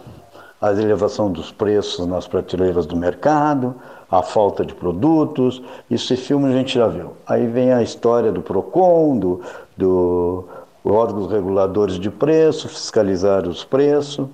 A 0.65 0.71
elevação 0.71 1.31
dos 1.31 1.51
preços 1.51 2.07
nas 2.07 2.27
prateleiras 2.27 2.87
do 2.87 2.97
mercado, 2.97 3.75
a 4.09 4.23
falta 4.23 4.65
de 4.65 4.73
produtos, 4.73 5.61
isso 5.91 6.11
esse 6.11 6.23
filme 6.23 6.47
a 6.47 6.51
gente 6.51 6.73
já 6.73 6.87
viu. 6.87 7.11
Aí 7.27 7.45
vem 7.45 7.71
a 7.71 7.83
história 7.83 8.31
do 8.31 8.41
PROCON, 8.41 9.15
do, 9.15 9.41
do 9.77 10.43
órgãos 10.83 11.31
reguladores 11.31 11.99
de 11.99 12.09
preço, 12.09 12.67
fiscalizar 12.67 13.47
os 13.47 13.63
preços, 13.63 14.27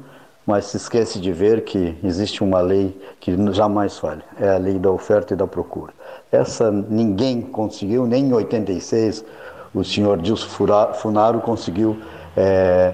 mas 0.48 0.68
se 0.68 0.78
esquece 0.78 1.20
de 1.20 1.34
ver 1.34 1.66
que 1.66 1.98
existe 2.02 2.42
uma 2.42 2.62
lei 2.62 2.98
que 3.20 3.36
jamais 3.52 4.00
falha, 4.00 4.24
é 4.40 4.56
a 4.56 4.58
lei 4.58 4.80
da 4.80 4.90
oferta 4.90 5.34
e 5.34 5.36
da 5.36 5.46
procura. 5.46 5.92
Essa 6.32 6.72
ninguém 6.72 7.42
conseguiu, 7.42 8.08
nem 8.08 8.28
em 8.28 8.34
86 8.34 9.26
o 9.74 9.84
senhor 9.84 10.18
Dilson 10.18 10.48
Funaro 10.94 11.42
conseguiu 11.42 12.00
é, 12.38 12.94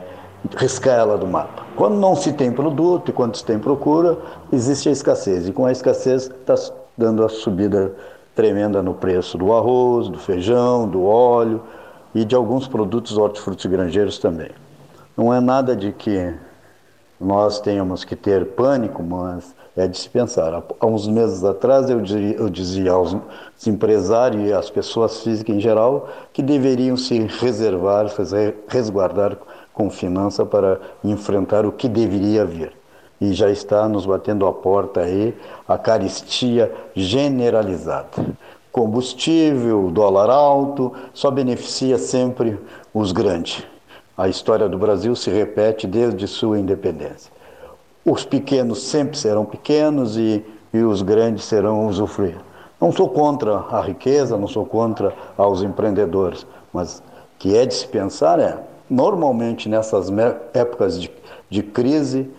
riscar 0.55 0.99
ela 0.99 1.17
do 1.17 1.27
mapa. 1.27 1.63
Quando 1.75 1.95
não 1.95 2.15
se 2.15 2.33
tem 2.33 2.51
produto 2.51 3.09
e 3.09 3.13
quando 3.13 3.35
se 3.35 3.43
tem 3.43 3.59
procura, 3.59 4.17
existe 4.51 4.89
a 4.89 4.91
escassez. 4.91 5.47
E 5.47 5.51
com 5.51 5.65
a 5.65 5.71
escassez 5.71 6.23
está 6.23 6.55
dando 6.97 7.23
a 7.23 7.29
subida 7.29 7.93
tremenda 8.35 8.81
no 8.81 8.93
preço 8.93 9.37
do 9.37 9.51
arroz, 9.53 10.09
do 10.09 10.17
feijão, 10.17 10.87
do 10.87 11.03
óleo 11.03 11.61
e 12.13 12.23
de 12.23 12.35
alguns 12.35 12.67
produtos 12.67 13.17
hortifrutos 13.17 13.65
granjeiros 13.65 14.19
também. 14.19 14.51
Não 15.15 15.33
é 15.33 15.39
nada 15.39 15.75
de 15.75 15.91
que 15.91 16.33
nós 17.19 17.59
tenhamos 17.59 18.03
que 18.03 18.15
ter 18.15 18.45
pânico, 18.49 19.01
mas 19.01 19.55
é 19.75 19.87
de 19.87 19.97
se 19.97 20.09
pensar. 20.09 20.63
Há 20.79 20.85
uns 20.85 21.07
meses 21.07 21.43
atrás 21.43 21.89
eu 21.89 22.03
eu 22.37 22.49
dizia 22.49 22.91
aos 22.91 23.15
empresários 23.65 24.47
e 24.47 24.53
às 24.53 24.69
pessoas 24.69 25.21
físicas 25.21 25.55
em 25.55 25.59
geral 25.59 26.07
que 26.31 26.43
deveriam 26.43 26.95
se 26.95 27.19
reservar, 27.39 28.07
resguardar 28.67 29.37
com 29.77 29.89
finança 29.89 30.45
para 30.45 30.81
enfrentar 31.03 31.65
o 31.65 31.71
que 31.71 31.87
deveria 31.87 32.43
vir. 32.43 32.73
E 33.21 33.31
já 33.33 33.49
está 33.49 33.87
nos 33.87 34.05
batendo 34.05 34.45
a 34.45 34.51
porta 34.51 35.01
aí 35.01 35.35
a 35.67 35.77
caristia 35.77 36.71
generalizada. 36.95 38.09
Combustível, 38.71 39.89
dólar 39.91 40.29
alto, 40.29 40.91
só 41.13 41.31
beneficia 41.31 41.97
sempre 41.97 42.59
os 42.93 43.11
grandes 43.11 43.63
a 44.17 44.27
história 44.27 44.67
do 44.67 44.79
Brasil 44.79 45.15
se 45.15 45.29
repete 45.29 45.85
desde 45.85 46.27
sua 46.27 46.57
independência. 46.57 47.31
Os 48.03 48.25
pequenos 48.25 48.81
sempre 48.81 49.15
serão 49.15 49.45
pequenos 49.45 50.17
e, 50.17 50.43
e 50.73 50.79
os 50.79 51.03
grandes 51.03 51.45
serão 51.45 51.85
usufruir. 51.85 52.37
Não 52.81 52.91
sou 52.91 53.09
contra 53.09 53.57
a 53.69 53.79
riqueza, 53.79 54.35
não 54.35 54.47
sou 54.47 54.65
contra 54.65 55.13
os 55.37 55.61
empreendedores, 55.61 56.47
mas 56.73 57.03
que 57.37 57.55
é 57.55 57.65
de 57.65 57.75
se 57.75 57.87
pensar 57.87 58.39
é, 58.39 58.57
normalmente 58.89 59.67
nessas 59.67 60.09
épocas 60.53 60.99
de, 60.99 61.11
de 61.49 61.63
crise, 61.63 62.29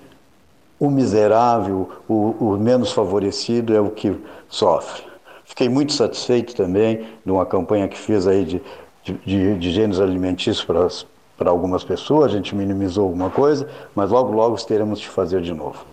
o 0.78 0.90
miserável, 0.90 1.88
o, 2.08 2.34
o, 2.38 2.56
menos 2.56 2.92
favorecido 2.92 3.74
é 3.74 3.80
o 3.80 3.90
que 3.90 4.16
sofre. 4.48 5.02
Fiquei 5.44 5.68
muito 5.68 5.92
satisfeito 5.92 6.54
também 6.54 7.06
de 7.24 7.32
uma 7.32 7.44
campanha 7.44 7.88
que 7.88 7.98
fiz 7.98 8.26
aí 8.26 8.44
de, 8.44 8.62
de, 9.24 9.56
de, 9.56 9.72
gêneros 9.72 10.00
alimentícios 10.00 10.64
para 10.64 10.84
as 10.84 11.06
para 11.38 11.50
algumas 11.50 11.84
pessoas, 11.84 12.32
a 12.32 12.36
gente 12.36 12.54
minimizou 12.54 13.04
alguma 13.04 13.30
coisa, 13.30 13.68
mas 13.94 14.10
logo, 14.10 14.32
logo 14.32 14.56
teremos 14.66 14.98
de 14.98 15.08
fazer 15.08 15.40
de 15.40 15.54
novo. 15.54 15.86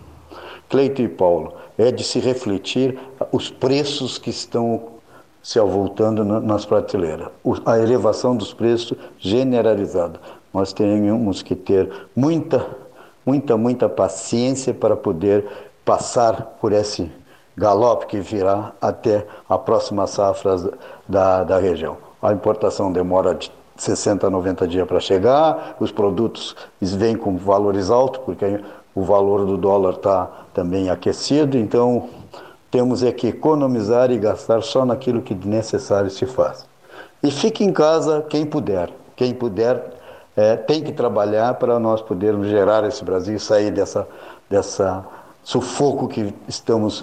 Cleito 0.68 1.00
e 1.00 1.08
Paulo, 1.08 1.54
é 1.78 1.92
de 1.92 2.02
se 2.02 2.18
refletir 2.18 2.98
os 3.30 3.48
preços 3.48 4.18
que 4.18 4.28
estão 4.28 4.96
se 5.40 5.60
avultando 5.60 6.24
nas 6.24 6.64
prateleiras, 6.64 7.28
a 7.64 7.78
elevação 7.78 8.36
dos 8.36 8.52
preços 8.52 8.98
generalizada. 9.16 10.20
Nós 10.56 10.72
temos 10.72 11.42
que 11.42 11.54
ter 11.54 11.92
muita, 12.16 12.66
muita, 13.26 13.58
muita 13.58 13.90
paciência 13.90 14.72
para 14.72 14.96
poder 14.96 15.44
passar 15.84 16.56
por 16.58 16.72
esse 16.72 17.12
galope 17.54 18.06
que 18.06 18.20
virá 18.20 18.72
até 18.80 19.26
a 19.46 19.58
próxima 19.58 20.06
safra 20.06 20.56
da, 21.06 21.44
da 21.44 21.58
região. 21.58 21.98
A 22.22 22.32
importação 22.32 22.90
demora 22.90 23.34
de 23.34 23.52
60, 23.76 24.30
90 24.30 24.66
dias 24.66 24.88
para 24.88 24.98
chegar, 24.98 25.76
os 25.78 25.92
produtos 25.92 26.56
vêm 26.80 27.18
com 27.18 27.36
valores 27.36 27.90
altos, 27.90 28.22
porque 28.24 28.58
o 28.94 29.02
valor 29.02 29.44
do 29.44 29.58
dólar 29.58 29.96
está 29.96 30.30
também 30.54 30.88
aquecido, 30.88 31.58
então 31.58 32.08
temos 32.70 33.02
é 33.02 33.12
que 33.12 33.26
economizar 33.26 34.10
e 34.10 34.16
gastar 34.16 34.62
só 34.62 34.86
naquilo 34.86 35.20
que 35.20 35.34
necessário 35.34 36.10
se 36.10 36.24
faz. 36.24 36.66
E 37.22 37.30
fique 37.30 37.62
em 37.62 37.74
casa 37.74 38.24
quem 38.26 38.46
puder, 38.46 38.90
quem 39.14 39.34
puder 39.34 39.95
é, 40.36 40.54
tem 40.54 40.82
que 40.82 40.92
trabalhar 40.92 41.54
para 41.54 41.80
nós 41.80 42.02
podermos 42.02 42.48
gerar 42.48 42.86
esse 42.86 43.02
Brasil 43.02 43.36
e 43.36 43.40
sair 43.40 43.70
dessa, 43.70 44.06
dessa 44.50 45.04
sufoco 45.42 46.06
que 46.06 46.34
estamos 46.46 47.02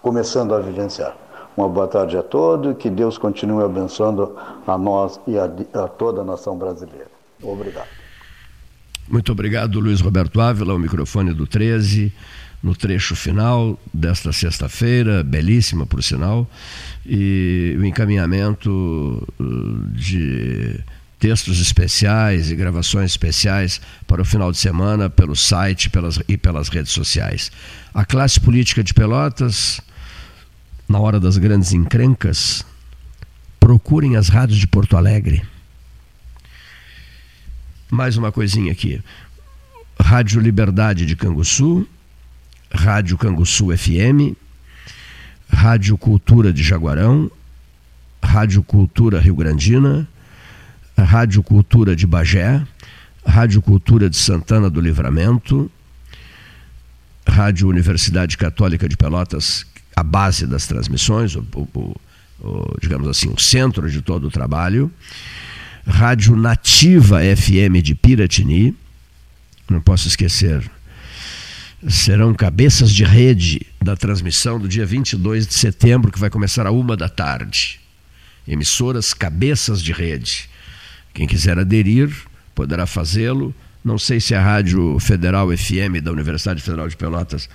começando 0.00 0.54
a 0.54 0.60
vivenciar. 0.60 1.14
Uma 1.54 1.68
boa 1.68 1.86
tarde 1.86 2.16
a 2.16 2.22
todos, 2.22 2.76
que 2.78 2.88
Deus 2.88 3.18
continue 3.18 3.62
abençoando 3.62 4.34
a 4.66 4.78
nós 4.78 5.20
e 5.26 5.36
a, 5.36 5.44
a 5.74 5.86
toda 5.86 6.22
a 6.22 6.24
nação 6.24 6.56
brasileira. 6.56 7.10
Obrigado. 7.42 7.88
Muito 9.06 9.32
obrigado, 9.32 9.78
Luiz 9.78 10.00
Roberto 10.00 10.40
Ávila, 10.40 10.74
o 10.74 10.78
microfone 10.78 11.34
do 11.34 11.46
13, 11.46 12.10
no 12.62 12.74
trecho 12.74 13.14
final 13.14 13.76
desta 13.92 14.32
sexta-feira, 14.32 15.22
belíssima 15.22 15.84
por 15.84 16.02
sinal, 16.02 16.46
e 17.04 17.76
o 17.78 17.84
encaminhamento 17.84 18.70
uh, 19.38 19.88
de 19.88 20.80
textos 21.22 21.60
especiais 21.60 22.50
e 22.50 22.56
gravações 22.56 23.12
especiais 23.12 23.80
para 24.08 24.20
o 24.20 24.24
final 24.24 24.50
de 24.50 24.58
semana 24.58 25.08
pelo 25.08 25.36
site 25.36 25.88
pelas, 25.88 26.18
e 26.26 26.36
pelas 26.36 26.68
redes 26.68 26.90
sociais. 26.90 27.52
A 27.94 28.04
classe 28.04 28.40
política 28.40 28.82
de 28.82 28.92
Pelotas 28.92 29.80
na 30.92 31.00
hora 31.00 31.18
das 31.18 31.38
grandes 31.38 31.72
encrencas, 31.72 32.66
procurem 33.58 34.14
as 34.16 34.28
rádios 34.28 34.58
de 34.58 34.66
Porto 34.66 34.94
Alegre. 34.94 35.42
Mais 37.90 38.18
uma 38.18 38.30
coisinha 38.30 38.72
aqui. 38.72 39.02
Rádio 39.98 40.38
Liberdade 40.38 41.06
de 41.06 41.16
Canguçu, 41.16 41.88
Rádio 42.70 43.16
Canguçu 43.16 43.74
FM, 43.74 44.36
Rádio 45.48 45.96
Cultura 45.96 46.52
de 46.52 46.62
Jaguarão, 46.62 47.30
Rádio 48.22 48.62
Cultura 48.62 49.18
Rio 49.18 49.34
Grandina, 49.34 50.06
Rádio 51.02 51.42
Cultura 51.42 51.94
de 51.94 52.06
Bagé, 52.06 52.62
Rádio 53.26 53.62
Cultura 53.62 54.08
de 54.10 54.16
Santana 54.16 54.68
do 54.68 54.80
Livramento, 54.80 55.70
Rádio 57.26 57.68
Universidade 57.68 58.36
Católica 58.36 58.88
de 58.88 58.96
Pelotas, 58.96 59.64
a 59.96 60.02
base 60.02 60.46
das 60.46 60.66
transmissões, 60.66 61.36
o, 61.36 61.44
o, 61.54 61.96
o, 62.40 62.76
digamos 62.80 63.08
assim, 63.08 63.28
o 63.28 63.40
centro 63.40 63.90
de 63.90 64.02
todo 64.02 64.26
o 64.26 64.30
trabalho. 64.30 64.90
Rádio 65.86 66.36
Nativa 66.36 67.20
FM 67.20 67.82
de 67.82 67.94
Piratini, 67.94 68.74
não 69.68 69.80
posso 69.80 70.06
esquecer, 70.08 70.70
serão 71.88 72.32
cabeças 72.34 72.92
de 72.92 73.04
rede 73.04 73.66
da 73.82 73.96
transmissão 73.96 74.58
do 74.58 74.68
dia 74.68 74.86
22 74.86 75.46
de 75.46 75.54
setembro, 75.54 76.12
que 76.12 76.18
vai 76.18 76.30
começar 76.30 76.66
a 76.66 76.70
uma 76.70 76.96
da 76.96 77.08
tarde. 77.08 77.80
Emissoras 78.46 79.12
cabeças 79.12 79.82
de 79.82 79.92
rede. 79.92 80.48
Quem 81.12 81.26
quiser 81.26 81.58
aderir, 81.58 82.10
poderá 82.54 82.86
fazê-lo. 82.86 83.54
Não 83.84 83.98
sei 83.98 84.20
se 84.20 84.34
a 84.34 84.42
Rádio 84.42 84.98
Federal 84.98 85.48
FM 85.56 86.00
da 86.02 86.12
Universidade 86.12 86.62
Federal 86.62 86.88
de 86.88 86.96
Pelotas 86.96 87.48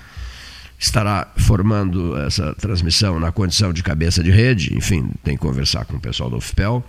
estará 0.79 1.27
formando 1.37 2.15
essa 2.17 2.53
transmissão 2.55 3.19
na 3.19 3.31
condição 3.31 3.73
de 3.73 3.81
cabeça 3.81 4.23
de 4.23 4.29
rede, 4.29 4.75
enfim, 4.75 5.09
tem 5.23 5.35
que 5.35 5.41
conversar 5.41 5.85
com 5.85 5.97
o 5.97 5.99
pessoal 5.99 6.29
do 6.29 6.37
UFPEL, 6.37 6.85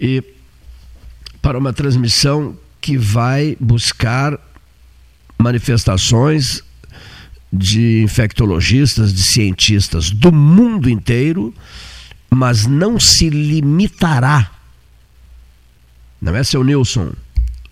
e 0.00 0.22
para 1.42 1.58
uma 1.58 1.72
transmissão 1.72 2.56
que 2.80 2.96
vai 2.96 3.56
buscar 3.58 4.38
manifestações 5.38 6.62
de 7.52 8.02
infectologistas, 8.02 9.12
de 9.12 9.22
cientistas 9.22 10.10
do 10.10 10.30
mundo 10.30 10.88
inteiro, 10.88 11.52
mas 12.30 12.66
não 12.66 13.00
se 13.00 13.28
limitará. 13.28 14.50
Não 16.20 16.36
é 16.36 16.44
seu 16.44 16.62
Nilson 16.62 17.12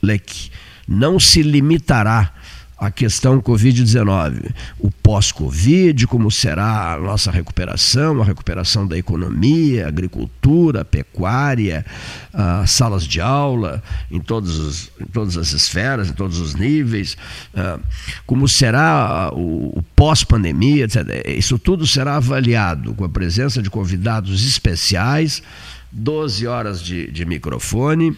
Leck, 0.03 0.51
não 0.87 1.21
se 1.21 1.43
limitará 1.43 2.33
a 2.79 2.93
questão 2.93 3.41
Covid-19, 3.43 4.53
o 4.79 4.89
pós-Covid, 4.89 6.07
como 6.07 6.31
será 6.31 6.95
a 6.95 6.99
nossa 6.99 7.29
recuperação, 7.29 8.23
a 8.23 8.25
recuperação 8.25 8.87
da 8.87 8.97
economia, 8.97 9.89
agricultura, 9.89 10.85
pecuária, 10.85 11.85
ah, 12.33 12.65
salas 12.69 13.05
de 13.05 13.21
aula, 13.21 13.83
em, 14.09 14.23
os, 14.31 14.93
em 15.01 15.07
todas 15.07 15.37
as 15.37 15.53
esferas, 15.53 16.09
em 16.09 16.13
todos 16.13 16.39
os 16.39 16.55
níveis, 16.55 17.17
ah, 17.53 17.81
como 18.25 18.47
será 18.47 19.33
o, 19.33 19.79
o 19.79 19.85
pós-pandemia, 19.97 20.85
etc. 20.85 21.27
Isso 21.37 21.59
tudo 21.59 21.85
será 21.85 22.17
avaliado 22.17 22.95
com 22.95 23.05
a 23.05 23.09
presença 23.09 23.61
de 23.61 23.69
convidados 23.69 24.47
especiais, 24.47 25.43
12 25.91 26.47
horas 26.47 26.81
de, 26.81 27.11
de 27.11 27.25
microfone. 27.25 28.17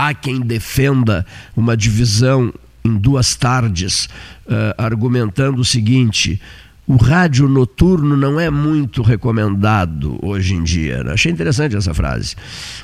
Há 0.00 0.14
quem 0.14 0.38
defenda 0.38 1.26
uma 1.56 1.76
divisão 1.76 2.54
em 2.84 2.96
duas 2.96 3.34
tardes, 3.34 4.04
uh, 4.46 4.72
argumentando 4.78 5.60
o 5.60 5.64
seguinte: 5.64 6.40
o 6.88 6.96
rádio 6.96 7.46
noturno 7.46 8.16
não 8.16 8.40
é 8.40 8.48
muito 8.48 9.02
recomendado 9.02 10.18
hoje 10.22 10.54
em 10.54 10.62
dia. 10.62 11.04
Né? 11.04 11.12
Achei 11.12 11.30
interessante 11.30 11.76
essa 11.76 11.92
frase. 11.92 12.34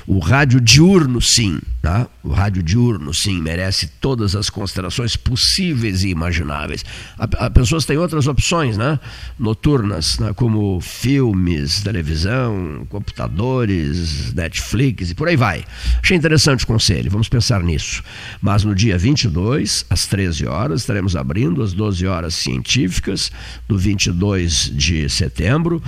O 0.05 0.19
rádio 0.19 0.61
diurno, 0.61 1.19
sim. 1.19 1.59
Tá? 1.81 2.07
O 2.23 2.29
rádio 2.29 2.63
diurno, 2.63 3.13
sim, 3.13 3.39
merece 3.39 3.87
todas 4.01 4.35
as 4.35 4.49
considerações 4.49 5.15
possíveis 5.15 6.03
e 6.03 6.09
imagináveis. 6.09 6.83
A, 7.17 7.45
a 7.45 7.49
pessoas 7.49 7.85
têm 7.85 7.95
outras 7.97 8.27
opções 8.27 8.75
né? 8.75 8.99
noturnas, 9.37 10.17
né? 10.17 10.33
como 10.33 10.79
filmes, 10.81 11.83
televisão, 11.83 12.87
computadores, 12.89 14.33
Netflix 14.33 15.11
e 15.11 15.15
por 15.15 15.27
aí 15.27 15.35
vai. 15.35 15.63
Achei 16.01 16.17
interessante 16.17 16.63
o 16.63 16.67
conselho, 16.67 17.09
vamos 17.11 17.29
pensar 17.29 17.61
nisso. 17.61 18.03
Mas 18.41 18.63
no 18.63 18.73
dia 18.73 18.97
22, 18.97 19.85
às 19.87 20.07
13 20.07 20.47
horas, 20.47 20.81
estaremos 20.81 21.15
abrindo 21.15 21.61
as 21.61 21.71
12 21.71 22.07
horas 22.07 22.33
científicas 22.33 23.31
do 23.67 23.77
20 23.77 23.94
22 23.95 24.71
de 24.75 25.09
setembro, 25.09 25.81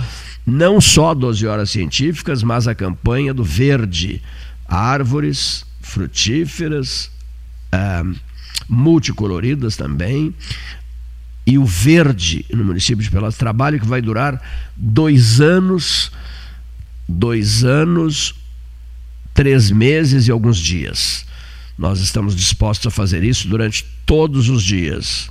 não 0.46 0.80
só 0.80 1.14
12 1.14 1.46
horas 1.46 1.70
científicas, 1.70 2.42
mas 2.42 2.66
a 2.66 2.74
campanha 2.74 3.34
do 3.34 3.44
verde, 3.44 4.22
árvores 4.66 5.64
frutíferas, 5.80 7.10
ah, 7.70 8.02
multicoloridas 8.68 9.76
também, 9.76 10.34
e 11.46 11.58
o 11.58 11.64
verde 11.64 12.44
no 12.50 12.64
município 12.64 13.02
de 13.02 13.10
Pelotas, 13.10 13.36
trabalho 13.36 13.80
que 13.80 13.86
vai 13.86 14.00
durar 14.00 14.40
dois 14.76 15.40
anos, 15.40 16.10
dois 17.06 17.64
anos, 17.64 18.34
três 19.34 19.70
meses 19.70 20.28
e 20.28 20.30
alguns 20.30 20.58
dias. 20.58 21.26
Nós 21.78 22.00
estamos 22.00 22.34
dispostos 22.34 22.86
a 22.88 22.90
fazer 22.90 23.22
isso 23.22 23.48
durante 23.48 23.84
todos 24.04 24.48
os 24.48 24.62
dias. 24.62 25.30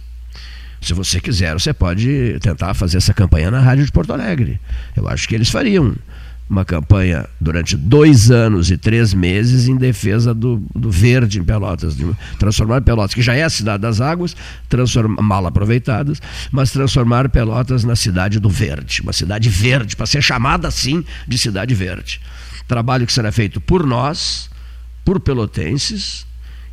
Se 0.82 0.94
você 0.94 1.20
quiser, 1.20 1.54
você 1.54 1.74
pode 1.74 2.38
tentar 2.42 2.74
fazer 2.74 2.98
essa 2.98 3.14
campanha 3.14 3.52
na 3.52 3.60
Rádio 3.60 3.86
de 3.86 3.92
Porto 3.92 4.14
Alegre. 4.14 4.60
Eu 4.96 5.08
acho 5.08 5.28
que 5.28 5.36
eles 5.36 5.50
fariam 5.50 5.96
uma 6.50 6.64
campanha 6.64 7.28
durante 7.42 7.76
dois 7.76 8.32
anos 8.32 8.72
e 8.72 8.78
três 8.78 9.14
meses 9.14 9.68
em 9.68 9.76
defesa 9.76 10.34
do, 10.34 10.64
do 10.74 10.90
verde 10.90 11.40
em 11.40 11.44
Pelotas, 11.44 11.96
de 11.96 12.10
transformar 12.40 12.82
Pelotas, 12.82 13.14
que 13.14 13.22
já 13.22 13.36
é 13.36 13.44
a 13.44 13.50
cidade 13.50 13.82
das 13.82 14.00
águas, 14.00 14.36
mal 15.20 15.46
aproveitadas, 15.46 16.22
mas 16.52 16.72
transformar 16.72 17.30
Pelotas 17.30 17.84
na 17.84 17.96
cidade 17.96 18.40
do 18.40 18.50
verde, 18.50 19.02
uma 19.02 19.14
cidade 19.14 19.50
verde, 19.50 19.96
para 19.96 20.06
ser 20.06 20.22
chamada 20.22 20.68
assim 20.68 21.04
de 21.28 21.38
cidade 21.38 21.76
verde. 21.76 22.22
Trabalho 22.66 23.06
que 23.06 23.14
será 23.14 23.32
feito 23.32 23.60
por 23.60 23.86
nós, 23.86 24.50
por 25.04 25.20
pelotenses, 25.20 26.26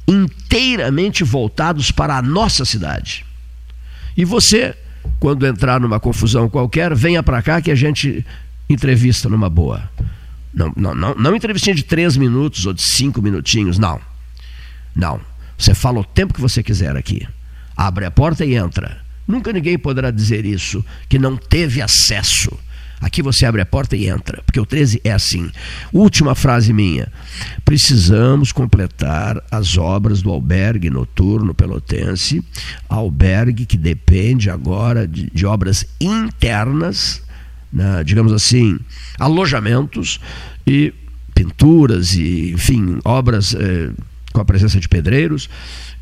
inteiramente 0.07 1.25
voltados 1.25 1.91
para 1.91 2.17
a 2.17 2.23
nossa 2.23 2.65
cidade. 2.65 3.25
E 4.17 4.25
você, 4.25 4.75
quando 5.19 5.47
entrar 5.47 5.81
numa 5.81 6.01
confusão 6.01 6.49
qualquer, 6.49 6.95
venha 6.95 7.23
para 7.23 7.43
cá 7.43 7.61
que 7.61 7.71
a 7.71 7.75
gente 7.75 8.25
entrevista 8.69 9.29
numa 9.29 9.51
boa. 9.51 9.89
Não, 10.53 10.73
não, 10.77 10.95
não, 10.95 11.15
não 11.15 11.37
entrevistinha 11.37 11.75
de 11.75 11.83
três 11.83 12.17
minutos 12.17 12.65
ou 12.67 12.73
de 12.73 12.83
cinco 12.83 13.21
minutinhos, 13.21 13.79
não. 13.79 14.01
Não. 14.95 15.21
Você 15.59 15.75
fala 15.75 16.01
o 16.01 16.05
tempo 16.05 16.35
que 16.35 16.41
você 16.41 16.63
quiser 16.63 16.97
aqui. 16.97 17.27
Abre 17.77 18.05
a 18.05 18.11
porta 18.11 18.45
e 18.45 18.55
entra. 18.55 18.99
Nunca 19.27 19.53
ninguém 19.53 19.79
poderá 19.79 20.11
dizer 20.11 20.45
isso, 20.45 20.85
que 21.09 21.19
não 21.19 21.37
teve 21.37 21.83
acesso 21.83 22.57
Aqui 23.05 23.21
você 23.21 23.45
abre 23.45 23.61
a 23.61 23.67
porta 23.67 23.95
e 23.95 24.09
entra, 24.09 24.43
porque 24.47 24.59
o 24.59 24.65
13 24.65 24.99
é 25.05 25.13
assim. 25.13 25.51
Última 25.93 26.35
frase 26.35 26.73
minha. 26.73 27.13
Precisamos 27.63 28.51
completar 28.51 29.45
as 29.51 29.77
obras 29.77 30.23
do 30.23 30.31
albergue 30.31 30.89
noturno 30.89 31.53
pelotense, 31.53 32.43
albergue 32.89 33.67
que 33.67 33.77
depende 33.77 34.49
agora 34.49 35.07
de, 35.07 35.31
de 35.31 35.45
obras 35.45 35.85
internas, 36.01 37.21
né, 37.71 38.03
digamos 38.03 38.33
assim, 38.33 38.81
alojamentos 39.19 40.19
e 40.67 40.95
pinturas 41.35 42.15
e, 42.15 42.53
enfim, 42.55 43.01
obras 43.05 43.55
eh, 43.55 43.91
com 44.33 44.41
a 44.41 44.45
presença 44.47 44.81
de 44.81 44.89
pedreiros 44.89 45.51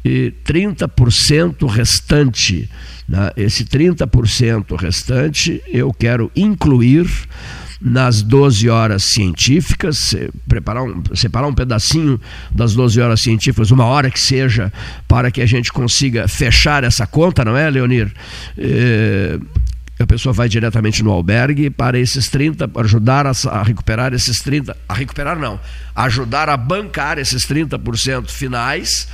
e 0.05 0.33
30% 0.45 1.66
restante 1.66 2.69
né? 3.09 3.31
Esse 3.37 3.65
30% 3.65 4.77
restante 4.77 5.62
eu 5.69 5.93
quero 5.93 6.31
incluir 6.35 7.07
nas 7.81 8.23
12 8.23 8.69
horas 8.70 9.03
científicas, 9.12 10.15
preparar 10.49 10.85
um, 10.85 11.03
separar 11.15 11.49
um 11.49 11.55
pedacinho 11.55 12.20
das 12.55 12.74
12 12.74 13.01
horas 13.01 13.20
científicas, 13.20 13.73
uma 13.73 13.85
hora 13.85 14.09
que 14.09 14.20
seja, 14.20 14.73
para 15.09 15.33
que 15.33 15.43
a 15.43 15.47
gente 15.47 15.73
consiga 15.73 16.29
fechar 16.29 16.85
essa 16.85 17.07
conta, 17.07 17.45
não 17.45 17.57
é, 17.57 17.69
Leonir? 17.69 18.12
É, 18.57 19.39
a 20.03 20.07
pessoa 20.07 20.33
vai 20.33 20.49
diretamente 20.49 21.03
no 21.03 21.11
albergue 21.11 21.70
para 21.70 21.99
esses 21.99 22.29
30, 22.29 22.70
ajudar 22.77 23.27
a, 23.27 23.33
a, 23.51 23.62
recuperar 23.62 24.12
esses 24.12 24.39
30, 24.39 24.77
a 24.89 24.95
recuperar 24.95 25.39
não, 25.39 25.59
ajudar 25.95 26.49
a 26.49 26.57
bancar 26.57 27.19
esses 27.19 27.47
30% 27.47 28.31
finais, 28.31 29.09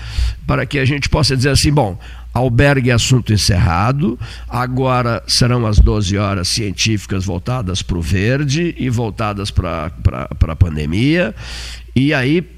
para 0.47 0.65
que 0.67 0.79
a 0.79 0.85
gente 0.85 1.09
possa 1.09 1.37
dizer 1.37 1.51
assim, 1.51 1.73
bom, 1.73 1.99
Albergue 2.33 2.91
é 2.91 2.93
assunto 2.93 3.33
encerrado. 3.33 4.19
Agora 4.49 5.23
serão 5.27 5.67
as 5.67 5.79
12 5.79 6.17
horas 6.17 6.49
científicas 6.49 7.25
voltadas 7.25 7.83
para 7.83 7.99
o 7.99 8.03
verde 8.03 8.75
e 8.79 8.89
voltadas 8.89 9.51
para 9.51 9.91
a 10.47 10.57
pandemia. 10.57 11.35
E 11.97 12.15
aí 12.15 12.58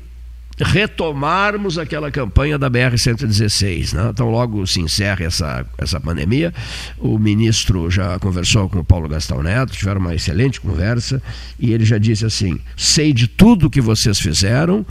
retomarmos 0.61 1.78
aquela 1.78 2.11
campanha 2.11 2.59
da 2.59 2.70
BR-116. 2.70 3.95
Né? 3.95 4.09
Então, 4.11 4.31
logo 4.31 4.66
se 4.66 4.81
encerra 4.81 5.24
essa, 5.24 5.66
essa 5.78 5.99
pandemia, 5.99 6.53
o 6.99 7.19
ministro 7.19 7.91
já 7.91 8.19
conversou 8.19 8.69
com 8.69 8.81
o 8.81 8.85
Paulo 8.85 9.09
Gastão 9.09 9.43
Neto, 9.43 9.73
tiveram 9.73 10.01
uma 10.01 10.15
excelente 10.15 10.61
conversa, 10.61 11.23
e 11.59 11.73
ele 11.73 11.85
já 11.85 11.99
disse 11.99 12.24
assim: 12.24 12.59
sei 12.77 13.12
de 13.12 13.27
tudo 13.27 13.70
que 13.70 13.81
vocês 13.81 14.19
fizeram 14.19 14.85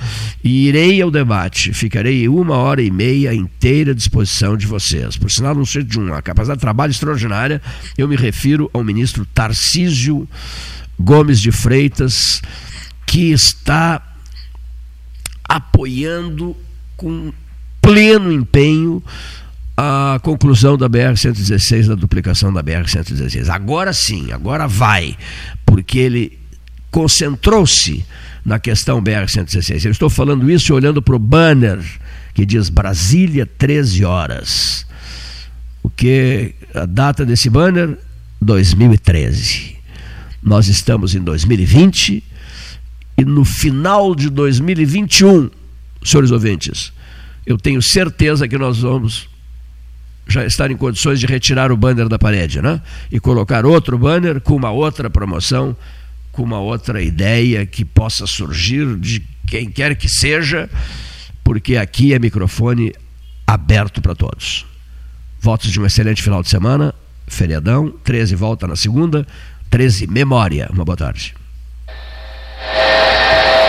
e 0.44 0.68
irei 0.68 1.02
ao 1.02 1.12
debate, 1.12 1.74
ficarei 1.74 2.28
uma 2.28 2.58
hora 2.58 2.82
e 2.82 2.92
meia 2.92 3.34
inteira 3.34 3.92
à 3.92 3.96
disposição 3.96 4.58
de 4.58 4.66
vocês. 4.66 5.18
Por 5.18 5.30
sinal, 5.30 5.56
não 5.56 5.66
sei 5.66 5.84
de 5.84 6.00
uma 6.00 6.22
capacidade 6.22 6.58
de 6.58 6.62
trabalho 6.62 6.92
extraordinária, 6.92 7.62
eu 7.98 8.08
me 8.08 8.16
refiro 8.16 8.70
ao 8.74 8.84
ministro 8.84 9.26
Tarcísio 9.26 10.28
Gomes 11.00 11.40
de 11.40 11.52
Freitas, 11.52 12.42
que 13.06 13.32
está 13.32 14.09
apoiando 15.50 16.56
com 16.96 17.34
pleno 17.82 18.32
empenho 18.32 19.04
a 19.76 20.20
conclusão 20.22 20.78
da 20.78 20.88
BR-116, 20.88 21.88
da 21.88 21.96
duplicação 21.96 22.54
da 22.54 22.62
BR-116. 22.62 23.50
Agora 23.50 23.92
sim, 23.94 24.32
agora 24.32 24.68
vai, 24.68 25.18
porque 25.66 25.98
ele 25.98 26.38
concentrou-se 26.92 28.06
na 28.46 28.60
questão 28.60 29.02
BR-116. 29.02 29.86
Eu 29.86 29.92
estou 29.92 30.10
falando 30.10 30.52
isso 30.52 30.74
olhando 30.74 31.02
para 31.02 31.16
o 31.16 31.20
banner 31.20 31.80
que 32.34 32.46
diz 32.46 32.70
Brasília, 32.70 33.46
13 33.46 34.06
horas. 34.06 34.86
O 35.82 35.90
que 35.90 36.54
a 36.74 36.86
data 36.86 37.26
desse 37.26 37.50
banner? 37.50 37.98
2013. 38.42 39.76
Nós 40.42 40.68
estamos 40.68 41.16
em 41.16 41.20
2020 41.20 42.24
e 43.20 43.26
no 43.26 43.44
final 43.44 44.16
de 44.16 44.30
2021, 44.30 45.50
senhores 46.02 46.32
ouvintes, 46.32 46.94
eu 47.46 47.58
tenho 47.58 47.82
certeza 47.82 48.48
que 48.48 48.58
nós 48.58 48.80
vamos 48.80 49.28
já 50.26 50.46
estar 50.46 50.72
em 50.72 50.78
condições 50.78 51.20
de 51.20 51.26
retirar 51.26 51.70
o 51.70 51.76
banner 51.76 52.08
da 52.08 52.18
parede, 52.18 52.62
né? 52.62 52.82
E 53.12 53.20
colocar 53.20 53.66
outro 53.66 53.98
banner 53.98 54.40
com 54.40 54.56
uma 54.56 54.72
outra 54.72 55.10
promoção, 55.10 55.76
com 56.32 56.44
uma 56.44 56.60
outra 56.60 57.02
ideia 57.02 57.66
que 57.66 57.84
possa 57.84 58.26
surgir 58.26 58.96
de 58.96 59.22
quem 59.46 59.70
quer 59.70 59.98
que 59.98 60.08
seja, 60.08 60.70
porque 61.44 61.76
aqui 61.76 62.14
é 62.14 62.20
microfone 62.20 62.94
aberto 63.46 64.02
para 64.02 64.16
todos. 64.16 64.66
Votos 65.42 65.70
de 65.70 65.78
um 65.82 65.86
excelente 65.86 66.24
final 66.24 66.42
de 66.42 66.50
semana, 66.50 66.96
feriadão, 67.28 67.92
13 68.02 68.34
volta 68.36 68.66
na 68.66 68.78
segunda, 68.78 69.28
13 69.70 70.08
memória. 70.08 70.70
Uma 70.72 70.86
boa 70.86 70.96
tarde. 70.96 71.39
É. 72.62 73.69